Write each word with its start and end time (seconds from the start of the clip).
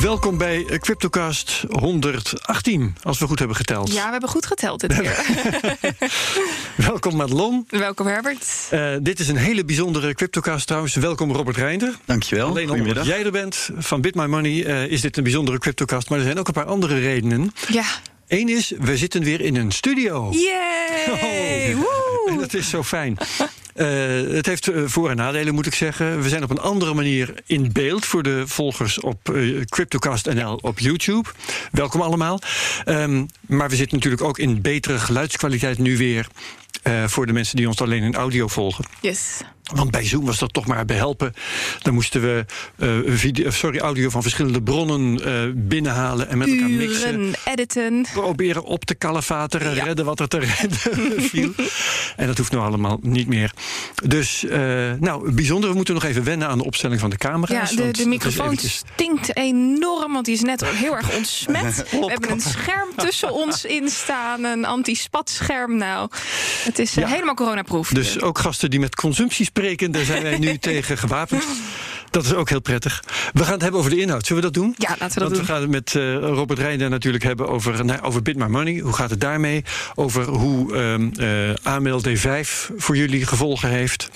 Welkom 0.00 0.38
bij 0.38 0.64
Cryptocast 0.64 1.64
118, 1.68 2.96
als 3.02 3.18
we 3.18 3.26
goed 3.26 3.38
hebben 3.38 3.56
geteld. 3.56 3.92
Ja, 3.92 4.04
we 4.04 4.10
hebben 4.10 4.28
goed 4.28 4.46
geteld 4.46 4.80
dit 4.80 4.92
keer. 5.00 5.26
Welkom 6.88 7.16
Madelon. 7.16 7.66
Welkom 7.68 8.06
Herbert. 8.06 8.46
Uh, 8.70 8.94
dit 9.02 9.20
is 9.20 9.28
een 9.28 9.36
hele 9.36 9.64
bijzondere 9.64 10.14
Cryptocast 10.14 10.66
trouwens. 10.66 10.94
Welkom 10.94 11.32
Robert 11.32 11.56
Reinder. 11.56 11.94
Dankjewel. 12.04 12.48
Alleen 12.48 12.70
omdat 12.70 13.06
jij 13.06 13.24
er 13.24 13.30
bent 13.30 13.70
van 13.76 14.00
Bit 14.00 14.14
My 14.14 14.26
Money 14.26 14.52
uh, 14.52 14.86
is 14.86 15.00
dit 15.00 15.16
een 15.16 15.22
bijzondere 15.22 15.58
Cryptocast. 15.58 16.08
Maar 16.08 16.18
er 16.18 16.24
zijn 16.24 16.38
ook 16.38 16.46
een 16.46 16.52
paar 16.52 16.64
andere 16.64 16.98
redenen. 16.98 17.52
Ja. 17.68 17.84
Eén 18.28 18.48
is, 18.48 18.72
we 18.78 18.96
zitten 18.96 19.22
weer 19.22 19.40
in 19.40 19.56
een 19.56 19.70
studio. 19.70 20.30
Yay! 20.30 21.74
Oh, 21.74 22.30
en 22.32 22.38
dat 22.38 22.54
is 22.54 22.68
zo 22.68 22.82
fijn. 22.82 23.16
Uh, 23.74 24.34
het 24.34 24.46
heeft 24.46 24.70
voor- 24.84 25.10
en 25.10 25.16
nadelen, 25.16 25.54
moet 25.54 25.66
ik 25.66 25.74
zeggen. 25.74 26.22
We 26.22 26.28
zijn 26.28 26.42
op 26.42 26.50
een 26.50 26.60
andere 26.60 26.94
manier 26.94 27.34
in 27.46 27.72
beeld 27.72 28.04
voor 28.06 28.22
de 28.22 28.42
volgers 28.46 29.00
op 29.00 29.30
uh, 29.32 29.64
CryptoCast.nl 29.64 30.58
op 30.62 30.78
YouTube. 30.78 31.28
Welkom 31.70 32.00
allemaal. 32.00 32.38
Um, 32.86 33.26
maar 33.40 33.68
we 33.68 33.76
zitten 33.76 33.96
natuurlijk 33.96 34.22
ook 34.22 34.38
in 34.38 34.60
betere 34.60 34.98
geluidskwaliteit 34.98 35.78
nu 35.78 35.96
weer. 35.96 36.26
Voor 37.06 37.26
de 37.26 37.32
mensen 37.32 37.56
die 37.56 37.68
ons 37.68 37.80
alleen 37.80 38.02
in 38.02 38.14
audio 38.14 38.48
volgen. 38.48 38.84
Yes. 39.00 39.40
Want 39.74 39.90
bij 39.90 40.04
Zoom 40.04 40.24
was 40.24 40.38
dat 40.38 40.52
toch 40.52 40.66
maar 40.66 40.84
behelpen. 40.84 41.32
Dan 41.82 41.94
moesten 41.94 42.20
we 42.20 42.44
uh, 42.76 43.16
video, 43.16 43.50
sorry, 43.50 43.78
audio 43.78 44.10
van 44.10 44.22
verschillende 44.22 44.62
bronnen 44.62 45.28
uh, 45.28 45.52
binnenhalen 45.54 46.28
en 46.28 46.38
met 46.38 46.48
Uren, 46.48 46.62
elkaar 46.62 46.76
mixen. 46.78 47.34
editen. 47.44 48.06
Proberen 48.12 48.64
op 48.64 48.84
te 48.84 48.94
kalefateren, 48.94 49.74
ja. 49.74 49.84
redden 49.84 50.04
wat 50.04 50.20
er 50.20 50.28
te 50.28 50.38
redden 50.38 51.22
viel. 51.30 51.52
en 52.16 52.26
dat 52.26 52.38
hoeft 52.38 52.50
nou 52.50 52.64
allemaal 52.64 52.98
niet 53.02 53.28
meer. 53.28 53.52
Dus, 54.04 54.44
uh, 54.44 54.52
nou, 55.00 55.32
bijzonder. 55.32 55.70
We 55.70 55.76
moeten 55.76 55.94
nog 55.94 56.04
even 56.04 56.24
wennen 56.24 56.48
aan 56.48 56.58
de 56.58 56.64
opstelling 56.64 57.00
van 57.00 57.10
de 57.10 57.16
camera's. 57.16 57.70
Ja, 57.70 57.76
de, 57.76 57.90
de 57.90 58.06
microfoon 58.06 58.44
eventjes... 58.44 58.82
stinkt 58.94 59.36
enorm, 59.36 60.12
want 60.12 60.24
die 60.24 60.34
is 60.34 60.40
net 60.42 60.64
heel 60.66 60.96
erg 60.96 61.16
ontsmet. 61.16 61.76
we 61.90 62.06
hebben 62.06 62.30
een 62.30 62.40
scherm 62.40 62.88
tussen 62.96 63.32
ons 63.32 63.64
in 63.64 63.88
staan, 63.88 64.44
een 64.44 64.64
anti-spatscherm. 64.64 65.76
Nou, 65.76 66.10
het 66.64 66.78
is 66.78 66.94
helemaal 66.94 67.34
coronaproof. 67.34 67.88
Dus 67.88 68.20
ook 68.20 68.38
gasten 68.38 68.70
die 68.70 68.80
met 68.80 68.94
consumptie 68.94 69.44
spreken, 69.62 69.92
daar 69.92 70.04
zijn 70.04 70.22
wij 70.22 70.38
nu 70.38 70.58
tegen 70.70 70.98
gewapend. 70.98 71.44
Dat 72.10 72.24
is 72.24 72.34
ook 72.34 72.48
heel 72.48 72.60
prettig. 72.60 73.04
We 73.32 73.44
gaan 73.44 73.52
het 73.52 73.62
hebben 73.62 73.80
over 73.80 73.92
de 73.92 74.00
inhoud. 74.00 74.26
Zullen 74.26 74.42
we 74.42 74.50
dat 74.50 74.62
doen? 74.62 74.74
Ja, 74.78 74.88
laten 74.88 75.06
we 75.06 75.08
dat 75.08 75.18
Want 75.18 75.30
doen. 75.34 75.40
we 75.40 75.52
gaan 75.52 75.60
het 75.60 75.70
met 75.70 75.94
uh, 75.94 76.14
Robert 76.14 76.58
Reinder 76.58 76.90
natuurlijk 76.90 77.24
hebben 77.24 77.48
over, 77.48 77.84
nou, 77.84 78.00
over 78.00 78.22
Bit 78.22 78.36
My 78.36 78.46
Money. 78.46 78.78
Hoe 78.78 78.92
gaat 78.92 79.10
het 79.10 79.20
daarmee? 79.20 79.64
Over 79.94 80.24
hoe 80.24 80.76
um, 80.76 81.12
uh, 81.20 81.54
AML 81.62 82.00
D5 82.08 82.48
voor 82.76 82.96
jullie 82.96 83.26
gevolgen 83.26 83.68
heeft. 83.68 84.10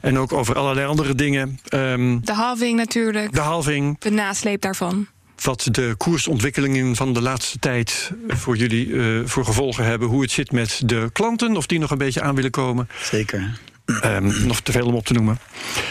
En 0.00 0.18
ook 0.18 0.32
over 0.32 0.56
allerlei 0.56 0.86
andere 0.86 1.14
dingen. 1.14 1.58
Um, 1.74 2.24
de 2.24 2.32
halving 2.32 2.76
natuurlijk. 2.76 3.34
De 3.34 3.40
halving. 3.40 3.96
De 3.98 4.10
nasleep 4.10 4.60
daarvan 4.60 5.06
wat 5.42 5.68
de 5.70 5.94
koersontwikkelingen 5.96 6.96
van 6.96 7.12
de 7.12 7.22
laatste 7.22 7.58
tijd 7.58 8.10
voor 8.28 8.56
jullie 8.56 8.86
uh, 8.86 9.20
voor 9.24 9.44
gevolgen 9.44 9.84
hebben. 9.84 10.08
Hoe 10.08 10.22
het 10.22 10.30
zit 10.30 10.52
met 10.52 10.82
de 10.84 11.10
klanten, 11.12 11.56
of 11.56 11.66
die 11.66 11.78
nog 11.78 11.90
een 11.90 11.98
beetje 11.98 12.22
aan 12.22 12.34
willen 12.34 12.50
komen. 12.50 12.88
Zeker. 13.02 13.58
Um, 14.04 14.46
nog 14.46 14.60
te 14.60 14.72
veel 14.72 14.86
om 14.86 14.94
op 14.94 15.06
te 15.06 15.12
noemen. 15.12 15.38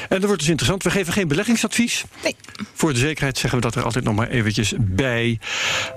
En 0.01 0.19
dat 0.19 0.23
wordt 0.23 0.39
dus 0.39 0.49
interessant. 0.49 0.83
We 0.83 0.91
geven 0.91 1.13
geen 1.13 1.27
beleggingsadvies. 1.27 2.03
Nee. 2.23 2.35
Voor 2.73 2.93
de 2.93 2.99
zekerheid 2.99 3.37
zeggen 3.37 3.59
we 3.59 3.65
dat 3.65 3.75
er 3.75 3.83
altijd 3.83 4.03
nog 4.03 4.15
maar 4.15 4.27
eventjes 4.27 4.73
bij. 4.79 5.39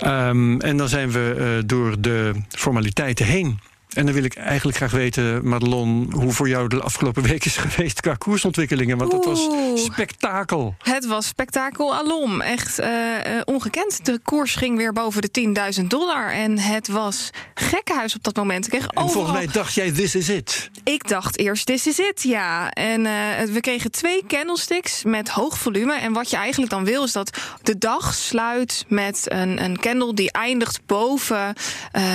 Um, 0.06 0.60
en 0.60 0.76
dan 0.76 0.88
zijn 0.88 1.10
we 1.10 1.34
uh, 1.38 1.62
door 1.66 2.00
de 2.00 2.32
formaliteiten 2.48 3.26
heen. 3.26 3.60
En 3.94 4.04
dan 4.04 4.14
wil 4.14 4.24
ik 4.24 4.34
eigenlijk 4.34 4.76
graag 4.76 4.90
weten, 4.90 5.48
Madelon, 5.48 6.12
hoe 6.12 6.32
voor 6.32 6.48
jou 6.48 6.68
de 6.68 6.80
afgelopen 6.80 7.22
week 7.32 7.44
is 7.44 7.56
geweest 7.56 8.00
qua 8.00 8.14
koersontwikkelingen. 8.14 8.98
Want 8.98 9.12
het 9.12 9.24
was 9.24 9.48
spektakel. 9.74 10.74
Het 10.78 11.06
was 11.06 11.26
spektakel 11.26 11.94
alom. 11.94 12.40
Echt 12.40 12.80
uh, 12.80 12.86
uh, 12.86 13.40
ongekend. 13.44 14.04
De 14.04 14.20
koers 14.22 14.54
ging 14.54 14.76
weer 14.76 14.92
boven 14.92 15.22
de 15.22 15.54
10.000 15.80 15.86
dollar. 15.86 16.32
En 16.32 16.58
het 16.58 16.88
was 16.88 17.30
gekkenhuis 17.54 18.14
op 18.14 18.24
dat 18.24 18.36
moment. 18.36 18.64
Ik 18.64 18.70
kreeg 18.70 18.86
en 18.86 19.10
volgens 19.10 19.34
mij 19.34 19.46
dacht 19.46 19.74
jij, 19.74 19.92
this 19.92 20.14
is 20.14 20.28
it. 20.28 20.70
Ik 20.84 21.08
dacht 21.08 21.38
eerst, 21.38 21.66
this 21.66 21.86
is 21.86 21.98
it, 21.98 22.22
ja. 22.22 22.70
En 22.70 23.00
uh, 23.00 23.52
we 23.52 23.60
kregen 23.60 23.90
twee 23.90 24.24
candlesticks 24.26 25.04
met 25.04 25.28
hoog 25.28 25.58
volume. 25.58 25.94
En 25.94 26.12
wat 26.12 26.30
je 26.30 26.36
eigenlijk 26.36 26.70
dan 26.70 26.84
wil, 26.84 27.04
is 27.04 27.12
dat 27.12 27.38
de 27.62 27.78
dag 27.78 28.14
sluit 28.14 28.84
met 28.88 29.24
een, 29.24 29.64
een 29.64 29.78
candle 29.78 30.14
die 30.14 30.32
eindigt 30.32 30.80
boven 30.86 31.54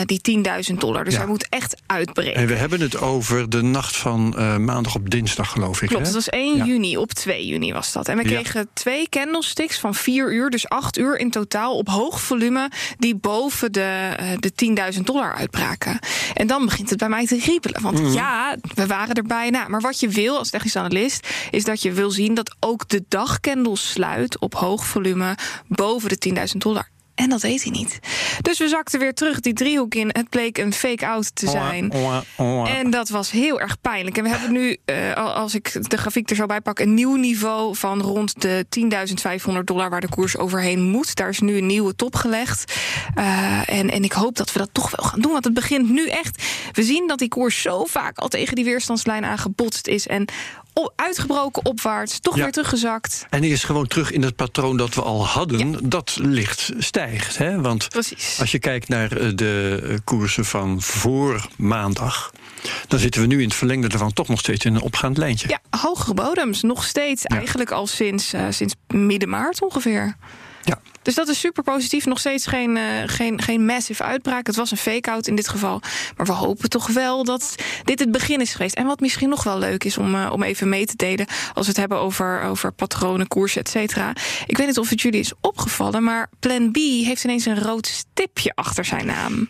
die 0.06 0.44
10.000 0.72 0.74
dollar. 0.78 1.04
Dus 1.04 1.14
ja. 1.14 1.20
hij 1.20 1.30
moet 1.30 1.48
echt 1.50 1.59
uitbreken. 1.86 2.36
En 2.36 2.48
we 2.48 2.54
hebben 2.54 2.82
het 2.82 2.98
over 2.98 3.50
de 3.50 3.62
nacht 3.62 3.96
van 3.96 4.36
uh, 4.38 4.58
maandag 4.58 4.96
op 4.96 5.10
dinsdag, 5.10 5.52
geloof 5.52 5.82
ik. 5.82 5.88
Klopt, 5.88 6.06
hè? 6.06 6.12
dat 6.14 6.26
was 6.26 6.30
1 6.30 6.58
ja. 6.58 6.66
juni, 6.66 6.98
op 6.98 7.14
2 7.14 7.46
juni 7.46 7.74
was 7.74 7.92
dat. 7.92 8.08
En 8.08 8.18
we 8.18 8.24
kregen 8.24 8.60
ja. 8.60 8.66
twee 8.74 9.10
candlesticks 9.10 9.80
van 9.80 9.96
4 9.96 10.34
uur, 10.34 10.50
dus 10.50 10.70
8 10.70 10.98
uur 10.98 11.18
in 11.18 11.32
totaal, 11.32 11.78
op 11.78 11.88
hoog 11.88 12.22
volume, 12.22 12.72
die 12.98 13.16
boven 13.16 13.72
de, 13.72 14.16
uh, 14.20 14.32
de 14.40 14.94
10.000 14.96 15.02
dollar 15.02 15.36
uitbraken. 15.36 16.00
En 16.34 16.48
dan 16.48 16.66
begint 16.66 16.90
het 16.90 17.00
bij 17.00 17.10
mij 17.10 17.26
te 17.26 17.40
riepelen. 17.40 17.82
Want 17.82 18.00
mm. 18.00 18.12
ja, 18.12 18.56
we 18.74 18.86
waren 18.86 19.16
er 19.16 19.24
bijna. 19.24 19.68
Maar 19.68 19.82
wat 19.82 20.00
je 20.00 20.08
wil 20.08 20.38
als 20.38 20.50
technisch 20.50 20.76
analist, 20.76 21.28
is 21.52 21.64
dat 21.64 21.82
je 21.82 21.92
wil 21.92 22.12
zien 22.12 22.34
dat 22.34 22.56
ook 22.60 22.90
de 22.90 23.04
dagcandle 23.08 23.78
sluit 23.78 24.40
op 24.40 24.56
hoog 24.56 24.86
volume 24.86 25.38
boven 25.68 26.10
de 26.10 26.48
10.000 26.52 26.58
dollar. 26.58 26.90
En 27.20 27.30
dat 27.30 27.42
deed 27.42 27.64
hij 27.64 27.72
niet. 27.72 28.00
Dus 28.42 28.60
we 28.60 28.68
zakten 28.68 29.00
weer 29.00 29.14
terug 29.14 29.40
die 29.40 29.54
driehoek 29.54 29.96
in. 29.96 30.10
Het 30.12 30.30
bleek 30.30 30.58
een 30.58 30.74
fake-out 30.74 31.36
te 31.36 31.48
zijn. 31.48 31.92
En 32.66 32.90
dat 32.90 33.10
was 33.10 33.32
heel 33.32 33.60
erg 33.60 33.82
pijnlijk. 33.82 34.18
En 34.18 34.24
we 34.24 34.30
hebben 34.30 34.52
nu, 34.52 34.78
uh, 34.86 35.14
als 35.36 35.56
ik 35.56 35.90
de 35.90 35.98
grafiek 35.98 36.30
er 36.30 36.36
zo 36.36 36.46
bij 36.46 36.62
pak... 36.62 36.80
een 36.80 36.94
nieuw 36.94 37.16
niveau 37.16 37.76
van 37.76 38.02
rond 38.02 38.42
de 38.42 38.66
10.500 39.50 39.64
dollar... 39.64 39.90
waar 39.90 40.02
de 40.02 40.10
koers 40.10 40.38
overheen 40.38 40.82
moet. 40.82 41.16
Daar 41.16 41.30
is 41.30 41.40
nu 41.40 41.58
een 41.58 41.66
nieuwe 41.66 41.96
top 41.96 42.16
gelegd. 42.16 42.74
Uh, 43.16 43.70
en, 43.70 43.90
en 43.90 44.04
ik 44.04 44.12
hoop 44.12 44.36
dat 44.36 44.52
we 44.52 44.60
dat 44.60 44.70
toch 44.72 44.92
wel 44.96 45.06
gaan 45.06 45.22
doen. 45.22 45.32
Want 45.32 45.44
het 45.44 45.54
begint 45.54 45.90
nu 45.90 46.08
echt... 46.08 46.44
We 46.72 46.84
zien 46.84 47.08
dat 47.08 47.20
die 47.20 47.28
koers 47.28 47.62
zo 47.62 47.86
vaak 47.86 48.18
al 48.18 48.28
tegen 48.28 48.56
die 48.56 48.66
weerstandslijn 48.66 49.26
aangebotst 49.26 49.88
is... 49.88 50.08
en 50.08 50.28
uitgebroken 50.96 51.66
opwaarts, 51.66 52.20
toch 52.20 52.36
ja. 52.36 52.44
weer 52.44 52.52
teruggezakt. 52.52 53.26
En 53.30 53.42
die 53.42 53.52
is 53.52 53.64
gewoon 53.64 53.88
terug 53.88 54.12
in 54.12 54.22
het 54.22 54.36
patroon 54.36 54.78
dat 54.78 54.94
we 54.94 55.02
al 55.02 55.26
hadden, 55.26 55.72
ja. 55.72 55.78
dat 55.84 56.18
licht 56.22 56.72
stijgt. 56.78 57.38
Hè? 57.38 57.62
Want 57.62 57.88
Precies. 57.90 58.38
als 58.40 58.52
je 58.52 58.60
kijkt 58.60 58.88
naar 58.88 59.36
de 59.36 60.00
koersen 60.04 60.46
van 60.46 60.82
voor 60.82 61.48
maandag, 61.58 62.32
dan 62.88 63.00
zitten 63.00 63.22
we 63.22 63.28
nu 63.28 63.38
in 63.38 63.48
het 63.48 63.58
verlengde 63.58 63.88
ervan 63.88 64.14
toch 64.14 64.28
nog 64.28 64.40
steeds 64.40 64.66
in 64.66 64.76
een 64.76 64.82
opgaand 64.82 65.18
lijntje. 65.18 65.48
Ja, 65.48 65.60
hogere 65.78 66.14
bodems, 66.14 66.62
nog 66.62 66.84
steeds 66.84 67.24
ja. 67.28 67.38
eigenlijk 67.38 67.72
al 67.72 67.88
sinds, 67.88 68.34
uh, 68.34 68.46
sinds 68.50 68.74
midden 68.88 69.30
maart 69.30 69.62
ongeveer. 69.62 70.16
Ja. 70.64 70.80
Dus 71.02 71.16
dat 71.16 71.28
is 71.28 71.40
super 71.40 71.64
positief. 71.64 72.06
Nog 72.06 72.20
steeds 72.20 72.46
geen, 72.46 72.76
uh, 72.76 72.84
geen, 73.06 73.42
geen 73.42 73.66
massive 73.66 74.04
uitbraak. 74.04 74.48
Het 74.48 74.56
was 74.56 74.72
een 74.72 74.78
fake-out 74.78 75.28
in 75.28 75.36
dit 75.36 75.48
geval. 75.48 75.82
Maar 76.18 76.26
we 76.26 76.32
hopen 76.32 76.70
toch 76.70 76.88
wel 76.88 77.24
dat 77.24 77.56
dit 77.84 78.00
het 78.00 78.12
begin 78.12 78.42
is 78.42 78.52
geweest. 78.52 78.76
En 78.76 78.86
wat 78.86 79.00
misschien 79.00 79.30
nog 79.30 79.44
wel 79.44 79.60
leuk 79.60 79.84
is 79.84 79.98
om, 79.98 80.16
uh, 80.16 80.30
om 80.32 80.44
even 80.44 80.70
mee 80.70 80.86
te 80.86 80.96
delen... 80.96 81.28
als 81.54 81.66
we 81.66 81.72
het 81.72 81.78
hebben 81.80 82.00
over, 82.00 82.42
over 82.42 82.72
patronen, 82.72 83.28
koersen, 83.28 83.62
et 83.62 83.70
cetera. 83.70 84.14
Ik 84.46 84.58
weet 84.58 84.68
niet 84.68 84.78
of 84.78 84.90
het 84.90 85.02
jullie 85.02 85.20
is 85.20 85.34
opgevallen... 85.42 86.04
maar 86.04 86.30
Plan 86.40 86.72
B 86.72 86.76
heeft 86.78 87.24
ineens 87.24 87.46
een 87.46 87.62
rood 87.62 87.88
stipje 87.88 88.52
achter 88.56 88.86
zijn 88.86 89.06
naam. 89.06 89.50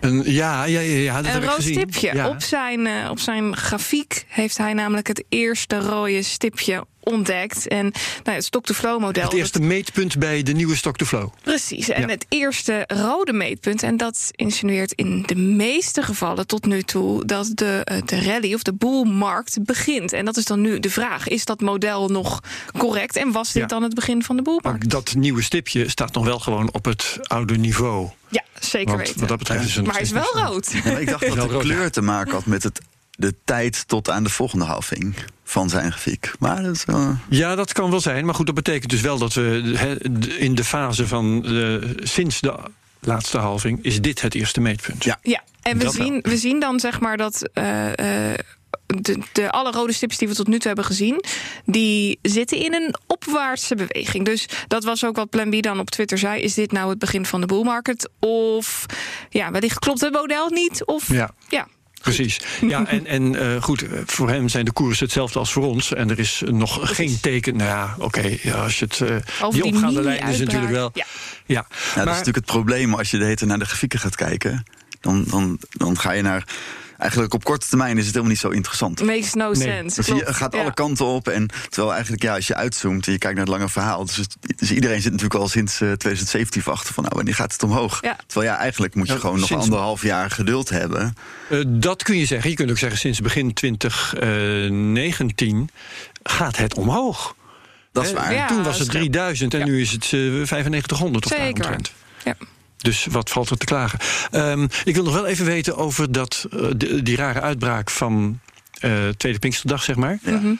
Een, 0.00 0.22
ja, 0.32 0.64
ja, 0.64 0.80
ja, 0.80 0.96
ja, 0.96 1.22
dat 1.22 1.34
een 1.34 1.44
rood 1.44 1.62
stipje. 1.62 2.14
Ja. 2.14 2.28
Op, 2.28 2.42
zijn, 2.42 2.86
uh, 2.86 3.10
op 3.10 3.18
zijn 3.18 3.56
grafiek 3.56 4.24
heeft 4.28 4.58
hij 4.58 4.72
namelijk 4.72 5.06
het 5.06 5.24
eerste 5.28 5.78
rode 5.80 6.22
stipje 6.22 6.84
ontdekt. 7.00 7.68
En 7.68 7.92
nou, 8.24 8.36
het 8.36 8.44
stock-to-flow 8.44 9.00
model. 9.00 9.24
Het 9.24 9.32
eerste 9.32 9.58
dat... 9.58 9.68
meetpunt 9.68 10.18
bij 10.18 10.42
de 10.42 10.52
nieuwe 10.52 10.76
stock-to-flow. 10.76 11.28
Precies. 11.42 11.88
En 11.88 12.00
Ja. 12.00 12.08
het 12.08 12.26
eerste 12.28 12.84
rode 12.86 13.32
meetpunt. 13.32 13.82
En 13.82 13.96
dat 13.96 14.30
insinueert 14.30 14.92
in 14.92 15.22
de 15.26 15.34
meeste 15.36 16.02
gevallen 16.02 16.46
tot 16.46 16.66
nu 16.66 16.82
toe 16.82 17.24
dat 17.24 17.50
de, 17.54 17.80
eh, 17.84 18.02
de 18.04 18.24
rally 18.24 18.54
of 18.54 18.62
de 18.62 18.72
boelmarkt 18.72 19.64
begint. 19.64 20.12
En 20.12 20.24
dat 20.24 20.36
is 20.36 20.44
dan 20.44 20.60
nu 20.60 20.80
de 20.80 20.90
vraag: 20.90 21.28
is 21.28 21.44
dat 21.44 21.60
model 21.60 22.08
nog 22.08 22.40
correct? 22.78 23.16
En 23.16 23.32
was 23.32 23.52
dit 23.52 23.62
Ja. 23.62 23.68
dan 23.68 23.82
het 23.82 23.94
begin 23.94 24.22
van 24.22 24.36
de 24.36 24.42
boelmarkt? 24.42 24.90
Dat 24.90 25.14
nieuwe 25.14 25.42
stipje 25.42 25.88
staat 25.90 26.12
nog 26.14 26.24
wel 26.24 26.38
gewoon 26.38 26.72
op 26.72 26.84
het 26.84 27.18
oude 27.22 27.56
niveau. 27.58 28.08
Ja, 28.30 28.42
zeker 28.60 28.86
Want 28.94 28.98
weten. 29.06 29.20
wat 29.20 29.28
dat 29.28 29.38
betreft 29.38 29.64
is 29.64 29.74
het 29.74 29.76
nog 29.76 29.86
maar 29.86 29.94
hij 29.94 30.02
is 30.04 30.10
wel 30.10 30.44
rood. 30.44 30.72
Ja, 30.84 30.98
ik 30.98 31.08
dacht 31.08 31.26
dat 31.26 31.34
de 31.34 31.40
rood, 31.40 31.62
kleur 31.62 31.82
ja. 31.82 31.90
te 31.90 32.00
maken 32.02 32.32
had 32.32 32.46
met 32.46 32.62
het, 32.62 32.80
de 33.10 33.34
tijd 33.44 33.88
tot 33.88 34.10
aan 34.10 34.22
de 34.22 34.28
volgende 34.30 34.64
halving 34.64 35.14
van 35.44 35.68
zijn 35.68 35.92
grafiek. 35.92 36.32
Maar 36.38 36.62
dat 36.62 36.74
is 36.76 36.84
wel... 36.84 37.16
Ja, 37.28 37.54
dat 37.54 37.72
kan 37.72 37.90
wel 37.90 38.00
zijn. 38.00 38.24
Maar 38.24 38.34
goed, 38.34 38.46
dat 38.46 38.54
betekent 38.54 38.90
dus 38.90 39.00
wel 39.00 39.18
dat 39.18 39.32
we 39.34 39.72
hè, 39.76 39.94
in 40.38 40.54
de 40.54 40.64
fase 40.64 41.06
van 41.06 41.42
de, 41.42 41.94
sinds 42.02 42.40
de 42.40 42.54
laatste 43.00 43.38
halving 43.38 43.78
is 43.84 44.00
dit 44.00 44.20
het 44.20 44.34
eerste 44.34 44.60
meetpunt. 44.60 45.04
Ja. 45.04 45.18
Ja, 45.22 45.42
en 45.62 45.78
we 45.78 45.84
Dat 45.84 45.94
wel. 45.94 46.06
zien, 46.06 46.20
we 46.22 46.36
zien 46.36 46.60
dan 46.60 46.80
zeg 46.80 47.00
maar 47.00 47.16
dat. 47.16 47.48
eh, 47.52 48.30
eh, 48.32 48.38
de, 48.96 49.18
de 49.32 49.50
alle 49.50 49.70
rode 49.70 49.92
stipjes 49.92 50.18
die 50.18 50.28
we 50.28 50.34
tot 50.34 50.46
nu 50.46 50.58
toe 50.58 50.66
hebben 50.66 50.84
gezien, 50.84 51.24
die 51.64 52.18
zitten 52.22 52.58
in 52.58 52.74
een 52.74 52.94
opwaartse 53.06 53.74
beweging. 53.74 54.24
Dus 54.24 54.48
dat 54.68 54.84
was 54.84 55.04
ook 55.04 55.16
wat 55.16 55.30
Plan 55.30 55.50
B 55.50 55.62
dan 55.62 55.78
op 55.78 55.90
Twitter 55.90 56.18
zei. 56.18 56.42
Is 56.42 56.54
dit 56.54 56.72
nou 56.72 56.90
het 56.90 56.98
begin 56.98 57.26
van 57.26 57.40
de 57.40 57.46
bull 57.46 57.62
market? 57.62 58.10
Of 58.20 58.86
ja, 59.30 59.50
wellicht 59.50 59.78
klopt 59.78 60.00
het 60.00 60.12
model 60.12 60.48
niet? 60.48 60.84
Of 60.84 61.12
Ja. 61.12 61.30
ja, 61.48 61.66
Precies. 62.00 62.40
Ja, 62.60 62.86
en, 62.86 63.06
en 63.06 63.34
uh, 63.34 63.62
goed, 63.62 63.84
voor 64.06 64.28
hem 64.28 64.48
zijn 64.48 64.64
de 64.64 64.72
koersen 64.72 65.04
hetzelfde 65.04 65.38
als 65.38 65.52
voor 65.52 65.66
ons. 65.66 65.94
En 65.94 66.10
er 66.10 66.18
is 66.18 66.42
nog 66.46 66.78
Precies. 66.78 66.96
geen 66.96 67.20
teken. 67.20 67.56
Nou 67.56 67.68
ja, 67.68 67.94
oké, 67.96 68.04
okay, 68.04 68.40
ja, 68.42 68.54
als 68.54 68.78
je 68.78 68.84
het. 68.84 68.98
Uh, 68.98 69.50
die 69.50 69.64
opgaande 69.64 70.02
lijn 70.02 70.28
is 70.28 70.38
natuurlijk 70.38 70.72
wel. 70.72 70.90
Ja, 70.94 71.04
ja. 71.46 71.54
Nou, 71.54 71.66
maar, 71.70 72.04
dat 72.04 72.14
is 72.14 72.18
natuurlijk 72.18 72.36
het 72.36 72.44
probleem 72.44 72.94
als 72.94 73.10
je 73.10 73.18
de 73.18 73.24
hele 73.24 73.46
naar 73.46 73.58
de 73.58 73.64
grafieken 73.64 73.98
gaat 73.98 74.16
kijken. 74.16 74.64
Dan, 75.00 75.24
dan, 75.28 75.58
dan 75.70 75.98
ga 75.98 76.12
je 76.12 76.22
naar 76.22 76.44
eigenlijk 76.98 77.34
op 77.34 77.44
korte 77.44 77.68
termijn 77.68 77.98
is 77.98 78.04
het 78.04 78.14
helemaal 78.14 78.30
niet 78.30 78.40
zo 78.40 78.48
interessant. 78.48 79.02
Makes 79.02 79.34
no 79.34 79.54
sense. 79.54 79.96
Dus 79.96 80.06
je 80.06 80.34
gaat 80.34 80.54
alle 80.54 80.74
kanten 80.74 81.06
op. 81.06 81.28
En 81.28 81.48
terwijl 81.68 81.92
eigenlijk, 81.92 82.22
ja, 82.22 82.34
als 82.34 82.46
je 82.46 82.54
uitzoomt 82.54 83.06
en 83.06 83.12
je 83.12 83.18
kijkt 83.18 83.36
naar 83.36 83.46
het 83.46 83.54
lange 83.54 83.68
verhaal. 83.68 84.04
Dus, 84.04 84.20
dus 84.56 84.72
iedereen 84.72 85.00
zit 85.00 85.12
natuurlijk 85.12 85.40
al 85.40 85.48
sinds 85.48 85.76
2017 85.76 86.60
uh, 86.60 86.66
wachten 86.66 86.94
van 86.94 87.02
nou, 87.02 87.14
wanneer 87.16 87.34
gaat 87.34 87.52
het 87.52 87.62
omhoog? 87.62 88.02
Ja. 88.02 88.16
Terwijl 88.26 88.52
ja, 88.52 88.58
eigenlijk 88.58 88.94
moet 88.94 89.08
je 89.08 89.18
gewoon 89.18 89.40
nog 89.40 89.52
anderhalf 89.52 90.02
jaar 90.02 90.30
geduld 90.30 90.68
hebben. 90.68 91.14
Uh, 91.50 91.64
dat 91.66 92.02
kun 92.02 92.18
je 92.18 92.26
zeggen. 92.26 92.50
Je 92.50 92.56
kunt 92.56 92.70
ook 92.70 92.78
zeggen, 92.78 92.98
sinds 92.98 93.20
begin 93.20 93.54
2019 93.54 95.56
uh, 95.56 95.64
gaat 96.22 96.56
het 96.56 96.74
omhoog. 96.74 97.36
Dat 97.92 98.04
is 98.04 98.12
waar. 98.12 98.32
Ja, 98.32 98.46
Toen 98.46 98.62
was 98.62 98.78
het 98.78 98.90
3000 98.90 99.54
en 99.54 99.64
nu 99.64 99.80
is 99.80 99.90
het 99.90 100.12
uh, 100.12 100.32
9500 100.32 101.24
of 101.24 101.32
Zeker. 101.32 101.76
Ja. 102.24 102.34
Dus 102.78 103.06
wat 103.10 103.30
valt 103.30 103.50
er 103.50 103.58
te 103.58 103.66
klagen? 103.66 103.98
Um, 104.32 104.68
ik 104.84 104.94
wil 104.94 105.04
nog 105.04 105.14
wel 105.14 105.26
even 105.26 105.44
weten 105.44 105.76
over 105.76 106.12
dat, 106.12 106.46
uh, 106.54 106.70
die, 106.76 107.02
die, 107.02 107.16
rare 107.16 107.40
uitbraak 107.40 107.90
van 107.90 108.40
uh, 108.80 109.08
Tweede 109.16 109.38
Pinksterdag, 109.38 109.82
zeg 109.82 109.96
maar. 109.96 110.18
Ja. 110.22 110.30
Mm 110.30 110.40
-hmm. 110.40 110.58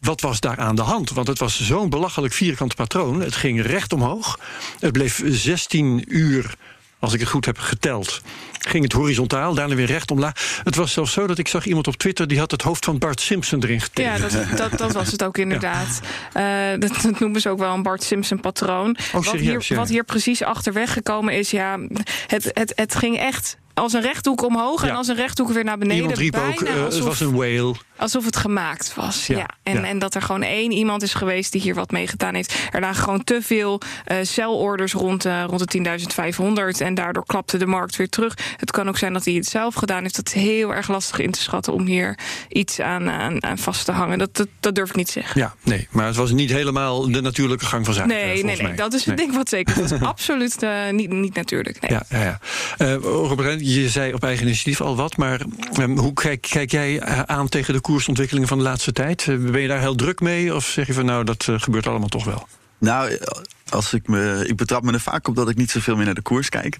Wat 0.00 0.20
was 0.20 0.40
daar 0.40 0.58
aan 0.58 0.76
de 0.76 0.82
hand? 0.82 1.10
Want 1.10 1.26
het 1.26 1.38
was 1.38 1.60
zo'n 1.60 1.90
belachelijk 1.90 2.34
vierkant 2.34 2.74
patroon. 2.74 3.20
Het 3.20 3.34
ging 3.34 3.62
recht 3.62 3.92
omhoog. 3.92 4.38
Het 4.80 4.92
bleef 4.92 5.22
16 5.24 6.04
uur 6.08 6.54
als 7.02 7.12
ik 7.12 7.20
het 7.20 7.28
goed 7.28 7.44
heb 7.44 7.58
geteld, 7.58 8.20
ging 8.58 8.84
het 8.84 8.92
horizontaal, 8.92 9.54
daarna 9.54 9.74
weer 9.74 9.86
recht 9.86 10.10
omlaag. 10.10 10.60
Het 10.64 10.76
was 10.76 10.92
zelfs 10.92 11.12
zo 11.12 11.26
dat 11.26 11.38
ik 11.38 11.48
zag 11.48 11.66
iemand 11.66 11.86
op 11.86 11.96
Twitter 11.96 12.28
die 12.28 12.38
had 12.38 12.50
het 12.50 12.62
hoofd 12.62 12.84
van 12.84 12.98
Bart 12.98 13.20
Simpson 13.20 13.62
erin 13.62 13.80
getekend. 13.80 14.32
Ja, 14.32 14.38
dat, 14.40 14.58
dat, 14.58 14.78
dat 14.78 14.92
was 14.92 15.12
het 15.12 15.24
ook 15.24 15.38
inderdaad. 15.44 16.00
Ja. 16.34 16.72
Uh, 16.72 16.80
dat, 16.80 17.02
dat, 17.02 17.20
noemen 17.20 17.40
ze 17.40 17.48
ook 17.48 17.58
wel 17.58 17.74
een 17.74 17.82
Bart 17.82 18.02
Simpson 18.02 18.40
patroon. 18.40 18.96
Oh, 19.14 19.24
wat, 19.24 19.34
hier, 19.34 19.64
ja. 19.68 19.76
wat 19.76 19.88
hier 19.88 20.04
precies 20.04 20.42
achterweg 20.42 20.92
gekomen 20.92 21.34
is, 21.34 21.50
ja, 21.50 21.78
het, 22.26 22.50
het, 22.52 22.72
het 22.74 22.94
ging 22.94 23.18
echt 23.18 23.56
als 23.74 23.92
een 23.92 24.00
rechthoek 24.02 24.44
omhoog 24.44 24.82
ja. 24.82 24.88
en 24.88 24.94
als 24.94 25.08
een 25.08 25.16
rechthoek 25.16 25.48
weer 25.48 25.64
naar 25.64 25.78
beneden. 25.78 26.00
Iemand 26.00 26.18
riep 26.18 26.36
ook, 26.36 26.60
uh, 26.60 26.84
het 26.84 26.98
was 26.98 27.20
een 27.20 27.32
whale. 27.32 27.74
Alsof 27.96 28.24
het 28.24 28.36
gemaakt 28.36 28.94
was, 28.94 29.26
ja. 29.26 29.36
ja. 29.36 29.48
En, 29.62 29.74
ja. 29.74 29.82
en 29.82 29.98
dat 29.98 30.14
er 30.14 30.22
gewoon 30.22 30.42
één 30.42 30.72
iemand 30.72 31.02
is 31.02 31.14
geweest 31.14 31.52
die 31.52 31.60
hier 31.60 31.74
wat 31.74 31.90
mee 31.90 32.06
gedaan 32.06 32.34
heeft. 32.34 32.54
Er 32.70 32.80
lagen 32.80 33.02
gewoon 33.02 33.24
te 33.24 33.38
veel 33.42 33.80
uh, 33.80 34.16
celorders 34.22 34.92
rond, 34.92 35.26
uh, 35.26 35.44
rond 35.46 35.70
de 35.70 35.98
10.500 36.76 36.86
en 36.86 36.94
daardoor 36.94 37.26
klapte 37.26 37.58
de 37.58 37.66
markt 37.66 37.96
weer 37.96 38.08
terug. 38.08 38.34
Het 38.56 38.70
kan 38.70 38.88
ook 38.88 38.98
zijn 38.98 39.12
dat 39.12 39.24
hij 39.24 39.34
het 39.34 39.46
zelf 39.46 39.74
gedaan 39.74 40.02
heeft. 40.02 40.16
Dat 40.16 40.26
is 40.26 40.32
heel 40.32 40.74
erg 40.74 40.88
lastig 40.88 41.18
in 41.18 41.30
te 41.30 41.40
schatten 41.40 41.72
om 41.72 41.86
hier 41.86 42.18
iets 42.48 42.80
aan, 42.80 43.10
aan, 43.10 43.44
aan 43.44 43.58
vast 43.58 43.84
te 43.84 43.92
hangen. 43.92 44.18
Dat, 44.18 44.36
dat, 44.36 44.48
dat, 44.60 44.74
durf 44.74 44.88
ik 44.88 44.96
niet 44.96 45.06
te 45.06 45.12
zeggen. 45.12 45.40
Ja, 45.40 45.54
nee, 45.62 45.88
maar 45.90 46.06
het 46.06 46.16
was 46.16 46.30
niet 46.30 46.50
helemaal 46.50 47.10
de 47.10 47.20
natuurlijke 47.20 47.64
gang 47.64 47.84
van 47.84 47.94
zaken. 47.94 48.10
Nee, 48.10 48.44
nee, 48.44 48.62
nee, 48.62 48.74
dat 48.74 48.92
is 48.92 49.04
het 49.04 49.16
nee. 49.16 49.26
ding 49.26 49.36
wat 49.36 49.48
zeker. 49.48 49.74
Dat 49.74 49.90
is 49.90 50.00
absoluut 50.14 50.66
niet, 50.90 51.10
niet 51.10 51.34
natuurlijk. 51.34 51.80
Nee. 51.80 51.90
Ja, 51.90 52.02
ja, 52.08 52.38
ja. 52.78 52.94
Robert, 52.94 53.61
je 53.62 53.88
zei 53.88 54.12
op 54.12 54.24
eigen 54.24 54.46
initiatief 54.46 54.80
al 54.80 54.96
wat, 54.96 55.16
maar 55.16 55.40
um, 55.80 55.98
hoe 55.98 56.12
kijk, 56.12 56.46
kijk 56.50 56.70
jij 56.70 57.02
aan 57.26 57.48
tegen 57.48 57.74
de 57.74 57.80
koersontwikkelingen 57.80 58.48
van 58.48 58.58
de 58.58 58.64
laatste 58.64 58.92
tijd? 58.92 59.24
Ben 59.26 59.60
je 59.60 59.68
daar 59.68 59.80
heel 59.80 59.94
druk 59.94 60.20
mee 60.20 60.54
of 60.54 60.64
zeg 60.64 60.86
je 60.86 60.92
van 60.92 61.04
nou, 61.04 61.24
dat 61.24 61.46
uh, 61.50 61.60
gebeurt 61.60 61.86
allemaal 61.86 62.08
toch 62.08 62.24
wel? 62.24 62.48
Nou, 62.78 63.18
als 63.68 63.92
ik, 63.92 64.08
me, 64.08 64.44
ik 64.46 64.56
betrap 64.56 64.82
me 64.82 64.92
er 64.92 65.00
vaak 65.00 65.28
op 65.28 65.36
dat 65.36 65.48
ik 65.48 65.56
niet 65.56 65.70
zoveel 65.70 65.96
meer 65.96 66.04
naar 66.04 66.14
de 66.14 66.22
koers 66.22 66.48
kijk. 66.48 66.76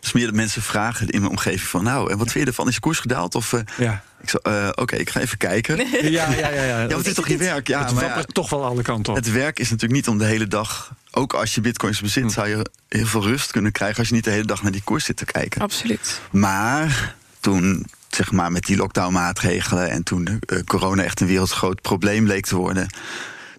Dus 0.00 0.12
meer 0.12 0.26
dat 0.26 0.34
mensen 0.34 0.62
vragen 0.62 1.08
in 1.08 1.20
mijn 1.20 1.30
omgeving 1.30 1.68
van... 1.68 1.84
nou, 1.84 2.10
en 2.10 2.18
wat 2.18 2.30
vind 2.30 2.44
je 2.44 2.50
ervan? 2.50 2.68
Is 2.68 2.74
je 2.74 2.80
koers 2.80 2.98
gedaald? 2.98 3.34
Of, 3.34 3.52
uh, 3.52 3.60
ja. 3.78 4.02
Ik 4.22 4.28
zo, 4.28 4.38
uh, 4.48 4.68
Oké, 4.68 4.80
okay, 4.80 4.98
ik 4.98 5.10
ga 5.10 5.20
even 5.20 5.38
kijken. 5.38 5.76
Ja, 5.90 6.30
ja, 6.30 6.30
ja. 6.30 6.48
ja. 6.48 6.62
ja 6.62 6.78
want 6.78 6.92
het 6.92 7.06
is 7.06 7.14
toch 7.14 7.28
je 7.28 7.36
werk? 7.36 7.68
Ja, 7.68 7.84
het 7.84 7.94
maar 7.94 8.04
ja, 8.04 8.22
toch 8.22 8.50
wel 8.50 8.64
alle 8.64 8.82
kanten 8.82 9.12
op. 9.12 9.18
Het 9.18 9.32
werk 9.32 9.58
is 9.58 9.70
natuurlijk 9.70 10.00
niet 10.00 10.08
om 10.08 10.18
de 10.18 10.24
hele 10.24 10.46
dag... 10.46 10.94
ook 11.16 11.34
als 11.34 11.54
je 11.54 11.60
bitcoins 11.60 12.00
bezit, 12.00 12.22
hm. 12.22 12.28
zou 12.28 12.48
je 12.48 12.66
heel 12.88 13.06
veel 13.06 13.22
rust 13.22 13.50
kunnen 13.50 13.72
krijgen... 13.72 13.98
als 13.98 14.08
je 14.08 14.14
niet 14.14 14.24
de 14.24 14.30
hele 14.30 14.44
dag 14.44 14.62
naar 14.62 14.72
die 14.72 14.82
koers 14.84 15.04
zit 15.04 15.16
te 15.16 15.24
kijken. 15.24 15.60
Absoluut. 15.60 16.20
Maar 16.30 17.14
toen 17.40 17.86
zeg 18.08 18.32
maar, 18.32 18.52
met 18.52 18.64
die 18.64 18.76
lockdown-maatregelen 18.76 19.90
en 19.90 20.02
toen 20.02 20.28
uh, 20.28 20.58
corona 20.64 21.02
echt 21.02 21.20
een 21.20 21.26
wereldgroot 21.26 21.82
probleem 21.82 22.26
leek 22.26 22.46
te 22.46 22.56
worden. 22.56 22.86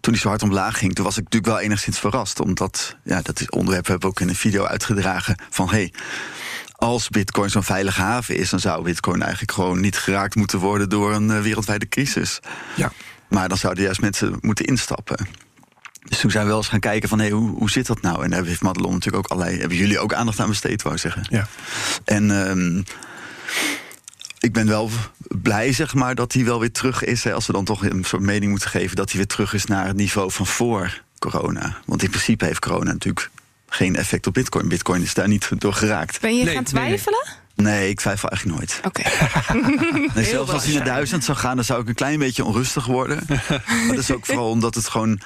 Toen 0.01 0.13
die 0.13 0.21
zo 0.21 0.27
hard 0.27 0.43
omlaag 0.43 0.77
ging, 0.77 0.95
toen 0.95 1.05
was 1.05 1.17
ik 1.17 1.23
natuurlijk 1.23 1.53
wel 1.53 1.61
enigszins 1.63 1.99
verrast. 1.99 2.39
Omdat, 2.39 2.95
ja, 3.03 3.21
dat 3.21 3.39
is 3.39 3.49
onderwerp 3.49 3.87
hebben 3.87 4.09
we 4.09 4.15
ook 4.15 4.21
in 4.21 4.29
een 4.29 4.35
video 4.35 4.65
uitgedragen. 4.65 5.35
Van 5.49 5.69
hey, 5.69 5.93
als 6.75 7.09
Bitcoin 7.09 7.49
zo'n 7.49 7.63
veilige 7.63 8.01
haven 8.01 8.35
is, 8.35 8.49
dan 8.49 8.59
zou 8.59 8.83
Bitcoin 8.83 9.21
eigenlijk 9.21 9.51
gewoon 9.51 9.79
niet 9.79 9.97
geraakt 9.97 10.35
moeten 10.35 10.59
worden 10.59 10.89
door 10.89 11.13
een 11.13 11.29
uh, 11.29 11.41
wereldwijde 11.41 11.89
crisis. 11.89 12.39
Ja. 12.75 12.91
Maar 13.29 13.49
dan 13.49 13.57
zouden 13.57 13.83
juist 13.83 14.01
mensen 14.01 14.37
moeten 14.41 14.65
instappen. 14.65 15.46
Dus 16.07 16.19
toen 16.19 16.31
zijn 16.31 16.43
we 16.43 16.49
wel 16.49 16.57
eens 16.57 16.67
gaan 16.67 16.79
kijken 16.79 17.09
van 17.09 17.19
hey, 17.19 17.29
hoe, 17.29 17.49
hoe 17.49 17.69
zit 17.69 17.87
dat 17.87 18.01
nou? 18.01 18.23
En 18.23 18.29
daar 18.29 18.45
heeft 18.45 18.61
Madelon 18.61 18.93
natuurlijk 18.93 19.25
ook 19.25 19.31
allerlei. 19.31 19.59
Hebben 19.59 19.77
jullie 19.77 19.99
ook 19.99 20.13
aandacht 20.13 20.39
aan 20.39 20.49
besteed, 20.49 20.81
wou 20.81 20.95
ik 20.95 21.01
zeggen. 21.01 21.25
Ja. 21.29 21.47
En 22.03 22.29
um, 22.29 22.83
ik 24.39 24.53
ben 24.53 24.67
wel 24.67 24.89
blij, 25.17 25.73
zeg 25.73 25.93
maar, 25.93 26.15
dat 26.15 26.33
hij 26.33 26.45
wel 26.45 26.59
weer 26.59 26.71
terug 26.71 27.03
is. 27.03 27.23
Hè, 27.23 27.33
als 27.33 27.47
we 27.47 27.53
dan 27.53 27.65
toch 27.65 27.85
een 27.85 28.03
soort 28.03 28.21
mening 28.21 28.51
moeten 28.51 28.69
geven, 28.69 28.95
dat 28.95 29.09
hij 29.09 29.17
weer 29.17 29.27
terug 29.27 29.53
is 29.53 29.65
naar 29.65 29.87
het 29.87 29.95
niveau 29.95 30.31
van 30.31 30.45
voor 30.45 31.01
corona. 31.19 31.77
Want 31.85 32.03
in 32.03 32.09
principe 32.09 32.45
heeft 32.45 32.59
corona 32.59 32.91
natuurlijk 32.91 33.29
geen 33.67 33.95
effect 33.95 34.27
op 34.27 34.33
Bitcoin. 34.33 34.67
Bitcoin 34.67 35.01
is 35.01 35.13
daar 35.13 35.27
niet 35.27 35.49
door 35.57 35.73
geraakt. 35.73 36.21
Ben 36.21 36.37
je 36.37 36.43
nee, 36.43 36.53
gaan 36.53 36.63
twijfelen? 36.63 37.25
Nee, 37.55 37.65
nee. 37.67 37.79
nee, 37.79 37.89
ik 37.89 37.99
twijfel 37.99 38.29
eigenlijk 38.29 38.59
nooit. 38.59 38.79
Oké. 38.83 39.01
Okay. 39.01 40.09
nee, 40.15 40.25
zelfs 40.25 40.51
als 40.51 40.65
hij 40.65 40.73
naar 40.73 40.85
duizend 40.85 41.23
zou 41.23 41.37
gaan, 41.37 41.55
dan 41.55 41.65
zou 41.65 41.81
ik 41.81 41.87
een 41.87 41.95
klein 41.95 42.19
beetje 42.19 42.43
onrustig 42.43 42.85
worden. 42.85 43.23
maar 43.27 43.87
dat 43.87 43.97
is 43.97 44.11
ook 44.11 44.25
vooral 44.25 44.49
omdat 44.49 44.75
het 44.75 44.89
gewoon 44.89 45.19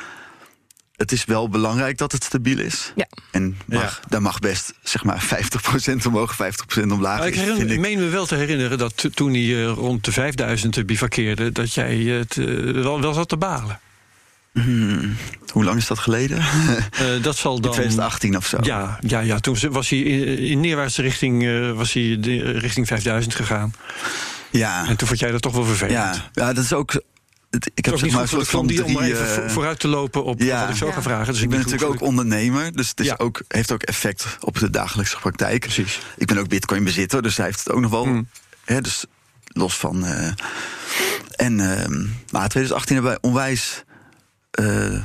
het 1.02 1.12
is 1.12 1.26
wel 1.26 1.50
belangrijk 1.50 1.98
dat 1.98 2.12
het 2.12 2.24
stabiel 2.24 2.60
is. 2.60 2.92
Ja. 2.96 3.08
En 3.32 3.58
mag, 3.66 4.00
ja. 4.02 4.10
daar 4.10 4.22
mag 4.22 4.40
best 4.40 4.74
zeg 4.84 5.04
maar 5.04 5.24
50% 6.04 6.06
omhoog, 6.08 6.34
50% 6.34 6.82
omlaag. 6.92 7.18
Nou, 7.18 7.30
ik, 7.30 7.36
herinner, 7.36 7.72
ik 7.72 7.80
meen 7.80 8.00
me 8.00 8.10
wel 8.10 8.26
te 8.26 8.36
herinneren 8.36 8.78
dat 8.78 9.10
toen 9.14 9.32
hij 9.32 9.42
uh, 9.42 9.68
rond 9.68 10.06
de 10.06 10.12
5000 10.12 10.86
bivakkeerde, 10.86 11.52
dat 11.52 11.74
jij 11.74 11.98
het 11.98 12.36
uh, 12.36 12.84
wel, 12.84 13.02
wel 13.02 13.14
zat 13.14 13.30
te 13.30 13.38
balen. 13.38 13.80
Hmm. 14.54 15.16
Hoe 15.52 15.64
lang 15.64 15.78
is 15.78 15.88
dat 15.88 16.00
geleden? 16.00 16.38
Uh, 16.38 16.44
dat 17.22 17.38
zal 17.38 17.60
dan. 17.60 17.72
In 17.72 17.78
2018 17.78 18.38
of 18.38 18.46
zo. 18.46 18.58
Ja, 18.62 19.00
ja, 19.02 19.20
ja 19.20 19.40
toen 19.40 19.58
was 19.70 19.90
hij 19.90 20.00
in, 20.00 20.38
in 20.38 20.60
neerwaartse 20.60 21.02
richting, 21.02 21.44
uh, 21.44 21.72
was 21.72 21.94
hij 21.94 22.18
de, 22.20 22.52
richting 22.52 22.88
5000 22.88 23.36
gegaan. 23.36 23.74
Ja. 24.52 24.88
En 24.88 24.96
toen 24.96 25.08
vond 25.08 25.20
jij 25.20 25.32
dat 25.32 25.42
toch 25.42 25.54
wel 25.54 25.66
vervelend. 25.66 26.16
Ja, 26.16 26.30
ja 26.34 26.54
dat 26.54 26.64
is 26.64 26.74
ook 26.74 27.02
het, 27.52 27.72
ik 27.74 27.86
heb 27.86 27.98
zeg 27.98 28.12
maar 28.12 28.22
een 28.22 28.28
soort 28.28 28.48
van 28.48 28.68
die 28.68 28.86
om 28.86 28.92
maar 28.92 29.04
even 29.04 29.52
vooruit 29.52 29.80
te 29.80 29.88
lopen 29.88 30.24
op 30.24 30.42
ja, 30.42 30.62
wat 30.62 30.70
ik 30.70 30.76
zo 30.76 30.88
ja. 30.88 30.92
ga 30.92 31.02
vragen. 31.02 31.34
Dus 31.34 31.42
ik 31.42 31.50
ben 31.50 31.60
natuurlijk 31.60 31.92
ook 31.92 32.02
ondernemer, 32.02 32.72
dus 32.72 32.90
het 32.90 33.00
is 33.00 33.06
ja. 33.06 33.16
ook, 33.18 33.42
heeft 33.48 33.72
ook 33.72 33.84
effect 33.84 34.38
op 34.40 34.60
de 34.60 34.70
dagelijkse 34.70 35.20
praktijk. 35.20 35.60
Precies. 35.60 36.00
Ik 36.18 36.28
ben 36.28 36.38
ook 36.38 36.48
bitcoin 36.48 36.84
bezitter, 36.84 37.22
dus 37.22 37.38
hij 37.38 37.46
heeft 37.46 37.60
het 37.60 37.72
ook 37.72 37.80
nog 37.80 37.92
wel. 37.92 38.04
Hmm. 38.04 38.28
Hè, 38.66 38.82
dus 38.82 39.06
los 39.44 39.78
van. 39.78 40.06
Uh, 40.06 40.28
en 41.36 41.60
uh, 41.60 41.86
maar 42.32 42.50
2018 42.50 42.96
hebben 42.96 43.12
wij 43.12 43.22
onwijs. 43.22 43.84
Uh, 44.60 45.00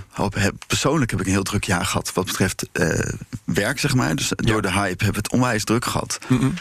persoonlijk 0.67 1.11
heb 1.11 1.21
ik 1.21 1.27
een 1.27 1.33
heel 1.33 1.43
druk 1.43 1.65
jaar 1.65 1.87
gehad 1.87 2.13
wat 2.13 2.27
betreft 2.27 2.69
uh, 2.73 2.99
werk, 3.45 3.81
zeg 3.81 3.95
maar. 3.95 4.17
Dus 4.17 4.33
door 4.37 4.63
de 4.63 4.73
hype 4.73 5.05
hebben 5.05 5.23
we 5.23 5.29
het 5.29 5.33
onwijs 5.33 5.65
druk 5.65 5.85
gehad. 5.85 6.19
Mm 6.27 6.39
-hmm. 6.39 6.55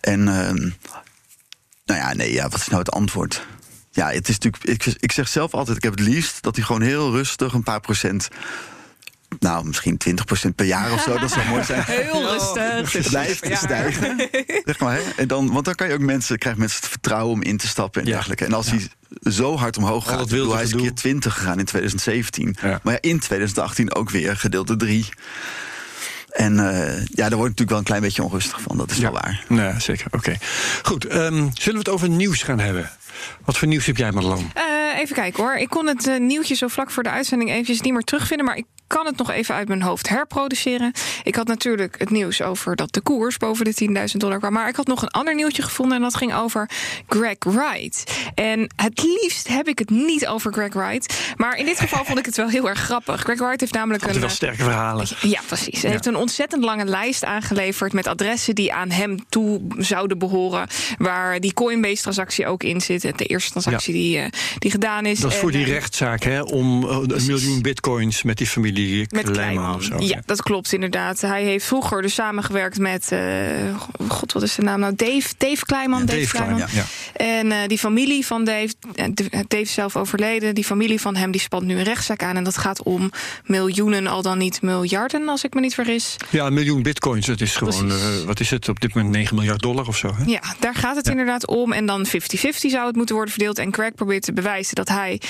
En 0.00 0.24
nou 1.84 2.00
ja, 2.00 2.12
nee, 2.14 2.32
ja, 2.32 2.48
wat 2.48 2.60
is 2.60 2.66
nou 2.66 2.78
het 2.78 2.90
antwoord? 2.90 3.46
Ja, 3.90 4.10
het 4.10 4.28
is 4.28 4.38
natuurlijk. 4.38 4.64
Ik, 4.64 4.94
ik 5.00 5.12
zeg 5.12 5.28
zelf 5.28 5.54
altijd: 5.54 5.76
ik 5.76 5.82
heb 5.82 5.98
het 5.98 6.06
liefst 6.08 6.42
dat 6.42 6.56
hij 6.56 6.64
gewoon 6.64 6.82
heel 6.82 7.10
rustig 7.10 7.52
een 7.52 7.62
paar 7.62 7.80
procent. 7.80 8.28
Nou, 9.38 9.66
misschien 9.66 10.00
20% 10.08 10.54
per 10.54 10.66
jaar 10.66 10.92
of 10.92 11.02
zo. 11.02 11.18
Dat 11.18 11.30
zou 11.30 11.48
mooi 11.48 11.64
zijn. 11.64 11.82
Heel 11.86 12.22
rustig. 12.22 13.08
Blijft 13.08 13.42
te 13.42 13.54
stijgen. 13.54 14.28
Zeg 14.64 14.78
maar, 14.78 14.94
hè? 14.94 15.02
En 15.16 15.28
dan, 15.28 15.52
want 15.52 15.64
dan 15.64 15.74
kan 15.74 15.88
je 15.88 15.94
ook 15.94 16.00
mensen, 16.00 16.38
krijgen 16.38 16.60
mensen 16.60 16.80
het 16.80 16.90
vertrouwen 16.90 17.32
om 17.32 17.42
in 17.42 17.56
te 17.56 17.68
stappen 17.68 18.00
en 18.00 18.06
ja. 18.06 18.12
dergelijke. 18.12 18.44
En 18.44 18.52
als 18.52 18.70
ja. 18.70 18.76
hij 18.76 19.32
zo 19.32 19.56
hard 19.56 19.76
omhoog 19.76 20.08
gaat, 20.08 20.28
bedoel, 20.28 20.54
hij 20.54 20.62
is 20.62 20.72
een 20.72 20.80
keer 20.80 20.94
20 20.94 21.34
gegaan 21.34 21.58
in 21.58 21.64
2017. 21.64 22.56
Ja. 22.62 22.80
Maar 22.82 22.92
ja, 22.92 22.98
in 23.00 23.18
2018 23.18 23.94
ook 23.94 24.10
weer 24.10 24.36
gedeelte 24.36 24.76
3. 24.76 25.08
En 26.30 26.54
uh, 26.54 27.06
ja, 27.06 27.28
daar 27.28 27.38
wordt 27.38 27.58
natuurlijk 27.58 27.68
wel 27.68 27.78
een 27.78 27.84
klein 27.84 28.02
beetje 28.02 28.22
onrustig 28.22 28.60
van. 28.60 28.76
Dat 28.76 28.90
is 28.90 28.98
wel 28.98 29.12
waar. 29.12 29.44
Nee, 29.48 29.72
zeker. 29.78 30.06
Oké. 30.06 30.16
Okay. 30.16 30.38
Goed. 30.82 31.14
Um, 31.14 31.50
zullen 31.54 31.72
we 31.72 31.78
het 31.78 31.88
over 31.88 32.08
nieuws 32.08 32.42
gaan 32.42 32.58
hebben? 32.58 32.90
Wat 33.44 33.58
voor 33.58 33.68
nieuws 33.68 33.86
heb 33.86 33.96
jij, 33.96 34.12
Madelon? 34.12 34.50
Uh, 34.56 34.98
even 34.98 35.14
kijken 35.14 35.42
hoor. 35.42 35.54
Ik 35.54 35.68
kon 35.68 35.86
het 35.86 36.06
uh, 36.06 36.18
nieuwtje 36.18 36.54
zo 36.54 36.68
vlak 36.68 36.90
voor 36.90 37.02
de 37.02 37.10
uitzending 37.10 37.50
eventjes 37.50 37.80
niet 37.80 37.92
meer 37.92 38.02
terugvinden. 38.02 38.46
Maar 38.46 38.56
ik 38.56 38.64
kan 38.86 39.06
het 39.06 39.16
nog 39.16 39.30
even 39.30 39.54
uit 39.54 39.68
mijn 39.68 39.82
hoofd 39.82 40.08
herproduceren. 40.08 40.92
Ik 41.22 41.34
had 41.34 41.46
natuurlijk 41.46 41.98
het 41.98 42.10
nieuws 42.10 42.42
over 42.42 42.76
dat 42.76 42.92
de 42.92 43.00
koers 43.00 43.36
boven 43.36 43.64
de 43.64 44.06
10.000 44.10 44.16
dollar 44.16 44.38
kwam. 44.38 44.52
Maar 44.52 44.68
ik 44.68 44.76
had 44.76 44.86
nog 44.86 45.02
een 45.02 45.08
ander 45.08 45.34
nieuwtje 45.34 45.62
gevonden 45.62 45.96
en 45.96 46.02
dat 46.02 46.16
ging 46.16 46.34
over 46.34 46.70
Greg 47.08 47.36
Wright. 47.38 48.12
En 48.34 48.72
het 48.76 49.02
liefst 49.02 49.48
heb 49.48 49.68
ik 49.68 49.78
het 49.78 49.90
niet 49.90 50.26
over 50.26 50.52
Greg 50.52 50.72
Wright. 50.72 51.34
Maar 51.36 51.56
in 51.56 51.64
dit 51.64 51.80
geval 51.80 52.04
vond 52.04 52.18
ik 52.18 52.26
het 52.26 52.36
wel 52.36 52.48
heel 52.48 52.68
erg 52.68 52.80
grappig. 52.80 53.20
Greg 53.20 53.38
Wright 53.38 53.60
heeft 53.60 53.72
namelijk 53.72 54.04
een. 54.04 54.20
wel 54.20 54.28
sterke 54.28 54.62
verhalen. 54.62 55.06
Ja, 55.20 55.40
precies. 55.46 55.82
Hij 55.82 55.90
heeft 55.90 56.06
een 56.06 56.16
ontzettend 56.16 56.64
lange 56.64 56.84
lijst 56.84 57.24
aangeleverd 57.24 57.92
met 57.92 58.06
adressen 58.06 58.54
die 58.54 58.72
aan 58.72 58.90
hem 58.90 59.18
toe 59.28 59.60
zouden 59.78 60.18
behoren. 60.18 60.68
Waar 60.98 61.40
die 61.40 61.54
Coinbase-transactie 61.54 62.46
ook 62.46 62.62
in 62.62 62.80
zit. 62.80 63.09
De 63.16 63.24
eerste 63.24 63.50
transactie 63.50 63.92
die, 63.92 64.18
uh, 64.18 64.24
die 64.58 64.70
gedaan 64.70 65.06
is. 65.06 65.20
Dat 65.20 65.32
is 65.32 65.36
voor 65.36 65.52
die 65.52 65.64
rechtszaak, 65.64 66.22
hè? 66.22 66.40
Om 66.40 66.84
een 66.84 67.26
miljoen 67.26 67.62
bitcoins 67.62 68.22
met 68.22 68.38
die 68.38 68.46
familie 68.46 69.06
Kleiman. 69.06 69.82
Zo, 69.82 69.96
ja, 69.98 70.20
dat 70.26 70.42
klopt 70.42 70.72
inderdaad. 70.72 71.20
Hij 71.20 71.44
heeft 71.44 71.66
vroeger 71.66 72.02
dus 72.02 72.14
samengewerkt 72.14 72.78
met, 72.78 73.12
god, 74.08 74.32
wat 74.32 74.42
is 74.42 74.54
de 74.54 74.62
naam 74.62 74.80
nou? 74.80 74.94
Dave, 74.96 75.28
Dave 75.38 75.64
Kleiman. 75.64 76.06
Dave, 76.06 76.20
Dave 76.20 76.36
Kleiman. 76.36 76.58
Ja, 76.58 76.84
En 77.12 77.68
die 77.68 77.78
familie 77.78 78.26
van 78.26 78.44
Dave, 78.44 78.74
Dave 79.48 79.64
zelf 79.64 79.96
overleden. 79.96 80.54
Die 80.54 80.64
familie 80.64 81.00
van 81.00 81.16
hem 81.16 81.30
die 81.30 81.40
spant 81.40 81.64
nu 81.64 81.76
een 81.76 81.82
rechtszaak 81.82 82.22
aan. 82.22 82.36
En 82.36 82.44
dat 82.44 82.58
gaat 82.58 82.82
om 82.82 83.10
miljoenen, 83.44 84.06
al 84.06 84.22
dan 84.22 84.38
niet 84.38 84.62
miljarden, 84.62 85.28
als 85.28 85.44
ik 85.44 85.54
me 85.54 85.60
niet 85.60 85.74
vergis. 85.74 86.16
Ja, 86.30 86.46
een 86.46 86.54
miljoen 86.54 86.82
bitcoins. 86.82 87.26
Het 87.26 87.40
is 87.40 87.56
gewoon, 87.56 87.90
uh, 87.90 87.96
wat 88.26 88.40
is 88.40 88.50
het 88.50 88.68
op 88.68 88.80
dit 88.80 88.94
moment, 88.94 89.14
9 89.14 89.34
miljard 89.34 89.62
dollar 89.62 89.86
of 89.86 89.96
zo. 89.96 90.14
Hè? 90.14 90.24
Ja, 90.24 90.42
daar 90.58 90.74
gaat 90.74 90.96
het 90.96 91.08
inderdaad 91.08 91.46
om. 91.46 91.72
En 91.72 91.86
dan 91.86 92.06
50-50 92.06 92.10
zou 92.70 92.86
het 92.86 92.96
moeten 93.00 93.14
worden 93.14 93.34
verdeeld. 93.34 93.58
En 93.58 93.70
Craig 93.70 93.94
probeert 93.94 94.22
te 94.22 94.32
bewijzen 94.32 94.74
dat 94.74 94.88
hij 94.88 95.20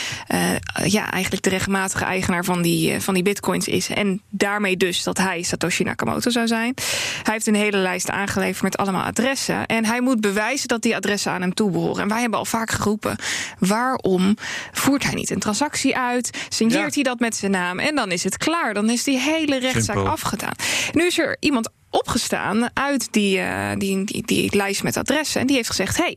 ja, 0.85 1.11
eigenlijk 1.11 1.43
de 1.43 1.51
rechtmatige 1.51 2.05
eigenaar 2.05 2.45
van 2.45 2.63
die, 2.63 3.01
van 3.01 3.15
die 3.15 3.23
bitcoins 3.23 3.69
is. 3.69 3.89
En 3.89 4.23
daarmee 4.29 4.77
dus 4.77 5.03
dat 5.03 5.19
hij 5.19 5.43
Satoshi 5.43 5.85
Nakamoto 5.85 6.31
zou 6.31 6.47
zijn. 6.47 6.75
Hij 7.23 7.33
heeft 7.33 7.47
een 7.47 7.55
hele 7.55 7.77
lijst 7.77 8.11
aangeleverd 8.11 8.63
met 8.63 8.77
allemaal 8.77 9.05
adressen. 9.05 9.67
En 9.67 9.85
hij 9.85 10.01
moet 10.01 10.21
bewijzen 10.21 10.69
dat 10.69 10.83
die 10.83 10.97
adressen 10.97 11.33
aan 11.33 11.41
hem 11.41 11.55
toebehoren. 11.55 12.03
En 12.03 12.09
wij 12.09 12.21
hebben 12.21 12.39
al 12.39 12.45
vaak 12.45 12.71
geroepen: 12.71 13.17
waarom 13.59 14.37
voert 14.73 15.03
hij 15.03 15.15
niet 15.15 15.31
een 15.31 15.39
transactie 15.39 15.97
uit? 15.97 16.47
Signeert 16.49 16.95
hij 16.95 17.03
dat 17.03 17.19
met 17.19 17.37
zijn 17.37 17.51
naam? 17.51 17.79
En 17.79 17.95
dan 17.95 18.11
is 18.11 18.25
het 18.25 18.37
klaar. 18.37 18.75
Dan 18.75 18.91
is 18.91 19.05
die 19.05 19.19
hele 19.19 19.59
rechtszaak 19.59 20.07
afgedaan. 20.07 20.55
Nu 20.93 21.07
is 21.07 21.19
er 21.19 21.37
iemand 21.41 21.71
opgestaan 21.91 22.71
uit 22.75 23.13
die, 23.13 23.39
uh, 23.39 23.71
die, 23.77 24.05
die, 24.05 24.23
die, 24.27 24.57
lijst 24.57 24.83
met 24.83 24.97
adressen. 24.97 25.41
En 25.41 25.47
die 25.47 25.57
heeft 25.57 25.69
gezegd: 25.69 25.97
hey, 25.97 26.17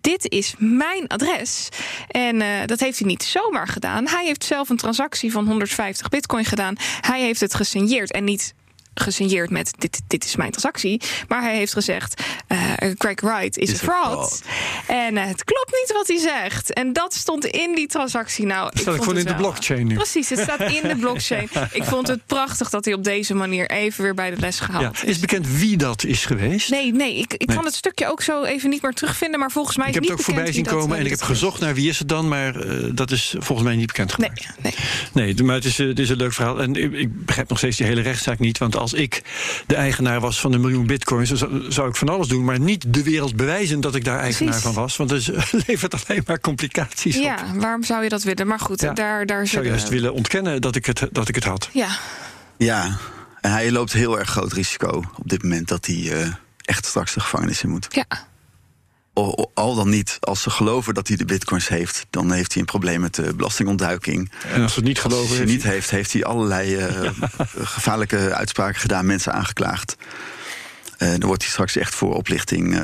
dit 0.00 0.30
is 0.30 0.54
mijn 0.58 1.08
adres. 1.08 1.68
En 2.08 2.40
uh, 2.40 2.46
dat 2.66 2.80
heeft 2.80 2.98
hij 2.98 3.08
niet 3.08 3.22
zomaar 3.22 3.68
gedaan. 3.68 4.08
Hij 4.08 4.24
heeft 4.24 4.44
zelf 4.44 4.68
een 4.68 4.76
transactie 4.76 5.32
van 5.32 5.46
150 5.46 6.08
bitcoin 6.08 6.44
gedaan. 6.44 6.74
Hij 7.00 7.20
heeft 7.20 7.40
het 7.40 7.54
gesigneerd 7.54 8.12
en 8.12 8.24
niet 8.24 8.54
gesigneerd 8.94 9.50
met 9.50 9.72
dit, 9.78 10.00
dit 10.06 10.24
is 10.24 10.36
mijn 10.36 10.50
transactie. 10.50 11.00
Maar 11.28 11.42
hij 11.42 11.56
heeft 11.56 11.72
gezegd, 11.72 12.22
uh, 12.48 12.72
Craig 12.96 13.20
Wright 13.20 13.58
is, 13.58 13.70
een 13.70 13.76
fraud. 13.76 14.42
En 14.86 15.14
uh, 15.14 15.24
het 15.24 15.44
klopt 15.44 15.72
niet 15.72 15.92
wat 15.92 16.08
hij 16.08 16.18
zegt. 16.18 16.72
En 16.72 16.92
dat 16.92 17.14
stond 17.14 17.44
in 17.44 17.74
die 17.74 17.86
transactie. 17.86 18.46
Nou, 18.46 18.68
het 18.68 18.78
staat 18.78 18.98
gewoon 18.98 19.18
in 19.18 19.24
de 19.24 19.34
blockchain 19.34 19.86
nu. 19.86 19.94
Precies, 19.94 20.28
het 20.28 20.38
staat 20.38 20.60
in 20.60 20.88
de 20.88 20.96
blockchain. 20.96 21.48
ik 21.72 21.84
vond 21.84 22.08
het 22.08 22.26
prachtig 22.26 22.70
dat 22.70 22.84
hij 22.84 22.94
op 22.94 23.04
deze 23.04 23.34
manier 23.34 23.70
even 23.70 24.02
weer 24.02 24.14
bij 24.14 24.30
de 24.30 24.36
les 24.36 24.60
gehaald 24.60 24.98
ja, 25.00 25.08
is. 25.08 25.18
bekend 25.18 25.48
wie 25.48 25.76
dat 25.76 26.04
is 26.04 26.24
geweest? 26.24 26.70
Nee, 26.70 26.92
nee 26.92 27.16
ik, 27.16 27.34
ik 27.34 27.46
kan 27.46 27.64
het 27.64 27.74
stukje 27.74 28.10
ook 28.10 28.22
zo 28.22 28.42
even 28.42 28.70
niet 28.70 28.82
meer 28.82 28.92
terugvinden. 28.92 29.40
Maar 29.40 29.50
volgens 29.50 29.76
mij 29.76 29.88
ik 29.88 29.92
is 29.92 30.00
heb 30.00 30.08
het 30.08 30.18
ook 30.18 30.24
voorbij 30.24 30.52
zien 30.52 30.64
komen 30.64 30.98
en 30.98 31.04
ik 31.04 31.10
heb 31.10 31.22
gezocht 31.22 31.60
naar 31.60 31.74
wie 31.74 31.88
is 31.88 31.98
het 31.98 32.08
dan. 32.08 32.28
Maar 32.28 32.66
uh, 32.66 32.90
dat 32.94 33.10
is 33.10 33.34
volgens 33.38 33.68
mij 33.68 33.76
niet 33.76 33.86
bekend 33.86 34.12
gemaakt. 34.12 34.48
Nee, 34.62 34.74
nee. 35.12 35.34
nee 35.34 35.44
maar 35.44 35.54
het 35.54 35.64
is, 35.64 35.78
het 35.78 35.98
is 35.98 36.08
een 36.08 36.16
leuk 36.16 36.32
verhaal. 36.32 36.60
En 36.62 36.74
ik, 36.74 36.92
ik 36.92 37.24
begrijp 37.24 37.48
nog 37.48 37.58
steeds 37.58 37.76
die 37.76 37.86
hele 37.86 38.00
rechtszaak 38.00 38.38
niet. 38.38 38.58
Want 38.58 38.76
als 38.80 38.92
ik 38.92 39.22
de 39.66 39.74
eigenaar 39.74 40.20
was 40.20 40.40
van 40.40 40.52
een 40.52 40.60
miljoen 40.60 40.86
bitcoins, 40.86 41.28
dan 41.28 41.64
zou 41.68 41.88
ik 41.88 41.96
van 41.96 42.08
alles 42.08 42.28
doen, 42.28 42.44
maar 42.44 42.60
niet 42.60 42.94
de 42.94 43.02
wereld 43.02 43.36
bewijzen 43.36 43.80
dat 43.80 43.94
ik 43.94 44.04
daar 44.04 44.18
eigenaar 44.18 44.60
van 44.60 44.74
was. 44.74 44.96
Want 44.96 45.10
dat 45.10 45.30
levert 45.66 46.08
alleen 46.08 46.22
maar 46.26 46.40
complicaties 46.40 47.16
ja, 47.16 47.34
op. 47.34 47.60
waarom 47.60 47.82
zou 47.82 48.02
je 48.02 48.08
dat 48.08 48.22
willen? 48.22 48.46
Maar 48.46 48.60
goed, 48.60 48.80
ja, 48.80 48.92
daar, 48.92 49.26
daar 49.26 49.46
zou 49.46 49.64
je 49.64 49.70
juist 49.70 49.88
willen 49.88 50.14
ontkennen 50.14 50.60
dat 50.60 50.76
ik 50.76 50.86
het, 50.86 51.08
dat 51.10 51.28
ik 51.28 51.34
het 51.34 51.44
had. 51.44 51.68
Ja. 51.72 51.88
Ja, 52.56 52.98
en 53.40 53.50
hij 53.50 53.72
loopt 53.72 53.92
heel 53.92 54.18
erg 54.18 54.28
groot 54.28 54.52
risico 54.52 55.02
op 55.16 55.28
dit 55.28 55.42
moment 55.42 55.68
dat 55.68 55.86
hij 55.86 55.96
uh, 55.96 56.32
echt 56.64 56.86
straks 56.86 57.14
de 57.14 57.20
gevangenis 57.20 57.62
in 57.62 57.68
moet. 57.68 57.86
Ja 57.90 58.28
al 59.54 59.74
dan 59.74 59.88
niet, 59.88 60.16
als 60.20 60.42
ze 60.42 60.50
geloven 60.50 60.94
dat 60.94 61.08
hij 61.08 61.16
de 61.16 61.24
bitcoins 61.24 61.68
heeft, 61.68 62.06
dan 62.10 62.32
heeft 62.32 62.52
hij 62.52 62.60
een 62.60 62.68
probleem 62.68 63.00
met 63.00 63.14
de 63.14 63.34
belastingontduiking. 63.34 64.32
En 64.52 64.62
als 64.62 64.72
ze 64.72 64.78
het 64.78 64.88
niet 64.88 65.00
geloven, 65.00 65.28
als 65.28 65.36
hij 65.36 65.46
niet 65.46 65.62
heeft, 65.62 65.90
heeft 65.90 66.12
hij 66.12 66.24
allerlei 66.24 66.76
uh, 66.78 67.10
gevaarlijke 67.54 68.34
uitspraken 68.34 68.80
gedaan, 68.80 69.06
mensen 69.06 69.32
aangeklaagd. 69.32 69.96
Uh, 70.98 71.08
dan 71.10 71.26
wordt 71.26 71.42
hij 71.42 71.50
straks 71.50 71.76
echt 71.76 71.94
voor 71.94 72.14
oplichting 72.14 72.74
uh, 72.74 72.82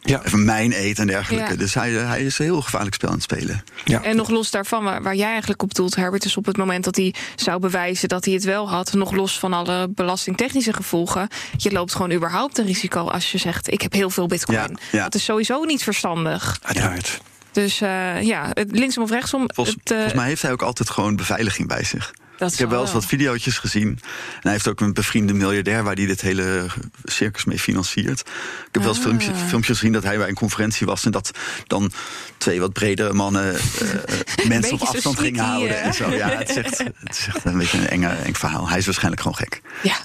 ja. 0.00 0.24
Even 0.24 0.44
mijn 0.44 0.72
eten 0.72 1.02
en 1.02 1.06
dergelijke. 1.06 1.56
Dus 1.56 1.74
hij, 1.74 1.90
hij 1.90 2.24
is 2.24 2.38
een 2.38 2.44
heel 2.44 2.62
gevaarlijk 2.62 2.94
spel 2.94 3.08
aan 3.08 3.14
het 3.14 3.22
spelen. 3.22 3.64
Ja. 3.84 4.02
En 4.02 4.16
nog 4.16 4.30
los 4.30 4.50
daarvan, 4.50 4.84
waar, 4.84 5.02
waar 5.02 5.14
jij 5.14 5.30
eigenlijk 5.30 5.62
op 5.62 5.74
doelt, 5.74 5.96
Herbert, 5.96 6.24
is 6.24 6.36
op 6.36 6.46
het 6.46 6.56
moment 6.56 6.84
dat 6.84 6.96
hij 6.96 7.14
zou 7.36 7.60
bewijzen 7.60 8.08
dat 8.08 8.24
hij 8.24 8.34
het 8.34 8.44
wel 8.44 8.68
had, 8.68 8.92
nog 8.92 9.12
los 9.12 9.38
van 9.38 9.52
alle 9.52 9.88
belastingtechnische 9.88 10.72
gevolgen, 10.72 11.28
je 11.56 11.72
loopt 11.72 11.92
gewoon 11.92 12.12
überhaupt 12.12 12.58
een 12.58 12.66
risico 12.66 13.08
als 13.08 13.32
je 13.32 13.38
zegt: 13.38 13.72
Ik 13.72 13.82
heb 13.82 13.92
heel 13.92 14.10
veel 14.10 14.26
bitcoin. 14.26 14.78
Ja. 14.92 15.02
Dat 15.02 15.14
is 15.14 15.24
sowieso 15.24 15.64
niet 15.64 15.82
verstandig. 15.82 16.58
Uiteraard. 16.62 17.20
Dus 17.52 17.80
uh, 17.80 18.22
ja, 18.22 18.50
linksom 18.54 19.02
of 19.02 19.10
rechtsom. 19.10 19.44
Volgens, 19.54 19.76
het, 19.80 19.90
uh, 19.90 19.96
volgens 19.96 20.18
mij 20.18 20.28
heeft 20.28 20.42
hij 20.42 20.52
ook 20.52 20.62
altijd 20.62 20.90
gewoon 20.90 21.16
beveiliging 21.16 21.68
bij 21.68 21.84
zich. 21.84 22.12
Ik 22.38 22.58
heb 22.58 22.70
wel 22.70 22.80
eens 22.80 22.92
wat 22.92 23.06
video's 23.06 23.58
gezien. 23.58 23.88
En 23.88 24.40
hij 24.40 24.52
heeft 24.52 24.68
ook 24.68 24.80
een 24.80 24.92
bevriende 24.92 25.32
miljardair 25.32 25.82
waar 25.82 25.94
hij 25.94 26.06
dit 26.06 26.20
hele 26.20 26.66
circus 27.04 27.44
mee 27.44 27.58
financiert. 27.58 28.20
Ik 28.20 28.26
heb 28.72 28.76
ah. 28.76 28.82
wel 28.82 28.94
eens 28.94 29.04
filmpjes, 29.04 29.38
filmpjes 29.48 29.78
gezien 29.78 29.92
dat 29.92 30.02
hij 30.02 30.16
bij 30.16 30.28
een 30.28 30.34
conferentie 30.34 30.86
was 30.86 31.04
en 31.04 31.10
dat 31.10 31.30
dan 31.66 31.92
twee 32.36 32.60
wat 32.60 32.72
bredere 32.72 33.12
mannen 33.12 33.54
uh, 33.82 34.46
mensen 34.48 34.72
op 34.72 34.80
afstand 34.80 35.18
gingen 35.18 35.44
houden 35.44 35.80
en 35.80 35.94
zo. 35.94 36.10
Ja, 36.10 36.28
het 36.28 36.48
is, 36.48 36.56
echt, 36.56 36.78
het 37.04 37.18
is 37.18 37.26
echt 37.26 37.44
een 37.44 37.58
beetje 37.58 37.78
een 37.78 37.88
enge, 37.88 38.08
eng 38.08 38.34
verhaal. 38.34 38.68
Hij 38.68 38.78
is 38.78 38.84
waarschijnlijk 38.84 39.22
gewoon 39.22 39.36
gek. 39.36 39.60
Ja. 39.82 39.96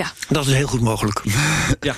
Ja. 0.00 0.12
Dat 0.28 0.46
is 0.46 0.52
heel 0.52 0.66
goed 0.66 0.80
mogelijk. 0.80 1.22
ja. 1.80 1.96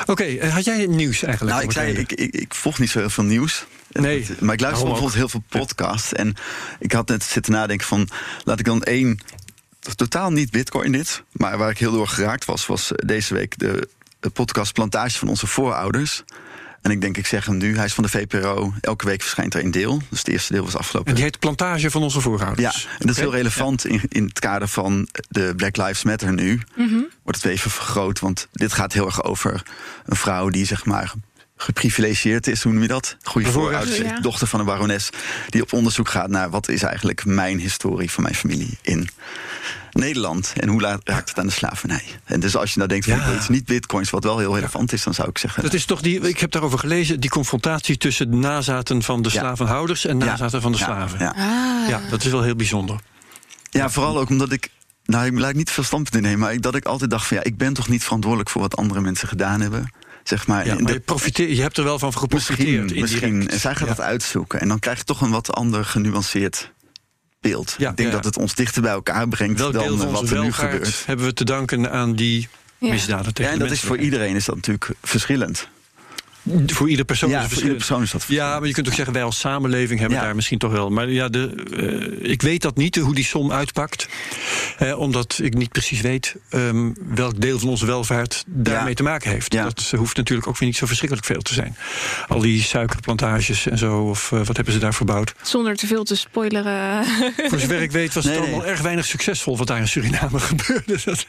Oké, 0.00 0.10
okay, 0.10 0.50
had 0.50 0.64
jij 0.64 0.86
nieuws 0.86 1.22
eigenlijk? 1.22 1.56
Nou, 1.56 1.68
ik, 1.68 1.72
zei, 1.72 1.92
ik, 1.92 2.12
ik, 2.12 2.34
ik 2.34 2.54
volg 2.54 2.78
niet 2.78 2.90
zo 2.90 2.98
heel 2.98 3.10
veel 3.10 3.24
nieuws. 3.24 3.66
Nee. 3.92 4.26
Maar 4.40 4.54
ik 4.54 4.60
luister 4.60 4.84
bijvoorbeeld 4.84 5.14
heel 5.14 5.28
veel 5.28 5.42
podcasts. 5.48 6.12
En 6.12 6.34
ik 6.78 6.92
had 6.92 7.08
net 7.08 7.22
zitten 7.22 7.52
nadenken 7.52 7.86
van... 7.86 8.08
laat 8.44 8.58
ik 8.58 8.64
dan 8.64 8.82
één... 8.82 9.18
totaal 9.94 10.30
niet 10.30 10.50
bitcoin 10.50 10.92
dit... 10.92 11.22
maar 11.32 11.58
waar 11.58 11.70
ik 11.70 11.78
heel 11.78 11.92
door 11.92 12.08
geraakt 12.08 12.44
was... 12.44 12.66
was 12.66 12.92
deze 12.96 13.34
week 13.34 13.58
de, 13.58 13.88
de 14.20 14.30
podcast 14.30 14.72
Plantage 14.72 15.18
van 15.18 15.28
onze 15.28 15.46
voorouders... 15.46 16.24
En 16.82 16.90
ik 16.90 17.00
denk, 17.00 17.16
ik 17.16 17.26
zeg 17.26 17.46
hem 17.46 17.56
nu, 17.56 17.76
hij 17.76 17.84
is 17.84 17.94
van 17.94 18.04
de 18.04 18.10
VPRO. 18.10 18.72
Elke 18.80 19.06
week 19.06 19.20
verschijnt 19.22 19.54
er 19.54 19.64
een 19.64 19.70
deel. 19.70 20.02
Dus 20.08 20.18
het 20.18 20.28
eerste 20.28 20.52
deel 20.52 20.64
was 20.64 20.76
afgelopen. 20.76 21.08
En 21.08 21.14
die 21.14 21.24
heet 21.24 21.38
Plantage 21.38 21.90
van 21.90 22.02
onze 22.02 22.20
voorouders. 22.20 22.82
Ja, 22.82 22.90
en 22.90 23.06
dat 23.06 23.10
is 23.10 23.16
heel 23.16 23.32
relevant 23.32 23.86
in, 23.86 24.00
in 24.08 24.24
het 24.24 24.38
kader 24.38 24.68
van 24.68 25.08
de 25.28 25.52
Black 25.56 25.76
Lives 25.76 26.02
Matter 26.02 26.32
nu. 26.32 26.60
Mhm. 26.76 26.98
Wordt 27.22 27.42
het 27.42 27.52
even 27.52 27.70
vergroot, 27.70 28.18
want 28.18 28.48
dit 28.52 28.72
gaat 28.72 28.92
heel 28.92 29.06
erg 29.06 29.24
over 29.24 29.62
een 30.04 30.16
vrouw 30.16 30.48
die 30.48 30.66
zeg 30.66 30.84
maar 30.84 31.12
geprivilegieerd 31.62 32.46
is, 32.46 32.62
hoe 32.62 32.72
noem 32.72 32.82
je 32.82 32.88
dat? 32.88 33.16
Goede 33.22 33.50
voorouders, 33.50 33.96
ja. 33.96 34.20
dochter 34.20 34.46
van 34.46 34.60
een 34.60 34.66
barones, 34.66 35.10
die 35.48 35.62
op 35.62 35.72
onderzoek 35.72 36.08
gaat 36.08 36.28
naar 36.28 36.50
wat 36.50 36.68
is 36.68 36.82
eigenlijk 36.82 37.24
mijn 37.24 37.58
historie 37.58 38.10
van 38.10 38.22
mijn 38.22 38.34
familie 38.34 38.78
in 38.82 39.08
Nederland 39.92 40.52
en 40.56 40.68
hoe 40.68 40.80
raakt 40.80 41.28
het 41.28 41.38
aan 41.38 41.46
de 41.46 41.52
slavernij. 41.52 42.02
En 42.24 42.40
dus 42.40 42.56
als 42.56 42.70
je 42.70 42.76
nou 42.76 42.88
denkt 42.88 43.06
van 43.06 43.18
ja. 43.18 43.34
iets 43.34 43.48
niet 43.48 43.64
bitcoins, 43.64 44.10
wat 44.10 44.24
wel 44.24 44.38
heel 44.38 44.54
relevant 44.54 44.92
is, 44.92 45.02
dan 45.02 45.14
zou 45.14 45.28
ik 45.28 45.38
zeggen. 45.38 45.62
Dat 45.62 45.74
is 45.74 45.84
toch 45.84 46.00
die, 46.00 46.20
ik 46.20 46.38
heb 46.38 46.50
daarover 46.50 46.78
gelezen, 46.78 47.20
die 47.20 47.30
confrontatie 47.30 47.96
tussen 47.96 48.30
de 48.30 48.36
nazaten 48.36 49.02
van 49.02 49.22
de 49.22 49.30
slavenhouders 49.30 50.04
en 50.06 50.16
nazaten 50.16 50.62
van 50.62 50.72
de 50.72 50.78
slaven. 50.78 51.18
Ja. 51.18 51.34
Ah. 51.36 51.88
ja, 51.88 52.00
dat 52.10 52.24
is 52.24 52.30
wel 52.30 52.42
heel 52.42 52.56
bijzonder. 52.56 53.00
Ja, 53.70 53.90
vooral 53.90 54.18
ook 54.18 54.28
omdat 54.28 54.52
ik 54.52 54.70
nou, 55.04 55.26
ik 55.26 55.38
lijkt 55.38 55.56
niet 55.56 55.70
veel 55.70 55.84
standpunt 55.84 56.14
te 56.14 56.20
nemen, 56.20 56.38
maar 56.38 56.60
dat 56.60 56.74
ik 56.74 56.84
altijd 56.84 57.10
dacht 57.10 57.26
van 57.26 57.36
ja, 57.36 57.42
ik 57.42 57.56
ben 57.56 57.72
toch 57.72 57.88
niet 57.88 58.04
verantwoordelijk 58.04 58.50
voor 58.50 58.60
wat 58.60 58.76
andere 58.76 59.00
mensen 59.00 59.28
gedaan 59.28 59.60
hebben. 59.60 59.92
Zeg 60.22 60.46
maar, 60.46 60.66
ja, 60.66 60.74
maar 60.74 60.92
je, 60.92 61.00
profiteer, 61.00 61.48
je 61.48 61.60
hebt 61.60 61.76
er 61.76 61.84
wel 61.84 61.98
van 61.98 62.12
geprofiteerd. 62.12 62.82
Misschien, 62.82 63.00
misschien. 63.00 63.48
En 63.48 63.60
zij 63.60 63.74
gaat 63.74 63.88
ja. 63.88 63.94
dat 63.94 64.04
uitzoeken. 64.04 64.60
En 64.60 64.68
dan 64.68 64.78
krijg 64.78 64.98
je 64.98 65.04
toch 65.04 65.20
een 65.20 65.30
wat 65.30 65.52
ander 65.52 65.84
genuanceerd 65.84 66.72
beeld. 67.40 67.74
Ja, 67.78 67.90
ik 67.90 67.96
denk 67.96 68.08
ja. 68.08 68.14
dat 68.14 68.24
het 68.24 68.36
ons 68.36 68.54
dichter 68.54 68.82
bij 68.82 68.92
elkaar 68.92 69.28
brengt 69.28 69.58
Welk 69.58 69.72
dan 69.72 69.82
deel 69.82 70.10
wat 70.10 70.30
er 70.30 70.40
nu 70.40 70.52
gebeurt. 70.52 71.02
hebben 71.06 71.26
we 71.26 71.32
te 71.32 71.44
danken 71.44 71.90
aan 71.90 72.14
die 72.14 72.48
misdaden 72.78 73.34
tegen 73.34 73.44
Ja, 73.44 73.50
en 73.50 73.58
de 73.58 73.64
dat 73.64 73.72
is 73.72 73.80
voor 73.80 73.98
iedereen 73.98 74.34
is 74.34 74.44
dat 74.44 74.54
natuurlijk 74.54 74.90
verschillend. 75.02 75.68
Voor 76.66 76.88
ieder 76.90 77.04
persoon 77.04 77.30
Ja, 77.30 77.42
is 77.42 77.52
voor 77.52 77.62
ieder 77.62 77.76
persoon 77.76 78.02
is 78.02 78.10
dat 78.10 78.24
Ja, 78.28 78.58
maar 78.58 78.68
je 78.68 78.74
kunt 78.74 78.88
ook 78.88 78.94
zeggen, 78.94 79.14
wij 79.14 79.22
als 79.22 79.38
samenleving 79.38 80.00
hebben 80.00 80.18
Ja. 80.18 80.24
daar 80.24 80.34
misschien 80.34 80.58
toch 80.58 80.72
wel. 80.72 80.90
Maar 80.90 81.08
ja, 81.10 81.28
de, 81.28 81.54
eh, 82.22 82.30
ik 82.30 82.42
weet 82.42 82.62
dat 82.62 82.76
niet, 82.76 82.96
hoe 82.96 83.14
die 83.14 83.24
som 83.24 83.52
uitpakt. 83.52 84.08
Omdat 84.96 85.38
ik 85.42 85.54
niet 85.54 85.68
precies 85.72 86.00
weet 86.00 86.34
ehm, 86.48 86.90
welk 87.14 87.40
deel 87.40 87.58
van 87.58 87.68
onze 87.68 87.86
welvaart 87.86 88.44
daarmee 88.46 88.88
Ja. 88.88 88.94
te 88.94 89.02
maken 89.02 89.30
heeft. 89.30 89.52
Ja. 89.52 89.62
Dat 89.62 89.92
hoeft 89.96 90.16
natuurlijk 90.16 90.48
ook 90.48 90.58
weer 90.58 90.68
niet 90.68 90.76
zo 90.78 90.86
verschrikkelijk 90.86 91.26
veel 91.26 91.40
te 91.42 91.54
zijn. 91.54 91.76
Al 92.28 92.40
die 92.40 92.62
suikerplantages 92.62 93.66
en 93.66 93.78
zo, 93.78 93.98
of 94.00 94.32
eh, 94.32 94.38
wat 94.44 94.56
hebben 94.56 94.74
ze 94.74 94.80
daar 94.80 94.94
verbouwd. 94.94 95.34
Zonder 95.42 95.76
te 95.76 95.86
veel 95.86 96.04
te 96.04 96.16
spoileren. 96.16 97.04
Voor 97.48 97.58
zover 97.60 97.80
ik 97.82 97.90
weet 97.90 98.14
was 98.14 98.24
het 98.24 98.32
nee. 98.32 98.42
allemaal 98.42 98.66
erg 98.66 98.80
weinig 98.80 99.06
succesvol 99.06 99.56
wat 99.56 99.66
daar 99.66 99.78
in 99.78 99.88
Suriname 99.88 100.38
gebeurde. 100.50 100.98
Dat- 101.04 101.26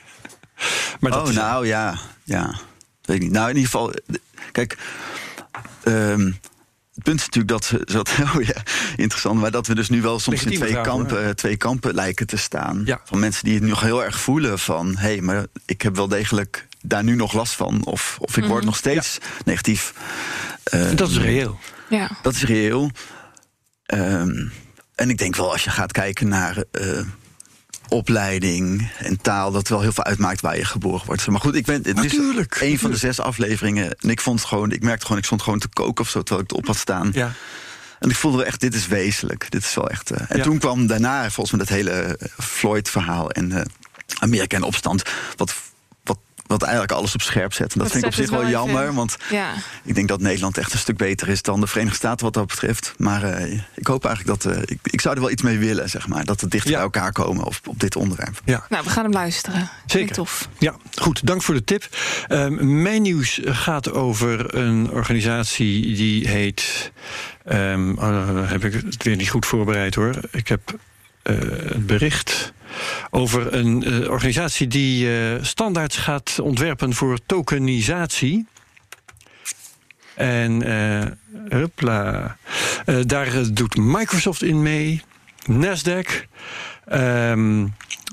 maar 0.99 1.11
dat 1.11 1.21
oh, 1.23 1.29
is- 1.29 1.35
nou 1.35 1.67
ja, 1.67 1.97
ja. 2.23 2.55
Weet 3.01 3.15
ik 3.17 3.21
niet. 3.23 3.31
Nou, 3.31 3.49
in 3.49 3.55
ieder 3.55 3.71
geval, 3.71 3.93
kijk. 4.51 4.77
ehm, 5.84 6.31
het 6.93 7.03
punt 7.03 7.20
is 7.20 7.25
natuurlijk 7.25 7.53
dat 7.53 7.65
ze. 7.65 7.81
Dat, 7.84 8.10
oh 8.36 8.43
ja, 8.43 8.63
interessant. 8.96 9.39
Maar 9.39 9.51
dat 9.51 9.67
we 9.67 9.75
dus 9.75 9.89
nu 9.89 10.01
wel 10.01 10.20
soms 10.20 10.43
in 10.43 10.55
twee 10.55 10.81
kampen, 10.81 11.36
twee 11.36 11.58
kampen 11.58 11.93
lijken 11.93 12.27
te 12.27 12.38
staan. 12.38 12.81
Ja. 12.86 13.01
Van 13.05 13.20
mensen 13.20 13.43
die 13.43 13.53
het 13.53 13.63
nog 13.63 13.81
heel 13.81 14.03
erg 14.03 14.20
voelen 14.20 14.60
van. 14.60 14.88
hé, 14.98 15.08
hey, 15.08 15.22
maar 15.22 15.46
ik 15.65 15.81
heb 15.81 15.96
wel 15.96 16.08
degelijk 16.08 16.67
daar 16.81 17.03
nu 17.03 17.15
nog 17.15 17.34
last 17.34 17.53
van. 17.53 17.86
Of, 17.86 18.17
of 18.20 18.38
ik 18.38 18.46
word 18.46 18.63
nog 18.63 18.75
steeds 18.75 19.17
negatief. 19.46 19.93
Ehm, 20.63 20.96
dat 20.96 21.10
is 21.10 21.17
reëel. 21.17 21.60
ja. 21.89 22.10
Dat 22.22 22.34
is 22.34 22.43
reëel. 22.43 22.91
Ehm, 23.86 24.48
en 24.96 25.10
ik 25.10 25.17
denk 25.17 25.36
wel 25.36 25.51
als 25.51 25.63
je 25.63 25.70
gaat 25.70 25.91
kijken 25.91 26.27
naar 26.27 26.63
eh, 26.72 27.00
opleiding 27.91 28.89
en 28.98 29.21
taal, 29.21 29.51
dat 29.51 29.67
wel 29.67 29.81
heel 29.81 29.91
veel 29.91 30.03
uitmaakt 30.03 30.41
waar 30.41 30.57
je 30.57 30.65
geboren 30.65 31.05
wordt. 31.05 31.27
Maar 31.27 31.39
goed, 31.41 31.55
ik 31.55 31.65
ben, 31.65 31.81
het 31.83 31.95
Natuurlijk, 31.95 32.55
is 32.55 32.62
een 32.71 32.79
van 32.79 32.91
de 32.91 32.98
zes 32.98 33.19
afleveringen. 33.19 33.95
En 34.00 34.10
ik 34.10 34.21
vond 34.21 34.39
het 34.39 34.48
gewoon, 34.48 34.71
ik 34.71 34.83
merkte 34.83 35.01
gewoon, 35.05 35.17
ik 35.17 35.25
stond 35.25 35.41
gewoon 35.41 35.60
te 35.60 35.67
koken 35.67 36.03
of 36.03 36.10
zo 36.10 36.19
terwijl 36.24 36.41
ik 36.45 36.50
het 36.50 36.60
op 36.60 36.67
had 36.67 36.77
staan. 36.77 37.10
Ja. 37.13 37.31
En 38.00 38.10
ik 38.10 38.15
voelde 38.15 38.38
wel 38.38 38.45
echt, 38.45 38.60
dit 38.60 38.74
is 38.74 38.88
wezenlijk. 38.88 39.51
Dit 39.51 39.63
is 39.63 39.74
wel 39.74 39.89
echt. 39.89 40.12
eh, 40.12 40.21
en 40.27 40.38
Ja. 40.38 40.43
toen 40.43 40.57
kwam 40.60 40.88
daarna 40.88 41.29
volgens 41.29 41.51
mij 41.51 41.60
dat 41.65 41.75
hele 41.75 41.91
eh, 41.91 42.27
Floyd-verhaal 42.43 43.31
en 43.31 43.51
eh, 43.51 43.62
Amerika 44.19 44.55
en 44.57 44.63
opstand. 44.63 45.03
Wat, 45.36 45.53
wat, 46.51 46.62
eigenlijk 46.62 46.91
alles 46.91 47.13
op 47.13 47.22
scherp 47.22 47.53
zet. 47.53 47.74
En 47.74 47.79
dat, 47.79 47.91
Dat 47.91 47.91
vind 47.91 48.03
ik 48.03 48.10
op 48.10 48.15
zich 48.15 48.29
wel 48.29 48.50
jammer. 48.50 48.93
Want 48.93 49.17
ja. 49.29 49.53
ik 49.84 49.96
denk 49.96 50.08
dat 50.08 50.20
Nederland 50.22 50.58
echt 50.58 50.74
een 50.74 50.79
stuk 50.79 50.98
beter 50.98 51.27
is 51.29 51.41
dan 51.41 51.60
de 51.60 51.67
Verenigde 51.67 51.98
Staten 51.98 52.25
wat 52.25 52.34
dat 52.34 52.48
betreft. 52.48 52.93
Maar 52.98 53.24
eh, 53.24 53.60
ik 53.75 53.88
hoop 53.88 54.05
eigenlijk 54.05 54.43
dat. 54.43 54.53
eh, 54.55 54.62
ik, 54.65 54.79
ik 54.84 55.01
zou 55.01 55.15
er 55.15 55.22
wel 55.22 55.31
iets 55.31 55.41
mee 55.41 55.58
willen, 55.58 55.89
zeg 55.89 56.08
maar. 56.08 56.25
Dat 56.25 56.41
we 56.41 56.48
dichter 56.48 56.70
Ja. 56.70 56.75
bij 56.75 56.86
elkaar 56.86 57.12
komen 57.12 57.46
op, 57.46 57.55
op 57.65 57.79
dit 57.79 57.96
onderwerp. 57.96 58.41
ja. 58.46 58.65
Nou, 58.70 58.84
we 58.84 58.89
gaan 58.89 59.03
hem 59.03 59.13
luisteren. 59.13 59.70
Zeker. 59.86 60.15
tof. 60.15 60.50
Ja, 60.58 60.75
goed. 60.96 61.25
Dank 61.27 61.41
voor 61.43 61.53
de 61.53 61.63
tip. 61.63 61.88
Ehm, 62.27 62.81
mijn 62.81 63.01
nieuws 63.01 63.39
gaat 63.43 63.91
over 63.91 64.55
een 64.55 64.89
organisatie 64.91 65.96
die 65.96 66.27
heet. 66.27 66.91
dan 67.46 68.46
heb 68.48 68.63
ik 68.65 68.74
het 68.74 69.03
weer 69.03 69.15
niet 69.15 69.29
goed 69.29 69.46
voorbereid 69.46 69.96
hoor. 69.96 70.15
Ik 70.31 70.48
heb 70.48 70.62
het 71.23 71.85
bericht 71.87 72.53
over 73.09 73.53
een 73.53 73.83
eh, 73.83 74.09
organisatie 74.09 74.67
die 74.67 75.19
eh, 75.19 75.43
standaards 75.43 75.97
gaat 75.97 76.39
ontwerpen 76.39 76.93
voor 76.93 77.19
tokenisatie. 77.25 78.47
En 80.15 80.61
eh 80.61 81.11
hupla. 81.49 82.37
Eh, 82.85 82.95
daar 83.05 83.27
eh, 83.27 83.45
doet 83.53 83.77
Microsoft 83.77 84.43
in 84.43 84.61
mee, 84.61 85.01
Nasdaq. 85.51 86.25
ehm, 86.85 87.67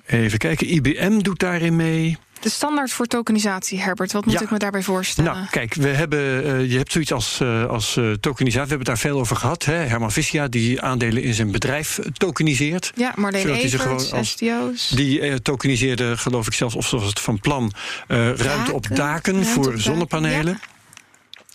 even 0.06 0.38
kijken, 0.38 0.74
IBM 0.74 1.18
doet 1.18 1.38
daarin 1.38 1.76
mee. 1.76 2.18
De 2.40 2.48
standaard 2.48 2.92
voor 2.92 3.06
tokenisatie, 3.06 3.80
Herbert. 3.80 4.12
Wat 4.12 4.24
moet 4.24 4.34
Ja. 4.34 4.40
ik 4.40 4.50
me 4.50 4.58
daarbij 4.58 4.82
voorstellen? 4.82 5.32
Nou, 5.34 5.46
kijk, 5.50 5.74
we 5.74 5.88
hebben, 5.88 6.44
eh, 6.44 6.70
je 6.70 6.76
hebt 6.76 6.92
zoiets 6.92 7.12
als, 7.12 7.40
eh, 7.40 7.64
als 7.66 7.96
eh, 7.96 8.10
tokenisatie. 8.12 8.68
We 8.68 8.74
hebben 8.74 8.78
het 8.78 8.86
daar 8.86 9.10
veel 9.10 9.18
over 9.20 9.36
gehad. 9.36 9.64
Hè? 9.64 9.72
Herman 9.74 10.12
Vissia, 10.12 10.48
die 10.48 10.80
aandelen 10.82 11.22
in 11.22 11.34
zijn 11.34 11.50
bedrijf 11.50 11.98
tokeniseert. 12.12 12.92
ja, 12.94 13.12
Marleen 13.16 13.68
gewoon 13.70 14.10
als- 14.12 14.28
STO's. 14.30 14.88
Die 14.88 15.42
tokeniseerde, 15.42 16.16
geloof 16.16 16.46
ik 16.46 16.52
zelfs, 16.52 16.74
of 16.74 16.86
zoals 16.86 17.04
het 17.06 17.20
van 17.20 17.40
plan, 17.40 17.72
ruimte 18.06 18.72
op 18.72 18.86
Daken, 18.96 19.32
ruimte 19.32 19.50
voor 19.50 19.72
op 19.72 19.80
zonnepanelen. 19.80 20.58
ja. 20.62 20.76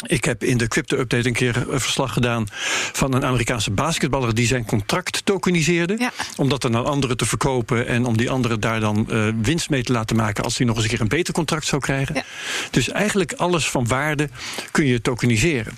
Ik 0.04 0.26
heb 0.26 0.44
in 0.44 0.58
de 0.58 0.68
crypto-update 0.68 1.28
een 1.28 1.34
keer 1.34 1.66
een 1.70 1.80
verslag 1.80 2.14
gedaan 2.14 2.46
van 2.94 3.14
een 3.14 3.26
Amerikaanse 3.26 3.72
basketballer 3.72 4.36
die 4.36 4.48
zijn 4.48 4.66
contract 4.66 5.26
tokeniseerde. 5.26 5.96
Ja. 6.00 6.12
Om 6.36 6.50
dat 6.50 6.62
dan 6.62 6.76
aan 6.76 6.86
anderen 6.86 7.18
te 7.18 7.26
verkopen 7.26 7.88
en 7.88 8.06
om 8.06 8.18
die 8.18 8.30
anderen 8.30 8.60
daar 8.60 8.80
dan 8.80 9.10
eh, 9.10 9.28
winst 9.42 9.70
mee 9.70 9.84
te 9.84 9.92
laten 9.92 10.16
maken 10.16 10.44
als 10.44 10.58
hij 10.58 10.68
nog 10.68 10.76
eens 10.76 10.84
een 10.84 10.92
keer 10.92 11.02
een 11.02 11.08
beter 11.08 11.34
contract 11.34 11.66
zou 11.66 11.82
krijgen. 11.82 12.16
Ja. 12.16 12.24
Dus 12.72 12.90
eigenlijk 12.90 13.34
alles 13.34 13.70
van 13.70 13.88
waarde 13.88 14.30
kun 14.72 14.86
je 14.86 15.02
tokeniseren. 15.02 15.78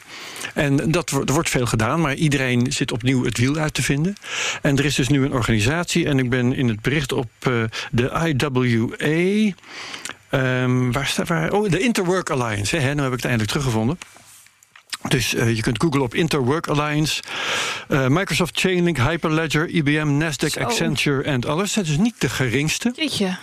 En 0.53 0.91
dat, 0.91 1.09
er 1.09 1.33
wordt 1.33 1.49
veel 1.49 1.65
gedaan, 1.65 2.01
maar 2.01 2.13
iedereen 2.13 2.71
zit 2.71 2.91
opnieuw 2.91 3.25
het 3.25 3.37
wiel 3.37 3.55
uit 3.55 3.73
te 3.73 3.83
vinden. 3.83 4.15
En 4.61 4.77
er 4.77 4.85
is 4.85 4.95
dus 4.95 5.07
nu 5.07 5.25
een 5.25 5.33
organisatie, 5.33 6.05
en 6.05 6.19
ik 6.19 6.29
ben 6.29 6.53
in 6.53 6.67
het 6.67 6.81
bericht 6.81 7.11
op 7.11 7.29
eh, 7.39 7.51
de 7.91 8.35
IWA. 8.37 9.53
ehm, 10.29 10.91
waar 10.91 11.07
staat 11.07 11.27
waar? 11.27 11.51
Oh, 11.51 11.69
de 11.69 11.79
Interwork 11.79 12.29
Alliance. 12.29 12.77
Hè, 12.77 12.93
nu 12.93 13.01
heb 13.01 13.11
ik 13.11 13.15
het 13.15 13.25
eindelijk 13.25 13.51
teruggevonden. 13.51 13.97
Dus 15.07 15.33
eh, 15.33 15.55
je 15.55 15.61
kunt 15.61 15.81
googlen 15.81 16.01
op 16.01 16.15
Interwork 16.15 16.67
Alliance, 16.67 17.23
eh, 17.87 18.07
Microsoft 18.07 18.59
Chainlink, 18.59 18.97
Hyperledger, 18.97 19.67
IBM, 19.69 20.23
Nasdaq, 20.23 20.47
Zo. 20.47 20.59
Accenture 20.59 21.23
en 21.23 21.45
alles. 21.45 21.73
Dat 21.73 21.85
is 21.85 21.97
niet 21.97 22.15
de 22.17 22.29
geringste. 22.29 22.93
Jeetje. 22.95 23.37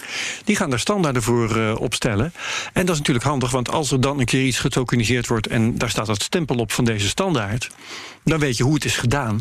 Die 0.44 0.56
gaan 0.56 0.70
daar 0.70 0.78
standaarden 0.78 1.22
voor 1.22 1.56
eh, 1.56 1.74
opstellen. 1.80 2.32
En 2.72 2.86
dat 2.86 2.94
is 2.94 2.98
natuurlijk 2.98 3.26
handig, 3.26 3.50
want 3.50 3.70
als 3.70 3.92
er 3.92 4.00
dan 4.00 4.18
een 4.18 4.24
keer 4.24 4.44
iets 4.44 4.58
getokeniseerd 4.58 5.26
wordt 5.26 5.46
en 5.46 5.78
daar 5.78 5.90
staat 5.90 6.06
dat 6.06 6.22
stempel 6.22 6.56
op 6.56 6.72
van 6.72 6.84
deze 6.84 7.08
standaard, 7.08 7.70
dan 8.24 8.38
weet 8.38 8.56
je 8.56 8.62
hoe 8.62 8.74
het 8.74 8.84
is 8.84 8.96
gedaan. 8.96 9.40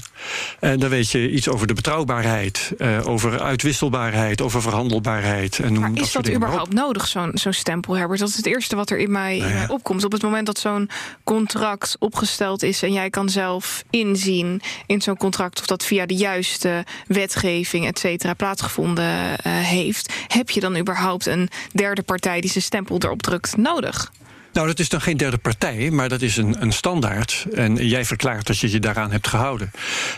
En 0.60 0.80
dan 0.80 0.90
weet 0.90 1.10
je 1.12 1.32
iets 1.32 1.50
over 1.50 1.68
de 1.68 1.74
betrouwbaarheid, 1.74 2.74
eh, 2.78 3.08
over 3.08 3.42
uitwisselbaarheid, 3.42 4.42
over 4.42 4.62
verhandelbaarheid. 4.62 5.60
En 5.60 5.74
noem 5.74 5.82
Maar 5.82 5.94
dat 5.94 6.06
is 6.06 6.12
dat 6.12 6.30
überhaupt 6.32 6.74
nodig, 6.74 7.08
zo'n 7.08 7.32
zo'n 7.34 7.54
stempel, 7.54 7.96
Herbert? 7.96 8.20
Dat 8.20 8.30
is 8.30 8.36
het 8.36 8.46
eerste 8.46 8.76
wat 8.76 8.90
er 8.90 8.98
in 8.98 9.12
mij, 9.12 9.38
Nou 9.38 9.50
ja. 9.50 9.58
mij 9.58 9.68
opkomt. 9.68 10.04
Op 10.04 10.12
het 10.12 10.22
moment 10.22 10.46
dat 10.46 10.60
zo'n 10.60 10.90
contract 11.24 11.96
opgesteld 12.00 12.64
is 12.64 12.84
en 12.84 12.94
jij 12.94 13.10
kan 13.10 13.30
zelf 13.30 13.84
inzien 13.90 14.62
in 14.86 15.02
zo'n 15.02 15.18
contract 15.18 15.60
of 15.60 15.66
dat 15.66 15.86
via 15.86 16.06
de 16.06 16.16
juiste 16.16 16.86
wetgeving, 17.08 17.88
et 17.88 18.00
cetera, 18.00 18.34
plaatsgevonden 18.34 19.38
eh, 19.38 19.52
heeft, 19.54 20.14
heb 20.28 20.50
je 20.50 20.60
dan 20.60 20.78
überhaupt 20.78 21.26
een 21.26 21.50
derde 21.72 22.02
partij 22.02 22.42
die 22.42 22.50
zijn 22.50 22.64
stempel 22.64 22.98
erop 23.00 23.22
drukt 23.22 23.58
nodig? 23.58 24.12
Nou, 24.54 24.68
dat 24.68 24.80
is 24.80 24.90
dan 24.90 25.02
geen 25.02 25.18
derde 25.18 25.38
partij, 25.38 25.90
maar 25.92 26.10
dat 26.10 26.22
is 26.22 26.38
een, 26.38 26.56
een 26.62 26.72
standaard. 26.74 27.46
En 27.54 27.76
jij 27.88 28.06
verklaart 28.06 28.48
dat 28.48 28.60
je 28.60 28.72
je 28.72 28.80
daaraan 28.80 29.12
hebt 29.12 29.28
gehouden. 29.28 29.72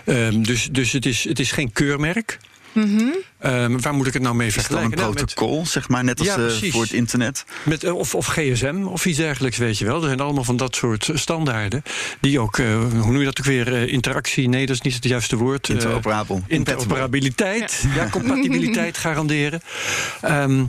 Ehm, 0.06 0.41
dus 0.41 0.67
dus 0.72 0.91
het, 0.91 1.06
is, 1.06 1.24
het 1.24 1.39
is 1.39 1.52
geen 1.52 1.72
keurmerk. 1.72 2.39
Ehm, 3.39 3.78
waar 3.80 3.93
moet 3.93 4.08
ik 4.08 4.13
het 4.13 4.22
nou 4.22 4.36
mee 4.36 4.48
Is 4.48 4.56
het 4.56 4.67
dan 4.69 4.80
vergelijken? 4.80 4.91
een 4.91 5.13
Nou, 5.13 5.13
met- 5.26 5.36
protocol, 5.36 5.65
zeg 5.65 5.89
maar, 5.89 6.04
net 6.04 6.19
als 6.19 6.28
Ja, 6.28 6.38
eh, 6.38 6.72
voor 6.72 6.82
het 6.82 6.91
internet? 6.93 7.46
Met, 7.63 7.84
eh, 7.84 7.96
of, 7.96 8.15
of 8.15 8.26
GSM 8.26 8.84
of 8.86 9.06
iets 9.06 9.17
dergelijks, 9.17 9.58
weet 9.58 9.78
je 9.78 9.86
wel. 9.86 10.02
Er 10.02 10.08
zijn 10.08 10.19
allemaal 10.19 10.43
van 10.43 10.58
dat 10.58 10.76
soort 10.76 11.10
standaarden. 11.13 11.84
Die 12.19 12.39
ook, 12.39 12.58
eh, 12.58 12.65
hoe 12.78 13.12
noem 13.12 13.19
je 13.19 13.26
dat 13.26 13.39
ook 13.39 13.46
weer? 13.46 13.88
interactie, 13.89 14.50
nee, 14.50 14.65
dat 14.65 14.76
is 14.76 14.82
niet 14.82 14.93
het 14.93 15.04
juiste 15.04 15.36
woord. 15.36 15.69
Interoperabel. 15.69 16.41
interoperabiliteit, 16.48 17.84
ja. 17.96 18.10
compatibiliteit 18.10 18.98
garanderen. 19.06 19.62
Ehm, 20.22 20.63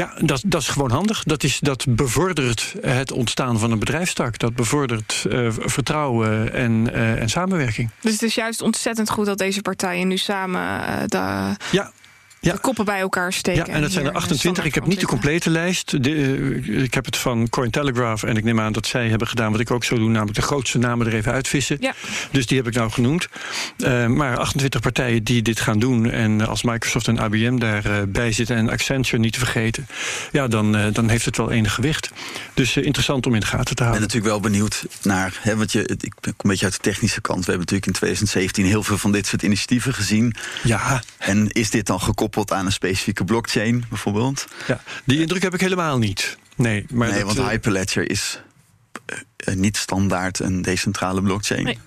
ja, 0.00 0.12
dat, 0.18 0.42
dat 0.46 0.60
is 0.60 0.68
gewoon 0.68 0.90
handig. 0.90 1.22
Dat, 1.22 1.42
is, 1.42 1.58
dat 1.58 1.84
bevordert 1.88 2.74
het 2.80 3.12
ontstaan 3.12 3.58
van 3.58 3.70
een 3.70 3.78
bedrijfstak. 3.78 4.38
Dat 4.38 4.54
bevordert 4.54 5.26
eh, 5.30 5.48
vertrouwen 5.50 6.52
en, 6.52 6.92
eh, 6.92 7.20
en 7.20 7.28
samenwerking. 7.28 7.90
Dus 8.00 8.12
het 8.12 8.22
is 8.22 8.34
juist 8.34 8.62
ontzettend 8.62 9.10
goed 9.10 9.26
dat 9.26 9.38
deze 9.38 9.62
partijen 9.62 10.08
nu 10.08 10.16
samen 10.16 10.86
eh, 10.86 11.02
de, 11.06 11.56
Ja, 11.70 11.92
Ja. 12.40 12.52
de 12.52 12.58
koppen 12.58 12.84
bij 12.84 13.00
elkaar 13.00 13.32
steken. 13.32 13.66
Ja, 13.66 13.72
en 13.72 13.80
dat 13.80 13.90
zijn 13.92 14.04
er 14.04 14.10
hier 14.10 14.16
een 14.20 14.22
28. 14.22 14.64
Ik 14.64 14.74
heb 14.74 14.86
niet 14.86 15.00
de 15.00 15.06
complete 15.06 15.50
lijst. 15.50 16.02
De, 16.02 16.10
eh, 16.66 16.82
ik 16.82 16.94
heb 16.94 17.04
het 17.04 17.16
van 17.16 17.48
Cointelegraph 17.48 18.22
en 18.22 18.36
ik 18.36 18.44
neem 18.44 18.60
aan 18.60 18.72
dat 18.72 18.86
zij 18.86 19.08
hebben 19.08 19.28
gedaan 19.28 19.52
wat 19.52 19.60
ik 19.60 19.70
ook 19.70 19.84
zou 19.84 20.00
doen, 20.00 20.10
namelijk 20.12 20.36
de 20.36 20.42
grootste 20.42 20.78
namen 20.78 21.06
er 21.06 21.14
even 21.14 21.32
uitvissen. 21.32 21.76
Ja. 21.80 21.94
Dus 22.30 22.46
die 22.46 22.56
heb 22.56 22.66
ik 22.66 22.74
nou 22.74 22.90
genoemd. 22.90 23.28
Eh, 23.78 24.06
maar 24.06 24.36
28 24.38 24.80
partijen 24.80 25.24
die 25.24 25.42
dit 25.42 25.60
gaan 25.60 25.78
doen 25.78 26.10
en 26.10 26.46
als 26.46 26.62
Microsoft 26.62 27.08
en 27.08 27.16
IBM 27.16 27.58
daarbij 27.58 28.08
bij 28.08 28.32
zitten 28.32 28.56
en 28.56 28.70
Accenture 28.70 29.18
niet 29.18 29.32
te 29.32 29.38
vergeten, 29.38 29.86
ja, 30.32 30.48
dan, 30.48 30.76
eh, 30.76 30.84
dan 30.92 31.08
heeft 31.08 31.24
het 31.24 31.36
wel 31.36 31.50
enig 31.50 31.74
gewicht. 31.74 32.10
Dus 32.54 32.76
eh, 32.76 32.84
interessant 32.84 33.26
om 33.26 33.34
in 33.34 33.40
de 33.40 33.46
gaten 33.46 33.64
te 33.64 33.70
Ik 33.70 33.76
ben 33.76 33.86
houden. 33.86 34.06
natuurlijk 34.08 34.32
wel 34.32 34.50
benieuwd 34.50 34.84
naar, 35.02 35.38
hè, 35.40 35.56
want 35.56 35.72
je, 35.72 35.82
ik 36.00 36.14
kom 36.20 36.32
een 36.36 36.50
beetje 36.50 36.64
uit 36.64 36.74
de 36.74 36.80
technische 36.80 37.20
kant. 37.20 37.44
We 37.44 37.50
hebben 37.50 37.58
natuurlijk 37.60 37.86
in 37.86 37.92
2017 37.92 38.64
heel 38.64 38.82
veel 38.82 38.98
van 38.98 39.12
dit 39.12 39.26
soort 39.26 39.42
initiatieven 39.42 39.94
gezien. 39.94 40.34
Ja, 40.62 41.02
En 41.18 41.48
is 41.50 41.70
dit 41.70 41.86
dan 41.86 42.00
gekoppeld 42.00 42.28
aan 42.52 42.66
een 42.66 42.72
specifieke 42.72 43.24
blockchain 43.24 43.84
bijvoorbeeld? 43.88 44.46
ja, 44.66 44.80
die 45.04 45.20
indruk 45.20 45.42
heb 45.42 45.54
ik 45.54 45.60
helemaal 45.60 45.98
niet. 45.98 46.38
Nee, 46.56 46.86
maar 46.90 47.08
nee, 47.08 47.16
dat, 47.16 47.26
want 47.26 47.38
eh, 47.38 47.48
Hyperledger 47.48 48.10
is 48.10 48.40
eh, 49.06 49.16
eh, 49.36 49.54
niet 49.54 49.76
standaard 49.76 50.38
een 50.38 50.62
decentrale 50.62 51.22
blockchain. 51.22 51.64
Nee. 51.64 51.78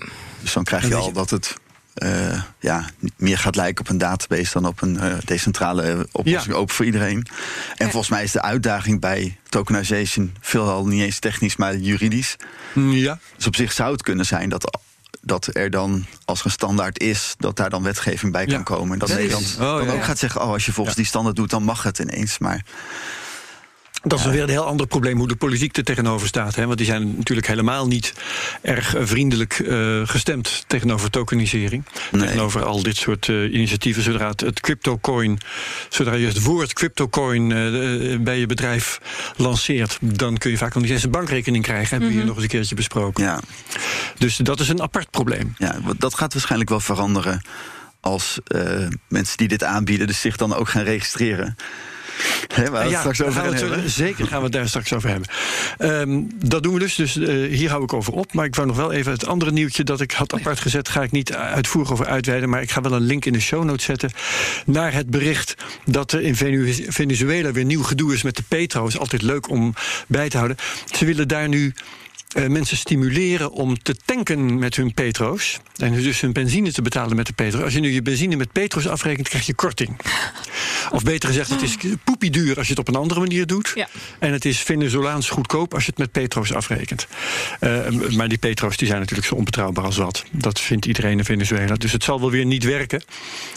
Dus 0.42 0.54
dan 0.54 0.64
krijg 0.64 0.88
je 0.88 0.96
al 0.96 1.12
dat 1.12 1.30
het 1.30 1.56
eh, 1.94 2.42
ja, 2.60 2.86
meer 3.18 3.38
gaat 3.38 3.56
lijken 3.56 3.86
op 3.86 3.90
een 3.90 3.98
database 3.98 4.54
dan 4.54 4.66
op 4.66 4.82
een 4.82 4.96
uh, 4.96 5.14
decentrale 5.26 6.08
oplossing, 6.12 6.56
open 6.56 6.76
voor 6.76 6.86
iedereen. 6.86 7.28
En 7.76 7.90
volgens 7.90 8.10
mij 8.10 8.24
is 8.24 8.32
de 8.32 8.42
uitdaging 8.42 9.00
bij 9.00 9.38
tokenization 9.50 10.36
veelal 10.40 10.88
niet 10.88 11.02
eens 11.02 11.20
technisch, 11.20 11.56
maar 11.56 11.76
juridisch. 11.76 12.36
Ja. 12.74 13.20
Dus 13.36 13.48
op 13.48 13.56
zich 13.56 13.72
zou 13.72 13.92
het 13.92 14.02
kunnen 14.02 14.26
zijn 14.26 14.50
dat 14.50 14.80
dat 15.26 15.50
er 15.54 15.70
dan, 15.70 16.06
als 16.26 16.40
er 16.40 16.46
een 16.46 16.52
standaard 16.52 17.00
is, 17.00 17.36
dat 17.38 17.56
daar 17.56 17.70
dan 17.70 17.84
wetgeving 17.84 18.32
bij 18.32 18.46
kan 18.46 18.64
komen. 18.64 19.00
Dat, 19.00 19.10
Nederland 19.10 19.56
oh, 19.60 19.78
dan 19.78 19.90
ook 19.90 20.04
gaat 20.04 20.18
zeggen: 20.18 20.42
oh, 20.42 20.50
als 20.50 20.66
je 20.66 20.74
volgens 20.74 20.96
die 20.96 21.06
standaard 21.06 21.36
doet, 21.36 21.50
dan 21.50 21.64
mag 21.64 21.84
het 21.84 22.00
ineens. 22.00 22.38
Maar 22.38 22.66
dat 24.04 24.20
is 24.20 24.26
weer 24.26 24.44
een 24.44 24.50
heel 24.50 24.66
ander 24.66 24.88
probleem 24.88 25.18
hoe 25.18 25.28
de 25.28 25.36
politiek 25.36 25.78
er 25.78 25.84
tegenover 25.84 26.28
staat. 26.28 26.56
Hè? 26.56 26.66
Want 26.66 26.78
die 26.78 26.86
zijn 26.86 27.16
natuurlijk 27.18 27.48
helemaal 27.48 27.88
niet 27.88 28.14
erg 28.62 28.96
vriendelijk 29.00 29.60
uh, 29.60 30.02
gestemd 30.08 30.64
tegenover 30.68 31.10
tokenisering. 31.10 31.84
Tegenover 32.12 32.64
al 32.64 32.84
dit 32.84 32.98
soort 32.98 33.28
uh, 33.28 33.54
initiatieven. 33.54 34.04
Zodra 34.04 34.28
het, 34.28 34.42
het 34.42 34.60
cryptocoin, 34.60 35.40
zodra 35.90 36.14
je 36.14 36.28
het 36.28 36.44
woord 36.44 36.74
cryptocoin 36.74 37.50
uh, 37.50 38.20
bij 38.20 38.40
je 38.40 38.46
bedrijf 38.46 39.00
lanceert, 39.36 39.98
dan 40.02 40.38
kun 40.38 40.52
je 40.52 40.58
vaak 40.58 40.74
nog 40.74 40.84
niet 40.84 40.92
eens 40.92 41.04
een 41.04 41.12
bankrekening 41.12 41.64
krijgen. 41.64 41.90
Hebben 41.90 42.08
we 42.08 42.14
hier 42.14 42.24
mhm. 42.24 42.28
nog 42.28 42.36
eens 42.36 42.46
een 42.46 42.58
keertje 42.58 42.76
besproken. 42.76 43.24
Ja. 43.24 43.40
Dus 44.18 44.38
dat 44.38 44.60
is 44.60 44.70
een 44.70 44.82
apart 44.82 45.10
probleem. 45.10 45.56
Ja, 45.58 45.80
dat 45.98 46.16
gaat 46.16 46.34
waarschijnlijk 46.34 46.70
wel 46.70 46.80
veranderen 46.80 47.42
als 48.00 48.40
mensen 49.08 49.38
die 49.38 49.48
dit 49.48 49.64
aanbieden, 49.64 50.08
dus 50.08 50.22
zich 50.22 50.36
dan 50.36 50.56
ook 50.56 50.70
gaan 50.70 50.84
registreren. 50.84 51.56
He, 52.54 52.70
waar 52.70 52.84
we 52.84 52.90
ja, 52.90 53.00
straks 53.00 53.22
over 53.22 53.42
gaan 53.42 53.54
hebben. 53.54 53.90
Zeker 53.90 54.28
gaan 54.28 54.38
we 54.38 54.44
het 54.44 54.54
daar 54.54 54.68
straks 54.68 54.94
over 54.94 55.10
hebben. 55.10 55.30
Um, 55.80 56.28
dat 56.36 56.64
doen 56.64 56.74
we 56.74 56.80
dus, 56.80 56.96
dus 56.96 57.16
uh, 57.16 57.52
hier 57.56 57.70
hou 57.70 57.84
ik 57.84 57.94
over 57.94 58.14
op. 58.14 58.34
Maar 58.34 58.46
ik 58.46 58.56
wou 58.56 58.68
nog 58.68 58.78
wel 58.78 58.92
even 58.92 59.12
het 59.12 59.26
andere 59.26 59.52
nieuwtje 59.52 59.84
dat 59.84 60.02
ik 60.02 60.12
had 60.12 60.34
apart 60.34 60.60
gezet... 60.60 60.90
ga 60.90 61.04
ik 61.04 61.12
niet 61.12 61.34
uitvoerig 61.34 61.92
over 61.92 62.06
uitweiden... 62.06 62.50
maar 62.50 62.62
ik 62.62 62.72
ga 62.72 62.82
wel 62.82 62.92
een 62.92 63.02
link 63.02 63.26
in 63.26 63.34
de 63.34 63.40
show 63.40 63.64
notes 63.64 63.86
zetten... 63.86 64.12
naar 64.66 64.94
het 64.94 65.10
bericht 65.10 65.56
dat 65.86 66.12
er 66.12 66.22
in 66.22 66.36
Venezuela 66.88 67.52
weer 67.52 67.66
nieuw 67.66 67.84
gedoe 67.84 68.14
is 68.14 68.24
met 68.24 68.36
de 68.36 68.44
petro. 68.48 68.88
is 68.88 69.00
altijd 69.00 69.22
leuk 69.22 69.50
om 69.50 69.74
bij 70.08 70.30
te 70.30 70.38
houden. 70.38 70.58
Ze 70.92 71.06
willen 71.06 71.28
daar 71.28 71.48
nu 71.48 71.74
uh, 72.36 72.48
mensen 72.48 72.78
stimuleren 72.78 73.52
om 73.52 73.82
te 73.84 73.96
tanken 74.06 74.60
met 74.60 74.76
hun 74.76 74.94
petro's. 74.94 75.60
En 75.78 75.94
dus 75.94 76.22
hun 76.22 76.34
benzine 76.34 76.72
te 76.72 76.82
betalen 76.82 77.16
met 77.16 77.26
de 77.26 77.34
petro. 77.34 77.64
Als 77.64 77.74
je 77.74 77.80
nu 77.80 77.92
je 77.92 78.02
benzine 78.02 78.36
met 78.36 78.52
petro's 78.52 78.88
afrekent, 78.88 79.30
krijg 79.30 79.46
je 79.46 79.54
korting. 79.54 80.00
Of 80.92 81.04
beter 81.04 81.30
gezegd, 81.30 81.50
het 81.50 81.62
is 81.62 81.78
poepie 82.04 82.32
duur 82.32 82.58
als 82.58 82.68
je 82.68 82.74
het 82.74 82.80
op 82.80 82.88
een 82.88 83.02
andere 83.02 83.20
manier 83.20 83.48
doet. 83.48 83.72
Ja. 83.76 83.88
En 84.20 84.32
het 84.32 84.46
is 84.46 84.60
Venezolaans 84.60 85.30
goedkoop 85.30 85.74
als 85.74 85.84
je 85.84 85.90
het 85.90 86.00
met 86.00 86.12
petro's 86.12 86.54
afrekent. 86.54 87.08
Uh, 87.60 87.90
maar 87.90 88.28
die 88.28 88.38
petro's 88.38 88.78
die 88.78 88.88
zijn 88.88 89.00
natuurlijk 89.00 89.28
zo 89.28 89.36
onbetrouwbaar 89.36 89.86
als 89.86 89.98
wat. 89.98 90.24
Dat 90.32 90.60
vindt 90.60 90.86
iedereen 90.86 91.18
in 91.18 91.26
Venezuela. 91.26 91.76
Dus 91.76 91.92
het 91.92 92.04
zal 92.04 92.20
wel 92.20 92.32
weer 92.32 92.46
niet 92.46 92.64
werken. 92.64 93.04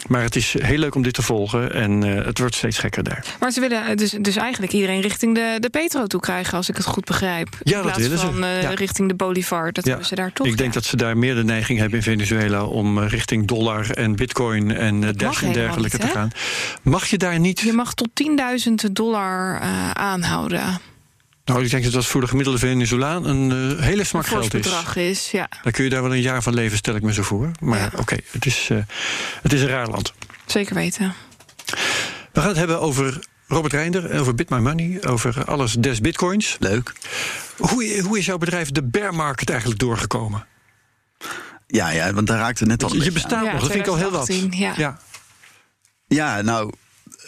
Maar 0.07 0.21
het 0.21 0.35
is 0.35 0.55
heel 0.59 0.77
leuk 0.77 0.95
om 0.95 1.01
dit 1.01 1.13
te 1.13 1.21
volgen. 1.21 1.73
En 1.73 2.05
uh, 2.05 2.25
het 2.25 2.39
wordt 2.39 2.55
steeds 2.55 2.77
gekker 2.77 3.03
daar. 3.03 3.25
Maar 3.39 3.51
ze 3.51 3.59
willen 3.59 3.97
dus, 3.97 4.11
dus 4.21 4.35
eigenlijk 4.35 4.71
iedereen 4.71 5.01
richting 5.01 5.35
de, 5.35 5.57
de 5.59 5.69
petro 5.69 6.07
toe 6.07 6.19
krijgen, 6.19 6.57
als 6.57 6.69
ik 6.69 6.75
het 6.75 6.85
goed 6.85 7.05
begrijp. 7.05 7.57
Ja, 7.63 7.81
dat 7.81 7.97
willen 7.97 8.19
van, 8.19 8.33
ze. 8.33 8.66
Ja. 8.69 8.75
richting 8.75 9.07
de 9.07 9.15
Bolivar. 9.15 9.71
Dat 9.71 9.85
hebben 9.85 10.05
ze 10.05 10.15
daar 10.15 10.33
toch. 10.33 10.47
Ik 10.47 10.57
denk 10.57 10.73
dat 10.73 10.85
ze 10.85 10.97
daar 10.97 11.17
meer 11.17 11.35
de 11.35 11.43
neiging 11.43 11.79
hebben 11.79 11.97
in 11.97 12.03
Venezuela 12.03 12.65
om 12.65 12.99
richting 12.99 13.47
dollar 13.47 13.89
en 13.89 14.15
bitcoin 14.15 14.71
en 14.71 15.01
dash 15.15 15.43
en 15.43 15.53
dergelijke 15.53 15.97
te 15.97 16.07
gaan. 16.07 16.31
Mag 16.83 17.05
je 17.05 17.17
daar 17.17 17.39
niet. 17.39 17.59
Je 17.59 17.73
mag 17.73 17.93
tot 17.93 18.09
10.000 18.87 18.91
dollar 18.91 19.61
uh, 19.61 19.91
aanhouden. 19.91 20.79
Nou, 21.45 21.63
ik 21.63 21.69
denk 21.69 21.83
dat 21.83 21.93
dat 21.93 22.05
voor 22.05 22.21
de 22.21 22.27
gemiddelde 22.27 22.59
Venezolaan 22.59 23.25
een 23.25 23.51
uh, 23.51 23.79
hele 23.79 24.03
smak 24.03 24.27
geld 24.27 24.53
is. 24.53 24.61
bedrag 24.61 24.95
is, 24.95 25.31
ja. 25.31 25.49
Dan 25.63 25.71
kun 25.71 25.83
je 25.83 25.89
daar 25.89 26.01
wel 26.01 26.13
een 26.13 26.21
jaar 26.21 26.43
van 26.43 26.53
leven, 26.53 26.77
stel 26.77 26.95
ik 26.95 27.01
me 27.01 27.13
zo 27.13 27.23
voor. 27.23 27.51
Maar 27.59 27.79
ja. 27.79 27.89
oké, 27.95 28.17
het, 28.31 28.45
is, 28.45 28.69
uh, 28.71 28.77
het 29.41 29.53
is 29.53 29.61
een 29.61 29.67
raar 29.67 29.87
land. 29.87 30.13
Zeker 30.45 30.75
weten. 30.75 31.13
We 32.31 32.39
gaan 32.39 32.47
het 32.47 32.57
hebben 32.57 32.79
over 32.79 33.19
Robert 33.47 33.73
Reinder, 33.73 34.19
over 34.19 34.35
Bit 34.35 34.49
My 34.49 34.57
Money, 34.57 35.03
over 35.07 35.45
alles 35.45 35.73
des 35.73 36.01
bitcoins. 36.01 36.55
Leuk. 36.59 36.93
Hoe, 37.57 38.01
hoe 38.01 38.17
is 38.17 38.25
jouw 38.25 38.37
bedrijf 38.37 38.71
de 38.71 38.83
bear 38.83 39.13
market 39.13 39.49
eigenlijk 39.49 39.79
doorgekomen? 39.79 40.45
Ja, 41.67 41.89
ja 41.89 42.13
want 42.13 42.27
daar 42.27 42.37
raakte 42.37 42.65
net 42.65 42.83
al 42.83 42.95
Je 42.95 43.11
bestaat 43.11 43.51
nog, 43.51 43.61
dat 43.61 43.71
vind 43.71 43.85
ik 43.85 43.87
al 43.87 43.97
heel 43.97 44.11
wat. 44.11 44.27
Ja, 44.51 44.73
ja. 44.77 44.99
ja 46.07 46.41
nou, 46.41 46.73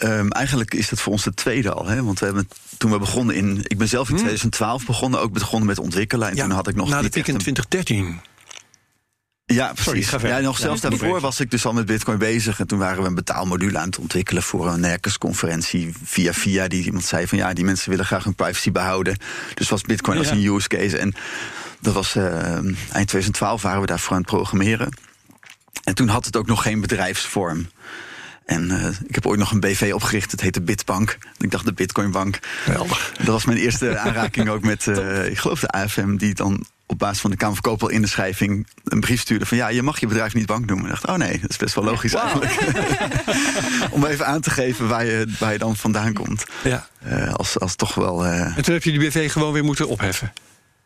um, 0.02 0.30
eigenlijk 0.30 0.74
is 0.74 0.90
het 0.90 1.00
voor 1.00 1.12
ons 1.12 1.24
de 1.24 1.34
tweede 1.34 1.72
al. 1.72 1.86
Hè? 1.86 2.04
Want 2.04 2.18
we 2.18 2.24
hebben 2.24 2.48
toen 2.78 2.90
we 2.90 2.98
begonnen 2.98 3.34
in. 3.34 3.60
Ik 3.62 3.78
ben 3.78 3.88
zelf 3.88 4.08
in 4.08 4.16
2012 4.16 4.80
hm. 4.80 4.86
begonnen, 4.86 5.20
ook 5.20 5.32
begonnen 5.32 5.68
met 5.68 5.78
ontwikkelen. 5.78 6.28
En 6.28 6.36
ja, 6.36 6.42
toen 6.42 6.52
had 6.52 6.68
ik 6.68 6.74
nog. 6.74 6.88
Na 6.88 7.02
de 7.02 7.08
piek 7.08 7.26
in 7.26 7.38
2013. 7.38 8.20
Ja, 9.54 9.72
precies. 9.72 10.08
Sorry, 10.08 10.28
ja, 10.28 10.38
nog 10.38 10.58
zelfs 10.58 10.80
daarvoor 10.80 11.20
was 11.20 11.40
ik 11.40 11.50
dus 11.50 11.66
al 11.66 11.72
met 11.72 11.86
Bitcoin 11.86 12.18
bezig. 12.18 12.60
En 12.60 12.66
toen 12.66 12.78
waren 12.78 13.02
we 13.02 13.08
een 13.08 13.14
betaalmodule 13.14 13.78
aan 13.78 13.86
het 13.86 13.98
ontwikkelen 13.98 14.42
voor 14.42 14.68
een 14.68 14.84
hackers-conferentie 14.84 15.92
via 16.04 16.32
via. 16.32 16.68
Die 16.68 16.84
iemand 16.84 17.04
zei 17.04 17.26
van 17.26 17.38
ja, 17.38 17.52
die 17.52 17.64
mensen 17.64 17.90
willen 17.90 18.04
graag 18.04 18.24
hun 18.24 18.34
privacy 18.34 18.70
behouden. 18.72 19.16
Dus 19.54 19.68
was 19.68 19.82
Bitcoin 19.82 20.18
als 20.18 20.30
een 20.30 20.44
use 20.44 20.68
case. 20.68 20.98
En 20.98 21.14
dat 21.80 21.94
was 21.94 22.14
uh, 22.14 22.24
eind 22.54 22.76
2012 22.90 23.62
waren 23.62 23.80
we 23.80 23.86
daarvoor 23.86 24.12
aan 24.12 24.22
het 24.22 24.30
programmeren. 24.30 24.96
En 25.84 25.94
toen 25.94 26.08
had 26.08 26.24
het 26.24 26.36
ook 26.36 26.46
nog 26.46 26.62
geen 26.62 26.80
bedrijfsvorm. 26.80 27.70
En 28.46 28.70
uh, 28.70 28.86
ik 29.06 29.14
heb 29.14 29.26
ooit 29.26 29.38
nog 29.38 29.52
een 29.52 29.60
BV 29.60 29.90
opgericht, 29.94 30.30
het 30.30 30.40
heette 30.40 30.62
Bitbank. 30.62 31.18
Ik 31.38 31.50
dacht 31.50 31.64
de 31.64 31.72
Bitcoinbank. 31.72 32.38
Geweldig. 32.64 33.12
Dat 33.16 33.26
was 33.26 33.44
mijn 33.44 33.58
eerste 33.58 33.98
aanraking 33.98 34.48
ook 34.48 34.62
met, 34.62 34.86
uh, 34.86 35.26
ik 35.26 35.38
geloof 35.38 35.60
de 35.60 35.68
AFM, 35.68 36.16
die 36.16 36.34
dan 36.34 36.66
op 36.90 36.98
basis 36.98 37.20
van 37.20 37.30
de 37.30 37.36
Kamer 37.36 37.58
van 37.62 37.90
in 37.90 38.02
de 38.02 38.08
schrijving 38.08 38.66
een 38.84 39.00
brief 39.00 39.20
stuurde 39.20 39.46
van 39.46 39.56
ja, 39.56 39.68
je 39.68 39.82
mag 39.82 40.00
je 40.00 40.06
bedrijf 40.06 40.34
niet 40.34 40.46
bank 40.46 40.66
noemen. 40.66 40.84
Ik 40.84 40.90
dacht, 40.90 41.06
oh 41.06 41.14
nee, 41.14 41.40
dat 41.40 41.50
is 41.50 41.56
best 41.56 41.74
wel 41.74 41.84
logisch 41.84 42.12
wow. 42.12 42.22
eigenlijk. 42.22 42.52
Om 43.94 44.04
even 44.04 44.26
aan 44.26 44.40
te 44.40 44.50
geven 44.50 44.88
waar 44.88 45.04
je, 45.04 45.26
waar 45.38 45.52
je 45.52 45.58
dan 45.58 45.76
vandaan 45.76 46.12
komt. 46.12 46.44
Ja. 46.64 46.88
Uh, 47.06 47.34
als, 47.34 47.58
als 47.58 47.74
toch 47.74 47.94
wel. 47.94 48.26
Uh... 48.26 48.56
En 48.56 48.62
toen 48.62 48.74
heb 48.74 48.82
je 48.82 48.90
die 48.90 49.00
BV 49.00 49.32
gewoon 49.32 49.52
weer 49.52 49.64
moeten 49.64 49.88
opheffen? 49.88 50.32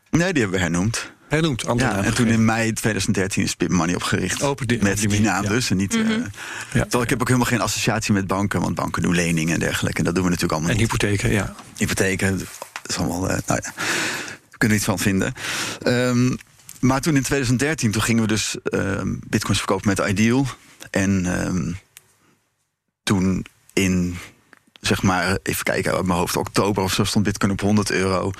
Nee, 0.09 0.33
die 0.33 0.41
hebben 0.41 0.59
we 0.59 0.65
hernoemd. 0.65 1.13
Hernoemd, 1.27 1.63
ja, 1.77 2.03
En 2.03 2.13
toen 2.13 2.27
in 2.27 2.45
mei 2.45 2.73
2013 2.73 3.43
is 3.43 3.55
Pip 3.55 3.69
Money 3.69 3.95
opgericht. 3.95 4.43
Open 4.43 4.67
die, 4.67 4.83
met 4.83 4.97
die 4.97 5.21
naam 5.21 5.47
dus. 5.47 5.69
En 5.69 5.77
niet, 5.77 5.95
mm 5.95 6.05
-hmm. 6.05 6.11
uh, 6.11 6.83
ja. 6.89 7.01
Ik 7.01 7.09
heb 7.09 7.21
ook 7.21 7.27
helemaal 7.27 7.49
geen 7.49 7.61
associatie 7.61 8.13
met 8.13 8.27
banken. 8.27 8.61
Want 8.61 8.75
banken 8.75 9.01
doen 9.01 9.15
leningen 9.15 9.53
en 9.53 9.59
dergelijke. 9.59 9.97
En 9.97 10.03
dat 10.03 10.15
doen 10.15 10.23
we 10.23 10.29
natuurlijk 10.29 10.59
allemaal 10.59 10.75
en 10.75 10.81
niet. 10.81 10.91
hypotheken, 10.91 11.31
ja. 11.31 11.55
Hypotheken, 11.77 12.37
dat 12.37 12.47
is 12.85 12.97
allemaal... 12.97 13.29
Uh, 13.31 13.37
nou 13.45 13.59
ja, 13.63 13.73
we 14.55 14.61
kunnen 14.61 14.77
iets 14.77 14.85
van 14.85 14.99
vinden. 14.99 15.33
Um, 15.87 16.37
maar 16.79 17.01
toen 17.01 17.15
in 17.15 17.21
2013, 17.21 17.91
toen 17.91 18.01
gingen 18.01 18.21
we 18.21 18.27
dus 18.27 18.55
uh, 18.63 19.01
bitcoins 19.27 19.57
verkopen 19.57 19.87
met 19.87 20.09
Ideal. 20.09 20.45
En 20.91 21.25
um, 21.47 21.77
toen 23.03 23.45
in, 23.73 24.17
zeg 24.81 25.01
maar, 25.01 25.37
even 25.43 25.63
kijken 25.63 25.93
uit 25.93 26.05
mijn 26.05 26.19
hoofd, 26.19 26.35
oktober 26.35 26.83
of 26.83 26.93
zo 26.93 27.03
stond 27.03 27.25
bitcoin 27.25 27.51
op 27.51 27.61
100 27.61 27.91
euro. 27.91 28.31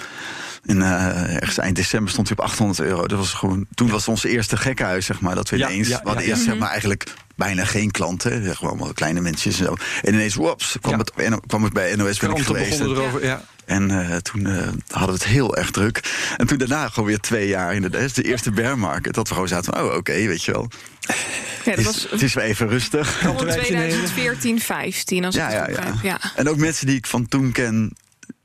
En 0.66 0.78
uh, 0.78 1.36
ergens 1.36 1.58
eind 1.58 1.76
december 1.76 2.12
stond 2.12 2.28
hij 2.28 2.38
op 2.38 2.44
800 2.44 2.80
euro. 2.80 3.08
Dat 3.08 3.18
was 3.18 3.34
gewoon, 3.34 3.66
toen 3.74 3.90
was 3.90 4.08
onze 4.08 4.30
eerste 4.30 4.58
gekkenhuis, 4.58 5.06
zeg 5.06 5.22
maar. 5.22 5.36
Dat 5.36 5.50
we 5.50 5.58
ineens, 5.58 5.88
ja, 5.88 5.96
ja, 5.96 6.02
we 6.02 6.08
hadden 6.08 6.28
eerst 6.28 6.44
zeg 6.44 6.58
maar, 6.58 6.70
eigenlijk 6.70 7.14
bijna 7.36 7.66
geen 7.66 7.92
klanten. 7.92 8.56
Gewoon 8.56 8.72
allemaal 8.72 8.94
kleine 8.94 9.22
mensen 9.22 9.52
en 9.52 9.58
zo. 9.58 9.76
En 10.02 10.14
ineens, 10.14 10.36
wops, 10.36 10.78
kwam, 10.82 11.00
het, 11.00 11.12
kwam 11.48 11.64
het 11.64 11.74
bij 11.74 11.96
NOS 11.96 12.20
ben 12.20 12.32
ik 12.32 12.44
geweest. 12.44 12.80
Erover, 12.80 13.26
ja. 13.26 13.44
En 13.66 13.92
uh, 13.92 14.16
toen 14.16 14.48
uh, 14.48 14.58
hadden 14.88 15.18
we 15.18 15.24
het 15.24 15.26
heel 15.26 15.56
erg 15.56 15.72
druk. 15.72 16.14
En 16.38 16.48
toen 16.48 16.58
daarna 16.58 16.90
gewoon 16.90 17.10
weer 17.10 17.20
twee 17.20 17.48
jaar 17.48 17.74
in 17.74 17.82
de, 17.82 17.90
de 18.14 18.24
eerste 18.24 18.52
bear 18.62 18.80
market. 18.80 19.14
Dat 19.14 19.28
we 19.28 19.34
gewoon 19.34 19.50
zaten 19.50 19.74
van, 19.74 19.84
oh 19.84 19.88
oké, 19.88 19.98
okay, 19.98 20.28
weet 20.28 20.44
je 20.44 20.52
wel. 20.52 20.70
Ja, 21.66 21.76
dat 21.76 21.86
was, 21.86 22.08
het 22.10 22.22
is 22.22 22.34
weer 22.34 22.44
even 22.44 22.68
rustig. 22.68 23.18
2014, 23.38 24.60
15 24.60 25.26
als 25.26 25.36
ja, 25.36 25.50
ik 25.50 25.76
het 25.76 25.78
ja, 25.78 25.84
ja. 25.86 26.00
ja. 26.04 26.20
En 26.36 26.50
ook 26.50 26.58
mensen 26.58 26.88
die 26.88 26.98
ik 26.98 27.06
van 27.06 27.28
toen 27.28 27.52
ken, 27.52 27.96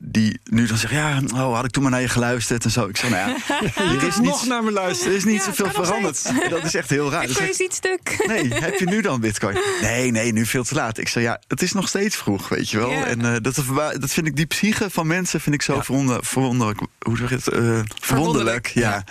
die 0.03 0.39
nu 0.43 0.67
dan 0.67 0.77
zeggen, 0.77 0.99
ja, 0.99 1.21
oh, 1.33 1.55
had 1.55 1.65
ik 1.65 1.71
toen 1.71 1.83
maar 1.83 1.91
naar 1.91 2.01
je 2.01 2.07
geluisterd 2.07 2.63
en 2.63 2.71
zo. 2.71 2.87
Ik 2.87 2.97
zeg, 2.97 3.09
nou 3.09 3.29
ja, 3.29 3.61
er 3.95 4.03
is 4.03 4.19
nog 4.19 4.45
naar 4.47 4.63
me 4.63 4.71
luisteren. 4.71 5.11
Er 5.11 5.17
is 5.17 5.23
niet 5.23 5.45
ja, 5.45 5.53
zoveel 5.53 5.83
veranderd. 5.83 6.31
Dat 6.49 6.63
is 6.63 6.75
echt 6.75 6.89
heel 6.89 7.11
raar. 7.11 7.25
Bitcoin 7.25 7.49
is 7.49 7.57
niet 7.57 7.73
stuk. 7.73 8.23
Nee, 8.27 8.53
heb 8.53 8.79
je 8.79 8.85
nu 8.85 9.01
dan 9.01 9.21
bitcoin? 9.21 9.57
Nee, 9.81 10.11
nee, 10.11 10.33
nu 10.33 10.45
veel 10.45 10.63
te 10.63 10.75
laat. 10.75 10.97
Ik 10.97 11.07
zeg, 11.07 11.23
ja, 11.23 11.41
het 11.47 11.61
is 11.61 11.71
nog 11.71 11.87
steeds 11.87 12.15
vroeg, 12.15 12.49
weet 12.49 12.69
je 12.69 12.77
wel. 12.77 12.91
En 12.91 13.19
uh, 13.19 13.35
dat, 13.41 13.55
dat 13.99 14.11
vind 14.11 14.27
ik, 14.27 14.35
die 14.35 14.45
psyche 14.45 14.89
van 14.89 15.07
mensen 15.07 15.41
vind 15.41 15.55
ik 15.55 15.61
zo 15.61 15.75
ja. 15.75 15.83
verwonder, 15.83 16.25
verwonderlijk. 16.25 16.79
Hoe 16.99 17.17
zeg 17.17 17.29
je 17.29 17.35
het? 17.35 17.53
Uh, 17.53 17.79
verwonderlijk, 17.99 18.67
ja. 18.67 19.03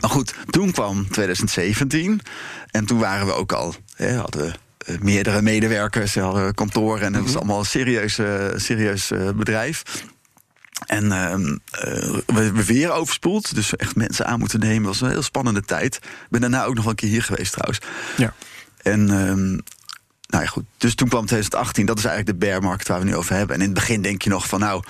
Maar 0.00 0.10
goed, 0.10 0.34
toen 0.50 0.72
kwam 0.72 1.08
2017 1.08 2.20
en 2.70 2.86
toen 2.86 2.98
waren 2.98 3.26
we 3.26 3.32
ook 3.32 3.52
al, 3.52 3.74
hè, 3.94 4.14
hadden 4.14 4.40
we 4.40 4.46
eh, 4.46 4.52
meerdere 5.00 5.42
medewerkers, 5.42 6.16
kantoren 6.54 7.06
en 7.06 7.14
het 7.14 7.22
was 7.22 7.30
mhm. 7.30 7.38
allemaal 7.38 7.58
een 7.58 7.64
serieus, 7.64 8.20
serieus 8.56 9.10
bedrijf. 9.34 9.82
En 10.86 11.04
uh, 11.04 11.34
we, 12.26 12.52
we 12.52 12.64
weer 12.64 12.90
overspoeld, 12.90 13.54
dus 13.54 13.76
echt 13.76 13.96
mensen 13.96 14.26
aan 14.26 14.38
moeten 14.38 14.60
nemen. 14.60 14.86
was 14.86 15.00
een 15.00 15.10
heel 15.10 15.22
spannende 15.22 15.62
tijd. 15.62 15.96
Ik 15.96 16.26
ben 16.30 16.40
daarna 16.40 16.64
ook 16.64 16.74
nog 16.74 16.82
wel 16.82 16.92
een 16.92 16.98
keer 16.98 17.08
hier 17.08 17.22
geweest 17.22 17.52
trouwens. 17.52 17.80
Ja. 18.16 18.34
En 18.82 19.00
um, 19.00 19.60
nou 20.26 20.44
ja, 20.44 20.50
goed. 20.50 20.64
Dus 20.78 20.94
toen 20.94 21.08
kwam 21.08 21.26
2018, 21.26 21.86
dat 21.86 21.98
is 21.98 22.04
eigenlijk 22.04 22.40
de 22.40 22.46
bear 22.46 22.62
market 22.62 22.88
waar 22.88 22.98
we 22.98 23.04
nu 23.04 23.16
over 23.16 23.34
hebben. 23.34 23.56
En 23.56 23.62
in 23.62 23.68
het 23.68 23.78
begin 23.78 24.02
denk 24.02 24.22
je 24.22 24.30
nog 24.30 24.48
van 24.48 24.60
nou, 24.60 24.82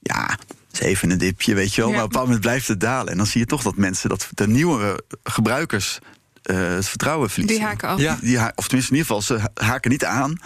ja, 0.00 0.38
is 0.72 0.80
even 0.80 1.10
een 1.10 1.18
dipje, 1.18 1.54
weet 1.54 1.74
je 1.74 1.80
wel. 1.80 1.90
Maar 1.90 1.98
op 1.98 2.04
een 2.04 2.08
bepaald 2.08 2.26
moment 2.26 2.44
blijft 2.44 2.68
het 2.68 2.80
dalen. 2.80 3.12
En 3.12 3.16
dan 3.16 3.26
zie 3.26 3.40
je 3.40 3.46
toch 3.46 3.62
dat 3.62 3.76
mensen, 3.76 4.08
dat 4.08 4.28
de 4.34 4.48
nieuwere 4.48 5.02
gebruikers 5.24 5.98
eh, 6.46 6.56
het 6.74 6.88
vertrouwen 6.88 7.30
verliezen. 7.30 7.58
Die 7.58 7.66
haken 7.66 7.88
af. 7.88 7.98
Ja. 8.00 8.18
Die 8.20 8.38
ha- 8.38 8.52
of 8.54 8.64
tenminste, 8.68 8.92
in 8.94 8.98
ieder 8.98 9.16
geval, 9.16 9.22
ze 9.36 9.42
ha- 9.54 9.66
haken 9.66 9.90
niet 9.90 10.04
aan. 10.04 10.38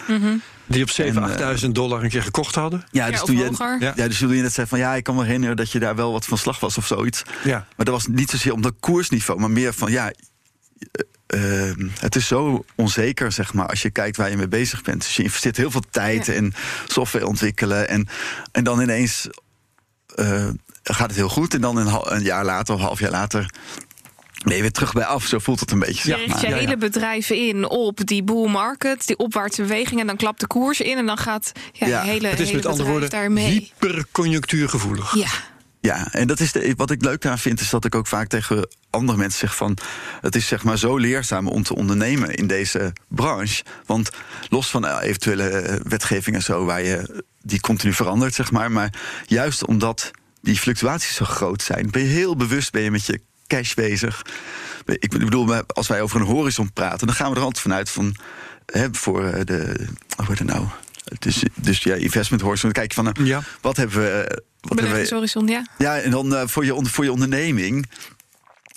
Die 0.65 0.81
op 0.83 0.89
7.000, 0.89 0.97
En, 0.97 1.39
eh, 1.39 1.47
8.000 1.63 1.75
dollar 1.75 2.03
een 2.03 2.09
keer 2.09 2.23
gekocht 2.23 2.55
hadden. 2.55 2.83
Ja, 2.91 3.09
dus 3.11 3.21
of 3.21 3.25
toen 3.25 3.37
je. 3.37 3.75
Ja. 3.79 3.93
ja, 3.95 4.07
dus 4.07 4.17
toen 4.17 4.35
je 4.35 4.41
net 4.41 4.53
zei 4.53 4.67
van 4.67 4.79
ja, 4.79 4.93
ik 4.95 5.03
kan 5.03 5.15
me 5.15 5.23
herinneren 5.23 5.55
dat 5.55 5.71
je 5.71 5.79
daar 5.79 5.95
wel 5.95 6.11
wat 6.11 6.25
van 6.25 6.37
slag 6.37 6.59
was 6.59 6.77
of 6.77 6.87
zoiets. 6.87 7.23
Ja. 7.43 7.65
Maar 7.75 7.85
dat 7.85 7.93
was 7.95 8.07
niet 8.07 8.29
zozeer 8.29 8.53
om 8.53 8.61
dat 8.61 8.73
koersniveau, 8.79 9.39
maar 9.39 9.51
meer 9.51 9.73
van 9.73 9.91
ja. 9.91 10.11
eh, 11.27 11.71
het 11.99 12.15
is 12.15 12.27
zo 12.27 12.65
onzeker, 12.75 13.31
zeg 13.31 13.53
maar, 13.53 13.67
als 13.67 13.81
je 13.81 13.89
kijkt 13.89 14.17
waar 14.17 14.29
je 14.29 14.37
mee 14.37 14.47
bezig 14.47 14.81
bent. 14.81 15.01
Dus 15.01 15.15
je 15.15 15.23
investeert 15.23 15.57
heel 15.57 15.71
veel 15.71 15.83
tijd 15.91 16.25
Ja. 16.25 16.33
in 16.33 16.53
software 16.87 17.27
ontwikkelen. 17.27 17.87
En, 17.89 18.07
en 18.51 18.63
dan 18.63 18.81
ineens 18.81 19.27
eh, 20.15 20.47
gaat 20.83 21.07
het 21.07 21.15
heel 21.15 21.29
goed. 21.29 21.53
En 21.53 21.61
dan 21.61 21.77
een, 21.77 21.99
een 22.15 22.23
jaar 22.23 22.45
later 22.45 22.73
of 22.73 22.79
een 22.79 22.85
half 22.85 22.99
jaar 22.99 23.11
later 23.11 23.53
ben 24.43 24.55
je 24.55 24.61
weer 24.61 24.71
terug 24.71 24.93
bij 24.93 25.05
af. 25.05 25.25
Zo 25.25 25.39
voelt 25.39 25.59
het 25.59 25.71
een 25.71 25.79
beetje. 25.79 25.93
Je 25.93 25.99
zeg 26.01 26.17
richt 26.17 26.41
je 26.41 26.47
maar. 26.47 26.59
ja. 26.59 26.63
hele 26.63 26.77
bedrijf 26.77 27.29
in 27.29 27.69
op 27.69 28.05
die 28.05 28.23
bull 28.23 28.49
market, 28.49 29.07
die 29.07 29.17
opwaartse 29.17 29.61
beweging. 29.61 29.99
En 29.99 30.07
dan 30.07 30.15
klapt 30.15 30.39
de 30.39 30.47
koers 30.47 30.81
in 30.81 30.97
en 30.97 31.05
dan 31.05 31.17
gaat 31.17 31.51
ja, 31.73 32.01
hele, 32.01 32.27
Het 32.27 32.39
is 32.39 32.45
hele 32.45 32.57
met 32.57 32.65
andere 32.65 32.71
bedrijf 32.71 32.87
woorden 32.87 33.09
daarmee. 33.09 33.71
hyperconjunctuurgevoelig. 33.79 35.15
Ja, 35.15 35.29
Ja, 35.81 36.13
en 36.13 36.27
dat 36.27 36.39
is 36.39 36.51
de, 36.51 36.73
wat 36.77 36.91
ik 36.91 37.03
leuk 37.03 37.25
aan 37.25 37.39
vind, 37.39 37.59
is 37.59 37.69
dat 37.69 37.85
ik 37.85 37.95
ook 37.95 38.07
vaak 38.07 38.27
tegen 38.27 38.67
andere 38.89 39.17
mensen 39.17 39.39
zeg 39.39 39.55
van... 39.55 39.77
het 40.21 40.35
is 40.35 40.47
zeg 40.47 40.63
maar 40.63 40.77
zo 40.77 40.97
leerzaam 40.97 41.47
om 41.47 41.63
te 41.63 41.75
ondernemen 41.75 42.33
in 42.33 42.47
deze 42.47 42.93
branche. 43.07 43.63
Want 43.85 44.09
los 44.49 44.69
van 44.69 44.85
eh, 44.85 44.97
eventuele 45.01 45.49
eh, 45.49 45.79
wetgeving 45.83 46.35
en 46.35 46.41
zo, 46.41 46.65
waar 46.65 46.83
je 46.83 47.23
die 47.41 47.59
continu 47.59 47.93
verandert, 47.93 48.33
zeg 48.33 48.51
maar... 48.51 48.71
maar 48.71 48.93
juist 49.25 49.65
omdat 49.65 50.11
die 50.41 50.57
fluctuaties 50.57 51.15
zo 51.15 51.25
groot 51.25 51.61
zijn, 51.61 51.91
ben 51.91 52.01
je 52.01 52.07
heel 52.07 52.35
bewust 52.35 52.71
ben 52.71 52.81
je 52.81 52.91
met 52.91 53.05
je 53.05 53.21
cash 53.55 53.73
bezig. 53.73 54.25
Ik 54.85 55.09
bedoel, 55.09 55.45
maar 55.45 55.63
als 55.67 55.87
wij 55.87 56.01
over 56.01 56.21
een 56.21 56.27
horizon 56.27 56.73
praten, 56.73 57.07
dan 57.07 57.15
gaan 57.15 57.29
we 57.29 57.35
er 57.35 57.43
altijd 57.43 57.61
vanuit 57.63 57.89
van... 57.89 58.15
Hè, 58.65 58.87
voor 58.91 59.25
eh, 59.25 59.45
de, 59.45 59.87
hoe 60.15 60.25
heet 60.27 60.39
het 60.39 60.47
nou... 60.47 60.65
Dus, 61.19 61.43
dus 61.55 61.83
ja, 61.83 61.95
investment 61.95 62.41
horizon. 62.41 62.71
Dan 62.71 62.83
kijk 62.83 62.87
je 62.95 63.03
van, 63.03 63.13
nou, 63.13 63.25
Ja. 63.25 63.41
wat 63.61 63.77
hebben 63.77 63.97
we... 63.97 64.07
Wat 64.07 64.27
hebben 64.27 64.43
we 64.61 64.75
beleggingshorizon, 64.75 65.47
ja. 65.47 65.67
ja, 65.77 65.99
en 65.99 66.11
dan 66.11 66.35
eh, 66.35 66.47
voor, 66.47 66.65
je, 66.65 66.85
voor 66.85 67.03
je 67.03 67.11
onderneming. 67.11 67.89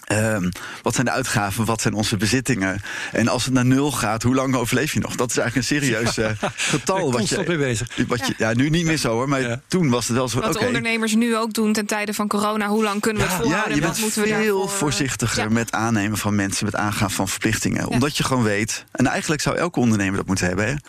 Ehm, 0.05 0.51
wat 0.83 0.95
zijn 0.95 1.07
de 1.07 1.13
uitgaven? 1.13 1.65
Wat 1.65 1.81
zijn 1.81 1.95
onze 1.95 2.17
bezittingen? 2.17 2.83
En 3.13 3.29
als 3.29 3.45
het 3.45 3.55
naar 3.55 3.65
nul 3.65 3.93
gaat, 3.93 4.23
hoe 4.23 4.35
lang 4.35 4.55
overleef 4.55 4.93
je 4.93 5.01
nog? 5.01 5.15
Dat 5.17 5.31
is 5.31 5.37
eigenlijk 5.39 5.71
een 5.71 5.77
serieus 5.81 6.19
eh, 6.19 6.31
getal. 6.57 7.13
Wat 7.13 7.29
je, 7.29 7.45
mee 7.47 7.57
bezig. 7.57 7.89
wat 8.09 8.27
je, 8.27 8.35
ja, 8.39 8.53
nu 8.55 8.69
niet 8.71 8.87
meer 8.87 8.97
zo 8.97 9.11
hoor, 9.13 9.29
maar 9.29 9.41
Ja. 9.41 9.61
toen 9.69 9.91
was 9.91 10.07
het 10.09 10.17
wel 10.17 10.29
zo. 10.29 10.41
Wat 10.41 10.53
de 10.53 10.67
ondernemers 10.67 11.15
nu 11.15 11.37
ook 11.37 11.53
doen 11.53 11.73
ten 11.73 11.87
tijde 11.87 12.15
van 12.15 12.29
corona. 12.29 12.69
Hoe 12.69 12.83
lang 12.83 13.01
kunnen 13.01 13.23
we 13.23 13.29
het 13.29 13.37
Ja, 13.37 13.45
ja, 13.45 13.45
volhouden? 13.45 13.77
je 13.77 13.83
en 13.83 13.89
bent 13.89 14.01
moeten 14.01 14.23
we 14.23 14.29
veel 14.29 14.37
daarvoor, 14.57 14.73
eh, 14.73 14.79
voorzichtiger 14.79 15.43
ja. 15.43 15.49
met 15.49 15.73
aannemen 15.73 16.19
van 16.19 16.35
mensen, 16.35 16.65
met 16.65 16.75
aangaan 16.77 17.11
van 17.11 17.29
verplichtingen. 17.29 17.87
Omdat 17.87 18.17
je 18.17 18.25
gewoon 18.25 18.43
weet, 18.43 18.85
en 18.93 19.07
eigenlijk 19.07 19.43
zou 19.43 19.57
elke 19.57 19.81
ondernemer 19.81 20.17
dat 20.17 20.27
moeten 20.27 20.47
hebben. 20.47 20.67
Hè? 20.67 20.73
Ik 20.73 20.81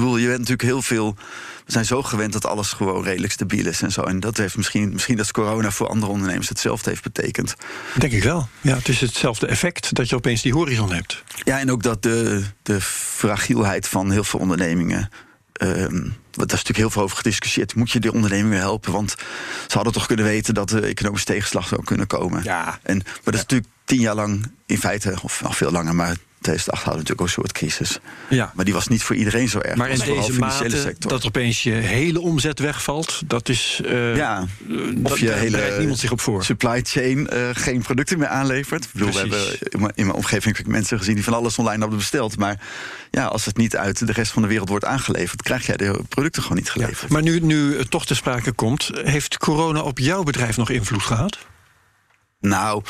bedoel, 0.00 0.16
je 0.16 0.26
bent 0.26 0.38
natuurlijk 0.38 0.68
heel 0.68 0.82
veel. 0.82 1.16
We 1.64 1.72
zijn 1.72 1.84
zo 1.84 2.02
gewend 2.02 2.32
dat 2.32 2.46
alles 2.46 2.72
gewoon 2.72 3.04
redelijk 3.04 3.32
stabiel 3.32 3.66
is 3.66 3.82
en 3.82 3.92
zo. 3.92 4.02
En 4.02 4.20
dat 4.20 4.36
heeft 4.36 4.56
misschien, 4.56 4.92
misschien 4.92 5.16
dat 5.16 5.30
corona 5.30 5.70
voor 5.70 5.88
andere 5.88 6.12
ondernemers 6.12 6.48
hetzelfde 6.48 6.90
heeft 6.90 7.02
betekend. 7.02 7.54
Denk 7.98 8.12
ik 8.12 8.22
wel. 8.22 8.48
Ja, 8.60 8.76
het 8.76 8.88
is 8.88 9.00
hetzelfde 9.00 9.46
effect 9.46 9.94
dat 9.94 10.08
je 10.08 10.16
opeens 10.16 10.42
die 10.42 10.52
horizon 10.52 10.92
hebt. 10.92 11.22
Ja, 11.44 11.58
en 11.58 11.70
ook 11.70 11.82
dat 11.82 12.02
de, 12.02 12.44
de 12.62 12.80
fragielheid 12.80 13.88
van 13.88 14.10
heel 14.10 14.24
veel 14.24 14.40
ondernemingen. 14.40 15.08
ehm, 15.52 15.92
want 16.34 16.48
daar 16.48 16.58
is 16.58 16.64
natuurlijk 16.64 16.78
heel 16.78 16.90
veel 16.90 17.02
over 17.02 17.16
gediscussieerd. 17.16 17.74
Moet 17.74 17.90
je 17.90 18.00
de 18.00 18.12
ondernemingen 18.12 18.58
helpen? 18.58 18.92
Want 18.92 19.10
ze 19.66 19.74
hadden 19.74 19.92
toch 19.92 20.06
kunnen 20.06 20.24
weten 20.24 20.54
dat 20.54 20.68
de 20.68 20.80
economische 20.80 21.26
tegenslag 21.26 21.68
zou 21.68 21.84
kunnen 21.84 22.06
komen. 22.06 22.42
Ja. 22.44 22.78
En, 22.82 22.96
maar 23.04 23.14
dat 23.24 23.34
is 23.34 23.40
natuurlijk 23.40 23.70
tien 23.84 24.00
jaar 24.00 24.14
lang 24.14 24.50
in 24.66 24.78
feite, 24.78 25.14
of 25.22 25.42
nog 25.42 25.56
veel 25.56 25.70
langer, 25.70 25.94
maar 25.94 26.16
2008 26.44 26.84
hadden 26.84 27.02
we 27.04 27.08
natuurlijk 27.10 27.20
ook 27.20 27.26
een 27.26 27.32
soort 27.32 27.52
crisis. 27.52 27.98
Ja. 28.28 28.52
Maar 28.54 28.64
die 28.64 28.74
was 28.74 28.88
niet 28.88 29.02
voor 29.02 29.16
iedereen 29.16 29.48
zo 29.48 29.58
erg. 29.58 29.76
Maar 29.76 29.88
in 29.90 29.98
deze 29.98 30.32
financiële 30.32 30.38
mate 30.70 30.80
sector. 30.80 31.10
dat 31.10 31.26
opeens 31.26 31.62
je 31.62 31.70
hele 31.70 32.20
omzet 32.20 32.58
wegvalt, 32.58 33.22
dat 33.26 33.48
is. 33.48 33.80
eh, 33.84 34.16
ja, 34.16 34.46
eh, 34.68 34.76
of 34.80 34.92
dat- 35.10 35.18
je 35.18 35.30
hele 35.32 35.74
niemand 35.78 35.98
zich 35.98 36.12
op 36.12 36.20
voor. 36.20 36.44
supply 36.44 36.80
chain 36.82 37.28
eh, 37.28 37.48
geen 37.52 37.82
producten 37.82 38.18
meer 38.18 38.28
aanlevert. 38.28 38.84
Ik 38.84 38.90
bedoel, 38.92 39.12
we 39.12 39.26
Precies. 39.28 39.48
hebben 39.48 39.68
in 39.72 39.80
mijn, 39.80 39.92
in 39.94 40.04
mijn 40.06 40.16
omgeving 40.16 40.56
heb 40.56 40.66
ik 40.66 40.72
mensen 40.72 40.98
gezien 40.98 41.14
die 41.14 41.24
van 41.24 41.34
alles 41.34 41.58
online 41.58 41.80
hadden 41.80 41.98
besteld. 41.98 42.36
Maar 42.38 42.60
ja, 43.10 43.24
als 43.26 43.44
het 43.44 43.56
niet 43.56 43.76
uit 43.76 44.06
de 44.06 44.12
rest 44.12 44.32
van 44.32 44.42
de 44.42 44.48
wereld 44.48 44.68
wordt 44.68 44.84
aangeleverd, 44.84 45.42
krijg 45.42 45.66
jij 45.66 45.76
de 45.76 46.00
producten 46.08 46.42
gewoon 46.42 46.56
niet 46.58 46.66
Ja. 46.66 46.72
geleverd. 46.72 47.10
Maar 47.10 47.22
nu, 47.22 47.40
nu 47.40 47.78
het 47.78 47.90
toch 47.90 48.06
te 48.06 48.14
sprake 48.14 48.52
komt, 48.52 48.90
heeft 48.94 49.38
corona 49.38 49.80
op 49.80 49.98
jouw 49.98 50.22
bedrijf 50.22 50.56
nog 50.56 50.70
invloed 50.70 51.02
gehad? 51.02 51.38
Nou, 52.40 52.82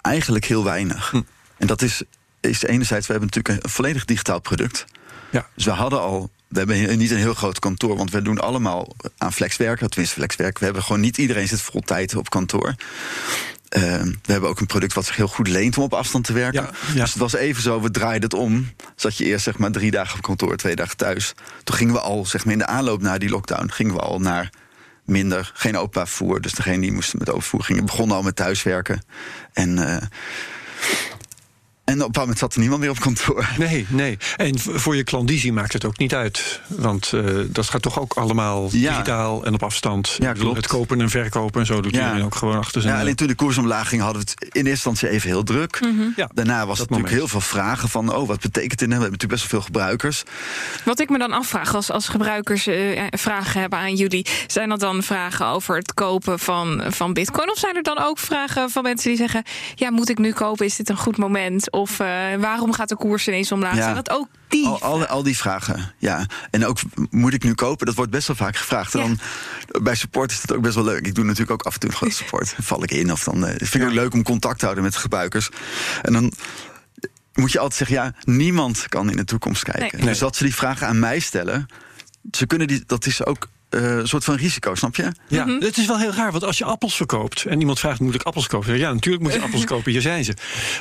eigenlijk 0.00 0.44
heel 0.44 0.64
weinig. 0.64 1.10
Hm. 1.10 1.20
En 1.58 1.66
dat 1.66 1.82
is, 1.82 2.02
is 2.40 2.62
enerzijds, 2.62 3.06
we 3.06 3.12
hebben 3.12 3.30
natuurlijk 3.32 3.64
een 3.64 3.70
volledig 3.70 4.04
digitaal 4.04 4.40
product. 4.40 4.84
Ja. 5.30 5.46
Dus 5.54 5.64
we 5.64 5.70
hadden 5.70 6.00
al, 6.00 6.30
we 6.48 6.58
hebben 6.58 6.98
niet 6.98 7.10
een 7.10 7.16
heel 7.16 7.34
groot 7.34 7.58
kantoor, 7.58 7.96
want 7.96 8.10
we 8.10 8.22
doen 8.22 8.38
allemaal 8.38 8.96
aan 9.18 9.32
flexwerken, 9.32 9.90
tenminste 9.90 10.16
flexwerk. 10.16 10.58
We 10.58 10.64
hebben 10.64 10.82
gewoon 10.82 11.00
niet 11.00 11.18
iedereen 11.18 11.48
zit 11.48 11.60
vol 11.60 11.80
tijd 11.80 12.14
op 12.14 12.30
kantoor. 12.30 12.74
Eh, 13.68 13.82
we 14.02 14.32
hebben 14.32 14.50
ook 14.50 14.60
een 14.60 14.66
product 14.66 14.94
wat 14.94 15.06
zich 15.06 15.16
heel 15.16 15.28
goed 15.28 15.48
leent 15.48 15.76
om 15.78 15.84
op 15.84 15.94
afstand 15.94 16.24
te 16.24 16.32
werken. 16.32 16.62
Ja, 16.62 16.70
ja. 16.94 17.00
Dus 17.00 17.10
het 17.10 17.22
was 17.22 17.34
even 17.34 17.62
zo, 17.62 17.80
we 17.80 17.90
draaiden 17.90 18.30
het 18.30 18.38
om. 18.38 18.72
Zat 18.96 19.16
je 19.16 19.24
eerst 19.24 19.44
zeg 19.44 19.58
maar 19.58 19.70
drie 19.70 19.90
dagen 19.90 20.16
op 20.16 20.22
kantoor, 20.22 20.56
twee 20.56 20.76
dagen 20.76 20.96
thuis. 20.96 21.34
Toen 21.64 21.76
gingen 21.76 21.94
we 21.94 22.00
al, 22.00 22.26
zeg 22.26 22.44
maar 22.44 22.52
in 22.52 22.58
de 22.58 22.66
aanloop 22.66 23.02
naar 23.02 23.18
die 23.18 23.28
lockdown, 23.28 23.70
gingen 23.70 23.94
we 23.94 24.00
al 24.00 24.20
naar 24.20 24.50
minder, 25.04 25.50
geen 25.54 25.76
openbaar 25.76 26.08
vervoer. 26.08 26.40
Dus 26.40 26.52
degene 26.52 26.80
die 26.80 26.92
moesten 26.92 27.18
met 27.18 27.28
openbaar 27.28 27.48
vervoer 27.48 27.64
gingen, 27.64 27.84
begonnen 27.84 28.16
al 28.16 28.22
met 28.22 28.36
thuiswerken. 28.36 29.02
En, 29.52 29.78
eh, 29.88 30.06
en 31.90 31.96
op 31.96 32.00
een 32.00 32.12
bepaald 32.12 32.16
moment 32.16 32.38
zat 32.38 32.52
er 32.54 32.60
niemand 32.60 32.80
meer 32.80 32.90
op 32.90 33.00
kantoor. 33.00 33.48
Nee, 33.58 33.86
nee. 33.88 34.18
En 34.36 34.58
voor 34.58 34.96
je 34.96 35.04
klandizie 35.04 35.52
maakt 35.52 35.72
het 35.72 35.84
ook 35.84 35.98
niet 35.98 36.14
uit. 36.14 36.60
Want 36.66 37.12
eh, 37.12 37.24
dat 37.46 37.68
gaat 37.68 37.82
toch 37.82 38.00
ook 38.00 38.12
allemaal 38.12 38.68
Ja. 38.72 38.90
digitaal 38.90 39.44
en 39.44 39.54
op 39.54 39.62
afstand. 39.62 40.16
Bedoel, 40.18 40.34
klopt. 40.34 40.56
Het 40.56 40.66
kopen 40.66 41.00
en 41.00 41.10
verkopen 41.10 41.60
en 41.60 41.66
zo 41.66 41.80
doet 41.80 41.94
Ja. 41.94 42.00
iedereen 42.02 42.24
ook 42.24 42.34
gewoon 42.34 42.56
achter 42.56 42.80
zijn... 42.82 42.94
Ja, 42.94 43.00
alleen 43.00 43.14
toen 43.14 43.26
de 43.26 43.34
koers 43.34 43.58
omlaag 43.58 43.88
ging, 43.88 44.02
hadden 44.02 44.22
we 44.22 44.28
het 44.30 44.42
in 44.44 44.66
eerste 44.66 44.70
instantie 44.70 45.08
even 45.08 45.28
heel 45.28 45.42
druk. 45.42 45.78
Ja, 46.16 46.28
Daarna 46.34 46.66
was 46.66 46.78
het 46.78 46.90
natuurlijk 46.90 46.90
moment. 46.90 47.08
heel 47.10 47.28
veel 47.28 47.40
vragen 47.40 47.88
van, 47.88 48.14
oh, 48.14 48.26
wat 48.28 48.40
betekent 48.40 48.78
dit? 48.78 48.88
nou? 48.88 49.00
We 49.00 49.06
hebben 49.06 49.10
natuurlijk 49.10 49.40
best 49.40 49.42
wel 49.42 49.60
veel 49.60 49.60
gebruikers. 49.60 50.22
Wat 50.84 51.00
ik 51.00 51.08
me 51.10 51.18
dan 51.18 51.32
afvraag 51.32 51.74
als, 51.74 51.90
als 51.90 52.08
gebruikers 52.08 52.66
eh, 52.66 53.02
vragen 53.10 53.60
hebben 53.60 53.78
aan 53.78 53.94
jullie, 53.94 54.26
zijn 54.46 54.68
dat 54.68 54.80
dan 54.80 55.02
vragen 55.02 55.46
over 55.46 55.76
het 55.76 55.94
kopen 55.94 56.38
van, 56.38 56.82
van 56.88 57.12
Bitcoin? 57.12 57.50
Of 57.50 57.58
zijn 57.58 57.76
er 57.76 57.82
dan 57.82 57.98
ook 57.98 58.18
vragen 58.18 58.70
van 58.70 58.82
mensen 58.82 59.08
die 59.08 59.18
zeggen: 59.18 59.42
Ja, 59.74 59.90
moet 59.90 60.08
ik 60.08 60.18
nu 60.18 60.32
kopen? 60.32 60.66
Is 60.66 60.76
dit 60.76 60.88
een 60.88 60.96
goed 60.96 61.16
moment? 61.16 61.72
Of 61.80 62.00
eh, 62.00 62.06
waarom 62.38 62.72
gaat 62.72 62.88
de 62.88 62.96
koers 62.96 63.28
ineens 63.28 63.52
omlaag? 63.52 63.76
Ja. 63.76 63.82
Zijn 63.82 63.94
dat 63.94 64.10
ook 64.10 64.28
die? 64.48 64.66
Al, 64.66 64.80
al, 64.80 65.06
al 65.06 65.22
die 65.22 65.36
vragen, 65.36 65.92
ja. 65.98 66.26
En 66.50 66.66
ook, 66.66 66.78
moet 67.10 67.34
ik 67.34 67.42
nu 67.44 67.54
kopen? 67.54 67.86
Dat 67.86 67.94
wordt 67.94 68.10
best 68.10 68.26
wel 68.26 68.36
vaak 68.36 68.56
gevraagd. 68.56 68.94
En 68.94 69.00
Ja. 69.00 69.06
dan, 69.06 69.82
bij 69.82 69.94
support 69.94 70.30
is 70.30 70.40
dat 70.40 70.56
ook 70.56 70.62
best 70.62 70.74
wel 70.74 70.84
leuk. 70.84 71.06
Ik 71.06 71.14
doe 71.14 71.24
natuurlijk 71.24 71.50
ook 71.50 71.62
af 71.62 71.74
en 71.74 71.80
toe 71.80 71.92
gewoon 71.92 72.12
support. 72.12 72.54
Val 72.60 72.82
ik 72.82 72.90
in 72.90 73.12
of 73.12 73.24
dan 73.24 73.46
eh, 73.46 73.54
vind 73.56 73.74
ik 73.74 73.82
ook 73.82 73.94
leuk 73.94 74.12
om 74.14 74.22
contact 74.22 74.58
te 74.58 74.64
houden 74.64 74.84
met 74.84 74.92
de 74.92 74.98
gebruikers. 74.98 75.48
En 76.02 76.12
dan 76.12 76.32
moet 77.34 77.52
je 77.52 77.58
altijd 77.58 77.88
zeggen, 77.88 77.96
ja, 78.06 78.32
niemand 78.34 78.88
kan 78.88 79.10
in 79.10 79.16
de 79.16 79.24
toekomst 79.24 79.62
kijken. 79.62 79.98
Nee. 79.98 80.06
Dus 80.08 80.18
dat 80.18 80.36
ze 80.36 80.44
die 80.44 80.54
vragen 80.54 80.86
aan 80.86 80.98
mij 80.98 81.18
stellen, 81.18 81.66
ze 82.32 82.46
kunnen 82.46 82.66
die, 82.66 82.82
dat 82.86 83.06
is 83.06 83.24
ook 83.24 83.48
eh, 83.70 83.96
een 83.96 84.08
soort 84.08 84.24
van 84.24 84.34
risico, 84.34 84.74
snap 84.74 84.96
je? 84.96 85.12
Ja, 85.28 85.44
Mhm. 85.44 85.60
het 85.64 85.76
is 85.78 85.86
wel 85.86 85.98
heel 85.98 86.12
raar, 86.12 86.30
want 86.30 86.44
als 86.44 86.58
je 86.58 86.64
appels 86.64 86.96
verkoopt 86.96 87.44
en 87.44 87.60
iemand 87.60 87.78
vraagt: 87.78 88.00
moet 88.00 88.14
ik 88.14 88.22
appels 88.22 88.46
kopen? 88.46 88.78
Ja, 88.78 88.92
natuurlijk 88.92 89.22
moet 89.24 89.32
je 89.32 89.40
appels 89.40 89.64
kopen, 89.74 89.92
hier 89.92 90.00
zijn 90.00 90.24
ze. 90.24 90.34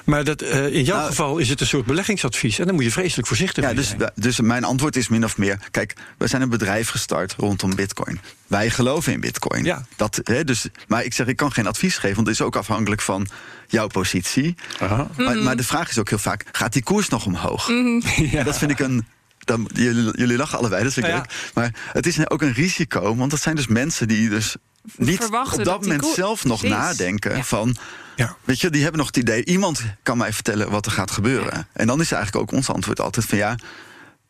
Maar 0.03 0.23
dat, 0.23 0.41
eh, 0.41 0.65
in 0.73 0.83
jouw 0.83 0.95
Nou- 0.97 1.09
geval 1.09 1.37
is 1.37 1.49
het 1.49 1.61
een 1.61 1.67
soort 1.67 1.85
beleggingsadvies 1.85 2.59
en 2.59 2.65
dan 2.65 2.75
moet 2.75 2.83
je 2.83 2.91
vreselijk 2.91 3.27
voorzichtig 3.27 3.63
Ja, 3.63 3.73
dus, 3.73 3.87
zijn. 3.87 4.11
dus 4.15 4.39
mijn 4.39 4.63
antwoord 4.63 4.95
is 4.95 5.07
min 5.07 5.23
of 5.23 5.37
meer: 5.37 5.59
kijk, 5.71 5.93
wij 6.17 6.27
zijn 6.27 6.41
een 6.41 6.49
bedrijf 6.49 6.89
gestart 6.89 7.33
rondom 7.37 7.75
Bitcoin. 7.75 8.19
Wij 8.47 8.69
geloven 8.69 9.13
in 9.13 9.19
Bitcoin. 9.19 9.63
Ja. 9.63 9.85
Dat, 9.95 10.19
hè, 10.23 10.43
dus, 10.43 10.65
maar 10.87 11.03
ik 11.03 11.13
zeg, 11.13 11.27
ik 11.27 11.35
kan 11.35 11.51
geen 11.51 11.67
advies 11.67 11.97
geven, 11.97 12.15
want 12.15 12.27
het 12.27 12.35
is 12.39 12.41
ook 12.45 12.55
afhankelijk 12.55 13.01
van 13.01 13.27
jouw 13.67 13.87
positie. 13.87 14.55
Aha. 14.79 15.07
Maar, 15.17 15.37
maar 15.37 15.55
de 15.57 15.63
vraag 15.63 15.89
is 15.89 15.97
ook 15.99 16.09
heel 16.09 16.17
vaak: 16.17 16.45
gaat 16.51 16.73
die 16.73 16.83
koers 16.83 17.09
nog 17.09 17.25
omhoog? 17.25 17.67
Ja. 18.31 18.43
Dat 18.43 18.57
vind 18.57 18.71
ik 18.71 18.79
een. 18.79 19.05
Dan, 19.49 19.69
jullie, 19.73 20.11
jullie 20.17 20.37
lachen 20.37 20.57
allebei, 20.57 20.83
dat 20.83 20.93
vind 20.93 21.05
ik 21.05 21.11
Ja, 21.11 21.17
leuk. 21.17 21.51
Maar 21.53 21.73
het 21.93 22.05
is 22.05 22.29
ook 22.29 22.41
een 22.41 22.53
risico, 22.53 23.15
want 23.15 23.31
dat 23.31 23.41
zijn 23.41 23.55
dus 23.55 23.67
mensen 23.67 24.07
die 24.07 24.29
dus 24.29 24.55
niet 24.95 25.17
Verwachten 25.17 25.59
op 25.59 25.65
dat 25.65 25.81
moment 25.81 26.05
zelf 26.15 26.43
nog 26.45 26.63
is. 26.63 26.69
nadenken 26.69 27.35
Ja. 27.35 27.43
van. 27.43 27.75
Ja. 28.15 28.35
Weet 28.43 28.61
je, 28.61 28.69
die 28.69 28.81
hebben 28.81 28.97
nog 28.99 29.07
het 29.07 29.17
idee, 29.17 29.45
iemand 29.45 29.81
kan 30.03 30.17
mij 30.17 30.33
vertellen 30.33 30.69
wat 30.69 30.85
er 30.85 30.91
gaat 30.91 31.11
gebeuren. 31.11 31.67
En 31.73 31.87
dan 31.87 32.01
is 32.01 32.11
eigenlijk 32.11 32.43
ook 32.43 32.57
ons 32.57 32.69
antwoord 32.69 32.99
altijd 32.99 33.25
van 33.25 33.37
ja, 33.37 33.55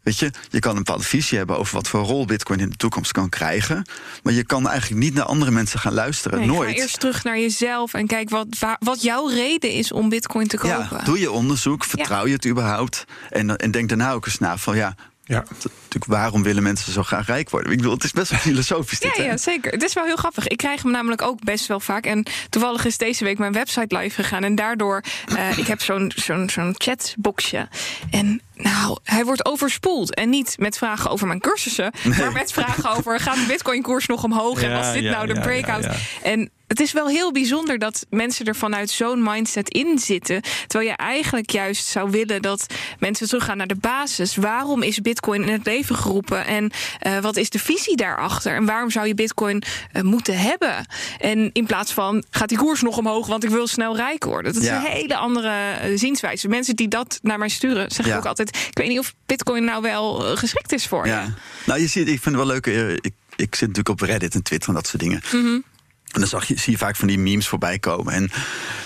weet 0.04 0.20
je, 0.20 0.32
je 0.50 0.60
kan 0.60 0.72
een 0.72 0.78
bepaalde 0.84 1.04
visie 1.04 1.38
hebben 1.38 1.58
over 1.58 1.76
wat 1.76 1.88
voor 1.88 2.00
rol 2.02 2.26
Bitcoin 2.26 2.60
in 2.60 2.70
de 2.70 2.76
toekomst 2.76 3.12
kan 3.12 3.30
krijgen. 3.30 3.86
Maar 4.24 4.34
je 4.34 4.44
kan 4.44 4.68
eigenlijk 4.70 5.02
niet 5.02 5.14
naar 5.14 5.26
andere 5.26 5.52
mensen 5.52 5.80
gaan 5.80 5.94
luisteren. 5.94 6.40
Nee, 6.40 6.48
Nooit. 6.48 6.70
Ga 6.76 6.82
eerst 6.82 7.00
terug 7.00 7.24
naar 7.24 7.40
jezelf 7.40 7.94
en 7.94 8.08
kijk 8.08 8.30
wat, 8.30 8.48
wa- 8.60 8.78
wat 8.80 9.02
jouw 9.02 9.28
reden 9.28 9.72
is 9.72 9.92
om 9.92 10.10
Bitcoin 10.10 10.48
te 10.48 10.58
kopen. 10.58 10.88
ja, 10.92 11.04
doe 11.04 11.20
je 11.20 11.32
onderzoek, 11.32 11.84
vertrouw 11.86 12.26
je 12.28 12.34
het 12.34 12.46
überhaupt? 12.48 13.06
En, 13.30 13.58
en 13.58 13.72
denk 13.72 13.90
daarna 13.90 14.12
ook 14.12 14.26
eens 14.26 14.40
na 14.40 14.58
van 14.58 14.76
ja, 14.76 14.96
Ja. 15.24 15.44
Natuurlijk, 15.50 16.06
waarom 16.06 16.44
willen 16.44 16.64
mensen 16.64 16.94
zo 16.94 17.04
graag 17.04 17.26
rijk 17.28 17.50
worden? 17.50 17.72
Ik 17.72 17.78
bedoel, 17.78 17.94
het 17.94 18.04
is 18.04 18.12
best 18.12 18.32
wel 18.32 18.40
filosofisch. 18.50 19.00
Dit, 19.00 19.16
ja, 19.18 19.24
ja, 19.24 19.38
zeker. 19.38 19.72
Het 19.72 19.84
is 19.84 19.94
wel 19.94 20.06
heel 20.06 20.16
grappig. 20.16 20.48
Ik 20.48 20.58
krijg 20.58 20.82
hem 20.84 20.92
namelijk 20.92 21.22
ook 21.22 21.44
best 21.44 21.68
wel 21.68 21.80
vaak. 21.80 22.06
En 22.06 22.26
toevallig 22.50 22.86
is 22.86 22.98
deze 22.98 23.24
week 23.24 23.38
mijn 23.38 23.54
website 23.54 23.98
live 23.98 24.16
gegaan. 24.24 24.44
En 24.44 24.56
daardoor, 24.56 25.04
uh, 25.32 25.58
ik 25.58 25.68
heb 25.68 25.82
zo'n 25.82 26.12
zo'n 26.16 26.50
zo'n 26.50 26.76
chatboxje. 26.78 27.68
En 28.12 28.42
nou, 28.62 28.98
hij 29.04 29.26
wordt 29.26 29.46
overspoeld. 29.46 30.16
En 30.16 30.30
niet 30.30 30.56
met 30.58 30.78
vragen 30.78 31.10
over 31.10 31.28
mijn 31.28 31.40
cursussen, 31.40 31.94
maar 32.18 32.32
met 32.32 32.52
vragen 32.52 32.98
over: 32.98 33.20
gaat 33.20 33.36
de 33.36 33.46
Bitcoin-koers 33.48 34.06
nog 34.06 34.24
omhoog? 34.24 34.64
en 34.64 34.74
was 34.74 34.94
dit 34.94 35.04
nou 35.04 35.28
de 35.28 35.40
breakout? 35.40 35.88
En 36.22 36.52
het 36.70 36.80
is 36.80 36.92
wel 36.92 37.08
heel 37.08 37.32
bijzonder 37.32 37.78
dat 37.78 38.06
mensen 38.10 38.46
er 38.46 38.56
vanuit 38.56 38.90
zo'n 38.90 39.24
mindset 39.24 39.70
in 39.70 40.00
zitten. 40.00 40.42
Terwijl 40.68 40.90
je 40.90 40.96
eigenlijk 40.96 41.50
juist 41.50 41.86
zou 41.86 42.10
willen 42.10 42.42
dat 42.42 42.66
mensen 43.00 43.28
teruggaan 43.28 43.58
naar 43.58 43.68
de 43.68 43.76
basis. 43.76 44.36
Waarom 44.36 44.82
is 44.82 45.02
Bitcoin 45.02 45.44
in 45.44 45.52
het 45.52 45.66
leven 45.66 45.96
geroepen? 45.96 46.46
En 46.46 46.72
uh, 47.08 47.20
wat 47.20 47.38
is 47.38 47.50
de 47.50 47.60
visie 47.60 47.96
daarachter? 47.96 48.56
En 48.56 48.66
waarom 48.66 48.90
zou 48.90 49.08
je 49.08 49.14
Bitcoin 49.14 49.64
uh, 49.94 50.02
moeten 50.02 50.38
hebben? 50.38 50.86
En 51.20 51.50
in 51.54 51.66
plaats 51.66 51.94
van 51.94 52.24
gaat 52.30 52.50
die 52.50 52.58
koers 52.58 52.82
nog 52.82 52.98
omhoog, 52.98 53.28
want 53.28 53.44
ik 53.44 53.50
wil 53.50 53.68
snel 53.68 53.96
rijk 53.96 54.24
worden. 54.24 54.54
Dat 54.54 54.64
is 54.64 54.70
een 54.70 54.82
hele 54.82 55.16
andere 55.16 55.52
uh, 55.84 55.98
zienswijze. 55.98 56.48
Mensen 56.48 56.76
die 56.76 56.88
dat 56.88 57.20
naar 57.22 57.38
mij 57.38 57.50
sturen, 57.50 57.92
zeggen 57.92 58.18
ook 58.18 58.26
altijd: 58.26 58.49
ik 58.50 58.78
weet 58.78 58.88
niet 58.88 59.00
of 59.00 59.14
Bitcoin 59.26 59.64
nou 59.64 59.82
wel 59.82 60.38
geschikt 60.38 60.72
is 60.72 60.88
voor 60.88 61.08
ja. 61.08 61.22
je. 61.22 61.32
Nou, 61.66 61.80
je 61.80 61.88
ziet, 61.88 62.08
ik 62.08 62.22
vind 62.22 62.36
het 62.36 62.36
wel 62.36 62.46
leuk. 62.46 62.66
Ik, 62.66 63.14
ik 63.36 63.56
zit 63.56 63.68
natuurlijk 63.68 63.90
op 63.90 64.02
Reddit 64.02 64.36
en 64.36 64.44
Twitter 64.44 64.70
en 64.70 64.76
dat 64.76 64.88
soort 64.88 65.02
dingen. 65.02 65.22
Mm 65.32 65.42
-hmm. 65.42 65.64
En 66.12 66.20
dan 66.20 66.30
zag 66.30 66.46
je, 66.46 66.60
zie 66.60 66.72
je 66.72 66.78
vaak 66.78 66.96
van 66.96 67.08
die 67.08 67.20
memes 67.20 67.48
voorbij 67.48 67.80
komen. 67.80 68.14
En 68.14 68.30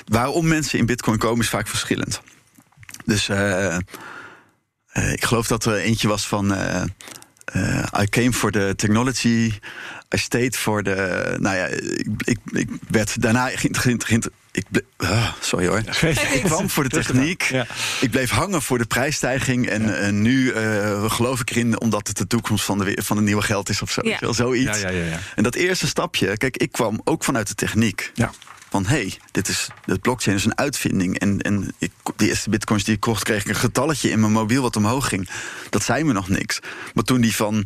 waarom 0.05 0.47
mensen 0.47 0.79
in 0.79 0.85
Bitcoin 0.85 1.17
komen 1.17 1.39
is 1.39 1.49
vaak 1.49 1.67
verschillend. 1.67 2.21
Dus 3.05 3.29
uh, 3.29 3.77
uh, 4.93 5.11
ik 5.11 5.25
geloof 5.25 5.47
dat 5.47 5.65
er 5.65 5.75
eentje 5.77 6.07
was 6.07 6.27
van. 6.27 6.51
Uh, 6.51 6.83
I 8.01 8.09
came 8.09 8.33
for 8.33 8.51
the 8.51 8.73
technology. 8.75 9.53
I 10.15 10.17
stayed 10.17 10.57
for 10.57 10.83
the. 10.83 11.35
Nou 11.39 11.55
ja, 11.55 11.65
ik, 11.65 12.07
ik, 12.17 12.37
ik 12.51 12.69
werd 12.89 13.21
daarna 13.21 13.49
geïnteresseerd. 13.53 14.29
Ik 14.53 14.65
uh, 14.97 15.33
sorry 15.39 15.67
hoor. 15.67 15.77
Ik 16.33 16.41
kwam 16.43 16.69
voor 16.69 16.83
de 16.83 16.89
techniek. 16.89 17.41
Ja. 17.43 17.65
Ik 18.01 18.11
bleef 18.11 18.29
hangen 18.29 18.61
voor 18.61 18.77
de 18.77 18.85
prijsstijging. 18.85 19.67
En, 19.67 19.83
ja. 19.83 19.93
en 19.93 20.21
nu 20.21 20.53
uh, 20.53 21.11
geloof 21.11 21.39
ik 21.39 21.49
erin 21.49 21.81
omdat 21.81 22.07
het 22.07 22.17
de 22.17 22.27
toekomst 22.27 22.65
van, 22.65 22.77
de, 22.77 22.99
van 23.01 23.17
het 23.17 23.25
nieuwe 23.25 23.41
geld 23.41 23.69
is 23.69 23.81
of 23.81 23.91
zo. 23.91 24.01
Ja. 24.03 24.17
Wel, 24.19 24.33
zoiets. 24.33 24.81
Ja, 24.81 24.89
ja, 24.89 25.03
ja, 25.03 25.19
En 25.35 25.43
dat 25.43 25.55
eerste 25.55 25.87
stapje, 25.87 26.37
kijk, 26.37 26.57
ik 26.57 26.71
kwam 26.71 27.01
ook 27.03 27.23
vanuit 27.23 27.47
de 27.47 27.55
techniek. 27.55 28.11
Ja. 28.13 28.31
Van 28.69 28.85
hé, 28.85 28.95
hey, 28.95 29.17
dit 29.31 29.47
is 29.47 29.67
de 29.85 29.99
blockchain 29.99 30.37
is 30.37 30.45
een 30.45 30.57
uitvinding. 30.57 31.19
En, 31.19 31.41
en 31.41 31.73
ik, 31.77 31.91
die 32.15 32.29
eerste 32.29 32.49
bitcoins 32.49 32.83
die 32.83 32.93
ik 32.93 32.99
kocht, 32.99 33.23
kreeg 33.23 33.41
ik 33.41 33.47
een 33.47 33.55
getalletje 33.55 34.09
in 34.09 34.19
mijn 34.19 34.31
mobiel 34.31 34.61
wat 34.61 34.75
omhoog 34.75 35.07
ging. 35.07 35.29
Dat 35.69 35.83
zei 35.83 36.03
me 36.03 36.13
nog 36.13 36.29
niks. 36.29 36.59
Maar 36.93 37.03
toen 37.03 37.21
die 37.21 37.35
van 37.35 37.65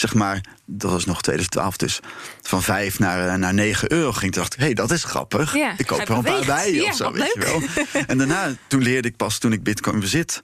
zeg 0.00 0.14
maar, 0.14 0.40
dat 0.64 0.90
was 0.90 1.04
nog 1.04 1.22
2012 1.22 1.76
dus, 1.76 2.00
van 2.42 2.62
5 2.62 2.98
naar, 2.98 3.38
naar 3.38 3.54
9 3.54 3.92
euro 3.92 4.12
ging. 4.12 4.32
Toen 4.32 4.42
dacht 4.42 4.52
ik, 4.54 4.58
hé, 4.58 4.64
hey, 4.64 4.74
dat 4.74 4.90
is 4.90 5.04
grappig. 5.04 5.54
Ja, 5.54 5.74
ik 5.76 5.86
koop 5.86 6.00
er 6.00 6.10
een 6.10 6.22
paar 6.22 6.44
bij 6.44 6.72
ja, 6.72 6.88
of 6.88 6.96
zo, 6.96 7.12
weet 7.12 7.32
je 7.34 7.40
wel. 7.40 7.62
en 8.06 8.18
daarna, 8.18 8.54
toen 8.66 8.82
leerde 8.82 9.08
ik 9.08 9.16
pas, 9.16 9.38
toen 9.38 9.52
ik 9.52 9.62
bitcoin 9.62 10.00
bezit, 10.00 10.42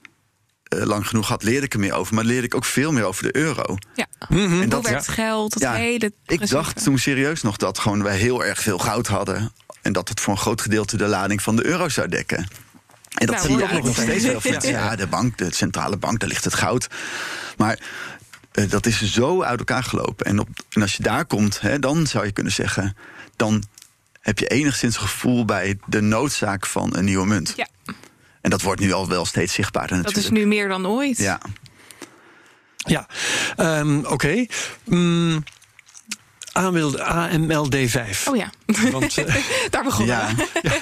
uh, 0.75 0.83
lang 0.85 1.07
genoeg 1.09 1.29
had, 1.29 1.43
leerde 1.43 1.67
ik 1.67 1.73
er 1.73 1.81
meer 1.81 1.93
over. 1.93 2.15
Maar 2.15 2.25
leerde 2.25 2.47
ik 2.47 2.55
ook 2.55 2.65
veel 2.65 2.93
meer 2.93 3.05
over 3.05 3.23
de 3.23 3.37
euro. 3.37 3.77
Ja, 3.95 4.07
mm 4.29 4.47
-hmm. 4.47 4.63
en 4.63 4.69
dat 4.69 4.89
werd 4.89 5.09
geld, 5.09 5.65
hele... 5.65 6.13
Ik 6.27 6.49
dacht 6.49 6.85
toen 6.85 6.99
serieus 6.99 7.43
nog 7.43 7.57
dat 7.57 7.79
gewoon 7.79 8.03
wij 8.03 8.17
heel 8.17 8.45
erg 8.45 8.61
veel 8.61 8.79
goud 8.79 9.07
hadden. 9.07 9.53
En 9.83 9.93
dat 9.93 10.09
het 10.09 10.21
voor 10.21 10.33
een 10.33 10.39
groot 10.39 10.61
gedeelte 10.61 10.97
de 10.97 11.07
lading 11.07 11.43
van 11.43 11.57
de 11.57 11.67
euro 11.67 11.89
zou 11.89 12.09
dekken. 12.09 12.39
En 12.39 13.27
dat 13.27 13.37
Nou, 13.37 13.47
zie 13.47 13.57
je 13.57 13.77
ook 13.77 13.85
nog 13.85 13.97
steeds 13.97 14.25
wel. 14.25 14.41
Ja, 14.63 14.69
ja, 14.69 14.97
de 14.97 15.07
bank, 15.07 15.39
de 15.39 15.55
centrale 15.55 15.97
bank, 15.97 16.21
daar 16.21 16.29
ligt 16.29 16.45
het 16.45 16.55
goud. 16.55 16.89
Maar 17.57 17.79
uh, 18.55 18.71
dat 18.71 18.87
is 18.87 19.13
zo 19.13 19.43
uit 19.43 19.59
elkaar 19.59 19.85
gelopen. 19.85 20.27
En, 20.27 20.39
op, 20.39 20.49
en 20.71 20.83
als 20.83 20.97
je 20.97 21.03
daar 21.03 21.25
komt, 21.25 21.61
hè, 21.61 21.79
dan 21.79 22.07
zou 22.07 22.25
je 22.25 22.33
kunnen 22.33 22.53
zeggen... 22.53 22.97
dan 23.37 23.63
heb 24.21 24.39
je 24.39 24.47
enigszins 24.47 24.97
gevoel 24.97 25.45
bij 25.45 25.79
de 25.87 26.01
noodzaak 26.01 26.67
van 26.67 26.97
een 26.97 27.05
nieuwe 27.05 27.27
munt. 27.27 27.53
Ja. 27.57 27.67
En 28.41 28.51
dat 28.51 28.63
wordt 28.63 28.81
nu 28.81 28.93
al 28.93 29.09
wel 29.09 29.25
steeds 29.25 29.53
zichtbaarder 29.53 29.97
Dat 29.97 30.07
natuurlijk. 30.07 30.35
is 30.35 30.41
nu 30.41 30.47
meer 30.47 30.69
dan 30.69 30.87
ooit. 30.87 31.19
Ja. 31.19 31.41
Ja, 32.77 33.07
um, 33.57 33.99
oké. 33.99 34.13
Okay. 34.13 34.49
Mm, 36.55 36.95
AMLD5. 36.99 38.29
Oh 38.29 38.37
ja, 38.37 38.51
Want, 38.91 39.19
uh, 39.19 39.35
daar 39.71 39.85
begonnen 39.85 40.17
Ja. 40.17 40.35
we. 40.35 40.61
ja. 40.63 40.73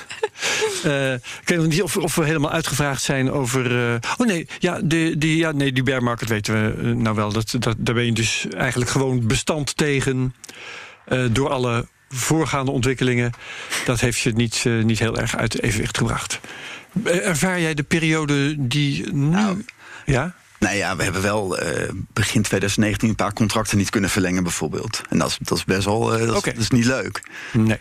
Uh, 0.85 1.13
ik 1.13 1.43
weet 1.45 1.59
nog 1.59 1.67
niet 1.67 1.83
of, 1.83 1.97
of, 1.97 2.15
we 2.15 2.25
helemaal 2.25 2.51
uitgevraagd 2.51 3.03
zijn 3.03 3.31
over. 3.31 3.93
Uh, 3.93 3.95
oh 4.19 4.27
nee, 4.27 4.49
ja, 4.59 4.81
de, 4.83 5.15
die, 5.19 5.37
ja, 5.37 5.53
nee, 5.53 5.73
die 5.73 5.83
bear 5.83 6.03
market 6.03 6.29
weten 6.29 6.55
we 6.55 6.83
uh, 6.83 6.95
nou 6.95 7.17
wel. 7.17 7.33
Dat, 7.33 7.55
dat, 7.59 7.77
daar 7.79 7.95
ben 7.95 8.05
je 8.05 8.13
dus 8.13 8.47
eigenlijk 8.57 8.91
gewoon 8.91 9.27
bestand 9.27 9.77
tegen. 9.77 10.35
door 11.31 11.49
alle 11.51 11.87
voorgaande 12.09 12.71
ontwikkelingen. 12.71 13.33
Dat 13.85 14.01
heeft 14.01 14.19
je 14.19 14.33
niet, 14.33 14.65
niet 14.83 14.99
heel 14.99 15.17
erg 15.17 15.37
uit 15.37 15.63
evenwicht 15.63 15.99
gebracht. 15.99 16.41
Ervaar 17.05 17.61
jij 17.61 17.75
de 17.75 17.83
periode 17.83 18.55
die 18.59 19.13
nu. 19.13 19.27
Nou, 19.27 19.65
ja? 20.05 20.35
Nou 20.61 20.77
ja, 20.77 20.97
we 20.97 21.03
hebben 21.03 21.23
wel 21.23 21.63
uh, 21.63 21.89
begin 22.13 22.43
2019 22.43 23.09
een 23.09 23.15
paar 23.15 23.33
contracten 23.33 23.79
niet 23.79 23.91
kunnen 23.91 24.11
verlengen, 24.11 24.43
bijvoorbeeld. 24.43 25.03
En 25.09 25.19
dat 25.19 25.29
is, 25.29 25.39
dat 25.41 25.59
is 25.59 25.65
best 25.65 25.85
wel. 25.85 26.21
Uh, 26.21 26.27
dat, 26.27 26.37
okay. 26.37 26.53
is, 26.53 26.59
dat 26.59 26.63
is 26.63 26.71
niet 26.71 26.85
leuk. 26.85 27.23
Nee. 27.53 27.79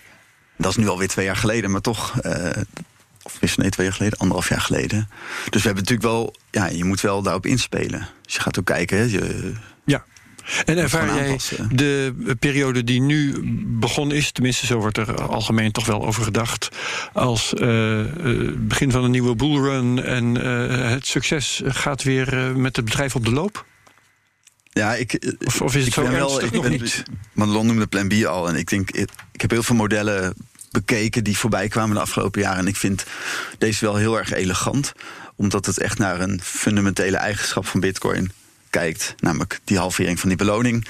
Dat 0.57 0.71
is 0.71 0.77
nu 0.77 0.87
alweer 0.87 1.07
twee 1.07 1.25
jaar 1.25 1.35
geleden, 1.35 1.71
maar 1.71 1.81
toch. 1.81 2.23
Uh, 2.25 2.49
of 3.23 3.37
is 3.39 3.55
nee, 3.55 3.69
twee 3.69 3.85
jaar 3.85 3.95
geleden, 3.95 4.19
anderhalf 4.19 4.49
jaar 4.49 4.61
geleden. 4.61 5.09
Dus 5.49 5.61
we 5.61 5.67
hebben 5.67 5.83
natuurlijk 5.83 6.09
wel. 6.09 6.35
Ja, 6.51 6.65
je 6.67 6.83
moet 6.83 7.01
wel 7.01 7.21
daarop 7.21 7.45
inspelen. 7.45 8.07
Dus 8.21 8.33
je 8.33 8.41
gaat 8.41 8.59
ook 8.59 8.65
kijken. 8.65 9.09
Je. 9.09 9.53
En 10.65 10.77
ervaar 10.77 11.15
jij 11.15 11.37
de 11.71 12.13
periode 12.39 12.83
die 12.83 13.01
nu 13.01 13.39
begonnen 13.79 14.17
is, 14.17 14.31
tenminste 14.31 14.65
zo 14.65 14.79
wordt 14.79 14.97
er 14.97 15.21
algemeen 15.21 15.71
toch 15.71 15.85
wel 15.85 16.05
over 16.05 16.23
gedacht, 16.23 16.69
als 17.13 17.53
uh, 17.53 17.99
uh, 17.99 18.51
begin 18.57 18.91
van 18.91 19.03
een 19.03 19.11
nieuwe 19.11 19.35
bullrun 19.35 20.03
en 20.03 20.37
uh, 20.37 20.89
het 20.89 21.07
succes 21.07 21.61
gaat 21.65 22.03
weer 22.03 22.57
met 22.57 22.75
het 22.75 22.85
bedrijf 22.85 23.15
op 23.15 23.25
de 23.25 23.31
loop? 23.31 23.65
Ja, 24.71 24.95
ik, 24.95 25.35
of, 25.45 25.61
of 25.61 25.75
is 25.75 25.85
het 25.85 25.87
ik 25.87 25.93
zo 25.93 26.11
wel, 26.11 26.43
ik 26.43 26.51
nog 26.51 26.61
ben, 26.61 26.71
niet? 26.71 27.03
Madelon 27.33 27.65
noemde 27.65 27.87
Plan 27.87 28.07
B 28.07 28.25
al 28.25 28.49
en 28.49 28.55
ik 28.55 28.69
denk, 28.69 28.91
ik, 28.91 29.09
ik 29.31 29.41
heb 29.41 29.49
heel 29.49 29.63
veel 29.63 29.75
modellen 29.75 30.33
bekeken 30.71 31.23
die 31.23 31.37
voorbij 31.37 31.67
kwamen 31.67 31.95
de 31.95 32.01
afgelopen 32.01 32.41
jaren 32.41 32.59
en 32.59 32.67
ik 32.67 32.75
vind 32.75 33.05
deze 33.57 33.85
wel 33.85 33.95
heel 33.95 34.17
erg 34.17 34.31
elegant, 34.31 34.93
omdat 35.35 35.65
het 35.65 35.79
echt 35.79 35.97
naar 35.97 36.21
een 36.21 36.39
fundamentele 36.43 37.17
eigenschap 37.17 37.65
van 37.65 37.79
Bitcoin 37.79 38.31
kijkt, 38.69 39.15
namelijk 39.19 39.59
die 39.63 39.77
halvering 39.77 40.19
van 40.19 40.29
die 40.29 40.37
beloning. 40.37 40.87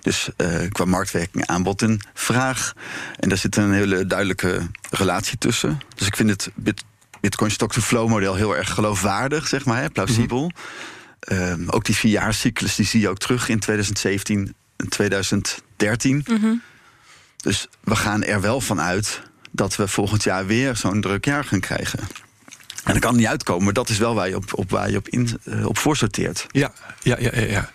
Dus 0.00 0.28
uh, 0.36 0.70
qua 0.70 0.84
marktwerking, 0.84 1.46
aanbod 1.46 1.82
en 1.82 2.00
vraag. 2.14 2.72
En 3.20 3.28
daar 3.28 3.38
zit 3.38 3.56
een 3.56 3.72
hele 3.72 4.06
duidelijke 4.06 4.70
relatie 4.90 5.38
tussen. 5.38 5.80
Dus 5.94 6.06
ik 6.06 6.16
vind 6.16 6.30
het 6.30 6.50
Bit 6.54 6.84
Bitcoin 7.20 7.50
stock-to-flow 7.50 8.08
model 8.08 8.34
heel 8.34 8.56
erg 8.56 8.70
geloofwaardig, 8.70 9.48
zeg 9.48 9.64
maar, 9.64 9.80
hè, 9.80 9.90
plausibel. 9.90 10.42
Mm 10.42 10.50
-hmm. 11.20 11.62
uh, 11.62 11.74
ook 11.74 11.84
die 11.84 11.94
vierjaarscyclus, 11.94 12.74
die 12.74 12.86
zie 12.86 13.00
je 13.00 13.08
ook 13.08 13.18
terug 13.18 13.48
in 13.48 13.58
2017 13.58 14.54
en 14.76 14.88
2013. 14.88 16.24
Mm 16.26 16.40
-hmm. 16.40 16.62
Dus 17.36 17.68
we 17.80 17.96
gaan 17.96 18.24
er 18.24 18.40
wel 18.40 18.60
van 18.60 18.80
uit 18.80 19.22
dat 19.50 19.76
we 19.76 19.88
volgend 19.88 20.22
jaar 20.22 20.46
weer 20.46 20.76
zo'n 20.76 21.00
druk 21.00 21.24
jaar 21.24 21.44
gaan 21.44 21.60
krijgen. 21.60 22.00
En 22.84 22.92
dat 22.92 22.98
kan 23.02 23.16
niet 23.16 23.26
uitkomen, 23.26 23.64
maar 23.64 23.72
dat 23.72 23.88
is 23.88 23.98
wel 23.98 24.14
waar 24.14 24.28
je 24.28 24.36
op, 24.36 24.44
op, 24.54 24.70
waar 24.70 24.90
je 24.90 24.96
op, 24.96 25.08
in, 25.08 25.28
uh, 25.44 25.66
op 25.66 25.78
voorsorteert. 25.78 26.46
Ja, 26.50 26.72
ja, 27.02 27.16
ja, 27.20 27.30
ja. 27.34 27.46
ja. 27.46 27.70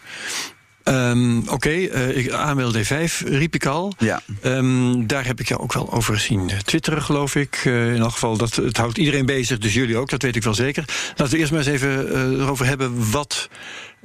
Um, 0.83 1.39
Oké, 1.39 1.53
okay, 1.53 2.11
uh, 2.15 2.33
AML 2.33 2.73
D5 2.73 3.13
riep 3.25 3.55
ik 3.55 3.65
al. 3.65 3.93
Ja. 3.97 4.21
Um, 4.43 5.07
daar 5.07 5.25
heb 5.25 5.39
ik 5.39 5.47
jou 5.47 5.61
ook 5.61 5.73
wel 5.73 5.91
over 5.91 6.19
zien 6.19 6.51
twitteren, 6.65 7.01
geloof 7.01 7.35
ik. 7.35 7.65
Uh, 7.65 7.93
in 7.93 8.01
elk 8.01 8.11
geval, 8.11 8.37
dat, 8.37 8.55
het 8.55 8.77
houdt 8.77 8.97
iedereen 8.97 9.25
bezig, 9.25 9.57
dus 9.57 9.73
jullie 9.73 9.97
ook, 9.97 10.09
dat 10.09 10.21
weet 10.21 10.35
ik 10.35 10.43
wel 10.43 10.53
zeker. 10.53 10.85
Laten 11.15 11.33
we 11.33 11.39
eerst 11.39 11.51
maar 11.51 11.59
eens 11.59 11.69
even 11.69 12.07
uh, 12.07 12.41
erover 12.41 12.65
hebben. 12.65 13.11
Wat 13.11 13.49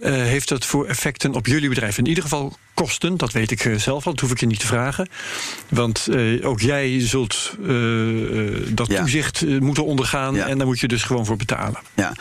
heeft 0.00 0.48
dat 0.48 0.64
voor 0.64 0.86
effecten 0.86 1.34
op 1.34 1.46
jullie 1.46 1.68
bedrijf? 1.68 1.98
In 1.98 2.06
ieder 2.06 2.22
geval 2.22 2.56
kosten, 2.74 3.16
dat 3.16 3.32
weet 3.32 3.50
ik 3.50 3.74
zelf 3.76 4.06
al, 4.06 4.12
dat 4.12 4.20
hoef 4.20 4.30
ik 4.30 4.40
je 4.40 4.46
niet 4.46 4.60
te 4.60 4.66
vragen. 4.66 5.08
Want 5.68 6.08
ook 6.42 6.60
jij 6.60 7.00
zult 7.00 7.56
dat 8.68 8.86
ja. 8.86 9.00
toezicht 9.00 9.60
moeten 9.60 9.84
ondergaan 9.84 10.34
ja. 10.34 10.46
en 10.46 10.58
daar 10.58 10.66
moet 10.66 10.80
je 10.80 10.88
dus 10.88 11.02
gewoon 11.02 11.26
voor 11.26 11.36
betalen. 11.36 11.80
Ja, 11.94 12.12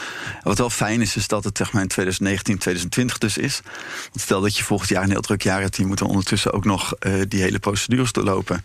wat 0.44 0.58
wel 0.58 0.70
fijn 0.70 1.02
is, 1.02 1.16
is 1.16 1.28
dat 1.28 1.44
het 1.44 1.58
zeg 1.58 1.72
maar 1.72 1.82
in 1.82 1.88
2019, 1.88 2.58
2020 2.58 3.18
dus 3.18 3.38
is. 3.38 3.62
Want 4.04 4.22
stel 4.22 4.42
dat 4.42 4.58
je 4.58 4.64
volgend 4.64 4.90
jaar 4.90 5.04
een 5.04 5.10
heel 5.10 5.22
druk 5.22 5.42
jaar 5.42 5.62
hebt, 5.62 5.76
die 5.76 5.86
moeten 5.86 6.06
ondertussen 6.06 6.54
ook 6.54 6.66
nog 6.66 6.94
die 7.28 7.42
hele 7.42 7.60
procedures 7.60 8.12
doorlopen. 8.12 8.64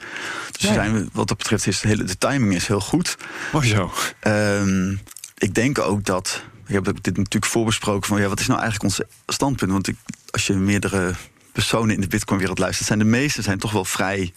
Dus 0.50 0.68
ja. 0.68 0.72
zijn 0.72 0.92
we, 0.92 1.06
wat 1.12 1.28
dat 1.28 1.38
betreft 1.38 1.66
is 1.66 1.80
de, 1.80 1.88
hele, 1.88 2.04
de 2.04 2.18
timing 2.18 2.54
is 2.54 2.66
heel 2.66 2.80
goed. 2.80 3.16
Mooi 3.52 3.68
zo. 3.68 3.92
Um, 4.26 5.00
ik 5.38 5.54
denk 5.54 5.78
ook 5.78 6.04
dat. 6.04 6.42
Ik 6.68 6.74
heb 6.74 6.84
dit 6.84 7.16
natuurlijk 7.16 7.52
voorbesproken 7.52 8.08
van 8.08 8.20
ja, 8.20 8.28
wat 8.28 8.40
is 8.40 8.46
nou 8.46 8.60
eigenlijk 8.60 8.90
ons 8.90 9.08
standpunt? 9.26 9.70
Want 9.70 9.88
ik, 9.88 9.96
als 10.30 10.46
je 10.46 10.54
meerdere 10.54 11.14
personen 11.52 11.94
in 11.94 12.00
de 12.00 12.06
Bitcoin-wereld 12.06 12.58
luistert, 12.58 12.86
zijn 12.86 12.98
de 12.98 13.04
meeste 13.04 13.42
zijn 13.42 13.58
toch 13.58 13.72
wel 13.72 13.84
vrij. 13.84 14.32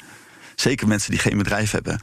Zeker 0.55 0.87
mensen 0.87 1.11
die 1.11 1.19
geen 1.19 1.37
bedrijf 1.37 1.71
hebben, 1.71 1.97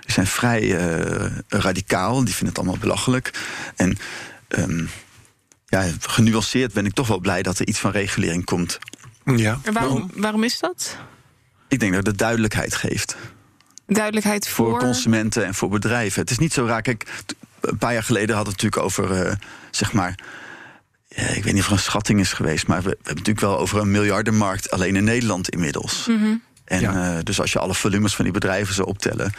die 0.00 0.12
zijn 0.12 0.26
vrij 0.26 0.62
uh, 0.62 1.36
radicaal. 1.48 2.24
Die 2.24 2.34
vinden 2.34 2.48
het 2.48 2.58
allemaal 2.58 2.80
belachelijk. 2.80 3.40
En 3.76 3.98
um, 4.48 4.90
ja, 5.66 5.90
genuanceerd 6.00 6.72
ben 6.72 6.86
ik 6.86 6.92
toch 6.92 7.08
wel 7.08 7.20
blij 7.20 7.42
dat 7.42 7.58
er 7.58 7.66
iets 7.66 7.78
van 7.78 7.90
regulering 7.90 8.44
komt. 8.44 8.78
Ja. 9.24 9.58
En 9.62 9.72
waarom, 9.72 10.10
waarom 10.14 10.44
is 10.44 10.58
dat? 10.58 10.96
Ik 11.68 11.80
denk 11.80 11.92
dat 11.92 12.06
het 12.06 12.18
duidelijkheid 12.18 12.74
geeft. 12.74 13.16
Duidelijkheid 13.86 14.48
voor... 14.48 14.70
Voor 14.70 14.78
consumenten 14.78 15.44
en 15.44 15.54
voor 15.54 15.68
bedrijven. 15.68 16.20
Het 16.20 16.30
is 16.30 16.38
niet 16.38 16.52
zo 16.52 16.66
raar. 16.66 16.82
Kijk, 16.82 17.08
t- 17.26 17.34
een 17.70 17.78
paar 17.78 17.92
jaar 17.92 18.02
geleden 18.02 18.34
hadden 18.36 18.54
we 18.54 18.60
het 18.62 18.72
natuurlijk 18.72 18.82
over, 19.10 19.26
eh, 19.26 19.34
zeg 19.70 19.92
maar. 19.92 20.14
ja, 21.08 21.22
ik 21.22 21.44
weet 21.44 21.52
niet 21.52 21.62
of 21.62 21.66
er 21.66 21.72
een 21.72 21.78
schatting 21.78 22.20
is 22.20 22.32
geweest, 22.32 22.66
maar 22.66 22.82
we, 22.82 22.82
we 22.82 22.88
hebben 22.88 23.06
het 23.08 23.16
natuurlijk 23.16 23.46
wel 23.46 23.58
over 23.58 23.78
een 23.80 23.90
miljardenmarkt 23.90 24.70
alleen 24.70 24.96
in 24.96 25.04
Nederland 25.04 25.48
inmiddels. 25.48 26.06
Mhm. 26.08 26.34
En 26.64 26.80
Ja. 26.80 27.16
eh, 27.16 27.22
dus 27.22 27.40
als 27.40 27.52
je 27.52 27.58
alle 27.58 27.74
volumes 27.74 28.14
van 28.14 28.24
die 28.24 28.32
bedrijven 28.34 28.74
zou 28.74 28.88
optellen, 28.88 29.32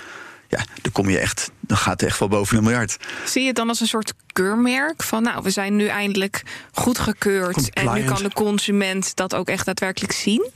ja, 0.48 0.66
dan 0.82 0.92
kom 0.92 1.10
je 1.10 1.20
echt, 1.20 1.52
dan 1.60 1.78
gaat 1.78 2.00
het 2.02 2.10
echt 2.10 2.20
wel 2.20 2.28
boven 2.28 2.58
een 2.58 2.64
miljard. 2.64 2.98
Zie 3.26 3.42
je 3.42 3.48
het 3.48 3.56
dan 3.56 3.70
als 3.70 3.80
een 3.80 3.88
soort 3.88 4.14
keurmerk? 4.34 5.04
Van 5.04 5.24
nou, 5.24 5.44
we 5.44 5.50
zijn 5.50 5.76
nu 5.76 5.86
eindelijk 5.88 6.43
goedgekeurd. 6.72 7.70
En 7.70 7.93
nu 7.93 8.04
kan 8.04 8.24
de 8.24 8.34
consument 8.34 9.16
dat 9.16 9.36
ook 9.36 9.47
echt 9.50 9.66
daadwerkelijk 9.66 10.14
zien. 10.14 10.50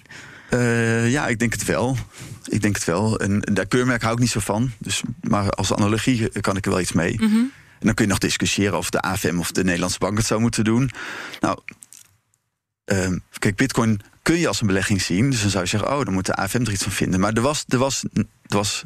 Eh, 0.50 1.12
ja, 1.12 1.28
ik 1.28 1.40
denk 1.40 1.54
het 1.54 1.66
wel. 1.66 1.98
Ik 2.46 2.62
denk 2.62 2.76
het 2.76 2.84
wel. 2.86 3.20
En 3.20 3.40
daar 3.40 3.66
keurmerk 3.66 4.02
hou 4.02 4.14
ik 4.14 4.20
niet 4.20 4.30
zo 4.30 4.40
van. 4.40 4.72
Dus, 4.78 5.02
maar 5.22 5.50
als 5.50 5.74
analogie 5.74 6.30
kan 6.42 6.58
ik 6.58 6.66
er 6.66 6.72
wel 6.72 6.80
iets 6.80 6.92
mee. 6.92 7.16
Mhm. 7.22 7.38
En 7.80 7.86
dan 7.86 7.94
kun 7.94 8.06
je 8.06 8.12
nog 8.12 8.20
discussiëren 8.20 8.78
of 8.78 8.90
de 8.90 9.02
AFM 9.02 9.40
of 9.40 9.52
de 9.52 9.64
Nederlandse 9.64 10.00
bank 10.00 10.18
het 10.18 10.28
zou 10.28 10.42
moeten 10.42 10.64
doen. 10.64 10.92
Nou, 11.40 11.60
ehm, 12.86 13.18
kijk, 13.40 13.56
Bitcoin 13.56 14.02
kun 14.22 14.38
je 14.38 14.48
als 14.48 14.62
een 14.62 14.68
belegging 14.68 15.02
zien. 15.02 15.30
Dus 15.30 15.42
dan 15.42 15.50
zou 15.50 15.64
je 15.64 15.70
zeggen, 15.70 15.98
oh, 15.98 16.06
dan 16.06 16.14
moet 16.14 16.26
de 16.26 16.36
AFM 16.36 16.62
er 16.62 16.72
iets 16.72 16.84
van 16.84 16.92
vinden. 16.92 17.20
Maar 17.20 17.34
er 17.34 17.42
was, 17.42 17.64
er 17.68 17.78
was, 17.78 18.04
er 18.14 18.26
was 18.58 18.84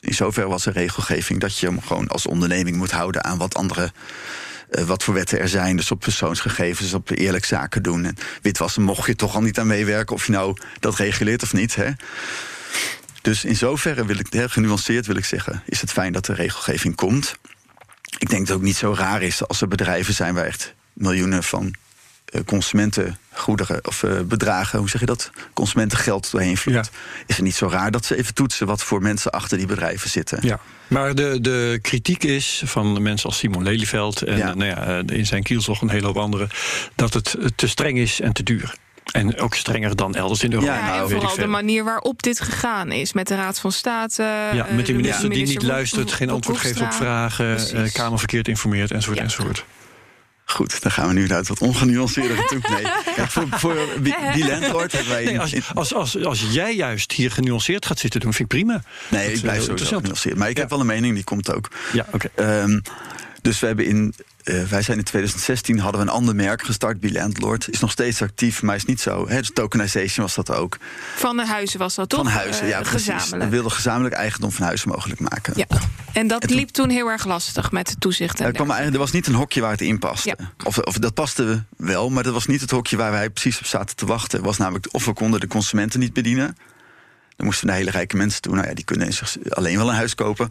in 0.00 0.14
zoverre 0.14 0.48
was 0.48 0.66
er 0.66 0.72
regelgeving 0.72 1.40
dat 1.40 1.58
je 1.58 1.66
hem 1.66 1.80
gewoon 1.80 2.08
als 2.08 2.26
onderneming 2.26 2.76
moet 2.76 2.90
houden 2.90 3.24
aan 3.24 3.38
wat 3.38 3.54
andere. 3.54 3.92
eh, 4.70 4.84
wat 4.84 5.04
voor 5.04 5.14
wetten 5.14 5.40
er 5.40 5.48
zijn, 5.48 5.76
dus 5.76 5.90
op 5.90 6.00
persoonsgegevens, 6.00 6.94
op 6.94 7.10
eerlijk 7.10 7.44
zaken 7.44 7.82
doen. 7.82 8.04
En 8.04 8.16
witwassen 8.42 8.82
mocht 8.82 9.06
je 9.06 9.16
toch 9.16 9.34
al 9.34 9.42
niet 9.42 9.58
aan 9.58 9.66
meewerken, 9.66 10.14
of 10.14 10.26
je 10.26 10.32
nou 10.32 10.56
dat 10.80 10.96
reguleert 10.96 11.42
of 11.42 11.52
niet. 11.52 11.74
Hè? 11.74 11.90
Dus 13.22 13.44
in 13.44 13.56
zoverre 13.56 14.06
wil 14.06 14.18
ik, 14.18 14.26
heel 14.30 14.48
genuanceerd 14.48 15.06
wil 15.06 15.16
ik 15.16 15.24
zeggen, 15.24 15.62
is 15.66 15.80
het 15.80 15.92
fijn 15.92 16.12
dat 16.12 16.28
er 16.28 16.34
regelgeving 16.34 16.94
komt. 16.94 17.38
Ik 18.20 18.28
denk 18.28 18.40
dat 18.40 18.48
het 18.48 18.56
ook 18.56 18.62
niet 18.62 18.76
zo 18.76 18.94
raar 18.94 19.22
is 19.22 19.46
als 19.48 19.60
er 19.60 19.68
bedrijven 19.68 20.14
zijn 20.14 20.34
waar 20.34 20.44
echt 20.44 20.74
miljoenen 20.92 21.42
van 21.42 21.74
eh, 22.24 22.40
consumentengoederen 22.44 23.86
of 23.86 24.02
eh, 24.02 24.20
bedragen, 24.20 24.78
hoe 24.78 24.88
zeg 24.88 25.00
je 25.00 25.06
dat? 25.06 25.30
Consumentengeld 25.54 26.30
doorheen 26.30 26.56
vloeit. 26.56 26.90
Is 27.26 27.36
het 27.36 27.44
niet 27.44 27.54
zo 27.54 27.68
raar 27.68 27.90
dat 27.90 28.04
ze 28.04 28.16
even 28.16 28.34
toetsen 28.34 28.66
wat 28.66 28.82
voor 28.82 29.02
mensen 29.02 29.30
achter 29.30 29.58
die 29.58 29.66
bedrijven 29.66 30.10
zitten? 30.10 30.38
Ja, 30.42 30.60
maar 30.88 31.14
de, 31.14 31.38
de 31.40 31.78
kritiek 31.82 32.24
is 32.24 32.62
van 32.64 33.02
mensen 33.02 33.28
als 33.28 33.38
Simon 33.38 33.62
Lelyveld 33.62 34.22
en 34.22 34.36
Ja. 34.36 34.54
nou 34.54 34.70
ja, 34.70 35.02
eh, 35.02 35.16
in 35.18 35.26
zijn 35.26 35.42
kielzog 35.42 35.80
een 35.80 35.90
hele 35.90 36.06
hoop 36.06 36.16
anderen, 36.16 36.48
dat 36.94 37.14
het 37.14 37.34
eh, 37.34 37.46
te 37.54 37.68
streng 37.68 37.98
is 37.98 38.20
en 38.20 38.32
te 38.32 38.42
duur. 38.42 38.74
En 39.12 39.38
ook 39.40 39.54
strenger 39.54 39.96
dan 39.96 40.14
elders 40.14 40.42
in 40.42 40.52
Europa. 40.52 40.72
Ja, 40.72 40.78
Ja, 40.78 40.84
nou, 40.86 40.94
en 40.96 41.02
weet 41.02 41.10
ik 41.12 41.18
vooral 41.18 41.36
de 41.36 41.46
manier 41.46 41.84
waarop 41.84 42.22
dit 42.22 42.40
gegaan 42.40 42.92
is. 42.92 43.12
Met 43.12 43.28
de 43.28 43.34
Raad 43.34 43.58
van 43.60 43.72
State. 43.72 44.22
Ja, 44.22 44.50
eh, 44.52 44.74
met 44.74 44.86
die 44.86 44.94
de 44.94 45.00
minister 45.02 45.30
die 45.30 45.46
niet 45.46 45.62
luistert, 45.62 46.12
geen 46.12 46.30
antwoord 46.30 46.58
geeft 46.58 46.80
op 46.80 46.92
vragen, 46.92 47.56
eh, 47.56 47.64
Precies. 47.66 47.92
Kamer 47.92 48.18
verkeerd 48.18 48.48
informeert 48.48 48.90
enzovoort 48.90 49.18
Ja. 49.18 49.24
enzovoort. 49.24 49.64
Goed, 50.44 50.82
dan 50.82 50.90
gaan 50.90 51.08
we 51.08 51.12
nu 51.14 51.26
naar 51.26 51.38
het 51.38 51.48
wat 51.48 51.58
ongenuanceerder 51.60 52.46
toe. 52.46 52.58
Nee, 52.70 52.82
kijk, 53.14 53.30
voor, 53.30 53.46
voor 53.50 53.76
die, 54.02 54.46
landlord 54.48 54.92
hebben 54.96 55.12
wij... 55.12 55.24
Nee, 55.24 55.32
in- 55.34 55.40
als, 55.40 55.52
in- 55.52 55.62
als, 55.74 55.94
als, 55.94 56.24
als 56.24 56.44
jij 56.50 56.74
juist 56.74 57.12
hier 57.12 57.30
genuanceerd 57.30 57.86
gaat 57.86 57.98
zitten 57.98 58.20
doen, 58.20 58.32
vind 58.34 58.52
ik 58.52 58.58
prima. 58.58 58.82
nee, 59.08 59.26
Dat 59.26 59.34
ik 59.36 59.42
blijf 59.42 59.56
heel 59.56 59.66
sowieso 59.66 59.96
genuanceerd. 59.96 60.36
Maar 60.36 60.48
ik 60.48 60.54
Ja. 60.54 60.60
heb 60.60 60.70
wel 60.70 60.80
een 60.80 60.86
mening, 60.86 61.14
die 61.14 61.24
komt 61.24 61.54
ook. 61.54 61.68
Ja, 61.92 62.06
oké. 62.12 62.28
Ehm, 62.34 62.80
dus 63.42 63.58
we 63.60 63.66
hebben 63.66 63.86
in, 63.86 64.14
eh, 64.44 64.62
wij 64.62 64.82
zijn 64.82 64.98
in 64.98 65.04
2016 65.04 65.78
hadden 65.78 66.00
we 66.00 66.06
een 66.06 66.12
ander 66.12 66.34
merk 66.34 66.62
gestart, 66.64 67.10
Landlord. 67.12 67.68
Is 67.70 67.80
nog 67.80 67.90
steeds 67.90 68.22
actief, 68.22 68.62
maar 68.62 68.74
is 68.76 68.84
niet 68.84 69.00
zo. 69.00 69.28
Hè, 69.28 69.36
dus 69.38 69.50
tokenization 69.54 70.24
was 70.26 70.34
dat 70.34 70.50
ook. 70.50 70.76
Van 71.16 71.36
de 71.36 71.46
huizen 71.46 71.78
was 71.78 71.94
dat 71.94 72.08
toch? 72.08 72.18
Van 72.22 72.28
huizen, 72.32 72.66
ja, 72.66 72.78
Eh, 72.80 72.88
precies. 72.88 73.28
We 73.30 73.48
wilden 73.48 73.72
gezamenlijk 73.72 74.14
eigendom 74.14 74.52
van 74.52 74.64
huizen 74.66 74.88
mogelijk 74.88 75.20
maken. 75.20 75.52
Ja. 75.56 75.66
En 76.12 76.26
dat 76.26 76.42
En 76.42 76.48
toen- 76.48 76.56
liep 76.56 76.68
toen 76.68 76.88
heel 76.90 77.08
erg 77.08 77.24
lastig 77.24 77.70
met 77.72 77.86
de 77.88 77.94
toezicht. 77.98 78.40
En 78.40 78.46
Er, 78.46 78.52
kwam 78.52 78.66
eigenlijk, 78.66 78.94
er 78.96 79.02
was 79.02 79.12
niet 79.12 79.26
een 79.26 79.34
hokje 79.34 79.60
waar 79.60 79.70
het 79.70 79.80
in 79.80 79.98
paste. 79.98 80.34
Ja. 80.38 80.50
Of, 80.64 80.78
of 80.78 80.98
dat 80.98 81.14
paste 81.14 81.64
wel, 81.76 82.10
maar 82.10 82.22
dat 82.22 82.32
was 82.32 82.46
niet 82.46 82.60
het 82.60 82.70
hokje 82.70 82.96
waar 82.96 83.10
wij 83.10 83.30
precies 83.30 83.58
op 83.58 83.66
zaten 83.66 83.96
te 83.96 84.06
wachten. 84.06 84.42
Was 84.42 84.56
namelijk 84.56 84.86
of 84.90 85.04
we 85.04 85.12
konden 85.12 85.40
de 85.40 85.46
consumenten 85.46 86.00
niet 86.00 86.12
bedienen. 86.12 86.56
Dan 87.40 87.48
moesten 87.48 87.66
we 87.66 87.72
naar 87.72 87.80
hele 87.80 87.96
rijke 87.96 88.16
mensen 88.16 88.42
toe. 88.42 88.54
Nou 88.54 88.68
ja, 88.68 88.74
die 88.74 88.84
kunnen 88.84 89.12
zich 89.12 89.36
alleen 89.48 89.76
wel 89.76 89.88
een 89.88 89.94
huis 89.94 90.14
kopen. 90.14 90.48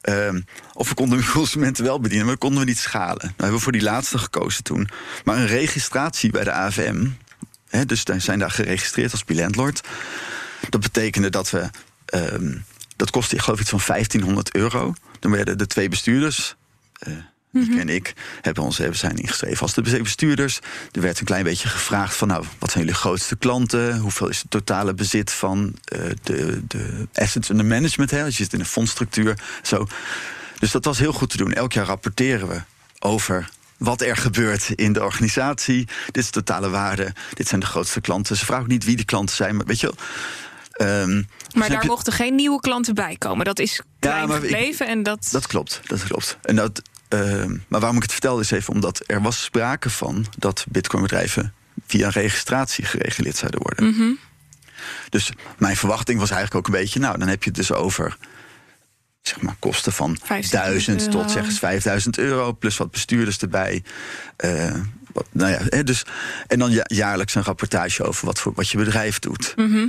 Ehm, 0.00 0.40
of 0.72 0.88
we 0.88 0.94
konden 0.94 1.18
de 1.18 1.30
consumenten 1.40 1.84
wel 1.84 2.00
bedienen, 2.00 2.26
maar 2.26 2.36
konden 2.36 2.60
we 2.60 2.66
niet 2.66 2.78
schalen. 2.78 3.18
Nou 3.20 3.32
hebben 3.36 3.56
we 3.56 3.62
voor 3.62 3.72
die 3.72 3.82
laatste 3.82 4.18
gekozen 4.18 4.62
toen. 4.62 4.88
Maar 5.24 5.36
een 5.36 5.46
registratie 5.46 6.30
bij 6.30 6.44
de 6.44 6.52
AFM, 6.52 7.06
hè, 7.68 7.84
dus 7.84 8.02
wij 8.02 8.20
zijn 8.20 8.38
daar 8.38 8.50
geregistreerd 8.50 9.12
als 9.12 9.24
bilandlord. 9.24 9.80
Dat 10.68 10.80
betekende 10.80 11.30
dat 11.30 11.50
we. 11.50 11.70
ehm, 12.04 12.56
dat 12.96 13.10
kostte, 13.10 13.34
ik 13.34 13.42
geloof, 13.42 13.60
iets 13.60 13.70
van 13.70 13.80
1500 13.86 14.54
euro. 14.54 14.94
Dan 15.20 15.30
werden 15.30 15.58
de 15.58 15.66
twee 15.66 15.88
bestuurders. 15.88 16.56
Eh 17.54 17.60
Nick 17.68 17.78
en 17.80 17.88
ik 17.88 18.12
hebben 18.40 18.62
ons 18.62 18.78
hebben 18.78 18.98
zijn 18.98 19.16
ingeschreven 19.16 19.60
als 19.60 19.74
de 19.74 19.82
bestuurders. 20.02 20.60
Er 20.92 21.00
werd 21.00 21.18
een 21.18 21.24
klein 21.24 21.44
beetje 21.44 21.68
gevraagd 21.68 22.16
van, 22.16 22.28
nou, 22.28 22.44
wat 22.58 22.70
zijn 22.70 22.84
jullie 22.84 22.98
grootste 22.98 23.36
klanten? 23.36 23.98
Hoeveel 23.98 24.28
is 24.28 24.38
het 24.38 24.50
totale 24.50 24.94
bezit 24.94 25.32
van 25.32 25.74
eh, 25.84 26.00
de, 26.22 26.62
de 26.66 27.08
assets 27.14 27.48
under 27.48 27.66
management? 27.66 28.10
Hè? 28.10 28.24
Als 28.24 28.36
je 28.36 28.42
zit 28.42 28.52
in 28.52 28.60
een 28.60 28.66
fondsstructuur, 28.66 29.38
zo. 29.62 29.86
Dus 30.58 30.70
dat 30.70 30.84
was 30.84 30.98
heel 30.98 31.12
goed 31.12 31.30
te 31.30 31.36
doen. 31.36 31.52
Elk 31.52 31.72
jaar 31.72 31.86
rapporteren 31.86 32.48
we 32.48 32.60
over 32.98 33.48
wat 33.78 34.00
er 34.00 34.16
gebeurt 34.16 34.70
in 34.74 34.92
de 34.92 35.02
organisatie. 35.02 35.86
Dit 36.06 36.16
is 36.16 36.26
de 36.30 36.32
totale 36.42 36.68
waarde. 36.70 37.12
Dit 37.34 37.48
zijn 37.48 37.60
de 37.60 37.66
grootste 37.66 38.00
klanten. 38.00 38.36
Ze 38.36 38.44
vragen 38.44 38.64
ook 38.64 38.70
niet 38.70 38.84
wie 38.84 38.96
de 38.96 39.04
klanten 39.04 39.36
zijn, 39.36 39.56
maar 39.56 39.66
weet 39.66 39.80
je 39.80 39.86
wel. 39.86 39.96
Ehm, 40.88 41.08
dus 41.16 41.24
Maar 41.54 41.68
daar 41.68 41.82
je- 41.82 41.88
mochten 41.88 42.12
geen 42.12 42.34
nieuwe 42.34 42.60
klanten 42.60 42.94
bij 42.94 43.16
komen. 43.18 43.44
Dat 43.44 43.58
is 43.58 43.80
klein 43.98 44.28
ik- 44.28 44.34
gebleven 44.34 44.86
en 44.86 45.02
dat... 45.02 45.28
Dat 45.32 45.46
klopt, 45.46 45.80
dat 45.86 46.02
klopt. 46.02 46.36
En 46.42 46.56
dat, 46.56 46.82
ehm, 47.14 47.56
maar 47.68 47.80
waarom 47.80 47.96
ik 47.96 48.02
het 48.02 48.12
vertel 48.12 48.40
is 48.40 48.50
even 48.50 48.72
omdat 48.72 49.02
er 49.06 49.22
was 49.22 49.42
sprake 49.42 49.90
van 49.90 50.26
dat 50.38 50.64
bitcoinbedrijven 50.68 51.54
via 51.86 52.08
registratie 52.08 52.84
gereguleerd 52.84 53.36
zouden 53.36 53.62
worden. 53.62 53.84
Mhm. 53.86 54.12
Dus 55.08 55.32
mijn 55.58 55.76
verwachting 55.76 56.18
was 56.18 56.30
eigenlijk 56.30 56.66
ook 56.66 56.74
een 56.74 56.80
beetje, 56.80 57.00
nou 57.00 57.18
dan 57.18 57.28
heb 57.28 57.42
je 57.42 57.48
het 57.48 57.58
dus 57.58 57.72
over 57.72 58.16
zeg 59.22 59.40
maar 59.40 59.56
kosten 59.58 59.92
van 59.92 60.18
15.000 60.18 60.50
1000 60.50 61.10
tot 61.10 61.30
zeg 61.30 61.44
eens 61.44 61.58
5000 61.58 62.18
euro 62.18 62.52
plus 62.52 62.76
wat 62.76 62.90
bestuurders 62.90 63.38
erbij. 63.38 63.82
Eh, 64.36 64.74
wat, 65.12 65.26
nou 65.32 65.50
ja, 65.50 65.82
dus, 65.82 66.04
en 66.46 66.58
dan 66.58 66.70
ja- 66.70 66.84
jaarlijks 66.86 67.34
een 67.34 67.42
rapportage 67.42 68.04
over 68.04 68.26
wat, 68.26 68.38
voor, 68.38 68.52
wat 68.54 68.68
je 68.68 68.78
bedrijf 68.78 69.18
doet. 69.18 69.52
Mhm. 69.56 69.86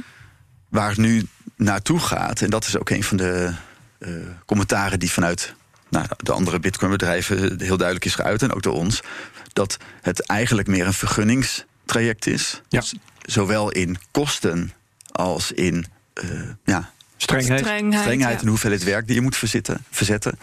Waar 0.70 0.90
het 0.90 0.98
nu 0.98 1.28
naartoe 1.56 2.00
gaat, 2.00 2.42
en 2.42 2.50
dat 2.50 2.66
is 2.66 2.78
ook 2.78 2.90
een 2.90 3.04
van 3.04 3.18
de 3.18 3.54
eh, 4.00 4.12
commentaren 4.46 5.00
die 5.00 5.12
vanuit 5.12 5.54
nou, 5.96 6.08
de 6.18 6.32
andere 6.32 6.60
Bitcoin-bedrijven 6.60 7.38
heel 7.62 7.78
duidelijk 7.78 8.06
is 8.06 8.16
geuit, 8.16 8.42
en 8.42 8.54
ook 8.54 8.64
door 8.64 8.74
ons, 8.74 9.02
dat 9.54 9.78
het 10.02 10.20
eigenlijk 10.20 10.68
meer 10.68 10.86
een 10.86 10.94
vergunningstraject 10.94 12.28
is. 12.28 12.62
Ja. 12.70 12.82
Z- 12.82 12.94
Zowel 13.22 13.72
in 13.72 13.98
kosten 14.12 14.72
als 15.12 15.52
in 15.52 15.86
eh, 16.14 16.30
ja, 16.66 16.92
Strengheid. 17.18 17.60
Strengheid, 17.60 18.02
strengheid 18.02 18.36
ja. 18.36 18.42
en 18.42 18.48
hoeveelheid 18.48 18.84
werk 18.84 19.06
die 19.08 19.16
je 19.16 19.22
moet 19.22 19.38
verzitten, 19.38 19.86
verzetten. 19.90 20.40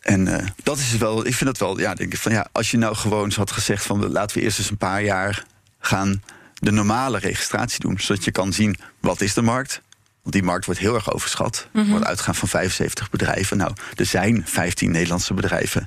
En 0.00 0.28
eh, 0.28 0.46
dat 0.62 0.78
is 0.78 0.96
wel, 0.96 1.26
ik 1.26 1.34
vind 1.34 1.44
dat 1.44 1.58
wel, 1.58 1.80
ja, 1.80 1.94
denk 1.94 2.12
ik 2.12 2.18
van 2.18 2.32
ja, 2.32 2.48
als 2.52 2.70
je 2.70 2.76
nou 2.76 2.94
gewoon 2.96 3.24
eens 3.24 3.36
had 3.36 3.50
gezegd 3.50 3.84
van 3.84 4.06
laten 4.10 4.36
we 4.36 4.42
eerst 4.42 4.58
eens 4.58 4.70
een 4.70 4.76
paar 4.76 5.02
jaar 5.02 5.44
gaan 5.80 6.22
de 6.54 6.70
normale 6.70 7.18
registratie 7.18 7.80
doen, 7.80 7.98
zodat 7.98 8.24
je 8.24 8.30
kan 8.30 8.52
zien 8.52 8.78
wat 9.00 9.20
is 9.20 9.34
de 9.34 9.42
markt. 9.42 9.82
Want 10.28 10.40
die 10.42 10.50
markt 10.50 10.64
wordt 10.66 10.80
heel 10.80 10.94
erg 10.94 11.12
overschat. 11.12 11.68
Er 11.72 11.86
wordt 11.86 12.04
uitgaan 12.04 12.34
van 12.34 12.48
75 12.48 13.10
bedrijven. 13.10 13.56
Nou, 13.56 13.72
er 13.96 14.06
zijn 14.06 14.42
15 14.46 14.90
Nederlandse 14.90 15.34
bedrijven 15.34 15.86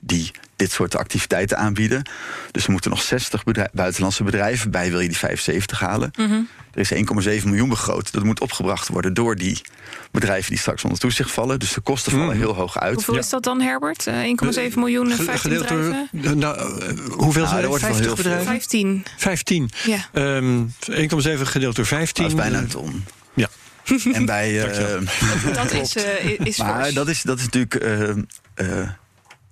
die 0.00 0.30
dit 0.56 0.72
soort 0.72 0.96
activiteiten 0.96 1.58
aanbieden. 1.58 2.02
Dus 2.50 2.64
er 2.64 2.70
moeten 2.70 2.90
nog 2.90 3.02
60 3.02 3.44
bedrij- 3.44 3.68
buitenlandse 3.72 4.22
bedrijven 4.24 4.70
bij, 4.70 4.90
wil 4.90 5.00
je 5.00 5.08
die 5.08 5.16
75 5.16 5.80
halen. 5.80 6.10
Mhm. 6.16 6.32
Er 6.72 6.80
is 6.80 6.90
1,7 6.92 7.48
miljoen 7.48 7.68
begroot. 7.68 8.12
Dat 8.12 8.22
moet 8.24 8.40
opgebracht 8.40 8.88
worden 8.88 9.14
door 9.14 9.36
die 9.36 9.60
bedrijven 10.10 10.50
die 10.50 10.58
straks 10.58 10.82
onder 10.84 10.98
toezicht 10.98 11.30
vallen. 11.30 11.58
Dus 11.58 11.72
de 11.72 11.80
kosten 11.80 12.12
vallen 12.12 12.26
Mhm. 12.28 12.36
heel 12.38 12.54
hoog 12.54 12.78
uit. 12.78 12.94
Hoeveel 12.94 13.14
Ja. 13.14 13.20
is 13.20 13.28
dat 13.28 13.42
dan, 13.42 13.60
Herbert? 13.60 14.06
Eh, 14.06 14.14
1,7 14.22 14.78
miljoen 14.80 15.10
en 15.10 15.16
Ge- 15.16 15.22
15 15.22 15.50
gedeeld 15.50 15.68
door- 15.68 15.78
bedrijven? 16.10 16.38
nou, 16.38 16.56
eh, 16.58 16.88
hoeveel 17.16 17.42
er 17.42 17.48
zijn 17.48 17.62
er? 17.62 17.68
wordt 17.68 17.82
wel 17.82 17.92
50 17.94 17.96
heel 18.06 18.14
veel. 18.14 18.24
bedrijven? 18.24 18.46
15. 18.46 19.04
15. 19.16 19.70
Ja. 19.86 20.06
Ehm 20.12 20.64
1,7 20.88 21.46
gedeeld 21.46 21.76
door 21.76 21.86
15. 21.86 22.22
Dat 22.22 22.32
is 22.32 22.38
bijna 22.38 22.56
eh, 22.56 22.62
een 22.62 22.68
ton. 22.68 23.04
En 24.12 24.24
bij. 24.26 24.62
eh. 24.72 24.98
Dat 25.54 25.72
is, 25.82 25.96
eh, 25.96 26.38
is 26.38 26.56
maar 26.56 26.82
fors. 26.82 26.94
dat 26.94 27.08
is, 27.08 27.22
dat 27.22 27.38
is 27.38 27.44
natuurlijk. 27.44 27.74
eh, 27.74 28.08
eh, 28.54 28.88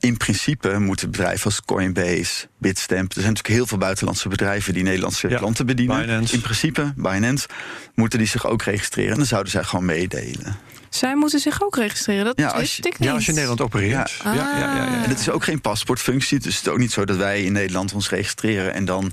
in 0.00 0.16
principe 0.16 0.78
moeten 0.78 1.10
bedrijven 1.10 1.44
als 1.44 1.60
Coinbase, 1.64 2.46
Bitstamp... 2.58 3.08
er 3.08 3.20
zijn 3.20 3.26
natuurlijk 3.26 3.54
heel 3.54 3.66
veel 3.66 3.78
buitenlandse 3.78 4.28
bedrijven... 4.28 4.74
die 4.74 4.82
Nederlandse 4.82 5.26
klanten 5.28 5.66
bedienen. 5.66 6.00
Binance. 6.00 6.34
In 6.34 6.40
principe, 6.40 6.92
Binance, 6.96 7.48
moeten 7.94 8.18
die 8.18 8.28
zich 8.28 8.46
ook 8.46 8.62
registreren. 8.62 9.10
En 9.10 9.16
dan 9.16 9.26
zouden 9.26 9.52
zij 9.52 9.64
gewoon 9.64 9.84
meedelen. 9.84 10.56
Zij 10.88 11.16
moeten 11.16 11.40
zich 11.40 11.62
ook 11.62 11.76
registreren, 11.76 12.24
dat 12.24 12.38
Ja, 12.38 12.48
als 12.48 12.60
wist 12.60 12.76
je- 12.76 12.82
ik 12.82 12.98
niet. 12.98 13.08
Ja, 13.08 13.14
als 13.14 13.22
je 13.22 13.28
in 13.28 13.34
Nederland 13.34 13.60
opereert. 13.60 14.10
Ja. 14.24 14.32
Ja, 14.34 14.58
ja, 14.58 14.58
ja, 14.58 14.74
ja. 14.74 15.02
En 15.04 15.08
het 15.10 15.18
is 15.20 15.30
ook 15.30 15.44
geen 15.44 15.60
paspoortfunctie. 15.60 16.38
Dus 16.38 16.56
het 16.56 16.66
is 16.66 16.72
ook 16.72 16.78
niet 16.78 16.92
zo 16.92 17.04
dat 17.04 17.16
wij 17.16 17.42
in 17.44 17.52
Nederland 17.52 17.92
ons 17.92 18.08
registreren... 18.10 18.74
en 18.74 18.84
dan 18.84 19.12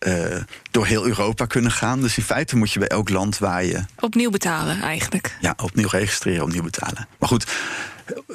eh, 0.00 0.36
door 0.70 0.86
heel 0.86 1.06
Europa 1.06 1.46
kunnen 1.46 1.70
gaan. 1.72 2.00
Dus 2.00 2.16
in 2.16 2.22
feite 2.22 2.56
moet 2.56 2.72
je 2.72 2.78
bij 2.78 2.88
elk 2.88 3.08
land 3.08 3.38
waar 3.38 3.64
je 3.64 3.84
Opnieuw 4.00 4.30
betalen, 4.30 4.82
eigenlijk. 4.82 5.36
ja, 5.40 5.54
opnieuw 5.62 5.88
registreren, 5.88 6.42
opnieuw 6.42 6.62
betalen. 6.62 7.08
Maar 7.18 7.28
goed, 7.28 7.46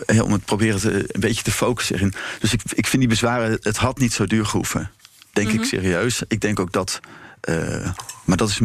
eh, 0.06 0.24
om 0.24 0.32
het 0.32 0.46
proberen 0.46 0.80
te, 0.80 0.94
een 1.08 1.20
beetje 1.20 1.44
te 1.44 1.52
focussen 1.52 1.96
erin. 1.96 2.14
Dus 2.40 2.54
ik, 2.54 2.62
ik 2.74 2.88
vind 2.88 3.02
die 3.02 3.10
bezwaren, 3.12 3.58
het 3.62 3.78
had 3.78 3.98
niet 4.00 4.14
zo 4.14 4.26
duur 4.26 4.46
gehoeven. 4.46 4.92
Denk 5.34 5.50
ik 5.50 5.64
serieus. 5.64 6.22
Ik 6.28 6.42
denk 6.42 6.60
ook 6.60 6.72
dat. 6.72 7.00
eh, 7.42 7.90
maar 8.26 8.38
dat 8.38 8.50
is. 8.50 8.60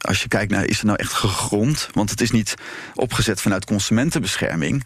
Als 0.00 0.22
je 0.22 0.28
kijkt 0.28 0.52
naar, 0.52 0.64
is 0.64 0.76
het 0.76 0.86
nou 0.86 0.98
echt 0.98 1.12
gegrond? 1.12 1.88
Want 1.92 2.10
het 2.10 2.20
is 2.20 2.30
niet 2.30 2.54
opgezet 2.94 3.40
vanuit 3.40 3.64
consumentenbescherming. 3.64 4.84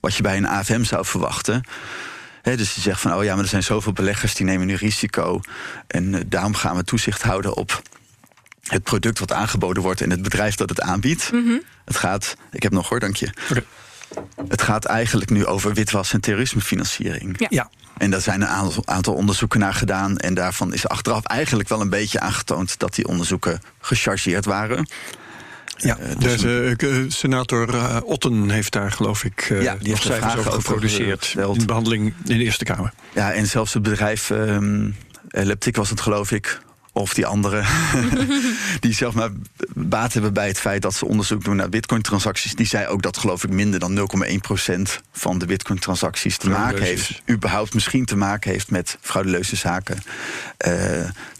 Wat 0.00 0.14
je 0.14 0.22
bij 0.22 0.36
een 0.36 0.46
AFM 0.48 0.82
zou 0.84 1.04
verwachten. 1.04 1.62
Hè, 2.46 2.56
dus 2.56 2.74
je 2.74 2.80
zegt 2.80 3.00
van, 3.00 3.14
oh 3.14 3.24
ja, 3.24 3.34
maar 3.34 3.42
er 3.44 3.50
zijn 3.50 3.62
zoveel 3.62 3.92
beleggers 3.92 4.34
die 4.34 4.46
nemen 4.46 4.66
nu 4.66 4.74
risico. 4.74 5.40
En 5.86 6.14
eh, 6.14 6.20
daarom 6.26 6.54
gaan 6.54 6.76
we 6.76 6.84
toezicht 6.84 7.22
houden 7.22 7.56
op 7.56 7.82
het 8.62 8.82
product 8.82 9.18
wat 9.18 9.32
aangeboden 9.32 9.82
wordt 9.82 10.00
en 10.00 10.10
het 10.10 10.22
bedrijf 10.22 10.54
dat 10.54 10.68
het 10.68 10.80
aanbiedt. 10.80 11.30
Het 11.84 11.96
gaat, 11.96 12.36
ik 12.52 12.62
heb 12.62 12.72
nog 12.72 12.88
hoor, 12.88 13.00
dank 13.00 13.16
je. 13.16 13.30
Het 14.48 14.62
gaat 14.62 14.84
eigenlijk 14.84 15.30
nu 15.30 15.46
over 15.46 15.74
witwas 15.74 16.12
en 16.12 16.20
terrorismefinanciering. 16.20 17.34
Ja. 17.38 17.46
Ja. 17.50 17.70
En 17.96 18.10
daar 18.10 18.20
zijn 18.20 18.40
een 18.40 18.48
aantal, 18.48 18.82
aantal 18.86 19.14
onderzoeken 19.14 19.60
naar 19.60 19.74
gedaan. 19.74 20.16
En 20.16 20.34
daarvan 20.34 20.72
is 20.72 20.88
achteraf 20.88 21.24
eigenlijk 21.24 21.68
wel 21.68 21.80
een 21.80 21.90
beetje 21.90 22.20
aangetoond 22.20 22.78
dat 22.78 22.94
die 22.94 23.06
onderzoeken 23.06 23.60
gechargeerd 23.80 24.44
waren. 24.44 24.88
Ja, 25.76 25.98
Eh, 25.98 26.18
dus 26.18 26.40
de, 26.40 26.74
eh, 26.78 26.88
senator 27.08 27.74
eh, 27.74 27.96
Otten 28.04 28.50
heeft 28.50 28.72
daar, 28.72 28.92
geloof 28.92 29.24
ik, 29.24 29.40
eh, 29.50 29.62
Ja, 29.62 29.76
die 29.76 29.88
heeft 29.88 29.88
er 29.88 29.88
nog 29.90 30.00
cijfers 30.00 30.32
vragen 30.32 30.38
over 30.38 30.52
geproduceerd. 30.62 31.34
In 31.36 31.58
de 31.58 31.64
behandeling 31.64 32.14
in 32.24 32.38
de 32.38 32.44
Eerste 32.44 32.64
Kamer. 32.64 32.92
Ja, 33.14 33.32
en 33.32 33.46
zelfs 33.46 33.74
het 33.74 33.82
bedrijf 33.82 34.30
ehm 34.30 34.90
Leptic 35.30 35.76
was 35.76 35.90
het, 35.90 36.00
geloof 36.00 36.30
ik. 36.32 36.60
Of 36.92 37.14
die 37.14 37.26
andere. 37.26 37.64
die 38.80 38.94
zeg 38.94 39.12
maar 39.12 39.30
baat 39.74 40.12
hebben 40.12 40.32
bij 40.32 40.46
het 40.46 40.60
feit 40.60 40.82
dat 40.82 40.94
ze 40.94 41.06
onderzoek 41.06 41.44
doen 41.44 41.56
naar 41.56 41.68
bitcoin-transacties. 41.68 42.54
Die 42.54 42.66
zei 42.66 42.86
ook 42.86 43.02
dat, 43.02 43.16
geloof 43.18 43.44
ik, 43.44 43.50
minder 43.50 43.80
dan 43.80 44.08
0,1% 44.88 45.00
van 45.12 45.38
de 45.38 45.46
bitcoin-transacties 45.46 46.36
te 46.36 46.48
maken 46.48 46.82
heeft. 46.82 47.22
überhaupt 47.30 47.74
misschien 47.74 48.04
te 48.04 48.16
maken 48.16 48.50
heeft 48.50 48.70
met 48.70 48.98
fraudeleuze 49.00 49.56
zaken. 49.56 50.02
Eh, 50.56 50.72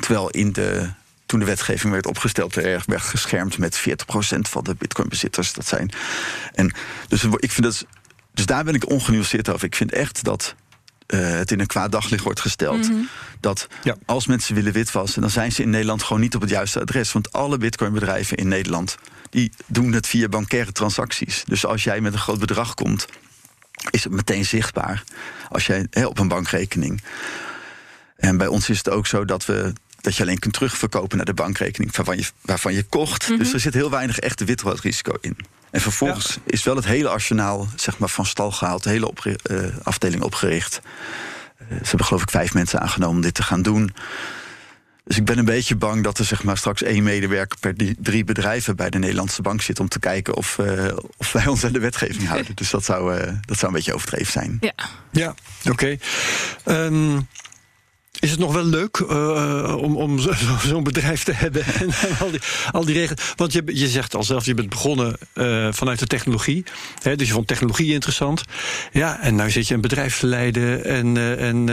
terwijl 0.01 0.30
in 0.30 0.53
de. 0.53 0.89
Toen 1.27 1.39
de 1.39 1.45
wetgeving 1.45 1.93
werd 1.93 2.07
opgesteld, 2.07 2.57
er 2.57 2.83
werd 2.87 3.03
geschermd 3.03 3.59
met 3.59 3.79
40% 3.79 3.83
van 4.41 4.64
de 4.64 4.74
bitcoinbezitters. 4.74 5.53
Dat 5.53 5.66
zijn. 5.66 5.91
En 6.53 6.74
dus 7.09 7.24
ik 7.24 7.53
vind 7.53 7.62
dat. 7.66 7.87
Dus 8.35 8.47
daar 8.47 8.64
ben 8.64 8.74
ik 8.74 8.91
ongenuanceerd 8.91 9.49
over. 9.49 9.64
Ik 9.66 9.74
vind 9.77 9.93
echt 9.93 10.24
dat 10.24 10.55
eh, 11.07 11.20
het 11.31 11.51
in 11.51 11.61
een 11.61 11.66
kwaad 11.66 11.93
daglicht 11.93 12.24
wordt 12.24 12.41
gesteld. 12.41 12.91
Dat 13.41 13.68
Ja. 13.83 13.97
als 14.05 14.27
mensen 14.27 14.55
willen 14.55 14.72
witwassen, 14.72 15.20
dan 15.20 15.31
zijn 15.31 15.53
ze 15.53 15.62
in 15.62 15.70
Nederland 15.70 16.03
gewoon 16.03 16.22
niet 16.22 16.35
op 16.35 16.41
het 16.41 16.51
juiste 16.51 16.81
adres. 16.81 17.12
Want 17.12 17.33
alle 17.33 17.59
bitcoinbedrijven 17.59 18.37
in 18.37 18.49
Nederland 18.49 18.97
die 19.31 19.53
doen 19.66 19.93
het 19.93 20.07
via 20.07 20.29
bankaire 20.29 20.72
transacties. 20.72 21.45
Dus 21.47 21.66
als 21.66 21.85
jij 21.85 22.01
met 22.01 22.12
een 22.12 22.18
groot 22.18 22.39
bedrag 22.39 22.74
komt, 22.74 23.07
is 23.91 24.05
het 24.05 24.12
meteen 24.12 24.45
zichtbaar. 24.45 25.05
Als 25.49 25.66
jij 25.66 25.87
hè, 25.91 26.07
op 26.07 26.18
een 26.18 26.29
bankrekening. 26.29 27.03
En 28.16 28.37
bij 28.37 28.47
ons 28.47 28.68
is 28.68 28.79
het 28.79 28.91
ook 28.91 29.07
zo 29.07 29.24
dat 29.24 29.47
we. 29.47 29.72
Dat 30.07 30.17
je 30.17 30.23
alleen 30.23 30.39
kunt 30.39 30.53
terugverkopen 30.55 31.17
naar 31.17 31.27
de 31.27 31.35
bankrekening 31.35 31.97
waarvan 31.97 32.17
je, 32.17 32.25
waarvan 32.41 32.75
je 32.75 32.83
kocht. 32.83 33.29
Dus 33.39 33.53
er 33.53 33.61
zit 33.61 33.75
heel 33.75 33.91
weinig 33.91 34.19
echte 34.19 34.45
witwasrisico 34.45 35.15
in. 35.21 35.37
En 35.71 35.81
vervolgens 35.81 36.39
is 36.45 36.63
wel 36.65 36.77
het 36.77 36.85
hele 36.85 37.09
arsenaal 37.09 37.69
zeg 37.77 37.99
maar, 37.99 38.09
van 38.09 38.27
stal 38.27 38.51
gehaald, 38.51 38.83
de 38.83 38.91
hele 38.91 39.13
eh, 39.43 39.59
afdeling 39.83 40.23
opgericht. 40.23 40.81
Eh, 41.59 41.67
ze 41.69 41.75
hebben 41.89 42.07
geloof 42.07 42.23
ik 42.23 42.31
vijf 42.31 42.55
mensen 42.55 42.81
aangenomen 42.81 43.17
om 43.17 43.23
dit 43.23 43.35
te 43.35 43.43
gaan 43.43 43.63
doen. 43.63 43.95
Dus 45.05 45.17
ik 45.17 45.25
ben 45.25 45.39
een 45.39 45.45
beetje 45.45 45.77
bang 45.77 46.03
dat 46.05 46.19
er 46.19 46.25
zeg 46.25 46.43
maar, 46.43 46.57
straks 46.57 46.83
één 46.83 47.03
medewerker 47.03 47.59
per 47.59 47.77
die- 47.77 47.97
drie 47.99 48.25
bedrijven 48.25 48.77
bij 48.77 48.91
de 48.91 48.99
Nederlandse 48.99 49.43
bank 49.43 49.63
zit 49.63 49.81
om 49.81 49.89
te 49.89 49.99
kijken 49.99 50.35
of, 50.37 50.59
eh, 50.59 50.97
of 51.17 51.33
wij 51.33 51.47
ons 51.47 51.65
aan 51.65 51.73
de 51.73 51.79
wetgeving 51.79 52.29
houden. 52.29 52.55
Dus 52.55 52.71
dat 52.71 52.85
zou, 52.85 53.17
eh, 53.17 53.33
dat 53.45 53.59
zou 53.59 53.67
een 53.71 53.77
beetje 53.77 53.95
overdreven 53.95 54.33
zijn. 54.33 54.57
Ja. 54.61 54.75
Ja, 55.13 55.35
oké. 55.71 55.97
Ehm, 56.65 57.21
is 58.27 58.33
het 58.33 58.41
nog 58.41 58.53
wel 58.53 58.64
leuk 58.64 58.97
eh, 58.97 59.77
om, 59.77 59.97
om 59.97 60.18
zo- 60.18 60.33
zo- 60.33 60.68
zo'n 60.68 60.85
bedrijf 60.85 61.22
te 61.22 61.33
hebben 61.33 61.64
en 61.81 61.91
al 62.20 62.31
die, 62.31 62.41
al 62.72 62.85
die 62.85 62.95
regels? 62.95 63.20
Want 63.37 63.53
je, 63.53 63.62
je 63.66 63.89
zegt 63.89 64.14
al 64.14 64.22
zelf, 64.24 64.45
je 64.45 64.55
bent 64.55 64.68
begonnen 64.68 65.16
eh, 65.33 65.68
vanuit 65.72 65.99
de 65.99 66.07
technologie. 66.07 66.64
Hè, 67.03 67.16
dus 67.16 67.27
je 67.27 67.33
vond 67.33 67.47
technologie 67.47 67.93
interessant. 67.93 68.43
Ja, 68.93 69.20
en 69.20 69.35
nu 69.35 69.51
zit 69.51 69.68
je 69.68 69.74
een 69.74 69.81
bedrijf 69.81 70.18
te 70.18 70.27
leiden 70.27 70.85
en, 70.85 71.16
eh, 71.16 71.49
en 71.49 71.66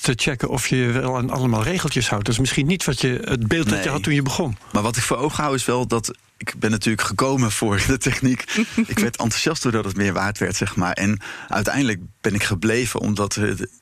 te 0.00 0.12
checken 0.16 0.48
of 0.48 0.66
je 0.68 0.76
wel 0.86 1.16
aan 1.16 1.30
allemaal 1.30 1.62
regeltjes 1.62 2.08
houdt. 2.08 2.24
Dat 2.24 2.34
is 2.34 2.40
misschien 2.40 2.66
niet 2.66 2.84
wat 2.84 3.00
je, 3.00 3.20
het 3.24 3.48
beeld 3.48 3.68
dat 3.68 3.84
je 3.84 3.90
had 3.90 4.02
toen 4.02 4.14
je 4.14 4.22
begon. 4.22 4.56
Maar 4.72 4.82
wat 4.82 4.96
ik 4.96 5.02
voor 5.02 5.16
ogen 5.16 5.42
hou 5.42 5.54
is 5.54 5.64
wel 5.64 5.86
dat. 5.86 6.16
Ik 6.36 6.54
ben 6.58 6.70
natuurlijk 6.70 7.06
gekomen 7.06 7.50
voor 7.52 7.82
de 7.86 7.98
techniek. 7.98 8.44
ik 8.86 8.98
werd 8.98 9.16
enthousiast 9.16 9.62
doordat 9.62 9.84
het 9.84 9.96
meer 9.96 10.12
waard 10.12 10.38
werd, 10.38 10.56
zeg 10.56 10.76
maar. 10.76 10.92
En 10.92 11.20
uiteindelijk 11.48 12.00
ben 12.20 12.34
ik 12.34 12.42
gebleven 12.42 13.00
omdat 13.00 13.38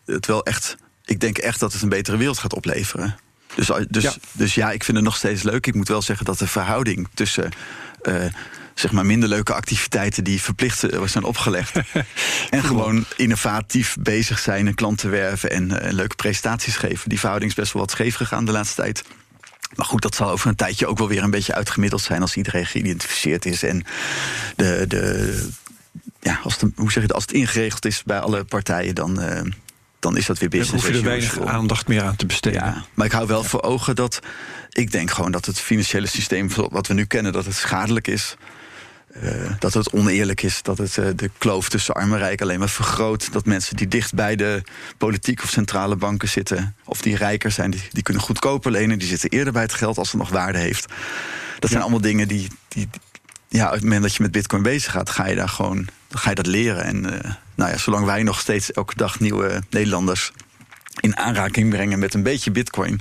het 0.07 0.27
wel 0.27 0.45
echt. 0.45 0.77
Ik 1.05 1.21
denk 1.21 1.39
echt 1.39 1.61
dat 1.61 1.73
het 1.73 1.83
een 1.83 1.89
betere 1.89 2.17
wereld 2.17 2.39
gaat 2.39 2.55
opleveren. 2.55 3.17
Dus, 3.55 3.71
dus, 3.89 4.03
Ja. 4.03 4.15
dus 4.33 4.55
ja, 4.55 4.71
ik 4.73 4.85
vind 4.85 4.97
het 4.97 5.07
nog 5.07 5.17
steeds 5.17 5.43
leuk. 5.43 5.67
Ik 5.67 5.75
moet 5.75 5.89
wel 5.89 6.03
zeggen 6.03 6.25
dat 6.27 6.39
de 6.39 6.47
verhouding 6.47 7.09
tussen. 7.15 7.51
eh, 8.03 8.25
zeg 8.75 8.93
maar 8.93 9.07
minder 9.07 9.29
leuke 9.29 9.55
activiteiten 9.55 10.25
die 10.25 10.43
verplicht 10.43 10.83
eh, 10.85 11.03
zijn 11.07 11.25
opgelegd. 11.25 11.77
en 12.51 12.65
gewoon 12.65 13.05
innovatief 13.17 13.97
bezig 14.01 14.39
zijn 14.39 14.67
en 14.67 14.75
klanten 14.75 15.11
werven 15.11 15.51
en 15.51 15.81
eh, 15.81 15.93
leuke 15.93 16.15
presentaties 16.17 16.77
geven. 16.77 17.09
Die 17.09 17.19
verhouding 17.19 17.51
is 17.51 17.57
best 17.57 17.73
wel 17.73 17.83
wat 17.83 17.91
scheef 17.91 18.15
gegaan 18.17 18.45
de 18.45 18.53
laatste 18.53 18.83
tijd. 18.83 19.05
Maar 19.75 19.87
goed, 19.87 20.03
dat 20.03 20.15
zal 20.15 20.31
over 20.31 20.49
een 20.49 20.55
tijdje 20.57 20.87
ook 20.87 20.99
wel 20.99 21.09
weer 21.09 21.23
een 21.23 21.31
beetje 21.31 21.55
uitgemiddeld 21.55 22.03
zijn 22.03 22.21
als 22.21 22.37
iedereen 22.37 22.67
geïdentificeerd 22.67 23.47
is. 23.47 23.63
En 23.63 23.85
de, 24.57 24.85
de, 24.89 25.49
ja, 26.21 26.41
als, 26.43 26.57
hoe 26.75 26.93
zeg 26.93 26.95
je 26.95 27.01
het, 27.01 27.13
als 27.13 27.23
het 27.23 27.33
ingeregeld 27.33 27.85
is 27.85 28.03
bij 28.03 28.19
alle 28.21 28.45
partijen, 28.45 28.95
dan, 28.95 29.21
dan 30.03 30.17
is 30.17 30.27
dat 30.27 30.39
weer 30.39 30.51
Dan 30.51 30.59
business. 30.59 30.85
hoef 30.85 30.93
je 30.93 30.99
er 30.99 31.05
weinig 31.05 31.41
aandacht 31.41 31.89
meer 31.89 32.03
aan 32.03 32.17
te 32.17 32.27
besteden. 32.27 32.65
Ja, 32.65 32.85
maar 32.95 33.07
ik 33.07 33.13
hou 33.13 33.27
wel 33.27 33.45
voor 33.45 33.63
ogen 33.63 33.95
dat 33.95 34.21
ik 34.71 34.91
denk 34.91 35.11
gewoon 35.11 35.33
dat 35.33 35.47
het 35.47 35.59
financiële 35.59 36.07
systeem 36.07 36.49
wat 36.71 36.87
we 36.87 36.95
nu 36.95 37.05
kennen, 37.05 37.33
dat 37.33 37.45
het 37.45 37.55
schadelijk 37.55 38.09
is. 38.09 38.37
Eh, 39.13 39.53
dat 39.59 39.75
het 39.75 39.93
oneerlijk 39.93 40.43
is, 40.43 40.63
dat 40.63 40.79
het 40.79 40.99
eh, 40.99 41.07
de 41.17 41.31
kloof 41.39 41.69
tussen 41.69 41.95
arm 41.95 42.13
en 42.13 42.19
rijk 42.19 42.43
alleen 42.43 42.59
maar 42.59 42.69
vergroot. 42.69 43.33
Dat 43.33 43.47
mensen 43.47 43.77
die 43.77 43.89
dicht 43.89 44.15
bij 44.15 44.37
de 44.37 44.63
politiek 44.99 45.43
of 45.43 45.51
centrale 45.51 45.97
banken 45.97 46.29
zitten, 46.29 46.75
of 46.85 47.01
die 47.01 47.17
rijker 47.17 47.51
zijn, 47.51 47.71
die, 47.71 47.83
die 47.91 48.03
kunnen 48.03 48.23
goedkoper 48.23 48.71
lenen, 48.71 48.99
die 48.99 49.09
zitten 49.09 49.31
eerder 49.31 49.53
bij 49.53 49.63
het 49.63 49.75
geld 49.75 49.99
als 49.99 50.11
het 50.13 50.21
nog 50.21 50.31
waarde 50.31 50.59
heeft. 50.59 50.93
Dat 51.59 51.71
zijn 51.71 51.83
allemaal 51.83 52.01
dingen 52.01 52.29
die, 52.29 52.49
die, 52.69 52.89
ja, 53.49 53.67
op 53.67 53.73
het 53.73 53.83
moment 53.83 54.03
dat 54.03 54.15
je 54.15 54.23
met 54.23 54.33
Bitcoin 54.33 54.63
bezig 54.63 54.93
gaat, 54.93 55.11
ga 55.11 55.27
je 55.27 55.35
daar 55.35 55.49
gewoon 55.49 55.77
dan 55.77 55.87
ga 56.15 56.29
je 56.29 56.35
dat 56.35 56.47
leren. 56.47 56.85
En 56.85 57.23
eh, 57.25 57.31
nou 57.55 57.71
ja, 57.71 57.77
zolang 57.79 58.05
wij 58.05 58.23
nog 58.23 58.41
steeds 58.41 58.73
elke 58.73 58.95
dag 58.97 59.21
nieuwe 59.21 59.63
Nederlanders 59.71 60.33
in 61.01 61.17
aanraking 61.17 61.71
brengen 61.71 61.99
met 61.99 62.15
een 62.15 62.23
beetje 62.23 62.51
Bitcoin, 62.51 63.01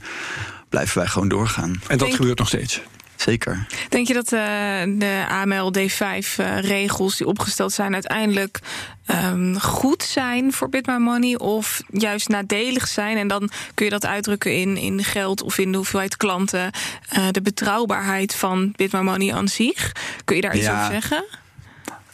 blijven 0.69 0.97
wij 0.97 1.07
gewoon 1.07 1.27
doorgaan. 1.27 1.69
En 1.69 1.97
dat 1.97 1.99
Denk- 1.99 2.15
gebeurt 2.15 2.37
nog 2.37 2.47
steeds. 2.47 2.81
Zeker. 3.15 3.67
Denk 3.89 4.07
je 4.07 4.13
dat 4.13 4.25
eh, 4.31 4.41
de 4.87 5.25
AML 5.29 5.73
D5-regels 5.77 7.17
die 7.17 7.27
opgesteld 7.27 7.71
zijn 7.73 7.93
uiteindelijk 7.93 8.59
ehm, 9.05 9.55
goed 9.55 10.03
zijn 10.03 10.53
voor 10.53 10.69
Bit 10.69 10.85
My 10.85 10.97
Money 10.97 11.37
of 11.37 11.81
juist 11.91 12.27
nadelig 12.27 12.87
zijn? 12.87 13.17
En 13.17 13.27
dan 13.27 13.49
kun 13.73 13.85
je 13.85 13.91
dat 13.91 14.05
uitdrukken 14.05 14.55
in, 14.55 14.77
in 14.77 15.03
geld 15.03 15.41
of 15.41 15.57
in 15.57 15.71
de 15.71 15.77
hoeveelheid 15.77 16.17
klanten, 16.17 16.71
eh, 17.09 17.27
de 17.31 17.41
betrouwbaarheid 17.41 18.35
van 18.35 18.73
Bit 18.75 18.91
My 18.91 18.99
Money 18.99 19.33
aan 19.33 19.47
zich. 19.47 19.91
Kun 20.25 20.35
je 20.35 20.41
daar 20.41 20.55
iets 20.55 20.65
Ja. 20.65 20.79
over 20.81 20.91
zeggen? 20.93 21.25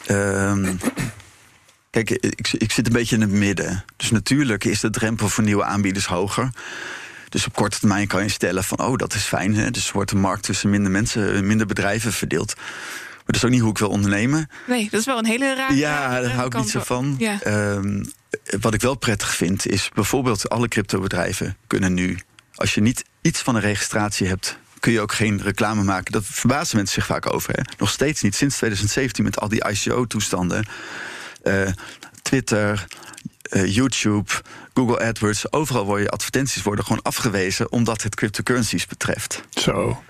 Ehm, 0.07 0.75
kijk, 1.89 2.09
ik, 2.09 2.51
ik 2.51 2.71
zit 2.71 2.87
een 2.87 2.93
beetje 2.93 3.15
in 3.15 3.21
het 3.21 3.31
midden. 3.31 3.83
Dus 3.95 4.11
natuurlijk 4.11 4.63
is 4.63 4.79
de 4.79 4.89
drempel 4.89 5.29
voor 5.29 5.43
nieuwe 5.43 5.63
aanbieders 5.63 6.05
hoger. 6.05 6.49
Dus 7.29 7.45
op 7.45 7.53
korte 7.53 7.79
termijn 7.79 8.07
kan 8.07 8.23
je 8.23 8.29
stellen 8.29 8.63
van, 8.63 8.79
oh, 8.79 8.95
dat 8.95 9.13
is 9.13 9.23
fijn. 9.23 9.55
Hè? 9.55 9.71
Dus 9.71 9.91
wordt 9.91 10.09
de 10.09 10.15
markt 10.15 10.43
tussen 10.43 10.69
minder 10.69 10.91
mensen, 10.91 11.47
minder 11.47 11.67
bedrijven 11.67 12.13
verdeeld. 12.13 12.55
Maar 12.55 13.25
dat 13.25 13.35
is 13.35 13.43
ook 13.45 13.51
niet 13.51 13.61
hoe 13.61 13.69
ik 13.69 13.77
wil 13.77 13.89
ondernemen. 13.89 14.49
Nee, 14.67 14.87
dat 14.89 14.99
is 14.99 15.05
wel 15.05 15.17
een 15.17 15.25
hele 15.25 15.55
rare. 15.55 15.75
Ja, 15.75 16.21
daar 16.21 16.31
hou 16.31 16.47
ik 16.47 16.57
niet 16.57 16.69
zo 16.69 16.83
van. 16.83 17.15
Ja. 17.17 17.41
Ehm, 17.41 18.03
wat 18.59 18.73
ik 18.73 18.81
wel 18.81 18.95
prettig 18.95 19.35
vind, 19.35 19.67
is 19.67 19.89
bijvoorbeeld 19.93 20.49
alle 20.49 20.67
cryptobedrijven 20.67 21.57
kunnen 21.67 21.93
nu, 21.93 22.19
als 22.55 22.73
je 22.73 22.81
niet 22.81 23.03
iets 23.21 23.41
van 23.41 23.55
een 23.55 23.61
registratie 23.61 24.27
hebt, 24.27 24.57
kun 24.79 24.91
je 24.91 25.01
ook 25.01 25.11
geen 25.11 25.41
reclame 25.41 25.83
maken. 25.83 26.11
Dat 26.11 26.23
verbazen 26.25 26.77
mensen 26.77 26.95
zich 26.95 27.05
vaak 27.05 27.33
over. 27.33 27.53
Hè? 27.53 27.61
Nog 27.77 27.89
steeds 27.89 28.21
niet, 28.21 28.35
sinds 28.35 28.55
2017 28.55 29.23
met 29.23 29.39
al 29.39 29.47
die 29.47 29.69
ICO-toestanden. 29.69 30.67
Eh, 31.43 31.71
Twitter, 32.21 32.87
eh, 33.41 33.75
YouTube, 33.75 34.31
Google 34.73 34.99
AdWords, 34.99 35.51
overal 35.51 35.85
worden 35.85 36.03
je 36.03 36.11
advertenties 36.11 36.63
worden 36.63 36.85
gewoon 36.85 37.01
afgewezen 37.01 37.71
omdat 37.71 38.03
het 38.03 38.15
cryptocurrencies 38.15 38.85
betreft. 38.85 39.43
Zo. 39.49 40.03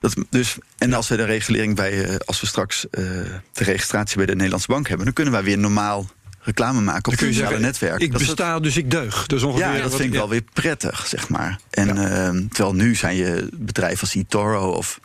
Dat, 0.00 0.14
dus, 0.30 0.56
en 0.78 0.92
als 0.92 1.08
we 1.08 1.16
de 1.16 1.24
regulering 1.24 1.76
bij, 1.76 2.04
eh, 2.04 2.16
als 2.24 2.40
we 2.40 2.46
straks 2.46 2.86
de 2.90 3.40
registratie 3.52 4.16
bij 4.16 4.26
de 4.26 4.34
Nederlandse 4.34 4.68
bank 4.68 4.88
hebben, 4.88 5.04
dan 5.04 5.14
kunnen 5.14 5.32
wij 5.32 5.42
weer 5.42 5.58
normaal 5.58 6.10
reclame 6.42 6.80
maken 6.80 7.12
op 7.12 7.18
je 7.18 7.26
sociale 7.26 7.46
zeggen, 7.46 7.60
netwerken. 7.60 8.04
ik 8.06 8.12
Dat 8.12 8.20
besta, 8.20 8.60
dus 8.60 8.76
ik 8.76 8.90
deug. 8.90 9.26
Dus 9.26 9.42
ongeveer 9.42 9.66
ja, 9.66 9.82
dat 9.82 9.94
vind 9.94 10.08
ik 10.08 10.12
ja. 10.12 10.18
wel 10.18 10.28
weer 10.28 10.44
prettig, 10.52 11.06
zeg 11.06 11.28
maar. 11.28 11.58
En 11.70 11.88
ehm, 11.88 12.48
terwijl 12.48 12.74
nu 12.74 12.94
zijn 12.94 13.16
je 13.16 13.48
bedrijven 13.52 14.00
als 14.00 14.14
eToro 14.14 14.70
of 14.70 15.00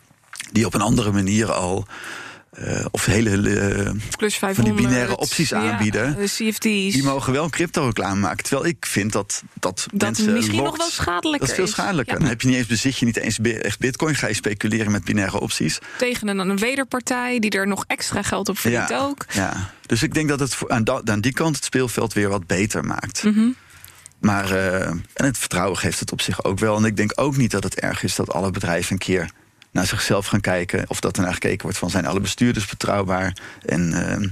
die 0.52 0.66
op 0.66 0.74
een 0.74 0.80
andere 0.80 1.12
manier 1.12 1.52
al 1.52 1.86
eh, 2.60 2.84
of 2.90 3.04
hele 3.04 3.30
eh, 3.30 3.90
Plus 4.16 4.38
van 4.38 4.54
500. 4.54 4.76
die 4.76 4.86
binaire 4.86 5.16
opties 5.16 5.48
ja, 5.48 5.70
aanbieden. 5.70 6.14
de 6.14 6.24
CFD's. 6.24 6.60
die 6.92 7.02
mogen 7.02 7.32
wel 7.32 7.48
crypto 7.48 7.86
reclame 7.86 8.20
maken. 8.20 8.44
Terwijl 8.44 8.66
ik 8.66 8.86
vind 8.86 9.12
dat 9.12 9.42
dat, 9.54 9.86
dat 9.92 10.00
mensen 10.00 10.32
misschien 10.32 10.62
nog 10.62 10.76
wel 10.76 10.90
schadelijker 10.90 11.40
Dat 11.40 11.48
is 11.48 11.54
veel 11.54 11.66
schadelijker. 11.66 12.14
Ja. 12.14 12.20
Dan 12.20 12.28
heb 12.28 12.40
je 12.40 12.48
niet 12.48 12.56
eens 12.56 12.66
bezit 12.66 12.98
je 12.98 13.04
niet 13.04 13.16
eens 13.16 13.38
echt 13.40 13.78
bitcoin. 13.78 14.14
Ga 14.14 14.26
je 14.26 14.34
speculeren 14.34 14.92
met 14.92 15.04
binaire 15.04 15.40
opties. 15.40 15.78
Tegen 15.98 16.28
een, 16.28 16.38
een 16.38 16.58
wederpartij 16.58 17.38
die 17.38 17.50
er 17.50 17.66
nog 17.66 17.84
extra 17.86 18.22
geld 18.22 18.48
op 18.48 18.58
verdient 18.58 18.94
ook. 18.94 19.24
Ja. 19.32 19.70
Dus 19.86 20.02
ik 20.02 20.14
denk 20.14 20.28
dat 20.28 20.40
het 20.40 20.56
aan, 20.66 21.20
die 21.20 21.32
kant 21.32 21.56
het 21.56 21.64
speelveld 21.64 22.12
weer 22.12 22.28
wat 22.28 22.46
beter 22.46 22.84
maakt. 22.84 23.22
Mhm. 23.22 23.48
Maar 24.20 24.50
eh, 24.50 24.86
en 24.88 25.24
het 25.24 25.38
vertrouwen 25.38 25.78
geeft 25.78 26.00
het 26.00 26.12
op 26.12 26.20
zich 26.20 26.44
ook 26.44 26.58
wel. 26.58 26.76
En 26.76 26.84
ik 26.84 26.96
denk 26.96 27.12
ook 27.14 27.36
niet 27.36 27.50
dat 27.50 27.62
het 27.62 27.80
erg 27.80 28.02
is 28.02 28.14
dat 28.14 28.32
alle 28.32 28.50
bedrijven 28.50 28.92
een 28.92 28.98
keer 28.98 29.30
naar 29.70 29.86
zichzelf 29.86 30.26
gaan 30.26 30.40
kijken. 30.40 30.84
Of 30.88 31.00
dat 31.00 31.16
er 31.16 31.22
naar 31.22 31.32
gekeken 31.32 31.62
wordt 31.62 31.78
van 31.78 31.90
zijn 31.90 32.06
alle 32.06 32.20
bestuurders 32.20 32.66
betrouwbaar. 32.66 33.36
En 33.66 33.92
eh, 33.92 34.28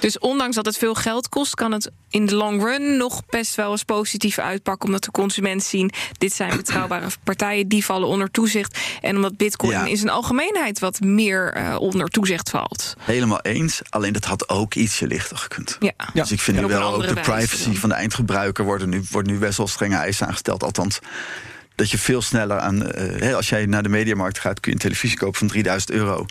Dus 0.00 0.18
ondanks 0.18 0.56
dat 0.56 0.66
het 0.66 0.76
veel 0.78 0.94
geld 0.94 1.28
kost, 1.28 1.54
kan 1.54 1.72
het 1.72 1.90
in 2.10 2.26
de 2.26 2.34
long 2.34 2.62
run 2.62 2.96
nog 2.96 3.22
best 3.26 3.54
wel 3.54 3.70
eens 3.70 3.84
positief 3.84 4.38
uitpakken. 4.38 4.86
Omdat 4.86 5.04
de 5.04 5.10
consument 5.10 5.62
zien, 5.62 5.90
dit 6.18 6.32
zijn 6.32 6.56
betrouwbare 6.56 7.06
partijen, 7.24 7.68
die 7.68 7.84
vallen 7.84 8.08
onder 8.08 8.30
toezicht. 8.30 8.78
En 9.00 9.16
omdat 9.16 9.36
bitcoin 9.36 9.70
Ja. 9.72 9.84
in 9.86 9.96
zijn 9.96 10.10
algemeenheid 10.10 10.78
wat 10.78 11.00
meer 11.00 11.52
eh, 11.52 11.76
onder 11.80 12.08
toezicht 12.08 12.50
valt. 12.50 12.94
helemaal 13.00 13.40
eens. 13.40 13.80
Alleen 13.88 14.12
dat 14.12 14.24
had 14.24 14.48
ook 14.48 14.74
ietsje 14.74 15.06
lichter 15.06 15.36
gekund. 15.36 15.76
Ja. 15.80 15.92
Ja. 15.96 16.22
Dus 16.22 16.32
ik 16.32 16.40
vind 16.40 16.60
nu 16.60 16.66
wel 16.66 16.94
ook 16.94 17.06
de 17.08 17.14
privacy 17.14 17.64
dan. 17.64 17.74
van 17.76 17.88
de 17.88 17.94
eindgebruiker 17.94 18.64
worden 18.64 18.88
nu, 18.88 19.04
wordt 19.10 19.28
nu 19.28 19.38
best 19.38 19.56
wel 19.58 19.68
strenge 19.68 19.96
eisen 19.96 20.26
aangesteld. 20.26 20.62
Althans, 20.62 20.98
dat 21.80 21.90
je 21.90 21.98
veel 21.98 22.22
sneller 22.22 22.58
aan. 22.58 22.86
eh, 22.90 23.20
hè, 23.20 23.34
als 23.34 23.48
jij 23.48 23.66
naar 23.66 23.82
de 23.82 23.88
mediamarkt 23.88 24.38
gaat, 24.38 24.60
kun 24.60 24.70
je 24.72 24.76
een 24.76 24.82
televisie 24.82 25.18
kopen 25.18 25.38
van 25.38 25.48
3000 25.48 25.90
euro. 25.90 26.26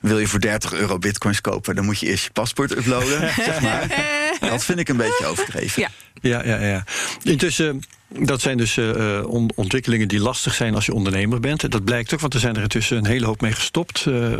Wil 0.00 0.18
je 0.18 0.26
voor 0.26 0.40
30 0.40 0.72
euro 0.72 0.98
bitcoins 0.98 1.40
kopen, 1.40 1.74
dan 1.74 1.84
moet 1.84 1.98
je 1.98 2.06
eerst 2.06 2.24
je 2.24 2.30
paspoort 2.30 2.70
uploaden. 2.76 3.30
zeg 3.44 3.60
maar. 3.60 4.04
Dat 4.40 4.64
vind 4.64 4.78
ik 4.78 4.88
een 4.88 4.96
beetje 4.96 5.26
overdreven. 5.26 5.82
Ja. 5.82 5.88
Ja, 6.20 6.44
ja, 6.46 6.66
ja. 6.66 6.84
Intussen, 7.22 7.80
dat 8.08 8.40
zijn 8.40 8.56
dus 8.56 8.76
eh, 8.76 9.18
eh, 9.18 9.26
on- 9.28 9.50
ontwikkelingen 9.54 10.08
die 10.08 10.20
lastig 10.20 10.54
zijn 10.54 10.74
als 10.74 10.86
je 10.86 10.92
ondernemer 10.94 11.40
bent. 11.40 11.70
Dat 11.70 11.84
blijkt 11.84 12.14
ook, 12.14 12.20
want 12.20 12.34
er 12.34 12.40
zijn 12.40 12.56
er 12.56 12.62
intussen 12.62 12.96
een 12.96 13.06
hele 13.06 13.26
hoop 13.26 13.40
mee 13.40 13.52
gestopt. 13.52 14.06
Eh, 14.06 14.32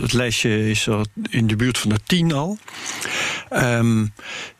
het 0.00 0.12
lijstje 0.12 0.70
is 0.70 0.88
al 0.88 1.06
in 1.30 1.46
de 1.46 1.56
buurt 1.56 1.78
van 1.78 1.90
de 1.90 2.00
tien 2.06 2.32
al. 2.32 2.58
Ehm, 3.50 4.06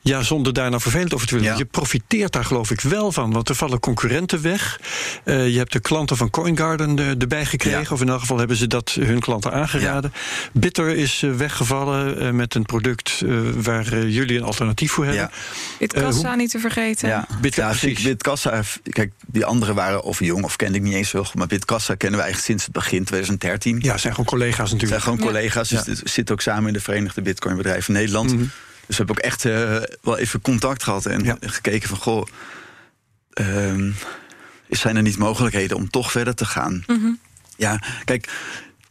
ja, 0.03 0.23
zonder 0.23 0.53
daar 0.53 0.71
nou 0.71 0.83
vervelend 0.83 1.15
over 1.15 1.27
te 1.27 1.35
willen. 1.35 1.51
Ja. 1.51 1.59
Je 1.59 1.65
profiteert 1.65 2.33
daar 2.33 2.45
geloof 2.45 2.71
ik 2.71 2.81
wel 2.81 3.13
van, 3.13 3.33
want 3.33 3.49
er 3.49 3.55
vallen 3.55 3.81
concurrenten 3.81 4.43
weg. 4.43 4.81
Eh, 5.25 5.49
je 5.49 5.59
hebt 5.59 5.73
de 5.73 5.81
klanten 5.81 6.17
van 6.17 6.31
CoinGarden 6.31 6.99
eh, 6.99 7.21
erbij 7.21 7.45
gekregen. 7.45 7.81
Ja. 7.81 7.87
Of 7.91 8.01
in 8.01 8.09
elk 8.09 8.21
geval 8.21 8.39
hebben 8.39 8.57
ze 8.57 8.67
dat 8.67 8.91
hun 8.91 9.21
klanten 9.21 9.53
aangeraden. 9.53 10.13
Bitter 10.53 10.89
is 10.89 11.23
eh, 11.23 11.31
weggevallen 11.31 12.37
met 12.37 12.55
een 12.55 12.65
product 12.65 13.23
waar 13.63 14.07
jullie 14.07 14.37
een 14.39 14.45
alternatief 14.45 14.93
voor 14.93 15.05
hebben. 15.05 15.23
Ja. 15.23 15.31
Bitkassa 15.79 16.35
niet 16.35 16.51
te 16.51 16.59
vergeten. 16.59 17.09
Ja, 17.09 17.27
Bitkassa, 17.41 17.79
precies. 17.79 18.05
Bitkassa, 18.05 18.63
kijk, 18.83 19.13
die 19.27 19.45
anderen 19.45 19.75
waren 19.75 20.03
of 20.03 20.19
jong 20.19 20.45
of 20.45 20.57
kende 20.57 20.79
ik 20.79 20.85
niet 20.85 20.95
eens 20.95 21.09
zo 21.09 21.25
goed. 21.25 21.35
Maar 21.35 21.47
Bitkassa 21.47 21.95
kennen 21.95 22.19
we 22.19 22.25
eigenlijk 22.25 22.53
sinds 22.53 22.65
het 22.65 22.73
begin 22.73 23.05
2013. 23.05 23.79
Ja, 23.83 23.99
zijn 23.99 24.13
gewoon 24.13 24.27
collega's 24.27 24.71
Het 24.71 24.81
zijn 24.81 24.91
natuurlijk. 24.91 25.03
gewoon 25.03 25.19
Ja. 25.19 25.25
collega's, 25.25 25.69
dus 25.69 26.03
zit 26.03 26.31
ook 26.31 26.41
samen 26.41 26.67
in 26.67 26.73
de 26.73 26.81
Verenigde 26.81 27.23
Bitcoinbedrijven 27.23 27.93
Nederland. 27.93 28.33
Mhm. 28.35 28.45
Dus 28.93 29.01
we 29.01 29.07
hebben 29.07 29.25
ook 29.25 29.31
echt 29.31 29.45
eh, 29.45 29.97
wel 30.03 30.19
even 30.19 30.41
contact 30.41 30.83
gehad 30.83 31.07
en 31.07 31.25
Ja. 31.25 31.37
gekeken 31.41 31.89
van 31.89 31.99
goh, 31.99 32.27
ehm, 33.33 33.91
zijn 34.69 34.97
er 34.97 35.03
niet 35.03 35.19
mogelijkheden 35.19 35.77
om 35.77 35.91
toch 35.91 36.11
verder 36.11 36.35
te 36.35 36.45
gaan? 36.45 36.85
Mhm. 36.87 37.11
Ja, 37.57 37.81
kijk. 38.05 38.31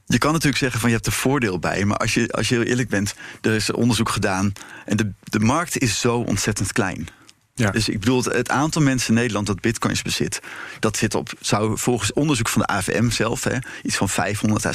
Je 0.06 0.18
kan 0.18 0.32
natuurlijk 0.32 0.58
zeggen 0.58 0.80
van 0.80 0.90
je 0.90 0.96
hebt 0.96 1.08
er 1.08 1.14
voordeel 1.14 1.60
bij, 1.60 1.86
maar 1.86 1.98
als 1.98 2.14
je, 2.14 2.32
als 2.32 2.50
je 2.50 2.56
heel 2.56 2.64
eerlijk 2.64 2.90
bent, 2.90 3.14
er 3.42 3.54
is 3.54 3.72
onderzoek 3.72 4.10
gedaan 4.10 4.54
en 4.86 4.98
de, 4.98 5.12
de 5.24 5.40
markt 5.40 5.78
is 5.78 6.00
zo 6.00 6.18
ontzettend 6.18 6.72
klein. 6.74 7.08
Ja. 7.56 7.72
Dus 7.72 7.90
ik 7.90 8.00
bedoel, 8.00 8.24
het 8.24 8.50
aantal 8.50 8.82
mensen 8.82 9.10
in 9.10 9.16
Nederland 9.16 9.48
dat 9.48 9.60
bitcoins 9.62 10.02
bezit, 10.02 10.40
dat 10.80 10.98
zit 10.98 11.16
op, 11.16 11.30
zou 11.40 11.78
volgens 11.78 12.14
onderzoek 12.14 12.50
van 12.50 12.62
de 12.62 12.68
AVM 12.68 13.10
zelf 13.10 13.44
hè, 13.44 13.58
iets 13.84 13.96
van 13.96 14.10
500 14.10 14.66
à 14.66 14.72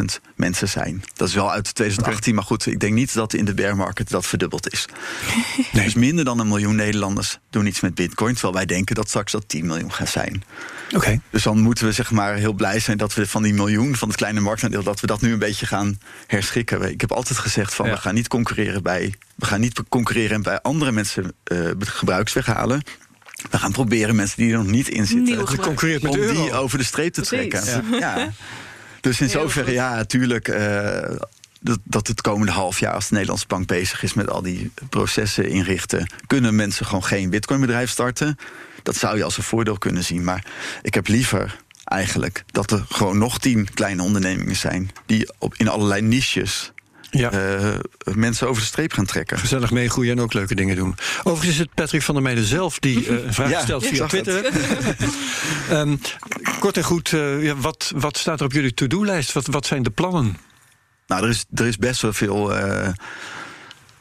600.000 0.00 0.04
mensen 0.36 0.68
zijn. 0.68 1.04
Dat 1.14 1.28
is 1.28 1.34
wel 1.34 1.52
uit 1.52 1.74
2018, 1.74 2.34
maar 2.34 2.44
goed, 2.44 2.66
ik 2.66 2.80
denk 2.80 2.94
niet 2.94 3.14
dat 3.14 3.34
in 3.34 3.44
de 3.44 3.54
bear 3.54 3.76
market 3.76 4.10
dat 4.10 4.26
verdubbeld 4.26 4.72
is. 4.72 4.84
Nee. 5.72 5.84
Dus 5.84 5.94
minder 5.94 6.24
dan 6.24 6.38
een 6.38 6.48
miljoen 6.48 6.74
Nederlanders 6.74 7.38
doen 7.50 7.66
iets 7.66 7.80
met 7.80 7.94
bitcoin, 7.94 8.32
terwijl 8.32 8.54
wij 8.54 8.66
denken 8.66 8.94
dat 8.94 9.08
straks 9.08 9.32
dat 9.32 9.48
10 9.48 9.66
miljoen 9.66 9.92
gaat 9.92 10.08
zijn. 10.08 10.42
Oké. 10.94 11.20
Dus 11.30 11.42
dan 11.42 11.60
moeten 11.60 11.86
we 11.86 11.92
zeg 11.92 12.10
maar 12.10 12.34
heel 12.34 12.52
blij 12.52 12.80
zijn 12.80 12.96
dat 12.96 13.14
we 13.14 13.26
van 13.26 13.42
die 13.42 13.54
miljoen, 13.54 13.96
van 13.96 14.08
het 14.08 14.16
kleine 14.16 14.40
marktaandeel, 14.40 14.82
dat 14.82 15.00
we 15.00 15.06
dat 15.06 15.20
nu 15.20 15.32
een 15.32 15.38
beetje 15.38 15.66
gaan 15.66 15.98
herschikken. 16.26 16.82
Ik 16.90 17.00
heb 17.00 17.12
altijd 17.12 17.38
gezegd 17.38 17.74
van 17.74 17.86
Ja. 17.86 17.92
we 17.92 17.98
gaan 17.98 18.14
niet 18.14 18.28
concurreren 18.28 18.82
bij, 18.82 19.14
we 19.40 19.46
gaan 19.46 19.60
niet 19.60 19.82
concurreren 19.88 20.42
bij 20.42 20.60
andere 20.62 20.92
mensen 20.92 21.32
eh 21.44 21.70
gebruiks 21.78 22.32
weghalen. 22.32 22.82
We 23.50 23.58
gaan 23.58 23.72
proberen 23.72 24.16
mensen 24.16 24.36
die 24.36 24.52
er 24.52 24.58
nog 24.58 24.66
niet 24.66 24.88
in 24.88 25.06
zitten, 25.06 25.58
concurreert 25.58 26.02
met 26.02 26.12
om 26.12 26.18
euro. 26.18 26.42
die 26.42 26.52
over 26.52 26.78
de 26.78 26.84
streep 26.84 27.12
te 27.12 27.20
Precies. 27.20 27.50
trekken. 27.50 27.98
Ja. 27.98 28.30
Dus 29.00 29.20
in 29.20 29.26
Heel 29.26 29.40
zoverre, 29.40 29.66
goed. 29.66 29.74
ja, 29.74 29.94
natuurlijk. 29.94 30.48
eh, 30.48 31.16
dat, 31.60 31.78
dat 31.84 32.06
het 32.06 32.20
komende 32.20 32.52
half 32.52 32.80
jaar, 32.80 32.94
als 32.94 33.06
de 33.08 33.12
Nederlandse 33.12 33.46
bank 33.46 33.66
bezig 33.66 34.02
is 34.02 34.14
met 34.14 34.30
al 34.30 34.42
die 34.42 34.72
processen 34.88 35.48
inrichten, 35.48 36.10
kunnen 36.26 36.54
mensen 36.54 36.86
gewoon 36.86 37.04
geen 37.04 37.30
bitcoinbedrijf 37.30 37.90
starten. 37.90 38.36
Dat 38.82 38.96
zou 38.96 39.16
je 39.16 39.24
als 39.24 39.36
een 39.36 39.42
voordeel 39.42 39.78
kunnen 39.78 40.04
zien. 40.04 40.24
Maar 40.24 40.44
ik 40.82 40.94
heb 40.94 41.06
liever 41.08 41.56
eigenlijk 41.84 42.44
dat 42.46 42.70
er 42.70 42.84
gewoon 42.88 43.18
nog 43.18 43.38
tien 43.38 43.68
kleine 43.74 44.02
ondernemingen 44.02 44.56
zijn 44.56 44.90
die 45.06 45.30
op, 45.38 45.54
in 45.56 45.68
allerlei 45.68 46.02
niches 46.02 46.72
Ja. 47.10 47.30
eh, 47.30 47.74
mensen 48.14 48.48
over 48.48 48.62
de 48.62 48.68
streep 48.68 48.92
gaan 48.92 49.04
trekken. 49.04 49.38
Gezellig 49.38 49.70
meegroeien 49.70 50.16
en 50.16 50.22
ook 50.22 50.32
leuke 50.32 50.54
dingen 50.54 50.76
doen. 50.76 50.94
Overigens 51.22 51.50
is 51.52 51.58
het 51.58 51.74
Patrick 51.74 52.02
van 52.02 52.14
der 52.14 52.22
Meijden 52.22 52.44
zelf 52.44 52.78
die 52.78 53.06
eh, 53.06 53.24
een 53.24 53.34
vraag 53.34 53.50
Ja, 53.50 53.60
stelt 53.60 53.86
via 53.86 54.06
Twitter. 54.06 54.44
Ehm, 55.70 55.96
kort 56.58 56.76
en 56.76 56.82
goed, 56.84 57.12
eh, 57.12 57.52
wat, 57.56 57.92
wat 57.96 58.16
staat 58.16 58.40
er 58.40 58.46
op 58.46 58.52
jullie 58.52 58.74
to-do-lijst? 58.74 59.32
Wat, 59.32 59.46
wat 59.46 59.66
zijn 59.66 59.82
de 59.82 59.90
plannen? 59.90 60.36
Nou, 61.06 61.22
er 61.22 61.28
is, 61.28 61.44
er 61.54 61.66
is 61.66 61.76
best 61.76 62.02
wel 62.02 62.12
veel, 62.12 62.52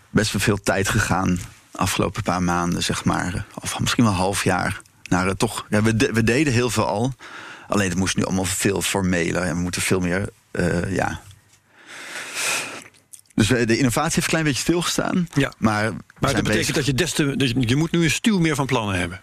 best 0.09 0.31
wel 0.31 0.41
veel 0.41 0.61
tijd 0.61 0.89
gegaan. 0.89 1.39
Afgelopen 1.71 2.23
paar 2.23 2.43
maanden, 2.43 2.83
zeg 2.83 3.03
maar. 3.05 3.45
Of 3.61 3.79
misschien 3.79 4.03
wel 4.03 4.13
een 4.13 4.19
half 4.19 4.43
jaar. 4.43 4.81
Naar, 5.03 5.35
toch, 5.35 5.65
ja, 5.69 5.81
we, 5.81 5.95
de- 5.95 6.11
we 6.13 6.23
deden 6.23 6.53
heel 6.53 6.69
veel 6.69 6.85
al. 6.87 7.13
Alleen 7.67 7.89
het 7.89 7.97
moest 7.97 8.15
nu 8.17 8.23
allemaal 8.23 8.45
veel 8.45 8.81
formeler. 8.81 9.41
En 9.41 9.55
we 9.55 9.61
moeten 9.61 9.81
veel 9.81 9.99
meer, 9.99 10.29
ja. 10.89 11.21
Dus 13.39 13.51
eh, 13.51 13.67
de 13.67 13.77
innovatie 13.77 14.13
heeft 14.13 14.17
een 14.17 14.23
klein 14.23 14.43
beetje 14.43 14.61
stilgestaan. 14.61 15.27
Ja. 15.33 15.53
Maar, 15.57 15.83
Maar 15.83 15.93
dat 16.33 16.43
betekent 16.43 16.47
bezig. 16.47 16.75
dat 16.75 16.85
je 16.85 16.93
des 16.93 17.11
te, 17.11 17.35
dat 17.35 17.69
je, 17.69 17.75
moet 17.75 17.91
nu 17.91 18.03
een 18.03 18.11
stuw 18.11 18.39
meer 18.39 18.55
van 18.55 18.65
plannen 18.65 18.99
hebben. 18.99 19.21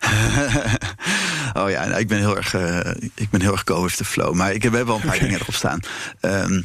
oh 1.62 1.70
ja, 1.70 1.84
nou, 1.86 1.98
ik 2.00 2.08
ben 2.08 2.18
heel 2.18 2.36
erg, 2.36 2.54
eh, 2.54 2.94
ik 3.14 3.30
ben 3.30 3.40
heel 3.40 3.52
erg 3.52 3.62
go 3.64 3.82
with 3.82 3.96
the 3.96 4.04
flow. 4.04 4.34
Maar 4.34 4.52
ik 4.52 4.62
heb, 4.62 4.70
we 4.70 4.76
hebben 4.76 4.94
wel 4.94 5.04
een 5.04 5.10
paar 5.10 5.20
dingen 5.26 5.40
erop 5.40 5.54
staan. 5.54 5.80
Ehm, 6.20 6.62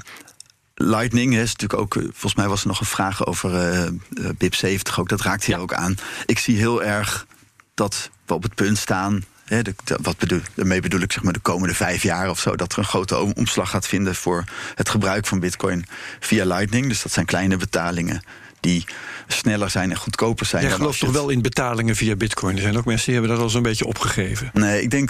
Lightning 0.79 1.33
is 1.35 1.51
natuurlijk 1.55 1.79
ook, 1.81 1.95
eh, 1.95 2.03
volgens 2.03 2.35
mij 2.35 2.47
was 2.47 2.61
er 2.61 2.67
nog 2.67 2.79
een 2.79 2.85
vraag 2.85 3.25
over 3.25 3.55
eh, 3.55 3.85
eh, 3.85 3.93
BIP 4.37 4.55
70 4.55 4.99
ook. 4.99 5.09
Dat 5.09 5.21
raakt 5.21 5.43
hier 5.43 5.55
Ja. 5.55 5.61
ook 5.61 5.73
aan. 5.73 5.95
Ik 6.25 6.39
zie 6.39 6.57
heel 6.57 6.83
erg 6.83 7.25
dat 7.73 8.09
we 8.25 8.33
op 8.33 8.43
het 8.43 8.55
punt 8.55 8.77
staan. 8.77 9.23
Hè, 9.47 9.61
de, 9.61 9.75
de- 9.83 9.97
wat 10.01 10.17
bedoel, 10.17 10.39
daarmee 10.53 10.81
bedoel 10.81 11.01
ik 11.01 11.11
zeg 11.11 11.23
maar 11.23 11.33
de 11.33 11.39
komende 11.39 11.73
vijf 11.75 12.03
jaar 12.03 12.29
of 12.29 12.39
zo. 12.39 12.55
Dat 12.55 12.71
er 12.71 12.77
een 12.77 12.83
grote 12.85 13.17
om- 13.17 13.33
omslag 13.35 13.69
gaat 13.69 13.87
vinden 13.87 14.15
voor 14.15 14.43
het 14.75 14.89
gebruik 14.89 15.25
van 15.27 15.39
Bitcoin 15.39 15.85
via 16.19 16.45
Lightning. 16.45 16.87
Dus 16.87 17.01
dat 17.01 17.11
zijn 17.11 17.25
kleine 17.25 17.57
betalingen 17.57 18.21
die 18.59 18.85
sneller 19.27 19.69
zijn 19.69 19.91
en 19.91 19.97
goedkoper 19.97 20.45
zijn. 20.45 20.61
Jij 20.61 20.69
dan 20.71 20.79
gelooft 20.79 20.99
toch 20.99 21.09
het- 21.09 21.17
wel 21.17 21.29
in 21.29 21.41
betalingen 21.41 21.95
via 21.95 22.15
bitcoin? 22.15 22.55
Er 22.55 22.61
zijn 22.61 22.77
ook 22.77 22.85
mensen 22.85 23.05
die 23.05 23.15
hebben 23.15 23.31
dat 23.35 23.43
al 23.43 23.49
zo'n 23.49 23.61
beetje 23.61 23.85
opgegeven. 23.85 24.49
Nee, 24.53 24.81
ik 24.81 24.89
denk. 24.91 25.09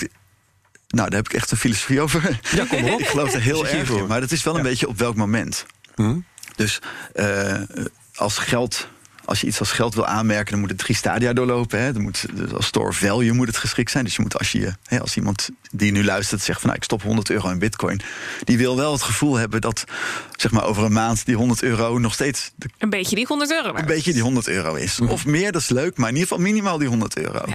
Nou, 0.87 1.09
daar 1.09 1.19
heb 1.19 1.29
ik 1.29 1.33
echt 1.33 1.51
een 1.51 1.57
filosofie 1.57 2.01
over. 2.01 2.39
Ja, 2.51 2.65
kom 2.65 2.83
op. 2.83 2.99
ik 2.99 3.07
geloof 3.07 3.33
er 3.33 3.41
heel 3.41 3.67
erg 3.67 3.89
in. 3.89 4.07
Maar 4.07 4.19
dat 4.21 4.31
is 4.31 4.43
wel 4.43 4.53
een 4.57 4.63
Ja. 4.63 4.69
beetje 4.69 4.87
op 4.87 4.97
welk 4.97 5.15
moment. 5.15 5.65
Hm? 5.95 6.15
Dus 6.55 6.79
eh, 7.13 7.61
als 8.15 8.37
geld. 8.37 8.87
Als 9.27 9.41
je 9.41 9.47
iets 9.47 9.59
als 9.59 9.71
geld 9.71 9.95
wil 9.95 10.05
aanmerken, 10.05 10.51
dan 10.51 10.59
moet 10.59 10.69
het 10.69 10.77
drie 10.77 10.95
stadia 10.95 11.33
doorlopen. 11.33 11.79
Hè. 11.81 11.93
Dan 11.93 12.01
moet, 12.01 12.25
dus 12.33 12.53
als 12.53 12.65
store 12.65 12.93
value 12.93 13.33
moet 13.33 13.47
het 13.47 13.57
geschikt 13.57 13.91
zijn. 13.91 14.03
Dus 14.03 14.15
je 14.15 14.21
moet 14.21 14.37
als, 14.37 14.51
je, 14.51 14.73
hè, 14.83 15.01
als 15.01 15.15
iemand 15.15 15.49
die 15.71 15.91
nu 15.91 16.03
luistert 16.03 16.41
zegt 16.41 16.59
van 16.59 16.67
nou, 16.67 16.79
ik 16.79 16.85
stop 16.85 17.01
100 17.01 17.29
euro 17.29 17.49
in 17.49 17.59
bitcoin. 17.59 18.01
Die 18.43 18.57
wil 18.57 18.75
wel 18.75 18.91
het 18.91 19.01
gevoel 19.01 19.35
hebben 19.35 19.61
dat 19.61 19.83
zeg 20.31 20.51
maar 20.51 20.65
over 20.65 20.83
een 20.83 20.91
maand 20.91 21.25
die 21.25 21.35
100 21.35 21.63
euro 21.63 21.97
nog 21.97 22.13
steeds... 22.13 22.51
Een 22.77 22.89
beetje 22.89 23.15
die 23.15 23.25
100 23.25 23.51
euro 23.51 23.75
Een 23.75 23.85
beetje 23.85 24.13
die 24.13 24.21
100 24.21 24.47
euro 24.47 24.75
is. 24.75 24.99
Of 24.99 25.25
meer, 25.25 25.51
dat 25.51 25.61
is 25.61 25.69
leuk, 25.69 25.97
maar 25.97 26.09
in 26.09 26.15
ieder 26.15 26.27
geval 26.27 26.43
minimaal 26.43 26.77
die 26.77 26.87
100 26.87 27.17
euro. 27.17 27.45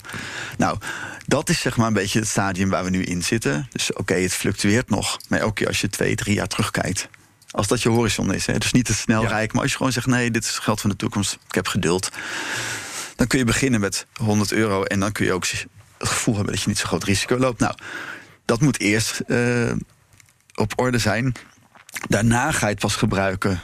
Nou, 0.59 0.79
dat 1.27 1.49
is 1.49 1.61
zeg 1.61 1.77
maar 1.77 1.87
een 1.87 1.93
beetje 1.93 2.19
het 2.19 2.29
stadium 2.29 2.69
waar 2.69 2.85
we 2.85 2.91
nu 2.91 3.03
in 3.03 3.23
zitten. 3.23 3.69
Dus 3.73 3.93
oké, 3.93 4.15
het 4.15 4.33
fluctueert 4.33 4.91
nog. 4.91 5.19
Maar 5.29 5.41
elke 5.41 5.55
keer 5.55 5.67
als 5.67 5.81
je 5.81 5.89
twee, 5.89 6.15
drie 6.15 6.35
jaar 6.35 6.49
terugkijkt 6.49 7.09
als 7.53 7.67
dat 7.67 7.83
je 7.83 7.89
horizon 7.89 8.35
is. 8.35 8.47
Hè. 8.47 8.59
Dus 8.59 8.73
niet 8.73 8.85
te 8.85 8.95
snel 8.95 9.27
rijk. 9.27 9.53
Maar 9.53 9.63
als 9.63 9.71
je 9.71 9.77
gewoon 9.77 9.93
zegt: 9.93 10.07
nee, 10.07 10.31
dit 10.31 10.45
is 10.45 10.59
geld 10.59 10.81
van 10.81 10.91
de 10.91 10.97
toekomst. 10.97 11.39
Ik 11.49 11.55
heb 11.55 11.67
geduld. 11.67 12.11
Dan 13.17 13.27
kun 13.27 13.39
je 13.39 13.45
beginnen 13.45 13.81
met 13.81 14.07
100 14.17 14.53
euro. 14.53 14.83
En 14.83 15.01
dan 15.01 15.13
kun 15.13 15.25
je 15.25 15.33
ook 15.33 15.47
het 15.47 15.67
gevoel 15.99 16.35
hebben 16.35 16.53
dat 16.53 16.63
je 16.63 16.69
niet 16.69 16.79
zo 16.79 16.87
groot 16.87 17.05
risico 17.05 17.39
loopt. 17.39 17.61
Nou, 17.61 17.75
dat 18.45 18.61
moet 18.61 18.81
eerst 18.81 19.23
uh, 19.27 19.73
op 20.55 20.73
orde 20.77 20.99
zijn. 20.99 21.35
Daarna 22.09 22.53
ga 22.53 22.67
je 22.67 22.73
het 22.73 22.83
pas 22.83 22.97
gebruiken 22.97 23.61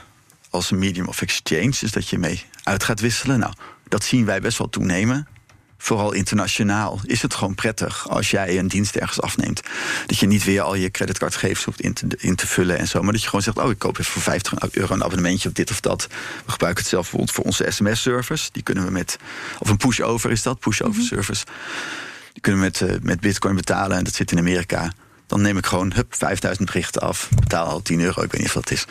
als 0.49 0.71
een 0.71 0.79
medium 0.79 1.07
of 1.07 1.21
exchange. 1.21 1.73
Dus 1.79 1.91
dat 1.91 2.09
je 2.09 2.17
mee 2.17 2.45
uit 2.63 2.83
gaat 2.83 2.99
wisselen. 2.99 3.39
Nou, 3.39 3.53
dat 3.87 4.03
zien 4.03 4.25
wij 4.25 4.41
best 4.41 4.57
wel 4.57 4.69
toenemen 4.69 5.27
vooral 5.81 6.11
internationaal, 6.11 6.99
is 7.03 7.21
het 7.21 7.33
gewoon 7.33 7.55
prettig 7.55 8.09
als 8.09 8.31
jij 8.31 8.57
een 8.57 8.67
dienst 8.67 8.95
ergens 8.95 9.21
afneemt. 9.21 9.61
Dat 10.05 10.17
je 10.17 10.27
niet 10.27 10.43
weer 10.43 10.61
al 10.61 10.75
je 10.75 10.91
creditcardgegevens 10.91 11.63
hoeft 11.65 11.81
in 11.81 11.93
te, 11.93 12.07
in 12.17 12.35
te 12.35 12.47
vullen 12.47 12.77
en 12.77 12.87
zo. 12.87 13.01
Maar 13.01 13.11
dat 13.11 13.21
je 13.21 13.27
gewoon 13.27 13.43
zegt: 13.43 13.57
Oh, 13.57 13.69
ik 13.69 13.79
koop 13.79 13.97
even 13.97 14.11
voor 14.11 14.21
50 14.21 14.71
euro 14.71 14.93
een 14.93 15.03
abonnementje 15.03 15.49
op 15.49 15.55
dit 15.55 15.71
of 15.71 15.79
dat. 15.79 16.07
We 16.45 16.51
gebruiken 16.51 16.81
het 16.81 16.91
zelf 16.91 17.01
bijvoorbeeld 17.01 17.35
voor 17.35 17.45
onze 17.45 17.65
sms-servers. 17.69 18.49
Die 18.51 18.63
kunnen 18.63 18.85
we 18.85 18.91
met. 18.91 19.17
Of 19.59 19.69
een 19.69 19.77
push-over 19.77 20.31
is 20.31 20.43
dat, 20.43 20.59
push-over 20.59 21.01
mhm. 21.01 21.07
service. 21.07 21.45
Die 22.33 22.41
kunnen 22.41 22.61
we 22.61 22.67
met, 22.67 22.81
uh, 22.81 23.01
met 23.01 23.19
Bitcoin 23.19 23.55
betalen 23.55 23.97
en 23.97 24.03
dat 24.03 24.13
zit 24.13 24.31
in 24.31 24.37
Amerika. 24.37 24.91
Dan 25.29 25.41
neem 25.41 25.57
ik 25.57 25.65
gewoon 25.65 25.91
hup, 25.95 26.15
5000 26.15 26.65
berichten 26.65 27.01
af. 27.01 27.29
Betaal 27.39 27.67
al 27.67 27.81
10 27.81 27.99
euro, 27.99 28.21
ik 28.21 28.31
weet 28.31 28.41
niet 28.41 28.47
of 28.47 28.53
dat 28.53 28.71
is. 28.71 28.85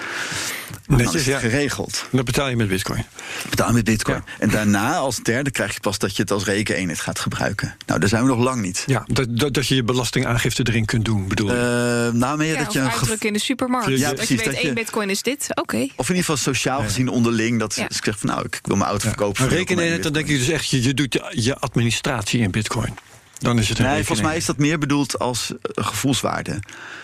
Netjes, 0.86 1.06
dan 1.06 1.20
is 1.20 1.26
het 1.26 1.36
geregeld. 1.36 2.04
Dan 2.10 2.24
betaal 2.24 2.48
je 2.48 2.56
met 2.56 2.68
bitcoin. 2.68 3.04
Betaal 3.50 3.72
met 3.72 3.84
bitcoin. 3.84 4.24
En 4.38 4.50
daarna 4.50 4.96
als 4.96 5.16
derde 5.16 5.50
krijg 5.50 5.74
je 5.74 5.80
pas 5.80 5.98
dat 5.98 6.16
je 6.16 6.22
het 6.22 6.30
als 6.30 6.44
rekeneenheid 6.44 7.00
gaat 7.00 7.18
gebruiken. 7.18 7.76
Nou, 7.86 8.00
daar 8.00 8.08
zijn 8.08 8.22
we 8.22 8.28
nog 8.28 8.38
lang 8.38 8.62
niet. 8.62 8.82
Ja, 8.86 9.04
dat, 9.06 9.54
dat, 9.54 9.66
je 9.66 9.74
je 9.74 9.82
belastingaangifte 9.82 10.62
erin 10.68 10.84
kunt 10.84 11.04
doen, 11.04 11.28
bedoel 11.28 11.48
je? 11.48 12.08
Uh, 12.12 12.20
nou, 12.20 12.38
meer 12.38 12.52
ja, 12.52 12.64
dat 12.64 12.72
je 12.72 12.80
een 12.80 13.18
in 13.18 13.32
de 13.32 13.38
supermarkt. 13.38 13.98
Ja, 13.98 14.12
precies. 14.12 14.36
Dat 14.36 14.44
je 14.44 14.50
weet, 14.50 14.62
één 14.62 14.74
bitcoin 14.74 15.10
is 15.10 15.22
dit, 15.22 15.48
oké. 15.54 15.76
Of 15.76 16.08
in 16.08 16.14
ieder 16.14 16.16
geval 16.16 16.36
sociaal 16.36 16.82
gezien 16.82 17.08
onderling. 17.08 17.58
Dat 17.58 17.74
ja. 17.74 17.84
ik 17.84 18.04
zeg 18.04 18.18
van 18.18 18.28
nou, 18.28 18.44
ik 18.44 18.60
wil 18.62 18.76
mijn 18.76 18.90
auto 18.90 19.08
verkopen. 19.08 19.42
Een 19.42 19.48
rekeneenheid, 19.48 20.02
dan 20.02 20.12
denk 20.12 20.28
je 20.28 20.38
dus 20.38 20.48
echt, 20.48 20.70
je, 20.70 20.82
je 20.82 20.94
doet 20.94 21.20
je 21.30 21.56
administratie 21.56 22.40
in 22.40 22.50
bitcoin. 22.50 22.94
Dan 23.38 23.58
is 23.58 23.68
het 23.68 23.78
nee, 23.78 24.04
volgens 24.04 24.28
mij 24.28 24.36
is 24.36 24.44
dat 24.44 24.56
meer 24.56 24.78
bedoeld 24.78 25.18
als 25.18 25.50
uh, 25.50 25.84
gevoelswaarde. 25.86 26.60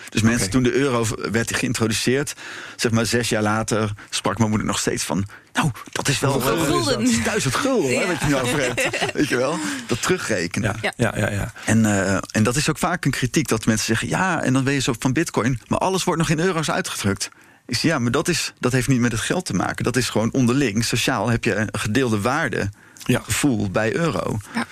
Dus 0.08 0.22
mensen, 0.22 0.50
toen 0.50 0.62
de 0.62 0.72
euro 0.72 1.06
werd 1.30 1.56
geïntroduceerd, 1.56 2.34
zeg 2.76 2.92
maar 2.92 3.06
zes 3.06 3.28
jaar 3.28 3.42
later, 3.42 3.92
sprak 4.10 4.38
mijn 4.38 4.48
moeder 4.50 4.66
nog 4.66 4.78
steeds 4.78 5.04
van. 5.04 5.26
Nou, 5.52 5.70
dat 5.92 6.08
is 6.08 6.20
wel 6.20 6.40
gulden. 6.40 7.22
duizend 7.24 7.54
gulden, 7.54 7.90
ja. 7.90 8.00
hè, 8.00 8.06
wat 8.06 8.20
je 8.20 8.26
nu 8.26 8.36
over 8.36 8.60
hebt. 8.60 8.88
Weet 9.14 9.28
je 9.28 9.36
wel? 9.36 9.58
Dat 9.86 10.02
terugrekenen. 10.02 10.76
Ja, 10.80 10.92
ja, 10.96 11.12
ja. 11.16 11.30
ja. 11.30 11.52
En, 11.64 11.78
uh, 11.78 12.18
en 12.30 12.42
dat 12.42 12.56
is 12.56 12.70
ook 12.70 12.78
vaak 12.78 13.04
een 13.04 13.10
kritiek 13.10 13.48
dat 13.48 13.66
mensen 13.66 13.86
zeggen: 13.86 14.08
ja, 14.08 14.42
en 14.42 14.52
dan 14.52 14.64
ben 14.64 14.72
je 14.72 14.80
zo 14.80 14.94
van 14.98 15.12
Bitcoin, 15.12 15.60
maar 15.66 15.78
alles 15.78 16.04
wordt 16.04 16.20
nog 16.20 16.30
in 16.30 16.40
euro's 16.40 16.70
uitgedrukt. 16.70 17.28
Ik 17.66 17.74
zeg, 17.74 17.90
ja, 17.90 17.98
maar 17.98 18.10
dat, 18.10 18.28
is, 18.28 18.52
dat 18.60 18.72
heeft 18.72 18.88
niet 18.88 19.00
met 19.00 19.12
het 19.12 19.20
geld 19.20 19.44
te 19.44 19.54
maken. 19.54 19.84
Dat 19.84 19.96
is 19.96 20.08
gewoon 20.08 20.32
onderling. 20.32 20.84
Sociaal 20.84 21.28
heb 21.28 21.44
je 21.44 21.54
een 21.54 21.68
gedeelde 21.72 22.20
waarde, 22.20 22.70
ja. 23.04 23.20
gevoel 23.24 23.70
bij 23.70 23.94
euro. 23.94 24.38
Ja. 24.54 24.66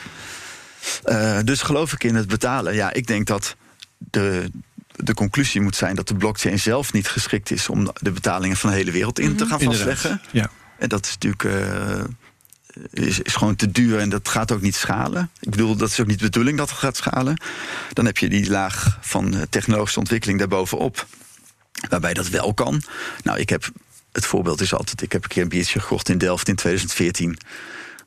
Uh, 1.05 1.39
dus 1.45 1.63
geloof 1.63 1.93
ik 1.93 2.05
in 2.05 2.15
het 2.15 2.29
betalen. 2.29 2.75
Ja, 2.75 2.93
ik 2.93 3.07
denk 3.07 3.27
dat 3.27 3.57
de, 3.99 4.51
de 4.97 5.15
conclusie 5.15 5.61
moet 5.61 5.77
zijn 5.77 5.97
dat 5.97 6.09
de 6.09 6.15
blockchain 6.15 6.59
zelf 6.59 6.93
niet 6.93 7.09
geschikt 7.09 7.51
is 7.51 7.69
om 7.69 7.91
de 8.01 8.11
betalingen 8.11 8.57
van 8.57 8.71
de 8.71 8.77
hele 8.77 8.91
wereld 8.91 9.19
in 9.19 9.37
te 9.37 9.45
mhm. 9.45 9.53
gaan 9.53 9.61
vastleggen. 9.61 10.21
Ja. 10.31 10.51
En 10.79 10.89
dat 10.89 11.05
is 11.07 11.13
natuurlijk. 11.13 11.43
Uh, 11.43 12.05
is, 12.91 13.21
is 13.21 13.35
gewoon 13.35 13.57
te 13.57 13.71
duur 13.71 13.99
en 13.99 14.09
dat 14.09 14.29
gaat 14.29 14.53
ook 14.53 14.61
niet 14.61 14.75
schalen. 14.75 15.31
Ik 15.41 15.51
bedoel, 15.51 15.77
dat 15.77 15.89
is 15.89 16.01
ook 16.01 16.07
niet 16.07 16.19
de 16.19 16.25
bedoeling 16.25 16.59
dat 16.59 16.71
het 16.71 16.79
gaat 16.79 16.97
schalen. 16.97 17.43
Dan 17.93 18.05
heb 18.05 18.19
je 18.19 18.29
die 18.29 18.51
laag 18.51 18.99
van 19.01 19.35
eh, 19.35 19.43
technologische 19.51 19.99
ontwikkeling 19.99 20.39
daarbovenop. 20.39 21.07
Waarbij 21.89 22.15
dat 22.15 22.29
wel 22.29 22.55
kan. 22.55 22.83
Nou, 23.23 23.39
ik 23.39 23.49
heb. 23.49 23.71
Het 24.13 24.27
voorbeeld 24.27 24.61
is 24.61 24.75
altijd: 24.75 25.03
ik 25.03 25.13
heb 25.13 25.23
een 25.23 25.29
keer 25.29 25.43
een 25.43 25.49
biertje 25.49 25.81
gekocht 25.81 26.09
in 26.09 26.19
Delft 26.19 26.49
in 26.49 26.55
2014 26.55 27.39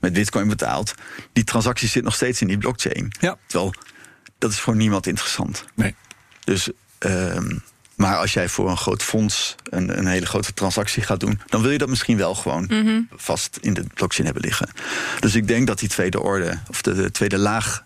met 0.06 0.14
Bitcoin 0.14 0.48
betaald. 0.48 0.94
Die 1.34 1.44
transactie 1.44 1.88
zit 1.88 2.04
nog 2.04 2.16
steeds 2.16 2.42
in 2.42 2.48
die 2.48 2.58
blockchain. 2.58 3.12
Ja. 3.20 3.38
Terwijl 3.48 3.74
dat 4.38 4.52
is 4.52 4.60
voor 4.60 4.76
niemand 4.76 5.08
interessant. 5.08 5.66
Nee. 5.76 5.96
Dus, 6.44 6.70
um, 7.00 7.64
maar 7.96 8.18
als 8.18 8.34
jij 8.34 8.50
voor 8.50 8.70
een 8.70 8.78
groot 8.78 9.04
fonds 9.04 9.56
een, 9.64 9.98
een, 9.98 10.08
hele 10.08 10.26
grote 10.26 10.54
transactie 10.54 11.04
gaat 11.04 11.20
doen, 11.20 11.42
dan 11.46 11.62
wil 11.62 11.72
je 11.72 11.78
dat 11.78 11.90
misschien 11.90 12.18
wel 12.18 12.36
gewoon 12.36 12.66
mhm. 12.70 13.02
vast 13.12 13.58
in 13.62 13.74
de 13.74 13.84
blockchain 13.94 14.26
hebben 14.26 14.44
liggen. 14.44 14.70
Dus 15.20 15.36
ik 15.36 15.48
denk 15.48 15.68
dat 15.68 15.80
die 15.80 15.90
tweede 15.90 16.22
orde, 16.22 16.60
of 16.70 16.82
de, 16.82 16.94
de 16.94 17.12
tweede 17.12 17.38
laag 17.38 17.84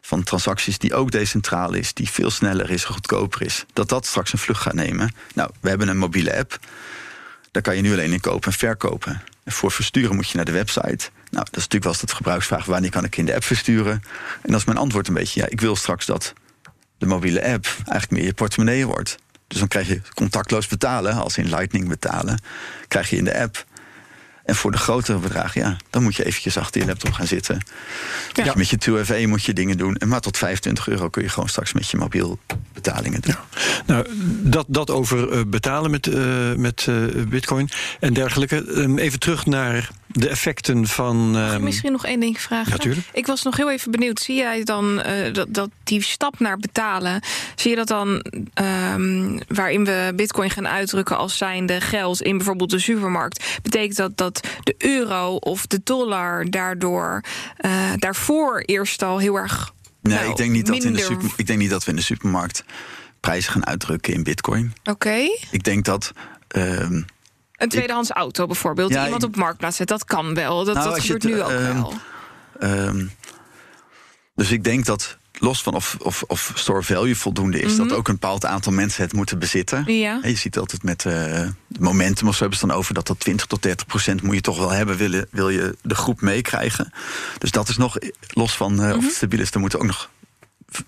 van 0.00 0.22
transacties 0.22 0.78
die 0.78 0.94
ook 0.94 1.10
decentraal 1.10 1.72
is, 1.72 1.94
die 1.94 2.10
veel 2.10 2.30
sneller 2.30 2.70
is, 2.70 2.84
goedkoper 2.84 3.42
is, 3.42 3.64
dat 3.72 3.88
dat 3.88 4.06
straks 4.06 4.32
een 4.32 4.38
vlucht 4.38 4.62
gaat 4.62 4.74
nemen. 4.74 5.14
Nou, 5.34 5.50
we 5.60 5.68
hebben 5.68 5.88
een 5.88 5.98
mobiele 5.98 6.36
app. 6.36 6.58
Daar 7.50 7.62
kan 7.62 7.76
je 7.76 7.82
nu 7.82 7.92
alleen 7.92 8.12
in 8.12 8.20
kopen 8.20 8.52
en 8.52 8.58
verkopen. 8.58 9.22
En 9.44 9.52
voor 9.52 9.70
versturen 9.70 10.14
moet 10.14 10.28
je 10.28 10.36
naar 10.36 10.44
de 10.44 10.52
website. 10.52 11.10
Nou, 11.30 11.44
dat 11.44 11.56
is 11.56 11.62
natuurlijk 11.62 11.84
wel 11.84 11.92
eens 11.92 12.00
het 12.00 12.12
gebruiksvraag: 12.12 12.64
wanneer 12.64 12.90
kan 12.90 13.04
ik 13.04 13.16
in 13.16 13.24
de 13.24 13.34
app 13.34 13.44
versturen? 13.44 14.02
En 14.42 14.50
dat 14.50 14.60
is 14.60 14.64
mijn 14.64 14.78
antwoord 14.78 15.08
een 15.08 15.14
beetje: 15.14 15.40
ja, 15.40 15.46
ik 15.48 15.60
wil 15.60 15.76
straks 15.76 16.06
dat 16.06 16.32
de 16.98 17.06
mobiele 17.06 17.44
app 17.44 17.66
eigenlijk 17.66 18.10
meer 18.10 18.24
je 18.24 18.34
portemonnee 18.34 18.86
wordt. 18.86 19.16
Dus 19.46 19.58
dan 19.58 19.68
krijg 19.68 19.88
je 19.88 20.00
contactloos 20.14 20.66
betalen, 20.66 21.14
als 21.14 21.38
in 21.38 21.48
Lightning 21.48 21.88
betalen, 21.88 22.42
krijg 22.88 23.10
je 23.10 23.16
in 23.16 23.24
de 23.24 23.38
app. 23.38 23.64
En 24.44 24.56
voor 24.56 24.70
de 24.70 24.78
grotere 24.78 25.18
bedragen, 25.18 25.60
ja, 25.60 25.76
dan 25.90 26.02
moet 26.02 26.16
je 26.16 26.24
eventjes 26.24 26.56
achter 26.56 26.80
je 26.80 26.86
laptop 26.86 27.12
gaan 27.12 27.26
zitten. 27.26 27.64
Ja. 28.32 28.52
met 28.56 28.68
je 28.68 28.78
2FA 28.90 29.28
moet 29.28 29.44
je 29.44 29.52
dingen 29.52 29.76
doen. 29.76 29.96
En 29.96 30.08
maar 30.08 30.20
tot 30.20 30.36
25 30.36 30.88
euro 30.88 31.08
kun 31.08 31.22
je 31.22 31.28
gewoon 31.28 31.48
straks 31.48 31.72
met 31.72 31.88
je 31.88 31.96
mobiel 31.96 32.38
betalingen 32.72 33.20
doen. 33.20 33.34
Ja. 33.34 33.60
Nou, 33.86 34.06
dat, 34.42 34.66
dat 34.68 34.90
over 34.90 35.32
uh, 35.32 35.40
betalen 35.46 35.90
met, 35.90 36.06
uh, 36.06 36.54
met 36.54 36.86
uh, 36.88 37.24
bitcoin 37.26 37.68
en 38.00 38.12
dergelijke. 38.12 38.56
Um, 38.56 38.98
even 38.98 39.18
terug 39.18 39.46
naar 39.46 39.90
de 40.12 40.28
effecten 40.28 40.86
van. 40.86 41.30
Mag 41.30 41.46
ik 41.46 41.52
ehm, 41.52 41.64
misschien 41.64 41.92
nog 41.92 42.04
één 42.04 42.20
ding 42.20 42.40
vragen? 42.40 42.70
Natuurlijk. 42.70 43.08
Ik 43.12 43.26
was 43.26 43.42
nog 43.42 43.56
heel 43.56 43.70
even 43.70 43.90
benieuwd. 43.90 44.20
Zie 44.20 44.36
jij 44.36 44.64
dan 44.64 45.02
uh, 45.06 45.32
dat, 45.32 45.54
dat 45.54 45.70
die 45.84 46.02
stap 46.02 46.38
naar 46.38 46.56
betalen, 46.56 47.22
zie 47.54 47.70
je 47.70 47.76
dat 47.76 47.86
dan 47.86 48.08
um, 48.94 49.38
waarin 49.48 49.84
we 49.84 50.12
bitcoin 50.16 50.50
gaan 50.50 50.68
uitdrukken 50.68 51.16
als 51.16 51.36
zijnde 51.36 51.80
geld 51.80 52.22
in 52.22 52.36
bijvoorbeeld 52.36 52.70
de 52.70 52.78
supermarkt? 52.78 53.58
Betekent 53.62 53.96
dat 53.96 54.16
dat 54.16 54.40
de 54.62 54.74
euro 54.78 55.34
of 55.34 55.66
de 55.66 55.80
dollar 55.84 56.50
daardoor 56.50 57.24
uh, 57.60 57.92
daarvoor 57.96 58.60
eerst 58.60 59.02
al 59.02 59.18
heel 59.18 59.36
erg. 59.36 59.72
Nee, 60.02 60.14
nou, 60.14 60.30
ik, 60.30 60.36
denk 60.36 60.50
niet 60.50 60.66
dat 60.66 60.84
in 60.84 60.92
de 60.92 60.98
super, 60.98 61.30
ik 61.36 61.46
denk 61.46 61.58
niet 61.58 61.70
dat 61.70 61.84
we 61.84 61.90
in 61.90 61.96
de 61.96 62.02
supermarkt 62.02 62.64
prijzen 63.20 63.52
gaan 63.52 63.66
uitdrukken 63.66 64.12
in 64.12 64.22
bitcoin. 64.22 64.72
Oké. 64.84 65.28
Ik 65.50 65.62
denk 65.62 65.84
dat. 65.84 66.12
Um, 66.56 67.04
een 67.60 67.68
tweedehands 67.68 68.10
auto 68.10 68.46
bijvoorbeeld, 68.46 68.90
die 68.90 69.04
iemand 69.04 69.22
op 69.22 69.36
marktplaats 69.36 69.76
zet, 69.76 69.88
dat 69.88 70.04
kan 70.04 70.34
wel. 70.34 70.64
Dat, 70.64 70.74
nou, 70.74 70.88
dat 70.88 71.00
gebeurt 71.00 71.24
nu 71.24 71.42
ook 71.42 71.50
ehm, 71.50 71.74
wel. 71.74 71.92
Um, 72.62 73.10
dus 74.34 74.50
ik 74.50 74.64
denk 74.64 74.84
dat 74.84 75.18
los 75.32 75.62
van 75.62 75.74
of, 75.74 75.96
of, 75.98 76.22
of 76.26 76.52
store 76.54 76.82
value 76.82 77.16
voldoende 77.16 77.60
is, 77.60 77.76
dat 77.76 77.86
mhm. 77.86 77.94
ook 77.94 78.08
een 78.08 78.14
bepaald 78.14 78.44
aantal 78.44 78.72
mensen 78.72 79.02
het 79.02 79.12
moeten 79.12 79.38
bezitten. 79.38 79.92
Ja. 79.92 80.20
je 80.22 80.36
ziet 80.36 80.58
altijd 80.58 80.82
met 80.82 81.04
uh, 81.04 81.48
momentum 81.78 82.28
of 82.28 82.34
zo 82.34 82.40
hebben 82.40 82.58
ze 82.58 82.66
dan 82.66 82.76
over 82.76 82.94
dat 82.94 83.06
dat 83.06 83.20
20 83.20 83.46
tot 83.46 83.62
30 83.62 83.86
procent 83.86 84.22
moet 84.22 84.34
je 84.34 84.40
toch 84.40 84.58
wel 84.58 84.70
hebben, 84.70 84.96
wil 84.96 85.12
je, 85.12 85.28
wil 85.30 85.48
je 85.48 85.76
de 85.82 85.94
groep 85.94 86.20
meekrijgen. 86.20 86.92
Dus 87.38 87.50
dat 87.50 87.68
is 87.68 87.76
nog 87.76 87.96
los 88.28 88.56
van 88.56 88.72
uh, 88.72 88.86
of 88.86 88.92
het 88.92 89.00
mhm. 89.00 89.10
stabiel 89.10 89.40
is, 89.40 89.50
er 89.50 89.60
moeten 89.60 89.78
ook 89.78 89.86
nog 89.86 90.10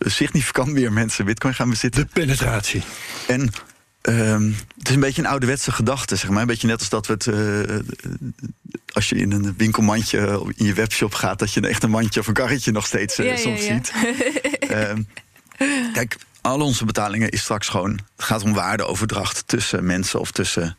significant 0.00 0.72
meer 0.72 0.92
mensen 0.92 1.24
bitcoin 1.24 1.54
gaan 1.54 1.70
bezitten. 1.70 2.02
De 2.02 2.08
penetratie. 2.12 2.82
En 3.26 3.50
Um, 4.08 4.56
het 4.78 4.88
is 4.88 4.94
een 4.94 5.00
beetje 5.00 5.22
een 5.22 5.28
ouderwetse 5.28 5.72
gedachte, 5.72 6.16
zeg 6.16 6.30
maar. 6.30 6.40
Een 6.40 6.46
beetje 6.46 6.66
net 6.66 6.78
als 6.78 6.88
dat 6.88 7.06
we 7.06 7.12
het. 7.12 7.26
Uh, 7.26 7.78
als 8.92 9.08
je 9.08 9.14
in 9.14 9.32
een 9.32 9.54
winkelmandje 9.56 10.44
in 10.56 10.66
je 10.66 10.74
webshop 10.74 11.14
gaat, 11.14 11.38
dat 11.38 11.52
je 11.52 11.60
een 11.60 11.68
echt 11.68 11.82
een 11.82 11.90
mandje 11.90 12.20
of 12.20 12.26
een 12.26 12.34
karretje 12.34 12.72
nog 12.72 12.86
steeds 12.86 13.18
uh, 13.18 13.36
soms 13.36 13.66
ja, 13.66 13.72
ja. 13.72 13.74
ziet. 13.74 13.92
um, 14.70 15.08
kijk, 15.92 16.16
al 16.40 16.60
onze 16.60 16.84
betalingen 16.84 17.30
is 17.30 17.40
straks 17.40 17.68
gewoon. 17.68 17.90
Het 18.16 18.24
gaat 18.24 18.42
om 18.42 18.52
waardeoverdracht 18.52 19.42
tussen 19.46 19.86
mensen 19.86 20.20
of 20.20 20.30
tussen 20.30 20.76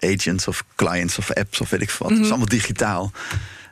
agents 0.00 0.48
of 0.48 0.64
clients 0.74 1.18
of 1.18 1.32
apps 1.32 1.60
of 1.60 1.70
weet 1.70 1.82
ik 1.82 1.90
wat. 1.90 2.08
Het 2.08 2.18
is 2.18 2.24
mhm. 2.24 2.28
allemaal 2.28 2.48
digitaal. 2.48 3.12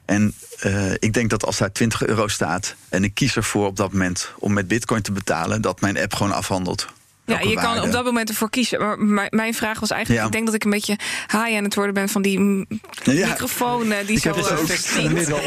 En 0.05 0.35
uh, 0.63 0.93
ik 0.93 1.13
denk 1.13 1.31
dat 1.31 1.45
als 1.45 1.59
daar 1.59 1.73
20 1.73 2.07
euro 2.07 2.29
staat 2.29 2.75
en 2.89 3.05
ik 3.05 3.15
kies 3.15 3.37
ervoor 3.37 3.67
op 3.67 3.77
dat 3.77 3.93
moment 3.93 4.33
om 4.39 4.53
met 4.53 4.69
bitcoin 4.69 5.03
te 5.03 5.13
betalen, 5.13 5.63
dat 5.63 5.81
mijn 5.81 5.99
app 5.99 6.15
gewoon 6.15 6.33
afhandelt 6.33 6.89
Ja, 7.27 7.41
je 7.41 7.55
kan 7.55 7.83
op 7.83 7.93
dat 7.93 8.05
moment 8.05 8.29
ervoor 8.29 8.51
kiezen. 8.51 9.13
Maar 9.13 9.27
mijn 9.31 9.55
vraag 9.55 9.81
was 9.81 9.91
eigenlijk: 9.91 10.27
ik 10.27 10.33
denk 10.33 10.47
dat 10.47 10.55
ik 10.55 10.65
een 10.65 10.71
beetje 10.71 10.99
haai 11.27 11.57
aan 11.57 11.65
het 11.65 11.75
worden 11.75 11.95
ben 11.95 12.09
van 12.09 12.23
die 12.23 12.67
microfoon 13.05 13.87
uh, 13.87 13.97
die 14.07 14.17
ik 14.17 14.23
zo. 14.23 14.99
In 14.99 15.13
middel. 15.13 15.41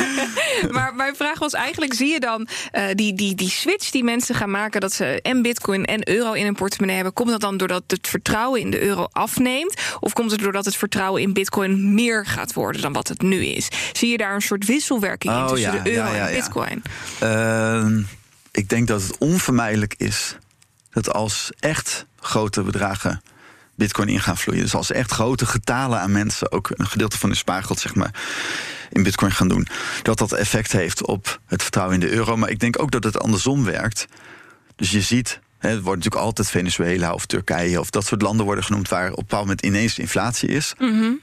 maar 0.76 0.94
mijn 0.94 1.16
vraag 1.16 1.38
was 1.38 1.52
eigenlijk: 1.52 1.94
zie 1.94 2.08
je 2.08 2.20
dan 2.20 2.48
uh, 2.72 2.82
die, 2.94 3.14
die, 3.14 3.34
die 3.34 3.50
switch 3.50 3.90
die 3.90 4.04
mensen 4.04 4.34
gaan 4.34 4.50
maken 4.50 4.80
dat 4.80 4.92
ze 4.92 5.22
en 5.22 5.42
Bitcoin 5.42 5.84
en 5.84 6.08
euro 6.08 6.32
in 6.32 6.44
hun 6.44 6.54
portemonnee 6.54 6.94
hebben? 6.94 7.14
Komt 7.14 7.30
dat 7.30 7.40
dan 7.40 7.56
doordat 7.56 7.82
het 7.86 8.08
vertrouwen 8.08 8.60
in 8.60 8.70
de 8.70 8.82
euro 8.82 9.08
afneemt? 9.12 9.74
Of 10.00 10.12
komt 10.12 10.30
het 10.30 10.40
doordat 10.40 10.64
het 10.64 10.76
vertrouwen 10.76 11.22
in 11.22 11.32
Bitcoin 11.32 11.94
meer 11.94 12.26
gaat 12.26 12.52
worden 12.52 12.82
dan 12.82 12.92
wat 12.92 13.08
het 13.08 13.22
nu 13.22 13.44
is? 13.44 13.68
Zie 13.92 14.10
je 14.10 14.16
daar 14.16 14.34
een 14.34 14.42
soort 14.42 14.64
wisselwerking 14.64 15.34
in 15.34 15.40
oh, 15.40 15.48
tussen 15.48 15.72
ja, 15.72 15.82
de 15.82 15.92
euro 15.92 16.12
en 16.12 16.34
Bitcoin? 16.34 16.82
Uh, 17.22 17.86
ik 18.50 18.68
denk 18.68 18.88
dat 18.88 19.02
het 19.02 19.18
onvermijdelijk 19.18 19.94
is 19.96 20.36
dat 20.90 21.12
als 21.12 21.50
echt 21.58 22.06
grote 22.20 22.62
bedragen 22.62 23.22
bitcoin 23.74 24.08
in 24.08 24.20
gaan 24.20 24.36
vloeien. 24.36 24.62
Dus 24.62 24.74
als 24.74 24.90
echt 24.90 25.10
grote 25.10 25.46
getalen 25.46 26.00
aan 26.00 26.12
mensen 26.12 26.52
ook 26.52 26.70
een 26.72 26.86
gedeelte 26.86 27.18
van 27.18 27.28
hun 27.28 27.38
spaargeld 27.38 27.78
zeg 27.78 27.94
maar, 27.94 28.14
in 28.90 29.02
bitcoin 29.02 29.32
gaan 29.32 29.48
doen, 29.48 29.66
dat 30.02 30.18
dat 30.18 30.32
effect 30.32 30.72
heeft 30.72 31.06
op 31.06 31.40
het 31.46 31.62
vertrouwen 31.62 31.94
in 31.94 32.08
de 32.08 32.12
euro. 32.12 32.36
Maar 32.36 32.50
ik 32.50 32.60
denk 32.60 32.82
ook 32.82 32.90
dat 32.90 33.04
het 33.04 33.20
andersom 33.20 33.64
werkt. 33.64 34.06
Dus 34.76 34.90
je 34.90 35.00
ziet, 35.00 35.40
hè, 35.58 35.68
het 35.68 35.82
wordt 35.82 35.96
natuurlijk 35.96 36.24
altijd 36.24 36.50
Venezuela 36.50 37.12
of 37.12 37.26
Turkije 37.26 37.80
of 37.80 37.90
dat 37.90 38.06
soort 38.06 38.22
landen 38.22 38.44
worden 38.44 38.64
genoemd 38.64 38.88
waar 38.88 39.10
op 39.10 39.18
een 39.18 39.22
bepaald 39.22 39.42
moment 39.42 39.62
ineens 39.64 39.98
inflatie 39.98 40.48
is. 40.48 40.74
Mm 40.78 41.20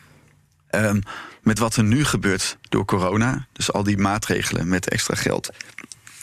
um, 0.76 1.02
met 1.42 1.60
wat 1.60 1.76
er 1.76 1.84
nu 1.84 2.06
gebeurt 2.06 2.58
door 2.70 2.86
corona, 2.86 3.48
dus 3.54 3.72
al 3.72 3.84
die 3.84 3.98
maatregelen 3.98 4.68
met 4.68 4.90
extra 4.90 5.16
geld, 5.16 5.50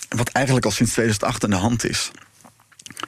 wat 0.09 0.29
eigenlijk 0.29 0.67
al 0.67 0.73
sinds 0.73 0.93
2008 0.93 1.45
aan 1.45 1.51
de 1.51 1.57
hand 1.57 1.85
is 1.85 2.11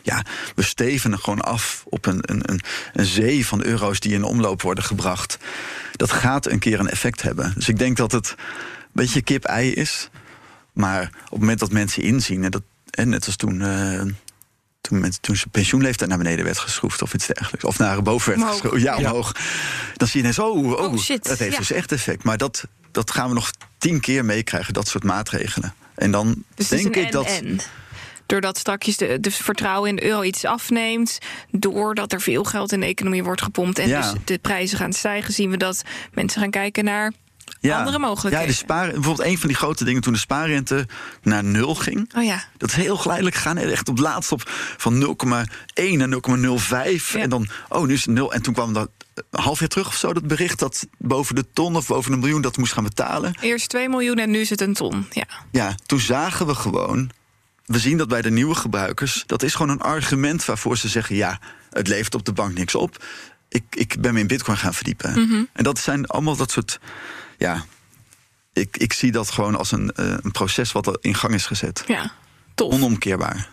ja, 0.03 0.25
we 0.55 0.63
stevenen 0.63 1.19
gewoon 1.19 1.41
af 1.41 1.85
op 1.89 2.07
een, 2.07 2.19
een, 2.21 2.61
een, 2.93 3.07
zee 3.07 3.47
van 3.47 3.65
euro's 3.65 4.01
die 4.01 4.13
in 4.13 4.23
omloop 4.23 4.63
worden 4.63 4.85
gebracht. 4.85 5.39
Dat 5.93 6.13
gaat 6.13 6.47
een 6.47 6.59
keer 6.59 6.81
een 6.81 6.91
effect 6.91 7.23
hebben. 7.23 7.53
Dus 7.55 7.69
ik 7.69 7.79
denk 7.79 7.97
dat 7.97 8.13
het 8.13 8.35
een 8.37 8.91
beetje 8.93 9.23
kip-ei 9.23 9.73
is. 9.73 10.09
Maar 10.73 11.03
op 11.25 11.31
het 11.31 11.41
moment 11.41 11.59
dat 11.59 11.73
mensen 11.73 12.03
inzien, 12.03 12.45
en 12.45 12.51
dat, 12.51 12.63
en 12.91 13.09
net 13.09 13.27
als 13.27 13.37
toen. 13.37 13.61
Uh, 13.61 14.03
toen, 14.89 15.01
met, 15.01 15.23
toen 15.23 15.37
zijn 15.37 15.51
pensioenleeftijd 15.51 16.09
naar 16.09 16.19
beneden 16.19 16.45
werd 16.45 16.59
geschroefd 16.59 17.03
of 17.03 17.15
iets 17.15 17.27
dergelijks. 17.27 17.65
Of 17.65 17.79
naar 17.79 18.03
boven 18.03 18.29
werd 18.29 18.41
omhoog. 18.41 18.61
geschroefd. 18.61 18.83
Ja, 18.83 18.97
omhoog. 18.97 19.33
Dan 19.97 20.09
zie 20.09 20.17
je 20.17 20.19
ineens, 20.19 20.39
oh, 20.39 20.73
oh, 20.73 20.81
oh 20.81 20.99
shit. 20.99 21.25
dat 21.25 21.39
heeft 21.39 21.53
ja. 21.53 21.59
dus 21.59 21.71
echt 21.71 21.93
effect. 21.93 22.23
Maar 22.23 22.37
dat, 22.37 22.67
dat 22.91 23.11
gaan 23.11 23.29
we 23.29 23.35
nog 23.35 23.51
tien 23.79 24.01
keer 24.01 24.25
meekrijgen, 24.25 24.75
dat 24.75 24.89
soort 24.89 25.05
maatregelen. 25.05 25.75
En 25.95 26.11
dan 26.11 26.45
dus 26.55 26.69
denk 26.69 26.97
ik 26.97 27.13
dat. 27.13 27.27
En 27.27 27.61
doordat 28.27 28.59
straks 28.59 28.97
de, 28.97 29.21
de 29.21 29.31
vertrouwen 29.31 29.91
in 29.91 29.97
de 29.97 30.05
euro 30.05 30.23
iets 30.23 30.45
afneemt, 30.45 31.19
doordat 31.51 32.13
er 32.13 32.21
veel 32.21 32.45
geld 32.45 32.73
in 32.73 32.81
de 32.81 32.87
economie 32.87 33.25
wordt 33.25 33.43
gepompt 33.43 33.79
en 33.79 33.89
dus 33.89 34.13
de 34.25 34.39
prijzen 34.39 34.79
gaan 34.79 34.93
stijgen, 34.93 35.33
zien 35.33 35.51
we 35.51 35.57
dat 35.57 35.83
mensen 36.13 36.41
gaan 36.41 36.51
kijken 36.51 36.85
naar 36.85 37.13
ja. 37.61 37.79
andere 37.79 37.99
mogelijkheden. 37.99 38.41
Ja, 38.41 38.47
de 38.47 38.65
spaar, 38.65 38.93
bijvoorbeeld 38.93 39.29
een 39.29 39.39
van 39.39 39.49
die 39.49 39.57
grote 39.57 39.85
dingen 39.85 40.03
toen 40.03 40.13
de 40.13 40.19
spaarrente 40.19 40.87
naar 41.23 41.45
nul 41.45 41.75
ging. 41.75 42.11
Oh 42.17 42.25
ja. 42.25 42.45
Dat 42.57 42.69
is 42.69 42.75
heel 42.75 42.97
geleidelijk 42.97 43.37
gegaan. 43.37 43.57
Echt 43.59 43.89
op 43.89 43.99
laatst 43.99 44.33
op 44.33 44.43
van 44.77 45.17
0,1 45.75 45.97
naar 45.97 46.09
0,05. 46.89 47.21
En 47.21 47.31
dan, 47.31 47.49
oh, 47.69 47.87
nu 47.87 47.93
is 47.93 48.05
het 48.05 48.15
0. 48.15 48.33
En 48.33 48.43
toen 48.43 48.55
kwam 48.55 48.73
dat 48.73 48.91
een 49.15 49.43
half 49.43 49.59
jaar 49.59 49.69
terug 49.69 49.87
of 49.87 49.95
zo, 49.95 50.13
dat 50.13 50.27
bericht 50.27 50.59
dat 50.59 50.87
boven 50.99 51.35
de 51.35 51.45
ton 51.53 51.77
of 51.77 51.87
boven 51.87 52.13
een 52.13 52.19
miljoen 52.19 52.41
dat 52.43 52.57
moest 52.57 52.73
gaan 52.73 52.85
betalen. 52.85 53.35
Eerst 53.41 53.69
2 53.69 53.89
miljoen 53.89 54.19
en 54.19 54.31
nu 54.31 54.39
is 54.39 54.51
het 54.51 54.61
een 54.61 54.75
ton. 54.75 55.07
Ja, 55.11 55.27
ja 55.51 55.75
toen 55.87 56.01
zagen 56.01 56.47
we 56.47 56.55
gewoon 56.55 57.11
we 57.65 57.79
zien 57.79 57.97
dat 57.97 58.09
bij 58.09 58.23
de 58.23 58.31
nieuwe 58.31 58.55
gebruikers, 58.55 59.23
dat 59.27 59.43
is 59.43 59.55
gewoon 59.55 59.71
een 59.71 59.81
argument 59.81 60.45
waarvoor 60.45 60.79
ze 60.79 60.89
zeggen: 60.89 61.17
ja, 61.17 61.39
het 61.71 61.89
levert 61.89 62.15
op 62.15 62.25
de 62.25 62.33
bank 62.33 62.55
niks 62.55 62.75
op. 62.75 63.05
Ik, 63.49 63.65
ik 63.71 64.01
ben 64.01 64.15
me 64.15 64.21
in 64.21 64.27
Bitcoin 64.27 64.57
gaan 64.57 64.75
verdiepen. 64.75 65.11
Mhm. 65.11 65.43
En 65.53 65.65
dat 65.65 65.79
zijn 65.79 66.07
allemaal 66.07 66.37
dat 66.37 66.51
soort. 66.51 66.81
Ja, 67.39 67.65
ik, 68.53 68.77
ik 68.77 68.93
zie 68.93 69.13
dat 69.13 69.31
gewoon 69.31 69.55
als 69.55 69.73
een, 69.73 69.93
uh, 69.97 70.15
een 70.23 70.31
proces 70.31 70.73
wat 70.73 70.87
er 70.87 70.97
in 71.01 71.15
gang 71.15 71.35
is 71.35 71.47
gezet. 71.47 71.85
Ja, 71.87 72.13
tof. 72.55 72.73
Onomkeerbaar. 72.73 73.53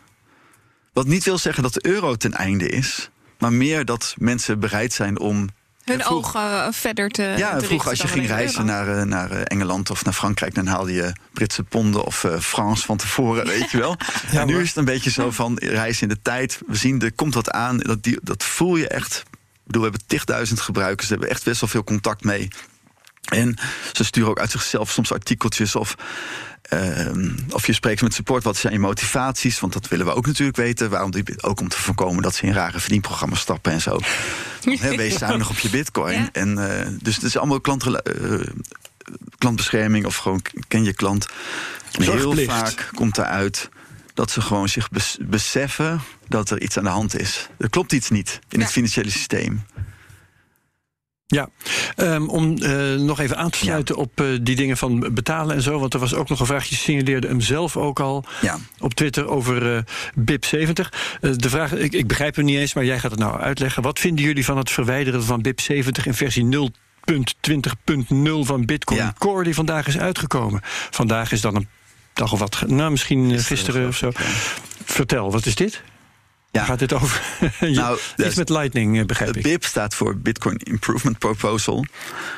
Wat 0.93 1.05
niet 1.05 1.23
wil 1.23 1.37
zeggen 1.37 1.63
dat 1.63 1.73
de 1.73 1.85
euro 1.85 2.15
ten 2.15 2.33
einde 2.33 2.69
is, 2.69 3.09
maar 3.39 3.53
meer 3.53 3.85
dat 3.85 4.15
mensen 4.17 4.59
bereid 4.59 4.93
zijn 4.93 5.19
om 5.19 5.49
hun 5.83 6.05
ogen 6.05 6.41
eh, 6.41 6.67
verder 6.71 7.09
te. 7.09 7.33
Ja, 7.37 7.57
te 7.57 7.65
vroeger 7.65 7.89
als 7.89 8.01
je 8.01 8.07
ging 8.07 8.27
reizen 8.27 8.65
naar, 8.65 8.97
eh, 8.97 9.03
naar 9.03 9.31
eh, 9.31 9.41
Engeland 9.43 9.89
of 9.89 10.03
naar 10.03 10.13
Frankrijk, 10.13 10.55
dan 10.55 10.67
haalde 10.67 10.93
je 10.93 11.13
Britse 11.33 11.63
ponden 11.63 12.03
of 12.03 12.23
uh, 12.23 12.39
Frans 12.39 12.85
van 12.85 12.97
tevoren, 12.97 13.45
weet 13.45 13.71
je 13.71 13.77
wel. 13.77 13.95
ja, 14.31 14.45
nu 14.45 14.61
is 14.61 14.67
het 14.67 14.77
een 14.77 14.85
beetje 14.85 15.09
zo 15.09 15.31
van 15.31 15.57
reizen 15.57 16.01
in 16.01 16.13
de 16.13 16.21
tijd. 16.21 16.59
We 16.67 16.75
zien, 16.75 17.01
er 17.01 17.13
komt 17.13 17.33
wat 17.33 17.51
aan. 17.51 17.77
Dat, 17.77 18.03
die, 18.03 18.19
dat 18.23 18.43
voel 18.43 18.75
je 18.75 18.87
echt. 18.87 19.23
Ik 19.25 19.77
bedoel, 19.77 19.81
we 19.81 19.89
hebben 19.89 20.07
tigduizend 20.07 20.59
gebruikers, 20.59 21.07
we 21.07 21.13
hebben 21.13 21.31
echt 21.31 21.43
best 21.43 21.61
wel 21.61 21.69
veel 21.69 21.83
contact 21.83 22.23
mee. 22.23 22.47
En 23.21 23.57
ze 23.93 24.03
sturen 24.03 24.29
ook 24.29 24.39
uit 24.39 24.51
zichzelf 24.51 24.91
soms 24.91 25.11
artikeltjes 25.13 25.75
of 25.75 25.95
uh, 26.73 27.11
of 27.49 27.67
je 27.67 27.73
spreekt 27.73 28.01
met 28.01 28.13
support, 28.13 28.43
wat 28.43 28.57
zijn 28.57 28.73
je 28.73 28.79
motivaties? 28.79 29.59
Want 29.59 29.73
dat 29.73 29.87
willen 29.87 30.05
we 30.05 30.13
ook 30.13 30.25
natuurlijk 30.25 30.57
weten. 30.57 30.89
Waarom 30.89 31.11
die, 31.11 31.23
ook 31.41 31.59
om 31.59 31.67
te 31.67 31.81
voorkomen 31.81 32.23
dat 32.23 32.35
ze 32.35 32.45
in 32.45 32.53
rare 32.53 32.79
verdienprogramma's 32.79 33.39
stappen 33.39 33.71
en 33.71 33.81
zo. 33.81 33.99
He, 34.63 34.95
wees 34.95 35.17
zuinig 35.27 35.49
op 35.49 35.59
je 35.59 35.69
bitcoin. 35.69 36.29
En, 36.31 36.57
uh, 36.57 36.87
dus 37.01 37.15
het 37.15 37.23
is 37.23 37.37
allemaal 37.37 37.61
klant, 37.61 37.85
uh, 37.85 38.39
klantbescherming 39.37 40.05
of 40.05 40.15
gewoon 40.15 40.41
ken 40.67 40.83
je 40.83 40.93
klant. 40.93 41.27
Heel 41.91 42.35
vaak 42.35 42.89
komt 42.93 43.17
eruit 43.17 43.69
dat 44.13 44.31
ze 44.31 44.41
gewoon 44.41 44.69
zich 44.69 44.89
beseffen 45.19 46.01
dat 46.27 46.49
er 46.49 46.61
iets 46.61 46.77
aan 46.77 46.83
de 46.83 46.89
hand 46.89 47.19
is. 47.19 47.49
Er 47.57 47.69
klopt 47.69 47.91
iets 47.91 48.09
niet 48.09 48.39
in 48.49 48.57
ja. 48.59 48.63
het 48.63 48.73
financiële 48.73 49.09
systeem. 49.09 49.65
Ja, 51.31 51.49
um, 51.95 52.29
om 52.29 52.55
uh, 52.59 52.95
nog 52.95 53.19
even 53.19 53.37
aan 53.37 53.49
te 53.49 53.57
sluiten 53.57 53.95
ja. 53.95 54.01
op 54.01 54.21
uh, 54.21 54.39
die 54.41 54.55
dingen 54.55 54.77
van 54.77 55.13
betalen 55.13 55.55
en 55.55 55.61
zo. 55.61 55.79
Want 55.79 55.93
er 55.93 55.99
was 55.99 56.13
ook 56.13 56.29
nog 56.29 56.39
een 56.39 56.45
vraag, 56.45 56.65
je 56.65 56.75
signaleerde 56.75 57.27
hem 57.27 57.41
zelf 57.41 57.77
ook 57.77 57.99
al 57.99 58.25
ja. 58.41 58.57
op 58.79 58.93
Twitter 58.93 59.27
over 59.27 59.75
uh, 59.75 59.81
BIP70. 60.19 60.89
de 61.19 61.49
vraag, 61.49 61.73
ik, 61.73 61.93
ik, 61.93 62.07
begrijp 62.07 62.35
hem 62.35 62.45
niet 62.45 62.57
eens, 62.57 62.73
maar 62.73 62.85
jij 62.85 62.99
gaat 62.99 63.11
het 63.11 63.19
nou 63.19 63.39
uitleggen. 63.39 63.83
Wat 63.83 63.99
vinden 63.99 64.25
jullie 64.25 64.45
van 64.45 64.57
het 64.57 64.71
verwijderen 64.71 65.23
van 65.23 65.45
BIP70 65.47 66.03
in 66.03 66.13
versie 66.13 66.69
0.20.0 66.71 68.21
van 68.41 68.65
Bitcoin 68.65 68.99
ja. 68.99 69.13
Core 69.17 69.43
die 69.43 69.55
vandaag 69.55 69.87
is 69.87 69.97
uitgekomen? 69.97 70.61
Vandaag 70.89 71.31
is 71.31 71.41
dan 71.41 71.55
een 71.55 71.67
dag 72.13 72.31
of 72.31 72.39
wat, 72.39 72.63
nou 72.67 72.91
misschien 72.91 73.31
gisteren, 73.31 73.47
gisteren 73.47 73.87
of 73.87 73.95
zo. 73.95 74.11
Vertel, 74.85 75.31
wat 75.31 75.45
is 75.45 75.55
dit? 75.55 75.81
Ja. 76.51 76.63
Gaat 76.63 76.79
dit 76.79 76.93
over? 76.93 77.21
nou, 77.59 77.99
iets 78.17 78.35
met 78.35 78.49
Lightning, 78.49 78.99
eh, 78.99 79.05
begrijp 79.05 79.35
ik. 79.37 79.43
BIP 79.43 79.65
staat 79.65 79.95
voor 79.95 80.17
Bitcoin 80.17 80.57
Improvement 80.57 81.17
Proposal. 81.17 81.85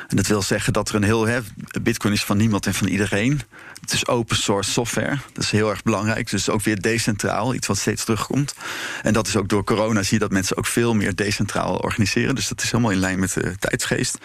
En 0.08 0.16
dat 0.16 0.26
wil 0.26 0.42
zeggen 0.42 0.72
dat 0.72 0.88
er 0.88 0.94
een 0.94 1.02
heel... 1.02 1.26
Hè, 1.26 1.40
Bitcoin 1.82 2.12
is 2.12 2.24
van 2.24 2.36
niemand 2.36 2.66
en 2.66 2.74
van 2.74 2.86
iedereen. 2.86 3.40
Het 3.80 3.92
is 3.92 4.06
open 4.06 4.36
source 4.36 4.70
software. 4.70 5.18
Dat 5.32 5.44
is 5.44 5.50
heel 5.50 5.70
erg 5.70 5.82
belangrijk. 5.82 6.30
Dus 6.30 6.48
ook 6.48 6.62
weer 6.62 6.80
decentraal, 6.80 7.54
iets 7.54 7.66
wat 7.66 7.78
steeds 7.78 8.04
terugkomt. 8.04 8.54
En 9.02 9.12
dat 9.12 9.26
is 9.26 9.36
ook 9.36 9.48
door 9.48 9.64
corona 9.64 10.02
zie 10.02 10.12
je 10.12 10.18
dat 10.18 10.30
mensen 10.30 10.56
ook 10.56 10.66
veel 10.66 10.94
meer 10.94 11.14
decentraal 11.14 11.76
organiseren. 11.76 12.34
Dus 12.34 12.48
dat 12.48 12.62
is 12.62 12.70
helemaal 12.70 12.92
in 12.92 12.98
lijn 12.98 13.18
met 13.18 13.32
de 13.32 13.54
tijdsgeest. 13.58 14.18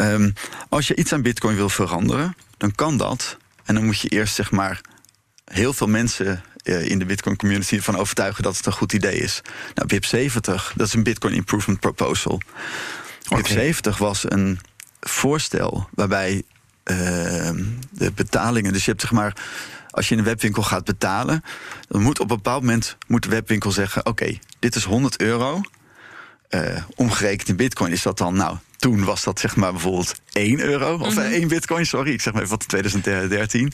Um, 0.00 0.32
als 0.68 0.88
je 0.88 0.96
iets 0.96 1.12
aan 1.12 1.22
Bitcoin 1.22 1.56
wil 1.56 1.68
veranderen, 1.68 2.36
dan 2.56 2.74
kan 2.74 2.96
dat. 2.96 3.36
En 3.64 3.74
dan 3.74 3.84
moet 3.84 4.00
je 4.00 4.08
eerst 4.08 4.34
zeg 4.34 4.50
maar 4.50 4.80
heel 5.44 5.72
veel 5.72 5.88
mensen 5.88 6.42
in 6.62 6.98
de 6.98 7.04
Bitcoin 7.04 7.36
community 7.36 7.80
van 7.80 7.96
overtuigen 7.96 8.42
dat 8.42 8.56
het 8.56 8.66
een 8.66 8.72
goed 8.72 8.92
idee 8.92 9.16
is. 9.16 9.40
Nou, 9.74 9.88
BIP 9.88 10.04
70, 10.04 10.72
dat 10.76 10.86
is 10.86 10.94
een 10.94 11.02
Bitcoin 11.02 11.34
Improvement 11.34 11.80
Proposal. 11.80 12.40
BIP 13.28 13.46
70 13.46 13.98
was 13.98 14.30
een 14.30 14.58
voorstel 15.00 15.88
waarbij 15.94 16.42
uh, 16.84 16.96
de 17.90 18.12
betalingen, 18.14 18.72
dus 18.72 18.84
je 18.84 18.90
hebt 18.90 19.02
zeg 19.02 19.12
maar 19.12 19.36
als 19.92 20.08
je 20.08 20.12
in 20.12 20.20
een 20.20 20.26
webwinkel 20.26 20.62
gaat 20.62 20.84
betalen, 20.84 21.44
dan 21.88 22.02
moet 22.02 22.20
op 22.20 22.30
een 22.30 22.36
bepaald 22.36 22.62
moment 22.62 22.96
moet 23.06 23.22
de 23.22 23.28
webwinkel 23.28 23.70
zeggen: 23.70 24.06
Oké, 24.06 24.38
dit 24.58 24.74
is 24.74 24.84
100 24.84 25.20
euro. 25.20 25.60
Uh, 26.54 26.82
omgerekend 26.94 27.48
in 27.48 27.56
bitcoin 27.56 27.92
is 27.92 28.02
dat 28.02 28.18
dan, 28.18 28.34
nou, 28.34 28.56
toen 28.76 29.04
was 29.04 29.24
dat 29.24 29.40
zeg 29.40 29.56
maar 29.56 29.72
bijvoorbeeld 29.72 30.14
1 30.32 30.60
euro 30.60 30.98
of 30.98 31.14
mm 31.14 31.20
1 31.20 31.48
bitcoin, 31.48 31.86
sorry, 31.86 32.12
ik 32.12 32.20
zeg 32.20 32.32
maar 32.32 32.42
even 32.42 32.56
wat 32.58 32.68
2013. 32.68 33.72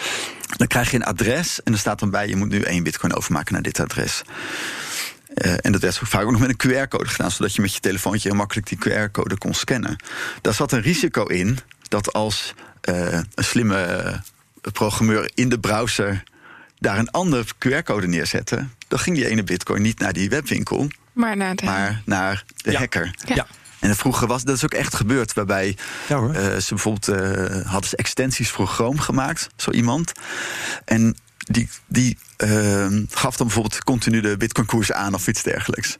dan 0.56 0.66
krijg 0.66 0.90
je 0.90 0.96
een 0.96 1.04
adres 1.04 1.62
en 1.62 1.72
er 1.72 1.78
staat 1.78 1.98
dan 1.98 2.10
bij: 2.10 2.28
je 2.28 2.36
moet 2.36 2.48
nu 2.48 2.60
1 2.60 2.82
bitcoin 2.82 3.14
overmaken 3.14 3.52
naar 3.52 3.62
dit 3.62 3.80
adres. 3.80 4.22
Uh, 5.34 5.52
en 5.60 5.72
dat 5.72 5.80
werd 5.80 5.98
vaak 6.02 6.24
ook 6.24 6.30
nog 6.30 6.40
met 6.40 6.64
een 6.64 6.70
QR-code 6.70 7.08
gedaan, 7.08 7.30
zodat 7.30 7.54
je 7.54 7.60
met 7.60 7.74
je 7.74 7.80
telefoontje 7.80 8.28
heel 8.28 8.38
makkelijk 8.38 8.66
die 8.66 8.78
QR-code 8.78 9.38
kon 9.38 9.54
scannen. 9.54 9.96
Daar 10.40 10.54
zat 10.54 10.72
een 10.72 10.80
risico 10.80 11.24
in 11.24 11.58
dat 11.88 12.12
als 12.12 12.54
uh, 12.88 13.12
een 13.12 13.44
slimme 13.44 14.22
programmeur 14.72 15.30
in 15.34 15.48
de 15.48 15.60
browser 15.60 16.22
daar 16.78 16.98
een 16.98 17.10
andere 17.10 17.44
QR-code 17.44 18.06
neerzette, 18.06 18.66
dan 18.88 18.98
ging 18.98 19.16
die 19.16 19.28
ene 19.28 19.44
bitcoin 19.44 19.82
niet 19.82 19.98
naar 19.98 20.12
die 20.12 20.28
webwinkel, 20.28 20.88
maar 21.18 21.36
naar 21.36 21.54
de, 21.54 21.64
maar 21.64 22.02
naar 22.04 22.44
de 22.56 22.70
ja. 22.70 22.78
hacker. 22.78 23.14
Ja. 23.24 23.46
En 23.78 23.96
vroeger 23.96 24.26
was 24.26 24.44
dat 24.44 24.56
is 24.56 24.64
ook 24.64 24.74
echt 24.74 24.94
gebeurd, 24.94 25.32
waarbij 25.32 25.76
ja, 26.08 26.18
uh, 26.18 26.32
ze 26.56 26.66
bijvoorbeeld 26.68 27.08
uh, 27.08 27.66
hadden 27.66 27.88
ze 27.88 27.96
extensies 27.96 28.50
voor 28.50 28.66
Chrome 28.66 29.00
gemaakt, 29.00 29.48
zo 29.56 29.70
iemand. 29.70 30.12
En 30.84 31.16
die, 31.36 31.68
die 31.86 32.18
ehm, 32.38 33.04
gaf 33.10 33.36
dan 33.36 33.46
bijvoorbeeld 33.46 33.84
continu 33.84 34.20
de 34.20 34.36
bitcoin-koers 34.36 34.92
aan 34.92 35.14
of 35.14 35.28
iets 35.28 35.42
dergelijks. 35.42 35.96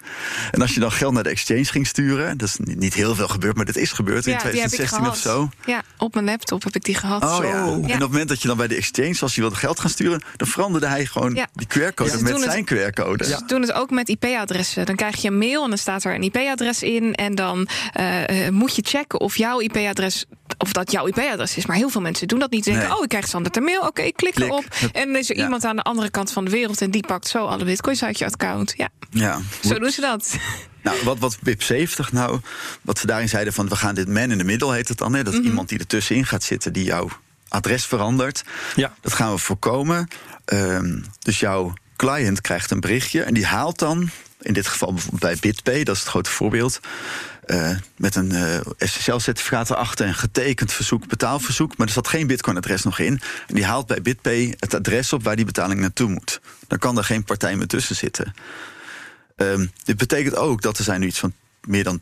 En 0.51 0.61
als 0.61 0.75
je 0.75 0.81
dan 0.81 0.93
geld 0.93 1.13
naar 1.13 1.23
de 1.23 1.31
exchange 1.31 1.65
ging 1.65 1.87
sturen, 1.87 2.39
dat 2.39 2.49
is 2.49 2.57
niet 2.59 2.95
heel 2.95 3.15
veel 3.15 3.29
gebeurd, 3.29 3.57
maar 3.57 3.65
dat 3.65 3.77
is 3.77 3.93
gebeurd 3.93 4.27
in 4.27 4.39
2016 4.39 5.09
of 5.09 5.17
zo. 5.17 5.49
Ja, 5.67 5.83
op 5.99 6.15
mijn 6.15 6.27
laptop 6.27 6.65
heb 6.65 6.75
ik 6.75 6.85
die 6.85 6.95
gehad. 6.95 7.23
Oh, 7.23 7.45
ja. 7.45 7.51
En 7.53 7.75
op 7.75 7.89
het 7.89 7.99
moment 7.99 8.29
dat 8.29 8.43
je 8.43 8.49
dan 8.49 8.57
bij 8.57 8.69
de 8.69 8.77
exchange, 8.77 9.17
als 9.21 9.35
je 9.35 9.41
wilde 9.41 9.57
geld 9.57 9.81
gaan 9.81 9.91
sturen, 9.91 10.23
dan 10.37 10.49
veranderde 10.49 10.87
hij 10.87 11.07
gewoon 11.07 11.35
die 11.55 11.67
QR-code 11.67 12.23
met 12.23 12.41
zijn 12.41 12.65
QR-code. 12.65 13.25
Ze 13.25 13.43
doen 13.47 13.61
het 13.61 13.73
ook 13.73 13.91
met 13.91 14.09
IP-adressen. 14.09 14.87
Dan 14.87 14.97
krijg 14.97 15.23
je 15.23 15.29
een 15.29 15.39
mail 15.39 15.63
en 15.63 15.69
dan 15.69 15.79
staat 15.79 16.05
er 16.05 16.15
een 16.15 16.23
IP-adres 16.23 16.83
in. 16.83 17.15
En 17.15 17.35
dan 17.35 17.69
uh, 18.01 18.49
moet 18.49 18.77
je 18.77 18.83
checken 18.85 19.21
of 19.21 19.37
jouw 19.37 19.61
IP-adres 19.61 20.27
of 20.59 20.73
dat 20.73 20.91
jouw 20.91 21.07
IP-adres 21.07 21.57
is. 21.57 21.67
Maar 21.67 21.77
heel 21.77 21.89
veel 21.89 22.01
mensen 22.01 22.29
doen 22.29 22.39
dat 22.39 22.51
niet. 22.51 22.65
Ze 22.65 22.71
denken, 22.71 22.97
oh, 22.97 23.03
ik 23.03 23.09
krijg 23.09 23.27
standaard 23.27 23.57
een 23.57 23.63
mail. 23.63 23.81
Oké, 23.81 24.03
ik 24.03 24.17
klik, 24.17 24.39
erop. 24.39 24.65
En 24.93 25.17
is 25.17 25.31
er 25.31 25.37
iemand 25.37 25.65
aan 25.65 25.77
de 25.77 25.83
andere 25.83 26.11
kant 26.11 26.28
van 26.33 26.45
de 26.45 26.51
wereld... 26.51 26.81
en 26.81 26.91
die 26.91 27.07
pakt 27.07 27.29
zo 27.29 27.47
alle 27.47 27.65
bitcoins 27.65 28.05
uit 28.05 28.19
je 28.19 28.25
account. 28.25 28.75
Ja, 28.77 28.89
ja. 29.11 29.41
zo 29.63 29.79
doen 29.79 29.91
ze 29.91 30.01
dat. 30.01 30.37
Nou, 30.83 31.05
wat, 31.05 31.19
wat 31.19 31.39
BIP70 31.39 32.13
nou, 32.13 32.41
wat 32.83 32.99
ze 32.99 33.07
daarin 33.07 33.29
zeiden 33.29 33.53
van... 33.53 33.69
we 33.69 33.77
gaan 33.77 33.95
dit 33.95 34.09
man 34.09 34.31
in 34.31 34.39
de 34.39 34.45
middel, 34.45 34.73
heet 34.73 34.89
het 34.89 34.99
dan. 34.99 35.15
Hè? 35.15 35.23
Dat 35.23 35.35
mm 35.35 35.45
iemand 35.45 35.69
die 35.69 35.79
ertussenin 35.79 36.27
gaat 36.27 36.43
zitten, 36.43 36.73
die 36.73 36.85
jouw 36.85 37.09
adres 37.49 37.87
verandert. 37.87 38.43
Ja. 38.77 38.95
Dat 39.01 39.13
gaan 39.13 39.33
we 39.33 39.39
voorkomen. 39.39 40.09
Um, 40.45 41.05
dus 41.19 41.41
jouw 41.41 41.75
client 41.97 42.41
krijgt 42.41 42.71
een 42.71 42.81
berichtje 42.81 43.23
en 43.23 43.35
die 43.35 43.47
haalt 43.47 43.79
dan... 43.79 44.11
in 44.41 44.53
dit 44.53 44.67
geval 44.67 44.93
bijvoorbeeld 44.93 45.23
bij 45.23 45.37
BitPay, 45.41 45.85
dat 45.85 45.95
is 45.95 46.01
het 46.01 46.11
grote 46.11 46.31
voorbeeld... 46.31 46.81
Uh, 47.51 47.71
met 47.97 48.15
een 48.15 48.33
uh, 48.33 48.57
eh, 48.57 48.63
SSL-certificaat 48.79 49.71
erachter, 49.71 50.07
een 50.07 50.15
getekend 50.15 50.73
verzoek, 50.73 51.07
betaalverzoek. 51.07 51.77
Maar 51.77 51.87
er 51.87 51.93
zat 51.93 52.09
geen 52.09 52.27
Bitcoin-adres 52.27 52.83
nog 52.83 52.99
in. 52.99 53.21
En 53.47 53.55
die 53.55 53.65
haalt 53.65 53.87
bij 53.87 54.03
BitPay 54.03 54.55
het 54.59 54.75
adres 54.75 55.13
op 55.13 55.23
waar 55.23 55.37
die 55.37 55.45
betaling 55.45 55.81
naartoe 55.81 56.09
moet. 56.09 56.41
Dan 56.67 56.79
kan 56.79 56.99
er 56.99 57.05
geen 57.05 57.25
partij 57.25 57.57
meer 57.57 57.67
tussen 57.67 57.97
zitten. 57.97 58.35
Um, 59.37 59.71
dit 59.85 59.97
betekent 59.97 60.37
ook 60.37 60.63
dat 60.63 60.79
er 60.79 60.85
zijn 60.85 61.01
nu 61.01 61.07
iets 61.07 61.19
van 61.19 61.33
meer 61.61 61.85
dan 61.85 62.01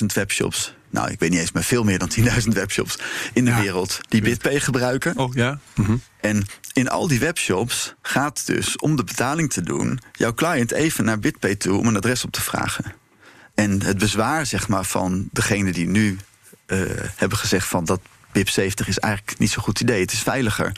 10.000 0.00 0.06
webshops. 0.14 0.74
Nou, 0.90 1.10
ik 1.10 1.18
weet 1.18 1.30
niet 1.30 1.40
eens, 1.40 1.52
maar 1.52 1.62
veel 1.62 1.84
meer 1.84 1.98
dan 1.98 2.10
10.000 2.18 2.24
webshops 2.48 2.98
in 3.32 3.44
de 3.44 3.54
wereld 3.54 4.00
die 4.08 4.22
BitPay 4.22 4.60
gebruiken. 4.60 5.18
Oh 5.18 5.34
ja. 5.34 5.58
Mm 5.74 6.00
En 6.20 6.46
in 6.72 6.88
al 6.88 7.08
die 7.08 7.18
webshops 7.18 7.94
gaat 8.02 8.46
dus 8.46 8.76
om 8.76 8.96
de 8.96 9.04
betaling 9.04 9.52
te 9.52 9.62
doen, 9.62 10.00
jouw 10.12 10.34
client 10.34 10.72
even 10.72 11.04
naar 11.04 11.18
BitPay 11.18 11.54
toe 11.54 11.78
om 11.78 11.86
een 11.86 11.96
adres 11.96 12.24
op 12.24 12.32
te 12.32 12.42
vragen. 12.42 12.94
En 13.56 13.82
het 13.82 13.98
bezwaar 13.98 14.46
zeg 14.46 14.68
maar, 14.68 14.84
van 14.84 15.28
degene 15.32 15.72
die 15.72 15.86
nu 15.86 16.18
uh, 16.66 16.80
hebben 17.16 17.38
gezegd 17.38 17.66
van 17.66 17.84
dat 17.84 18.00
BIP 18.32 18.48
70 18.48 18.88
is 18.88 18.98
eigenlijk 18.98 19.38
niet 19.38 19.50
zo'n 19.50 19.62
goed 19.62 19.80
idee. 19.80 20.00
Het 20.00 20.12
is 20.12 20.18
veiliger, 20.18 20.72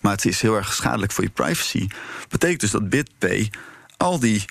maar 0.00 0.12
het 0.12 0.24
is 0.24 0.40
heel 0.40 0.56
erg 0.56 0.74
schadelijk 0.74 1.12
voor 1.12 1.24
je 1.24 1.30
privacy. 1.30 1.88
Betekent 2.28 2.60
dus 2.60 2.70
dat 2.70 2.88
BitPay 2.88 3.50
al 3.96 4.18
die 4.18 4.44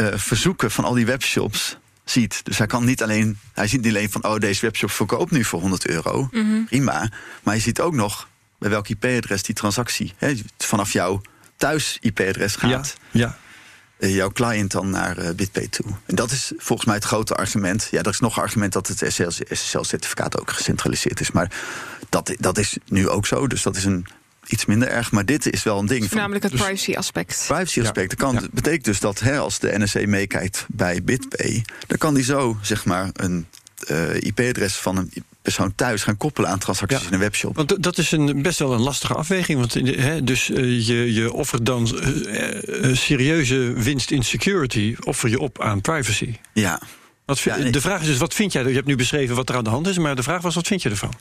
uh, 0.00 0.06
verzoeken 0.14 0.70
van 0.70 0.84
al 0.84 0.94
die 0.94 1.06
webshops 1.06 1.76
ziet. 2.04 2.44
Dus 2.44 2.58
hij 2.58 2.66
kan 2.66 2.84
niet 2.84 3.02
alleen, 3.02 3.38
hij 3.52 3.66
ziet 3.66 3.80
niet 3.80 3.94
alleen 3.94 4.10
van 4.10 4.24
oh 4.24 4.38
deze 4.38 4.60
webshop 4.60 4.90
verkoopt 4.90 5.30
nu 5.30 5.44
voor 5.44 5.60
100 5.60 5.86
euro, 5.86 6.28
mm 6.30 6.50
-hmm. 6.50 6.64
prima, 6.64 6.98
maar 7.42 7.54
hij 7.54 7.60
ziet 7.60 7.80
ook 7.80 7.94
nog 7.94 8.28
bij 8.58 8.70
welk 8.70 8.88
IP-adres 8.88 9.42
die 9.42 9.54
transactie 9.54 10.12
hè, 10.16 10.34
vanaf 10.58 10.92
jouw 10.92 11.20
thuis 11.56 11.98
IP-adres 12.00 12.56
gaat. 12.56 12.96
Ja, 13.10 13.20
ja. 13.20 13.38
Eh, 13.98 14.14
jouw 14.14 14.30
client 14.30 14.70
dan 14.70 14.90
naar 14.90 15.18
uh, 15.18 15.30
BitPay 15.30 15.68
toe. 15.68 15.86
En 16.06 16.14
dat 16.14 16.30
is 16.30 16.52
volgens 16.56 16.86
mij 16.86 16.96
het 16.96 17.04
grote 17.04 17.34
argument. 17.34 17.88
Ja, 17.90 18.02
dat 18.02 18.12
is 18.12 18.20
nog 18.20 18.36
een 18.36 18.42
argument 18.42 18.72
dat 18.72 18.86
het 18.86 19.04
SSL-certificaat 19.48 20.40
ook 20.40 20.50
gecentraliseerd 20.50 21.20
is. 21.20 21.30
Maar 21.30 21.52
dat, 22.08 22.34
dat 22.38 22.58
is 22.58 22.76
nu 22.88 23.08
ook 23.08 23.26
zo. 23.26 23.46
Dus 23.46 23.62
dat 23.62 23.76
is 23.76 23.84
een 23.84 24.06
iets 24.46 24.64
minder 24.64 24.88
erg. 24.88 25.12
Maar 25.12 25.24
dit 25.24 25.52
is 25.52 25.62
wel 25.62 25.78
een 25.78 25.86
ding. 25.86 26.10
Namelijk 26.10 26.42
het 26.42 26.52
dus 26.52 26.60
privacy-aspect. 26.60 27.44
Privacy-aspect. 27.46 28.10
Dat 28.10 28.18
kan, 28.18 28.48
betekent 28.52 28.84
dus 28.84 29.00
dat 29.00 29.20
hè, 29.20 29.38
als 29.38 29.58
de 29.58 29.78
NSC 29.78 30.06
meekijkt 30.06 30.66
bij 30.68 31.02
BitPay, 31.02 31.64
dan 31.86 31.98
kan 31.98 32.14
die 32.14 32.24
zo 32.24 32.58
zeg 32.62 32.84
maar 32.84 33.10
een 33.12 33.46
uh, 33.90 34.14
IP-adres 34.14 34.76
van 34.76 34.96
een 34.96 35.12
persoon 35.42 35.74
thuis 35.74 36.02
gaan 36.02 36.16
koppelen 36.16 36.50
aan 36.50 36.58
transacties 36.58 37.06
in 37.06 37.12
een 37.12 37.18
webshop. 37.18 37.56
Want 37.56 37.82
dat 37.82 37.98
is 37.98 38.12
een, 38.12 38.42
best 38.42 38.58
wel 38.58 38.72
een 38.72 38.80
lastige 38.80 39.14
afweging. 39.14 39.58
Want 39.58 39.74
hè, 39.74 40.24
dus 40.24 40.50
uh, 40.50 40.86
je, 40.86 41.14
je 41.14 41.32
offert 41.32 41.66
dan 41.66 41.88
uh, 41.94 42.96
serieuze 42.96 43.72
winst 43.72 44.10
in 44.10 44.22
security, 44.22 44.96
offer 45.00 45.28
je 45.28 45.38
op 45.38 45.62
aan 45.62 45.80
privacy. 45.80 46.34
Ja. 46.52 46.80
Wat, 47.24 47.38
ja 47.38 47.56
de 47.56 47.80
vraag 47.80 48.00
is 48.00 48.06
dus, 48.06 48.16
wat 48.16 48.34
vind 48.34 48.52
jij? 48.52 48.62
Je 48.64 48.74
hebt 48.74 48.86
nu 48.86 48.96
beschreven 48.96 49.36
wat 49.36 49.48
er 49.48 49.56
aan 49.56 49.64
de 49.64 49.70
hand 49.70 49.86
is, 49.86 49.98
maar 49.98 50.16
de 50.16 50.22
vraag 50.22 50.42
was, 50.42 50.54
wat 50.54 50.66
vind 50.66 50.82
je 50.82 50.90
ervan? 50.90 51.12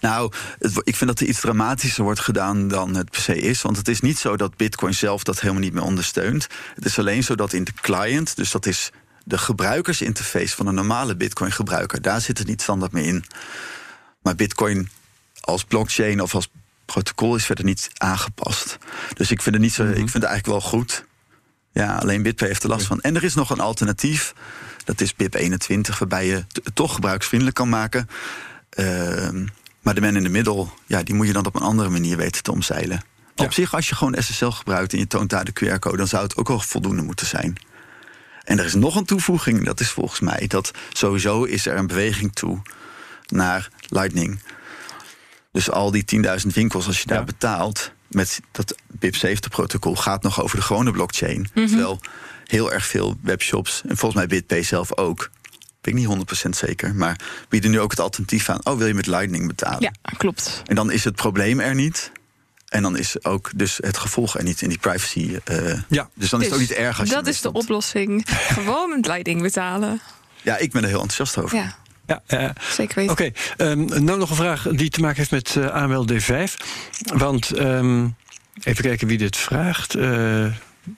Nou, 0.00 0.32
het, 0.58 0.80
ik 0.84 0.96
vind 0.96 1.10
dat 1.10 1.20
er 1.20 1.26
iets 1.26 1.40
dramatischer 1.40 2.04
wordt 2.04 2.20
gedaan 2.20 2.68
dan 2.68 2.94
het 2.94 3.10
per 3.10 3.20
se 3.20 3.38
is. 3.38 3.62
Want 3.62 3.76
het 3.76 3.88
is 3.88 4.00
niet 4.00 4.18
zo 4.18 4.36
dat 4.36 4.56
Bitcoin 4.56 4.94
zelf 4.94 5.22
dat 5.22 5.40
helemaal 5.40 5.62
niet 5.62 5.72
meer 5.72 5.82
ondersteunt. 5.82 6.46
Het 6.74 6.84
is 6.84 6.98
alleen 6.98 7.24
zo 7.24 7.34
dat 7.34 7.52
in 7.52 7.64
de 7.64 7.72
client, 7.80 8.36
dus 8.36 8.50
dat 8.50 8.66
is 8.66 8.90
de 9.28 9.38
gebruikersinterface 9.38 10.56
van 10.56 10.66
een 10.66 10.74
normale 10.74 11.16
Bitcoin-gebruiker, 11.16 12.02
daar 12.02 12.20
zit 12.20 12.38
het 12.38 12.46
niet 12.46 12.62
standaard 12.62 12.92
meer 12.92 13.04
in. 13.04 13.24
Maar 14.22 14.34
Bitcoin 14.34 14.88
als 15.40 15.64
blockchain 15.64 16.20
of 16.20 16.34
als 16.34 16.48
protocol 16.84 17.36
is 17.36 17.46
verder 17.46 17.64
niet 17.64 17.90
aangepast. 17.96 18.78
Dus 19.14 19.30
ik 19.30 19.42
vind 19.42 19.54
het, 19.54 19.64
niet 19.64 19.72
zo, 19.72 19.82
mhm. 19.82 19.92
ik 19.92 19.96
vind 19.96 20.12
het 20.12 20.24
eigenlijk 20.24 20.60
wel 20.60 20.70
goed. 20.70 21.04
Ja, 21.72 21.96
alleen 21.96 22.22
BitPay 22.22 22.48
heeft 22.48 22.62
er 22.62 22.68
last 22.68 22.86
van. 22.86 23.00
En 23.00 23.16
er 23.16 23.24
is 23.24 23.34
nog 23.34 23.50
een 23.50 23.60
alternatief. 23.60 24.34
Dat 24.84 25.00
is 25.00 25.12
BIP21, 25.12 25.98
waarbij 25.98 26.26
je 26.26 26.44
het 26.52 26.74
toch 26.74 26.94
gebruiksvriendelijk 26.94 27.56
kan 27.56 27.68
maken. 27.68 28.08
Uh, 28.78 29.28
maar 29.80 29.94
de 29.94 30.00
man 30.00 30.16
in 30.16 30.22
de 30.22 30.28
middel, 30.28 30.72
ja, 30.86 31.02
die 31.02 31.14
moet 31.14 31.26
je 31.26 31.32
dan 31.32 31.46
op 31.46 31.54
een 31.54 31.62
andere 31.62 31.88
manier 31.88 32.16
weten 32.16 32.42
te 32.42 32.52
omzeilen. 32.52 33.02
Op 33.36 33.52
zich, 33.52 33.74
als 33.74 33.88
je 33.88 33.94
gewoon 33.94 34.22
SSL 34.22 34.48
gebruikt 34.48 34.92
en 34.92 34.98
je 34.98 35.06
toont 35.06 35.30
daar 35.30 35.44
de 35.44 35.52
QR-code, 35.52 35.96
dan 35.96 36.08
zou 36.08 36.22
het 36.22 36.36
ook 36.36 36.48
wel 36.48 36.60
voldoende 36.60 37.02
moeten 37.02 37.26
zijn. 37.26 37.56
En 38.46 38.58
er 38.58 38.64
is 38.64 38.74
nog 38.74 38.96
een 38.96 39.04
toevoeging, 39.04 39.64
dat 39.64 39.80
is 39.80 39.90
volgens 39.90 40.20
mij 40.20 40.46
dat 40.46 40.70
sowieso 40.92 41.44
is 41.44 41.66
er 41.66 41.76
een 41.76 41.86
beweging 41.86 42.32
toe 42.32 42.62
naar 43.26 43.68
Lightning. 43.88 44.40
Dus 45.52 45.70
al 45.70 45.90
die 45.90 46.04
10.000 46.40 46.46
winkels, 46.54 46.86
als 46.86 47.00
je 47.00 47.06
daar 47.06 47.24
betaalt 47.24 47.92
met 48.08 48.40
dat 48.52 48.74
BIP70-protocol, 48.98 49.96
gaat 49.96 50.22
nog 50.22 50.42
over 50.42 50.56
de 50.56 50.62
gewone 50.62 50.90
blockchain. 50.90 51.48
Mm 51.54 51.66
Terwijl 51.66 52.00
heel 52.44 52.72
erg 52.72 52.86
veel 52.86 53.16
webshops, 53.22 53.82
en 53.88 53.96
volgens 53.96 54.14
mij 54.14 54.26
BitPay 54.26 54.62
zelf 54.62 54.96
ook, 54.96 55.30
ben 55.80 55.96
ik 55.96 56.08
niet 56.08 56.46
100% 56.46 56.48
zeker, 56.50 56.94
maar 56.94 57.20
bieden 57.48 57.70
nu 57.70 57.80
ook 57.80 57.90
het 57.90 58.00
alternatief 58.00 58.48
aan. 58.48 58.60
Oh, 58.64 58.78
wil 58.78 58.86
je 58.86 58.94
met 58.94 59.06
Lightning 59.06 59.46
betalen? 59.46 59.82
Ja, 59.82 59.92
klopt. 60.16 60.62
En 60.66 60.74
dan 60.74 60.90
is 60.90 61.04
het 61.04 61.14
probleem 61.14 61.60
er 61.60 61.74
niet. 61.74 62.12
En 62.76 62.82
dan 62.82 62.96
is 62.96 63.24
ook 63.24 63.50
dus 63.54 63.78
het 63.80 63.96
gevolg 63.96 64.38
er 64.38 64.44
niet 64.44 64.62
in 64.62 64.68
die 64.68 64.78
privacy. 64.78 65.38
Uh, 65.50 65.80
ja. 65.88 66.08
Dus 66.14 66.30
dan 66.30 66.40
is 66.40 66.46
het 66.46 66.54
ook 66.54 66.60
niet 66.60 66.72
erg 66.72 67.00
als 67.00 67.08
je 67.08 67.14
Dat 67.14 67.26
is 67.26 67.40
de 67.40 67.52
oplossing. 67.52 68.26
Gewoon 68.58 68.98
Lightning 69.00 69.42
betalen. 69.42 70.00
Ja, 70.42 70.56
ik 70.56 70.72
ben 70.72 70.82
er 70.82 70.88
heel 70.88 71.00
enthousiast 71.00 71.44
over. 71.44 71.56
Ja. 71.56 71.76
Ja, 72.06 72.22
uh, 72.28 72.50
zeker 72.70 72.94
weten. 72.94 73.12
Oké, 73.12 73.32
okay, 73.56 73.70
um, 73.70 73.92
ehm, 73.92 74.04
nou 74.04 74.18
nog 74.18 74.30
een 74.30 74.36
vraag 74.36 74.62
die 74.62 74.90
te 74.90 75.00
maken 75.00 75.16
heeft 75.16 75.30
met 75.30 75.54
uh, 75.54 75.66
AML 75.66 76.06
D5. 76.12 76.52
Want 77.14 77.58
um, 77.58 78.16
even 78.62 78.84
kijken 78.84 79.06
wie 79.06 79.18
dit 79.18 79.36
vraagt. 79.36 79.96
Uh, 79.96 80.46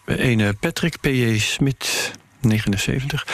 ene 0.07 0.53
Patrick 0.53 1.01
P.J. 1.01 1.39
Smit 1.39 2.13
79. 2.41 3.27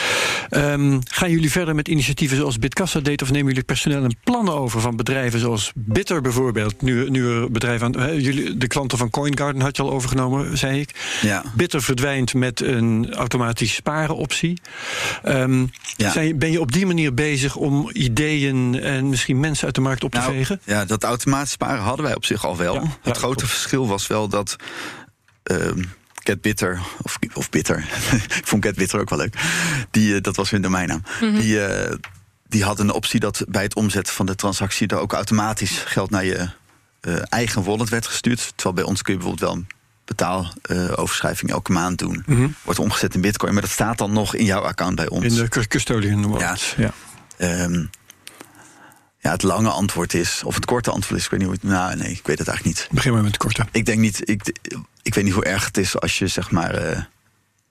Um, 0.49 0.99
gaan 1.09 1.31
jullie 1.31 1.51
verder 1.51 1.75
met 1.75 1.87
initiatieven 1.87 2.37
zoals 2.37 2.59
Bitkassa 2.59 2.99
deed... 2.99 3.21
of 3.21 3.31
nemen 3.31 3.47
jullie 3.47 3.63
personeel 3.63 4.03
en 4.03 4.15
plannen 4.23 4.53
over 4.53 4.81
van 4.81 4.95
bedrijven 4.95 5.39
zoals 5.39 5.71
Bitter 5.75 6.21
bijvoorbeeld? 6.21 6.81
Nu, 6.81 7.09
nu 7.09 7.49
bedrijven 7.49 7.85
aan... 7.85 8.01
He, 8.01 8.11
jullie, 8.11 8.57
de 8.57 8.67
klanten 8.67 8.97
van 8.97 9.09
CoinGarden 9.09 9.61
had 9.61 9.75
je 9.75 9.83
al 9.83 9.91
overgenomen, 9.91 10.57
zei 10.57 10.79
ik. 10.79 11.17
Ja. 11.21 11.43
Bitter 11.55 11.81
verdwijnt 11.81 12.33
met 12.33 12.61
een 12.61 13.13
automatisch 13.13 13.73
sparen 13.73 14.15
optie. 14.15 14.61
Um, 15.25 15.71
ja. 15.97 16.11
zijn, 16.11 16.39
ben 16.39 16.51
je 16.51 16.59
op 16.59 16.71
die 16.71 16.85
manier 16.85 17.13
bezig 17.13 17.55
om 17.55 17.89
ideeën 17.93 18.79
en 18.81 19.09
misschien 19.09 19.39
mensen 19.39 19.65
uit 19.65 19.75
de 19.75 19.81
markt 19.81 20.03
op 20.03 20.11
te 20.11 20.17
nou, 20.17 20.33
vegen? 20.33 20.59
Ja, 20.63 20.85
dat 20.85 21.03
automatisch 21.03 21.51
sparen 21.51 21.83
hadden 21.83 22.05
wij 22.05 22.15
op 22.15 22.25
zich 22.25 22.45
al 22.45 22.57
wel. 22.57 22.73
Ja, 22.73 22.97
het 23.01 23.17
grote 23.17 23.47
verschil 23.47 23.87
was 23.87 24.07
wel 24.07 24.27
dat... 24.27 24.55
Um, 25.43 25.89
Get 26.25 26.41
Bitter, 26.41 26.81
of, 27.01 27.17
of 27.33 27.49
Bitter, 27.49 27.77
ik 28.39 28.47
vond 28.47 28.65
Get 28.65 28.75
Bitter 28.75 28.99
ook 28.99 29.09
wel 29.09 29.19
leuk. 29.19 29.35
Die, 29.91 30.15
eh, 30.15 30.21
dat 30.21 30.35
was 30.35 30.49
hun 30.49 30.61
domeinnaam. 30.61 31.03
Mm 31.21 31.39
Die, 31.39 31.67
uh, 31.67 31.95
die 32.47 32.63
had 32.63 32.79
een 32.79 32.91
optie 32.91 33.19
dat 33.19 33.45
bij 33.47 33.63
het 33.63 33.75
omzetten 33.75 34.13
van 34.13 34.25
de 34.25 34.35
transactie... 34.35 34.87
er 34.87 34.97
ook 34.97 35.13
automatisch 35.13 35.77
geld 35.77 36.09
naar 36.09 36.25
je 36.25 36.49
uh, 37.01 37.15
eigen 37.29 37.63
wallet 37.63 37.89
werd 37.89 38.07
gestuurd. 38.07 38.53
Terwijl 38.55 38.75
bij 38.75 38.83
ons 38.83 39.01
kun 39.01 39.13
je 39.13 39.19
bijvoorbeeld 39.19 39.49
wel 39.49 39.59
een 39.59 39.67
betaaloverschrijving 40.05 41.51
elke 41.51 41.71
maand 41.71 41.97
doen. 41.97 42.23
Mm 42.25 42.35
-hmm. 42.35 42.55
Wordt 42.63 42.79
omgezet 42.79 43.15
in 43.15 43.21
bitcoin, 43.21 43.53
maar 43.53 43.61
dat 43.61 43.71
staat 43.71 43.97
dan 43.97 44.13
nog 44.13 44.35
in 44.35 44.45
jouw 44.45 44.61
account 44.61 44.95
bij 44.95 45.09
ons. 45.09 45.25
In 45.25 45.35
de 45.49 45.67
custodian 45.67 46.27
wallet, 46.27 46.73
ja. 46.77 46.93
ja. 47.37 47.63
Um, 47.63 47.89
ja, 49.25 49.31
het 49.31 49.43
lange 49.43 49.69
antwoord 49.69 50.13
is, 50.13 50.41
of 50.43 50.55
het 50.55 50.65
korte 50.65 50.91
antwoord 50.91 51.19
is, 51.19 51.25
ik 51.25 51.31
weet 51.31 51.39
niet 51.39 51.49
hoe 51.49 51.57
het. 51.61 51.69
Nou, 51.69 51.95
nee, 51.95 52.11
ik 52.11 52.27
weet 52.27 52.39
het 52.39 52.47
eigenlijk 52.47 52.77
niet. 52.77 52.87
Begin 52.91 53.13
maar 53.13 53.21
met 53.21 53.31
het 53.31 53.41
korte. 53.41 53.65
Ik 53.71 53.85
denk 53.85 53.99
niet, 53.99 54.29
ik, 54.29 54.41
ik 55.05 55.13
weet 55.13 55.23
niet 55.23 55.33
hoe 55.33 55.45
erg 55.45 55.65
het 55.65 55.77
is 55.77 55.99
als 55.99 56.17
je 56.19 56.27
zeg 56.27 56.51
maar 56.51 56.89
uh, 56.89 56.99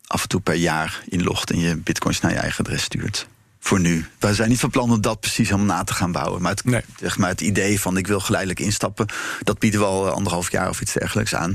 af 0.06 0.22
en 0.22 0.28
toe 0.28 0.40
per 0.40 0.54
jaar 0.54 1.02
inlogt 1.08 1.50
en 1.50 1.58
je 1.58 1.76
bitcoins 1.76 2.20
naar 2.20 2.32
je 2.32 2.38
eigen 2.38 2.64
adres 2.64 2.82
stuurt. 2.82 3.26
Voor 3.58 3.80
nu. 3.80 4.06
Wij 4.18 4.34
zijn 4.34 4.48
niet 4.48 4.60
van 4.60 4.70
plan 4.70 4.90
om 4.90 5.00
dat 5.00 5.20
precies 5.20 5.48
helemaal 5.48 5.76
na 5.76 5.84
te 5.84 5.94
gaan 5.94 6.12
bouwen. 6.12 6.42
Maar 6.42 6.50
het, 6.50 6.64
nee. 6.64 6.80
zeg 7.00 7.18
maar 7.18 7.28
het 7.28 7.40
idee 7.40 7.80
van 7.80 7.96
ik 7.96 8.06
wil 8.06 8.20
geleidelijk 8.20 8.60
instappen, 8.60 9.06
dat 9.42 9.58
bieden 9.58 9.80
we 9.80 9.86
al 9.86 10.10
anderhalf 10.10 10.50
jaar 10.50 10.68
of 10.68 10.80
iets 10.80 10.92
dergelijks 10.92 11.34
aan. 11.34 11.54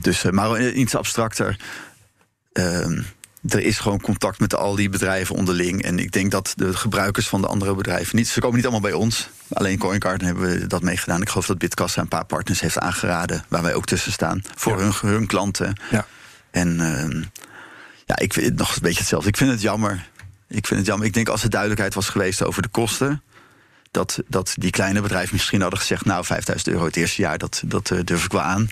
Dus, 0.00 0.24
uh, 0.24 0.32
maar 0.32 0.70
iets 0.70 0.94
abstracter. 0.94 1.58
Ehm, 2.52 3.02
er 3.48 3.60
is 3.60 3.78
gewoon 3.78 4.00
contact 4.00 4.38
met 4.38 4.54
al 4.54 4.74
die 4.74 4.88
bedrijven 4.88 5.36
onderling. 5.36 5.82
En 5.82 5.98
ik 5.98 6.12
denk 6.12 6.30
dat 6.30 6.52
de 6.56 6.76
gebruikers 6.76 7.28
van 7.28 7.40
de 7.40 7.46
andere 7.46 7.74
bedrijven 7.74 8.16
niet. 8.16 8.28
Ze 8.28 8.40
komen 8.40 8.56
niet 8.56 8.64
allemaal 8.64 8.90
bij 8.90 8.92
ons. 8.92 9.28
Alleen 9.52 9.78
CoinCard 9.78 10.20
hebben 10.20 10.50
we 10.50 10.66
dat 10.66 10.82
meegedaan. 10.82 11.22
Ik 11.22 11.28
geloof 11.28 11.46
dat 11.46 11.58
Bitkassa 11.58 12.00
een 12.00 12.08
paar 12.08 12.24
partners 12.24 12.60
heeft 12.60 12.78
aangeraden. 12.78 13.44
Waar 13.48 13.62
wij 13.62 13.74
ook 13.74 13.86
tussen 13.86 14.12
staan. 14.12 14.42
Voor 14.54 14.80
hun, 14.80 14.92
hun 15.00 15.26
klanten. 15.26 15.80
Ja. 15.90 16.06
En 16.50 16.80
uh, 16.80 17.24
ja, 18.06 18.18
ik 18.18 18.32
vind 18.32 18.46
het 18.46 18.56
nog 18.56 18.74
een 18.74 18.82
beetje 18.82 18.98
hetzelfde. 18.98 19.28
Ik 19.28 19.36
vind 19.36 19.50
het 19.50 19.60
jammer. 19.60 20.08
Ik 20.48 20.66
vind 20.66 20.78
het 20.78 20.88
jammer. 20.88 21.06
Ik 21.06 21.14
denk 21.14 21.28
als 21.28 21.42
er 21.42 21.50
duidelijkheid 21.50 21.94
was 21.94 22.08
geweest 22.08 22.42
over 22.42 22.62
de 22.62 22.68
kosten. 22.68 23.22
Dat, 23.90 24.22
dat 24.28 24.54
die 24.58 24.70
kleine 24.70 25.00
bedrijven 25.00 25.34
misschien 25.34 25.60
hadden 25.60 25.78
gezegd: 25.78 26.04
Nou, 26.04 26.24
5000 26.24 26.68
euro 26.68 26.84
het 26.84 26.96
eerste 26.96 27.22
jaar, 27.22 27.38
dat, 27.38 27.62
dat 27.64 27.90
uh, 27.90 28.00
durf 28.04 28.24
ik 28.24 28.32
wel 28.32 28.40
aan. 28.40 28.68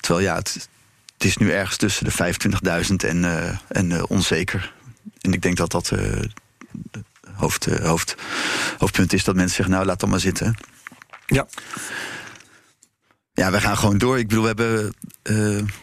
Terwijl 0.00 0.26
ja, 0.26 0.34
het, 0.34 0.68
het 1.18 1.26
is 1.26 1.36
nu 1.36 1.50
ergens 1.50 1.76
tussen 1.76 2.04
de 2.04 2.34
25.000 2.88 2.94
en, 2.96 3.22
uh, 3.22 3.58
en 3.68 3.90
uh, 3.90 4.02
onzeker. 4.08 4.72
En 5.20 5.32
ik 5.32 5.42
denk 5.42 5.56
dat 5.56 5.70
dat 5.70 5.90
uh, 5.94 6.22
hoofd, 7.34 7.66
hoofd, 7.66 8.14
hoofdpunt 8.78 9.12
is 9.12 9.24
dat 9.24 9.34
mensen 9.34 9.56
zeggen: 9.56 9.74
Nou, 9.74 9.86
laat 9.86 10.00
dan 10.00 10.08
maar 10.08 10.20
zitten. 10.20 10.56
Ja. 11.26 11.46
Ja, 13.32 13.50
we 13.50 13.60
gaan 13.60 13.76
gewoon 13.76 13.98
door. 13.98 14.18
Ik 14.18 14.28
bedoel, 14.28 14.42
we 14.42 14.48
hebben. 14.48 14.94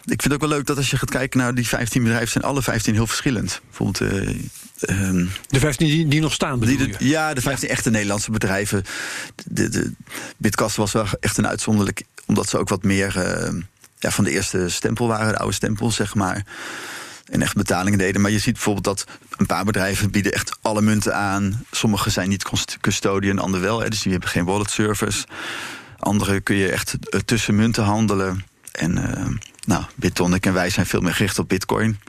Ik 0.04 0.22
vind 0.22 0.24
het 0.24 0.34
ook 0.34 0.40
wel 0.40 0.50
leuk 0.50 0.66
dat 0.66 0.78
als 0.78 0.90
je 0.90 0.98
gaat 0.98 1.10
kijken 1.10 1.40
naar 1.40 1.56
die 1.56 1.68
15 1.68 2.04
bedrijven, 2.04 2.30
zijn 2.30 2.44
alle 2.44 2.62
15 2.62 2.94
heel 2.94 3.08
verschillend. 3.08 3.62
Bijvoorbeeld. 3.66 4.12
Um, 4.90 5.32
de 5.48 5.60
15 5.60 5.88
die, 5.88 6.08
die 6.08 6.22
nog 6.22 6.34
staan, 6.34 6.60
die 6.60 6.78
de, 6.78 6.96
Ja, 7.00 7.34
de 7.34 7.42
15 7.42 7.68
ja. 7.68 7.74
echte 7.74 7.90
Nederlandse 7.90 8.32
bedrijven. 8.32 8.84
De, 9.46 9.70
de, 9.70 9.92
Bitkast 10.38 10.76
was 10.76 10.92
wel 10.92 11.06
echt 11.20 11.38
een 11.38 11.48
uitzonderlijk, 11.48 12.04
omdat 12.26 12.50
ze 12.50 12.58
ook 12.58 12.70
wat 12.70 12.84
meer 12.84 13.16
uh, 13.18 13.62
van 14.12 14.24
de 14.24 14.32
eerste 14.32 14.70
stempel 14.70 15.08
waren, 15.08 15.32
de 15.32 15.40
oude 15.40 15.54
stempel, 15.54 15.92
zeg 15.92 16.16
maar. 16.16 16.46
En 17.26 17.42
echt 17.42 17.56
betalingen 17.56 18.00
deden. 18.00 18.22
Maar 18.22 18.32
je 18.32 18.40
ziet 18.40 18.54
bijvoorbeeld 18.54 18.86
dat 18.86 19.06
een 19.38 19.46
paar 19.46 19.66
bedrijven 19.66 20.12
bieden 20.12 20.32
echt 20.32 20.58
alle 20.62 20.82
munten 20.82 21.16
aan. 21.16 21.66
Sommige 21.72 22.10
zijn 22.10 22.30
niet 22.30 22.78
custodian, 22.82 23.40
andere 23.40 23.64
wel. 23.64 23.80
Hè, 23.80 23.90
dus 23.90 24.02
die 24.02 24.12
hebben 24.12 24.30
geen 24.30 24.46
wallet 24.46 24.70
service. 24.70 25.26
Andere 26.00 26.42
kun 26.42 26.56
je 26.56 26.72
echt 26.72 26.96
tussen 27.26 27.56
munten 27.56 27.84
handelen. 27.84 28.46
En 28.72 28.98
uh, 28.98 29.28
nou, 29.66 29.84
Bitonic 29.96 30.46
en 30.46 30.54
wij 30.54 30.70
zijn 30.70 30.86
veel 30.86 31.02
meer 31.02 31.14
gericht 31.14 31.40
op 31.40 31.50
Bitcoin. 31.50 32.00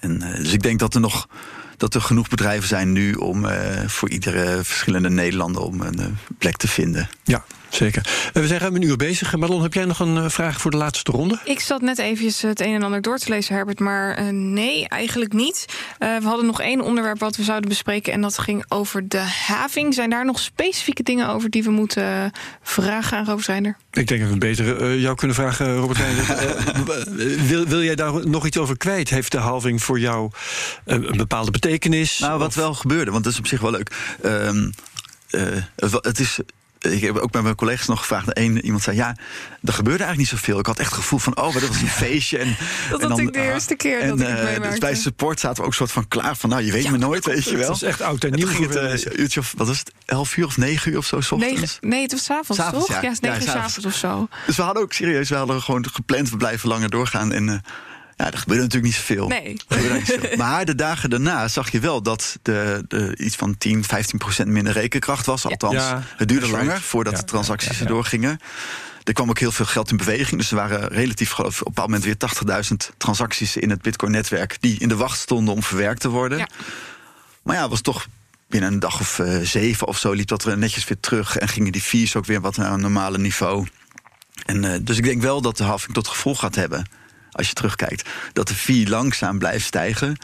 En, 0.00 0.22
uh, 0.22 0.34
dus 0.36 0.52
ik 0.52 0.62
denk 0.62 0.78
dat 0.78 0.94
er 0.94 1.00
nog 1.00 1.28
dat 1.76 1.94
er 1.94 2.00
genoeg 2.00 2.28
bedrijven 2.28 2.68
zijn 2.68 2.92
nu 2.92 3.12
om 3.12 3.46
voor 3.86 4.08
iedere 4.08 4.64
verschillende 4.64 5.10
Nederlander 5.10 5.62
om 5.62 5.80
een 5.80 6.18
plek 6.38 6.56
te 6.56 6.68
vinden. 6.68 7.08
Ja, 7.24 7.44
Zeker. 7.68 8.30
We 8.32 8.46
zijn 8.46 8.60
ruim 8.60 8.74
een 8.74 8.82
uur 8.82 8.96
bezig. 8.96 9.36
Marlon, 9.36 9.62
heb 9.62 9.74
jij 9.74 9.84
nog 9.84 10.00
een 10.00 10.30
vraag 10.30 10.60
voor 10.60 10.70
de 10.70 10.76
laatste 10.76 11.12
ronde? 11.12 11.38
Ik 11.44 11.60
zat 11.60 11.80
net 11.80 11.98
eventjes 11.98 12.42
het 12.42 12.60
een 12.60 12.74
en 12.74 12.82
ander 12.82 13.02
door 13.02 13.18
te 13.18 13.28
lezen, 13.28 13.54
Herbert. 13.54 13.78
Maar 13.78 14.22
uh, 14.22 14.28
nee, 14.28 14.88
eigenlijk 14.88 15.32
niet. 15.32 15.64
Uh, 15.98 16.16
we 16.16 16.26
hadden 16.26 16.46
nog 16.46 16.60
één 16.60 16.80
onderwerp 16.80 17.18
wat 17.18 17.36
we 17.36 17.42
zouden 17.42 17.68
bespreken. 17.68 18.12
En 18.12 18.20
dat 18.20 18.38
ging 18.38 18.64
over 18.68 19.08
de 19.08 19.18
having. 19.46 19.94
Zijn 19.94 20.10
daar 20.10 20.24
nog 20.24 20.38
specifieke 20.38 21.02
dingen 21.02 21.28
over 21.28 21.50
die 21.50 21.62
we 21.62 21.70
moeten 21.70 22.32
vragen 22.62 23.18
aan 23.18 23.24
Robert 23.24 23.46
Reiner? 23.46 23.76
Ik 23.92 24.06
denk 24.06 24.20
dat 24.20 24.30
we 24.30 24.38
beter 24.38 24.82
uh, 24.82 25.00
jou 25.00 25.16
kunnen 25.16 25.36
vragen, 25.36 25.76
Robert 25.76 25.98
Reiner. 25.98 26.26
wil, 27.48 27.66
wil 27.66 27.82
jij 27.82 27.94
daar 27.94 28.28
nog 28.28 28.46
iets 28.46 28.58
over 28.58 28.76
kwijt? 28.76 29.10
Heeft 29.10 29.32
de 29.32 29.38
halving 29.38 29.82
voor 29.82 30.00
jou 30.00 30.30
een 30.84 31.16
bepaalde 31.16 31.50
betekenis? 31.50 32.18
Nou, 32.18 32.38
wat 32.38 32.48
of? 32.48 32.54
wel 32.54 32.74
gebeurde, 32.74 33.10
want 33.10 33.24
dat 33.24 33.32
is 33.32 33.38
op 33.38 33.46
zich 33.46 33.60
wel 33.60 33.70
leuk. 33.70 34.18
Um, 34.24 34.72
het 36.00 36.18
is 36.18 36.38
ik 36.78 37.00
heb 37.00 37.16
ook 37.16 37.32
met 37.32 37.42
mijn 37.42 37.54
collega's 37.54 37.86
nog 37.86 37.98
gevraagd. 37.98 38.38
Eén 38.38 38.64
iemand 38.64 38.82
zei: 38.82 38.96
Ja, 38.96 39.16
er 39.62 39.72
gebeurde 39.72 40.04
eigenlijk 40.04 40.18
niet 40.18 40.40
zoveel. 40.40 40.58
Ik 40.58 40.66
had 40.66 40.78
echt 40.78 40.90
het 40.90 40.98
gevoel 40.98 41.18
van: 41.18 41.36
Oh, 41.36 41.52
dat 41.52 41.66
was 41.66 41.80
een 41.80 41.88
feestje. 41.88 42.38
En, 42.38 42.56
dat 42.90 43.00
en 43.00 43.10
had 43.10 43.18
ik 43.18 43.32
de 43.32 43.40
eerste 43.40 43.74
keer 43.74 44.00
en, 44.00 44.08
dat 44.08 44.20
ik 44.20 44.26
het 44.26 44.42
meemaakte. 44.42 44.68
Dus 44.68 44.78
bij 44.78 44.94
support 44.94 45.40
zaten 45.40 45.62
we 45.62 45.68
ook 45.68 45.74
soort 45.74 45.92
van 45.92 46.08
klaar 46.08 46.36
van: 46.36 46.50
Nou, 46.50 46.62
je 46.62 46.72
weet 46.72 46.82
ja, 46.82 46.90
me 46.90 46.98
nooit, 46.98 47.24
weet 47.24 47.44
je 47.44 47.56
wel. 47.56 47.66
Dat 47.66 47.76
is 47.76 47.82
echt 47.82 48.00
oud 48.00 48.24
en 48.24 48.32
nieuw. 48.32 48.46
ging 48.46 48.72
het 48.72 49.06
uh, 49.06 49.18
uurtje 49.18 49.40
of, 49.40 49.54
wat 49.56 49.66
was 49.66 49.78
het, 49.78 49.92
11 50.04 50.36
uur 50.36 50.46
of 50.46 50.56
9 50.56 50.92
uur 50.92 50.98
of 50.98 51.06
zo? 51.06 51.16
Ochtends? 51.16 51.40
Nee, 51.80 51.90
nee, 51.90 52.02
het 52.02 52.12
was 52.12 52.24
s'avonds, 52.24 52.62
toch? 52.70 52.88
Ja, 52.88 53.02
ja 53.02 53.12
9 53.20 53.42
uur 53.42 53.48
s'avonds 53.48 53.86
of 53.86 53.94
zo. 53.94 54.28
Dus 54.46 54.56
we 54.56 54.62
hadden 54.62 54.82
ook 54.82 54.92
serieus, 54.92 55.28
we 55.28 55.36
hadden 55.36 55.62
gewoon 55.62 55.86
gepland, 55.92 56.30
we 56.30 56.36
blijven 56.36 56.68
langer 56.68 56.90
doorgaan. 56.90 57.32
En 57.32 57.48
uh, 57.48 57.58
ja, 58.18 58.30
er 58.30 58.38
gebeurde 58.38 58.62
natuurlijk 58.62 58.92
niet 58.92 59.02
zoveel. 59.02 59.28
Nee. 59.28 59.48
Niet 59.48 60.06
zoveel. 60.06 60.36
Maar 60.44 60.64
de 60.64 60.74
dagen 60.74 61.10
daarna 61.10 61.48
zag 61.48 61.70
je 61.70 61.80
wel 61.80 62.02
dat 62.02 62.38
de, 62.42 62.84
de 62.88 63.16
iets 63.16 63.36
van 63.36 63.58
10, 63.58 63.84
15 63.84 64.18
procent 64.18 64.48
minder 64.48 64.72
rekenkracht 64.72 65.26
was. 65.26 65.44
Althans, 65.44 65.74
ja, 65.74 66.02
het 66.16 66.28
duurde 66.28 66.48
langer 66.48 66.66
right. 66.66 66.82
voordat 66.82 67.12
ja, 67.12 67.18
de 67.18 67.24
transacties 67.24 67.78
ja, 67.78 67.82
erdoor 67.84 68.04
gingen. 68.04 68.40
Er 69.04 69.12
kwam 69.12 69.28
ook 69.28 69.38
heel 69.38 69.52
veel 69.52 69.64
geld 69.64 69.90
in 69.90 69.96
beweging. 69.96 70.40
Dus 70.40 70.50
er 70.50 70.56
waren 70.56 70.88
relatief 70.88 71.30
geloof, 71.30 71.60
op 71.60 71.66
een 71.66 71.72
bepaald 71.74 71.88
moment 71.88 72.04
weer 72.44 72.62
80.000 72.70 72.96
transacties 72.96 73.56
in 73.56 73.70
het 73.70 73.82
Bitcoin-netwerk. 73.82 74.56
die 74.60 74.78
in 74.78 74.88
de 74.88 74.96
wacht 74.96 75.18
stonden 75.18 75.54
om 75.54 75.62
verwerkt 75.62 76.00
te 76.00 76.08
worden. 76.08 76.48
Maar 77.42 77.54
ja, 77.54 77.60
het 77.60 77.70
was 77.70 77.80
toch 77.80 78.06
binnen 78.48 78.72
een 78.72 78.78
dag 78.78 79.00
of 79.00 79.18
uh, 79.18 79.38
zeven 79.42 79.86
of 79.86 79.98
zo 79.98 80.12
liep 80.12 80.28
dat 80.28 80.44
er 80.44 80.58
netjes 80.58 80.84
weer 80.84 81.00
terug. 81.00 81.36
En 81.36 81.48
gingen 81.48 81.72
die 81.72 81.82
fees 81.82 82.16
ook 82.16 82.26
weer 82.26 82.40
wat 82.40 82.56
naar 82.56 82.72
een 82.72 82.80
normale 82.80 83.18
niveau. 83.18 83.66
En, 84.46 84.64
uh, 84.64 84.74
dus 84.82 84.96
ik 84.96 85.04
denk 85.04 85.22
wel 85.22 85.40
dat 85.40 85.56
de 85.56 85.64
halving 85.64 85.94
tot 85.94 86.08
gevolg 86.08 86.38
gaat 86.38 86.54
hebben 86.54 86.86
als 87.38 87.48
je 87.48 87.54
terugkijkt, 87.54 88.08
dat 88.32 88.48
de 88.48 88.54
fee 88.54 88.88
langzaam 88.88 89.38
blijft 89.38 89.64
stijgen. 89.64 90.16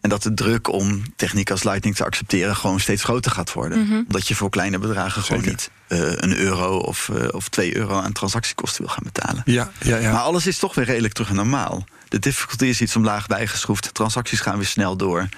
En 0.00 0.08
dat 0.08 0.22
de 0.22 0.34
druk 0.34 0.72
om 0.72 1.02
techniek 1.16 1.50
als 1.50 1.62
Lightning 1.62 1.96
te 1.96 2.04
accepteren 2.04 2.56
gewoon 2.56 2.80
steeds 2.80 3.04
groter 3.04 3.30
gaat 3.30 3.52
worden. 3.52 3.78
Mm 3.78 3.88
-hmm. 3.88 4.04
Omdat 4.06 4.28
je 4.28 4.34
voor 4.34 4.50
kleine 4.50 4.78
bedragen 4.78 5.22
gewoon 5.22 5.44
niet 5.44 5.70
uh, 5.88 5.98
een 5.98 6.36
euro 6.36 6.76
of, 6.76 7.08
uh, 7.12 7.28
of 7.30 7.48
twee 7.48 7.76
euro 7.76 8.00
aan 8.00 8.12
transactiekosten 8.12 8.84
wil 8.84 8.92
gaan 8.92 9.04
betalen. 9.04 9.42
Ja, 9.44 9.70
ja, 9.82 9.96
ja. 9.96 10.12
Maar 10.12 10.20
alles 10.20 10.46
is 10.46 10.58
toch 10.58 10.74
weer 10.74 10.84
redelijk 10.84 11.14
terug 11.14 11.28
naar 11.28 11.36
normaal. 11.36 11.86
De 12.08 12.18
difficulty 12.18 12.64
is 12.64 12.80
iets 12.80 12.96
omlaag 12.96 13.26
bijgeschroefd. 13.26 13.94
Transacties 13.94 14.40
gaan 14.40 14.56
weer 14.56 14.66
snel 14.66 14.96
door. 14.96 15.28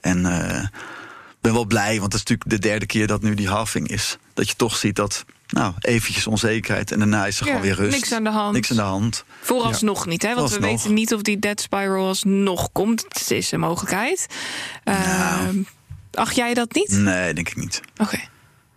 En 0.00 0.18
uh, 0.18 0.64
ben 1.40 1.52
wel 1.52 1.64
blij, 1.64 2.00
want 2.00 2.12
het 2.12 2.22
is 2.22 2.28
natuurlijk 2.28 2.50
de 2.50 2.68
derde 2.68 2.86
keer 2.86 3.06
dat 3.06 3.22
nu 3.22 3.34
die 3.34 3.48
halving 3.48 3.88
is. 3.88 4.18
Dat 4.34 4.48
je 4.48 4.56
toch 4.56 4.76
ziet 4.76 4.96
dat 4.96 5.24
nou, 5.50 5.74
eventjes 5.80 6.26
onzekerheid 6.26 6.92
en 6.92 6.98
daarna 6.98 7.26
is 7.26 7.40
er 7.40 7.46
ja, 7.46 7.52
gewoon 7.52 7.66
weer 7.66 7.76
rust. 7.76 7.96
Niks 7.96 8.12
aan 8.12 8.24
de 8.24 8.30
hand. 8.30 8.52
Niks 8.52 8.70
aan 8.70 8.76
de 8.76 8.82
hand. 8.82 9.24
Vooralsnog 9.40 10.04
ja. 10.04 10.10
niet, 10.10 10.22
hè? 10.22 10.34
Want 10.34 10.50
Vooralsnog. 10.50 10.70
we 10.70 10.76
weten 10.76 10.94
niet 10.94 11.14
of 11.14 11.22
die 11.22 11.38
dead 11.38 11.60
spiral 11.60 12.06
alsnog 12.06 12.72
komt. 12.72 13.04
Het 13.08 13.30
is 13.30 13.52
een 13.52 13.60
mogelijkheid. 13.60 14.26
Nou. 14.84 15.56
Uh, 15.56 15.64
acht 16.12 16.36
jij 16.36 16.54
dat 16.54 16.74
niet? 16.74 16.90
Nee, 16.90 17.34
denk 17.34 17.48
ik 17.48 17.56
niet. 17.56 17.80
Oké. 17.92 18.02
Okay. 18.02 18.28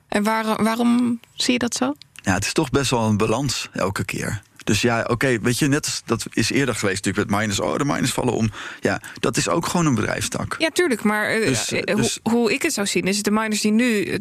En 0.08 0.24
waar, 0.24 0.64
waarom 0.64 1.20
zie 1.34 1.54
je 1.54 1.60
dat 1.60 1.76
zo? 1.76 1.94
Ja, 2.14 2.34
het 2.34 2.46
is 2.46 2.54
toch 2.54 2.70
best 2.70 2.90
wel 2.92 3.04
een 3.08 3.18
balans 3.18 3.70
elke 3.72 4.06
keer. 4.06 4.42
Dus 4.64 4.82
ja, 4.82 4.99
oké, 4.99 5.11
okay, 5.11 5.39
weet 5.41 5.59
je, 5.59 5.68
net 5.68 5.86
als 5.86 6.01
dat 6.05 6.26
is 6.34 6.51
eerder 6.51 6.76
geweest 6.76 7.05
natuurlijk 7.05 7.30
met 7.30 7.39
miners. 7.39 7.59
Oh, 7.59 7.78
de 7.78 7.86
miners 7.86 8.11
vallen 8.11 8.34
om. 8.34 8.51
Ja, 8.80 9.01
dat 9.20 9.38
is 9.38 9.49
ook 9.49 9.66
gewoon 9.66 9.86
een 9.86 9.95
bedrijfstak. 9.95 10.55
Ja, 10.57 10.70
tuurlijk. 10.70 11.03
Maar 11.03 11.39
uh, 11.39 11.47
dus, 11.47 11.66
dus, 11.68 12.20
hoe, 12.24 12.34
hoe, 12.34 12.53
ik 12.53 12.61
het 12.61 12.74
zou 12.74 12.88
zien, 12.88 13.03
is 13.03 13.16
het 13.16 13.26
de 13.26 13.32
miners 13.32 13.61
die 13.61 13.72
nu 13.72 14.05
30% 14.05 14.14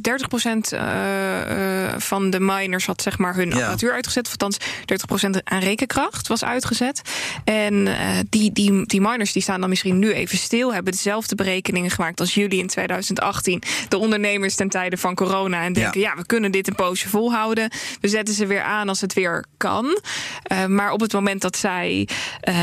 uh, 0.73 0.81
uh, 0.81 1.95
van 1.99 2.31
de 2.31 2.41
miners 2.41 2.87
had 2.87 3.03
zeg 3.03 3.19
maar 3.19 3.35
hun 3.35 3.49
ja. 3.49 3.55
apparatuur 3.55 3.93
uitgezet. 3.93 4.27
Of 4.27 4.31
althans, 4.31 4.57
30% 5.39 5.43
aan 5.45 5.61
rekenkracht 5.61 6.29
was 6.29 6.45
uitgezet. 6.45 7.03
En 7.45 7.89
die, 8.29 8.53
die, 8.53 8.87
die 8.87 9.01
miners 9.01 9.33
die 9.33 9.43
staan 9.43 9.61
dan 9.61 9.69
misschien 9.69 9.99
nu 9.99 10.13
even 10.13 10.39
stil, 10.39 10.75
hebben 10.75 10.93
dezelfde 10.93 11.35
berekeningen 11.35 11.91
gemaakt 11.91 12.21
als 12.21 12.35
jullie 12.35 12.59
in 12.59 12.67
2018. 12.67 13.63
De 13.89 13.99
ondernemers 13.99 14.55
ten 14.55 14.69
tijde 14.69 14.97
van 14.97 15.15
corona. 15.15 15.63
En 15.63 15.73
denken, 15.73 16.01
ja, 16.01 16.11
ja 16.11 16.17
we 16.17 16.27
kunnen 16.27 16.53
dit 16.53 16.69
een 16.69 16.75
poosje 16.75 17.09
volhouden. 17.09 17.71
We 18.01 18.09
zetten 18.09 18.35
ze 18.35 18.47
weer 18.47 18.63
aan 18.63 18.89
als 18.89 19.01
het 19.01 19.13
weer 19.13 19.45
kan. 19.57 20.01
Uh, 20.53 20.67
maar 20.67 20.93
op 20.93 21.01
het 21.01 21.13
moment 21.13 21.41
dat 21.41 21.57
zij 21.57 22.09
uh, 22.49 22.55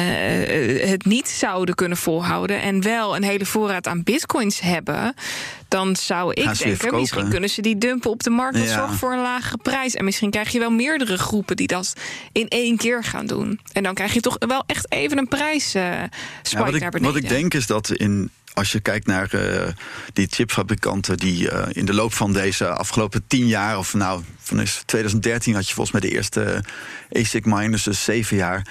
het 0.89 1.05
niet 1.05 1.27
zouden 1.27 1.75
kunnen 1.75 1.97
volhouden 1.97 2.61
en 2.61 2.81
wel 2.81 3.15
een 3.15 3.23
hele 3.23 3.45
voorraad 3.45 3.87
aan 3.87 4.03
bitcoins 4.03 4.59
hebben, 4.59 5.13
dan 5.67 5.95
zou 5.95 6.33
ik 6.33 6.57
denken, 6.57 6.95
misschien 6.95 7.29
kunnen 7.29 7.49
ze 7.49 7.61
die 7.61 7.77
dumpen 7.77 8.09
op 8.11 8.23
de 8.23 8.29
markt. 8.29 8.57
Dat 8.57 8.67
ja. 8.67 8.73
zorgt 8.73 8.95
voor 8.95 9.11
een 9.11 9.21
lagere 9.21 9.57
prijs. 9.57 9.95
En 9.95 10.05
misschien 10.05 10.29
krijg 10.29 10.51
je 10.51 10.59
wel 10.59 10.71
meerdere 10.71 11.17
groepen 11.17 11.55
die 11.55 11.67
dat 11.67 11.93
in 12.31 12.47
één 12.47 12.77
keer 12.77 13.03
gaan 13.03 13.25
doen. 13.25 13.59
En 13.73 13.83
dan 13.83 13.93
krijg 13.93 14.13
je 14.13 14.21
toch 14.21 14.35
wel 14.39 14.63
echt 14.65 14.91
even 14.91 15.17
een 15.17 15.27
prijs 15.27 15.75
uh, 15.75 15.83
ja, 15.83 16.09
wat, 16.57 16.73
ik, 16.73 16.97
wat 16.99 17.15
ik 17.15 17.29
denk 17.29 17.53
is 17.53 17.67
dat 17.67 17.89
in 17.91 18.29
als 18.59 18.71
je 18.71 18.79
kijkt 18.79 19.05
naar 19.05 19.35
uh, 19.35 19.67
die 20.13 20.27
chipfabrikanten 20.29 21.17
die 21.17 21.51
uh, 21.51 21.65
in 21.69 21.85
de 21.85 21.93
loop 21.93 22.13
van 22.13 22.33
deze 22.33 22.67
afgelopen 22.67 23.23
tien 23.27 23.47
jaar, 23.47 23.77
of 23.77 23.93
nou, 23.93 24.23
van 24.39 24.65
2013 24.85 25.53
had 25.53 25.67
je 25.67 25.73
volgens 25.73 25.99
mij 25.99 26.09
de 26.09 26.15
eerste 26.15 26.63
ASIC 27.11 27.45
miners, 27.45 27.83
dus 27.83 28.03
zeven 28.03 28.37
jaar. 28.37 28.67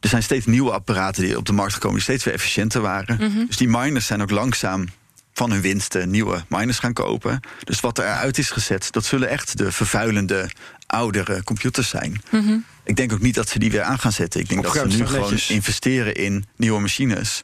Er 0.00 0.08
zijn 0.08 0.22
steeds 0.22 0.46
nieuwe 0.46 0.70
apparaten 0.70 1.22
die 1.22 1.36
op 1.36 1.46
de 1.46 1.52
markt 1.52 1.72
gekomen 1.72 1.96
die 1.96 2.04
steeds 2.04 2.24
weer 2.24 2.34
efficiënter 2.34 2.80
waren. 2.80 3.16
Mm 3.20 3.32
-hmm. 3.32 3.46
Dus 3.46 3.56
die 3.56 3.68
miners 3.68 4.06
zijn 4.06 4.22
ook 4.22 4.30
langzaam 4.30 4.86
van 5.32 5.50
hun 5.50 5.60
winsten 5.60 6.10
nieuwe 6.10 6.44
miners 6.48 6.78
gaan 6.78 6.92
kopen. 6.92 7.40
Dus 7.64 7.80
wat 7.80 7.98
eruit 7.98 8.38
is 8.38 8.50
gezet, 8.50 8.92
dat 8.92 9.04
zullen 9.04 9.28
echt 9.28 9.58
de 9.58 9.72
vervuilende 9.72 10.50
oudere 10.86 11.44
computers 11.44 11.88
zijn. 11.88 12.20
Mm 12.30 12.46
-hmm. 12.46 12.64
Ik 12.84 12.96
denk 12.96 13.12
ook 13.12 13.20
niet 13.20 13.34
dat 13.34 13.48
ze 13.48 13.58
die 13.58 13.70
weer 13.70 13.82
aan 13.82 13.98
gaan 13.98 14.12
zetten. 14.12 14.40
Ik 14.40 14.48
denk 14.48 14.62
dat 14.62 14.72
ze 14.72 14.86
nu 14.86 15.06
gewoon 15.06 15.38
investeren 15.48 16.14
in 16.14 16.44
nieuwe 16.56 16.80
machines. 16.80 17.42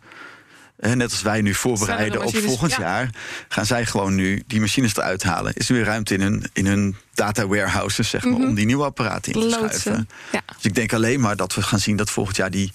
Net 0.91 1.11
als 1.11 1.23
wij 1.23 1.41
nu 1.41 1.55
voorbereiden 1.55 2.25
op 2.25 2.37
volgend 2.37 2.75
jaar, 2.75 3.11
gaan 3.49 3.67
zij 3.67 3.87
gewoon 3.87 4.15
nu 4.15 4.43
die 4.47 4.61
machines 4.61 4.97
eruit 4.97 5.23
halen. 5.23 5.53
Is 5.55 5.69
er 5.69 5.75
weer 5.75 5.85
ruimte 5.85 6.15
in 6.15 6.21
hun, 6.21 6.45
in 6.53 6.67
hun 6.67 6.97
data 7.15 7.47
warehouses, 7.47 8.09
zeg 8.09 8.25
maar, 8.25 8.33
mhm. 8.33 8.49
om 8.49 8.55
die 8.55 8.67
nieuwe 8.67 8.85
apparaten 8.85 9.33
in 9.33 9.41
te 9.41 9.51
schuiven. 9.51 10.09
Ja. 10.33 10.43
Dus 10.47 10.65
ik 10.65 10.75
denk 10.75 10.93
alleen 10.93 11.21
maar 11.21 11.37
dat 11.37 11.55
we 11.55 11.63
gaan 11.63 11.79
zien 11.79 11.97
dat 11.97 12.11
volgend 12.11 12.37
jaar 12.37 12.51
die 12.51 12.73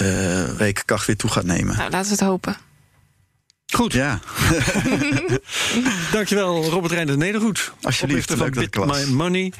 uh, 0.00 0.56
rekenkracht 0.56 1.06
weer 1.06 1.16
toe 1.16 1.30
gaat 1.30 1.44
nemen. 1.44 1.76
Nou, 1.76 1.90
laten 1.90 2.08
we 2.10 2.14
het 2.14 2.28
hopen. 2.28 2.56
Goed. 3.72 3.92
Ja. 3.92 4.20
Dankjewel, 6.12 6.64
Robert 6.64 6.92
Reiner 6.92 7.16
Nedergoed. 7.16 7.72
Alsjeblieft, 7.82 8.32
van 8.32 8.50
Bit 8.50 8.76
My 8.84 9.04
Money. 9.04 9.52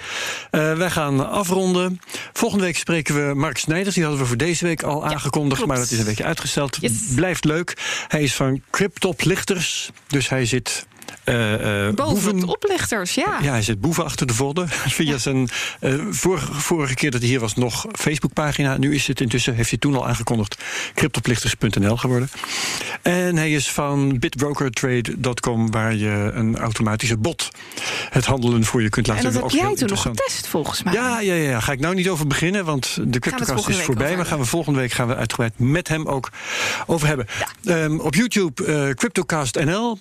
Uh, 0.50 0.76
wij 0.76 0.90
gaan 0.90 1.30
afronden. 1.30 2.00
Volgende 2.32 2.64
week 2.64 2.76
spreken 2.76 3.28
we 3.28 3.34
Mark 3.34 3.58
Snijders. 3.58 3.94
Die 3.94 4.04
hadden 4.04 4.22
we 4.22 4.28
voor 4.28 4.36
deze 4.36 4.64
week 4.64 4.82
al 4.82 5.06
aangekondigd, 5.06 5.66
maar 5.66 5.76
dat 5.76 5.90
is 5.90 5.98
een 5.98 6.04
beetje 6.04 6.24
uitgesteld. 6.24 6.78
Blijft 7.14 7.44
leuk. 7.44 7.76
Hij 8.08 8.22
is 8.22 8.34
van 8.34 8.62
Cryptoplichters. 8.70 9.90
Dus 10.06 10.28
hij 10.28 10.46
zit 10.46 10.86
uh, 11.24 11.88
Boven 11.94 12.44
oplichters, 12.44 13.14
ja. 13.14 13.38
Ja, 13.42 13.50
hij 13.50 13.62
zit 13.62 13.80
boeven 13.80 14.04
achter 14.04 14.26
de 14.26 14.34
vodden. 14.34 14.68
Via 14.98 15.18
zijn 15.18 15.48
uh, 15.80 16.04
vorige, 16.10 16.54
vorige 16.54 16.94
keer 16.94 17.10
dat 17.10 17.20
hij 17.20 17.28
hier 17.28 17.40
was 17.40 17.54
nog 17.54 17.86
Facebookpagina. 17.92 18.76
Nu 18.76 18.94
is 18.94 19.06
het 19.06 19.20
intussen, 19.20 19.54
heeft 19.54 19.70
hij 19.70 19.78
toen 19.78 19.94
al 19.94 20.08
aangekondigd, 20.08 20.62
cryptoplichters.nl 20.94 21.96
geworden. 21.96 22.30
En 23.02 23.36
hij 23.36 23.52
is 23.52 23.70
van 23.70 24.18
bitbrokertrade.com, 24.18 25.70
waar 25.70 25.94
je 25.94 26.30
een 26.34 26.58
automatische 26.58 27.16
bot 27.16 27.50
het 28.10 28.24
handelen 28.24 28.64
voor 28.64 28.82
je 28.82 28.88
kunt 28.88 29.06
laten 29.06 29.22
doen. 29.22 29.32
En 29.32 29.40
dat 29.40 29.52
heb 29.52 29.60
jij 29.60 29.74
toen 29.74 29.88
nog 29.88 30.02
getest, 30.02 30.46
volgens 30.46 30.82
mij. 30.82 30.92
Ja, 30.92 31.20
ja, 31.20 31.34
ja, 31.34 31.60
ga 31.60 31.72
ik 31.72 31.80
nou 31.80 31.94
niet 31.94 32.08
over 32.08 32.26
beginnen, 32.26 32.64
want 32.64 32.98
de 33.04 33.18
CryptoCast 33.18 33.68
is 33.68 33.80
voorbij. 33.80 34.16
Maar 34.16 34.26
gaan 34.26 34.38
we 34.38 34.44
volgende 34.44 34.78
week 34.78 34.92
gaan 34.92 35.08
we 35.08 35.16
uitgebreid 35.16 35.58
met 35.58 35.88
hem 35.88 36.06
ook 36.06 36.30
over 36.86 37.06
hebben. 37.06 37.26
Um, 37.64 38.00
op 38.00 38.14
YouTube 38.14 38.66
uh, 38.66 38.94
CryptoCast.nl. 38.94 39.98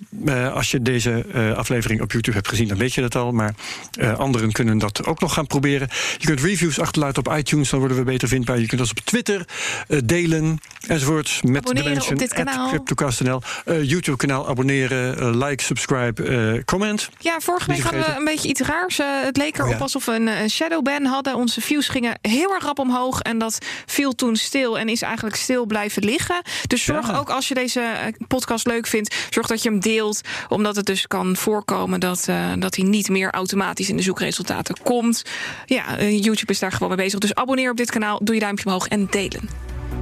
als 0.54 0.72
je 0.72 0.82
deze 0.82 1.11
uh, 1.18 1.54
aflevering 1.54 2.02
op 2.02 2.12
YouTube 2.12 2.36
hebt 2.36 2.48
gezien, 2.48 2.68
dan 2.68 2.78
weet 2.78 2.94
je 2.94 3.02
dat 3.02 3.16
al. 3.16 3.32
Maar 3.32 3.54
uh, 4.00 4.20
anderen 4.20 4.52
kunnen 4.52 4.78
dat 4.78 5.06
ook 5.06 5.20
nog 5.20 5.34
gaan 5.34 5.48
proberen. 5.48 5.88
Je 6.18 6.26
kunt 6.26 6.42
reviews 6.42 6.80
achterlaten 6.80 7.26
op 7.26 7.38
iTunes, 7.38 7.70
dan 7.70 7.80
worden 7.80 7.98
we 7.98 8.04
beter 8.04 8.28
vindbaar. 8.28 8.60
Je 8.60 8.68
kunt 8.68 8.82
ons 8.82 8.90
op 8.90 9.00
Twitter 9.00 9.46
uh, 9.88 10.00
delen 10.06 10.60
enzovoort. 10.88 11.40
Met 11.44 11.58
abonneren 11.58 11.84
de 11.84 11.94
mensen 11.94 12.14
op 12.14 12.20
dit 12.20 12.34
kanaal. 12.34 12.70
CryptoCast.nl. 12.70 13.42
YouTube-kanaal 13.82 14.48
abonneren, 14.48 15.38
like, 15.38 15.64
subscribe, 15.64 16.62
comment. 16.66 17.10
Ja, 17.20 17.40
vorige 17.40 17.72
week 17.72 17.82
hadden 17.82 18.02
we 18.02 18.16
een 18.18 18.24
beetje 18.24 18.50
iets 18.50 18.62
raars. 18.62 19.00
het 19.04 19.38
leek 19.38 19.58
erop 19.58 19.74
oh, 19.74 19.82
alsof 19.82 20.06
we 20.06 20.12
een, 20.12 20.28
een 20.28 20.50
shadowban 20.50 21.06
hadden. 21.06 21.36
Onze 21.36 21.62
views 21.62 21.88
gingen 21.88 22.20
heel 22.22 22.54
erg 22.54 22.64
rap 22.64 22.80
omhoog. 22.80 23.20
En 23.20 23.38
dat 23.38 23.58
viel 23.86 24.16
toen 24.16 24.36
stil 24.36 24.80
en 24.80 24.90
is 24.90 25.02
eigenlijk 25.02 25.36
stil 25.36 25.66
blijven 25.66 26.04
liggen. 26.04 26.42
Dus 26.68 26.84
zorg 26.84 27.20
ook 27.20 27.30
als 27.30 27.48
je 27.48 27.54
deze 27.54 28.14
podcast 28.28 28.66
leuk 28.66 28.88
vindt, 28.88 29.16
zorg 29.30 29.48
dat 29.48 29.64
je 29.64 29.70
hem 29.70 29.80
deelt. 29.80 30.22
Omdat 30.48 30.76
het 30.76 30.86
dus 30.86 31.01
dus 31.02 31.20
kan 31.20 31.36
voorkomen 31.36 32.00
dat, 32.00 32.26
uh, 32.30 32.52
dat 32.58 32.76
hij 32.76 32.86
niet 32.86 33.10
meer 33.10 33.32
automatisch 33.32 33.90
in 33.90 33.98
de 33.98 34.04
zoekresultaten 34.04 34.76
komt. 34.84 35.24
Ja, 35.66 36.00
uh, 36.00 36.24
YouTube 36.24 36.52
is 36.52 36.60
daar 36.60 36.72
gewoon 36.72 36.88
mee 36.88 36.98
bezig. 36.98 37.20
Dus 37.20 37.36
abonneer 37.36 37.72
op 37.72 37.78
dit 37.78 37.92
kanaal, 37.92 38.20
doe 38.24 38.36
je 38.36 38.42
duimpje 38.42 38.66
omhoog 38.66 38.88
en 38.88 39.08
delen. 39.10 39.50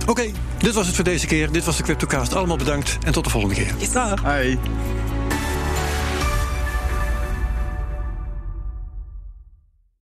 Oké, 0.02 0.10
okay, 0.10 0.34
dit 0.58 0.74
was 0.74 0.86
het 0.88 0.96
voor 0.96 1.04
deze 1.04 1.28
keer. 1.28 1.52
Dit 1.52 1.66
was 1.66 1.78
de 1.78 1.84
CryptoCast. 1.84 2.36
Allemaal 2.36 2.58
bedankt 2.58 2.98
en 3.06 3.12
tot 3.12 3.24
de 3.24 3.30
volgende 3.30 3.56
keer. 3.56 3.74
Yes. 3.78 3.92
Dag. 3.92 4.24
Hi. 4.24 4.58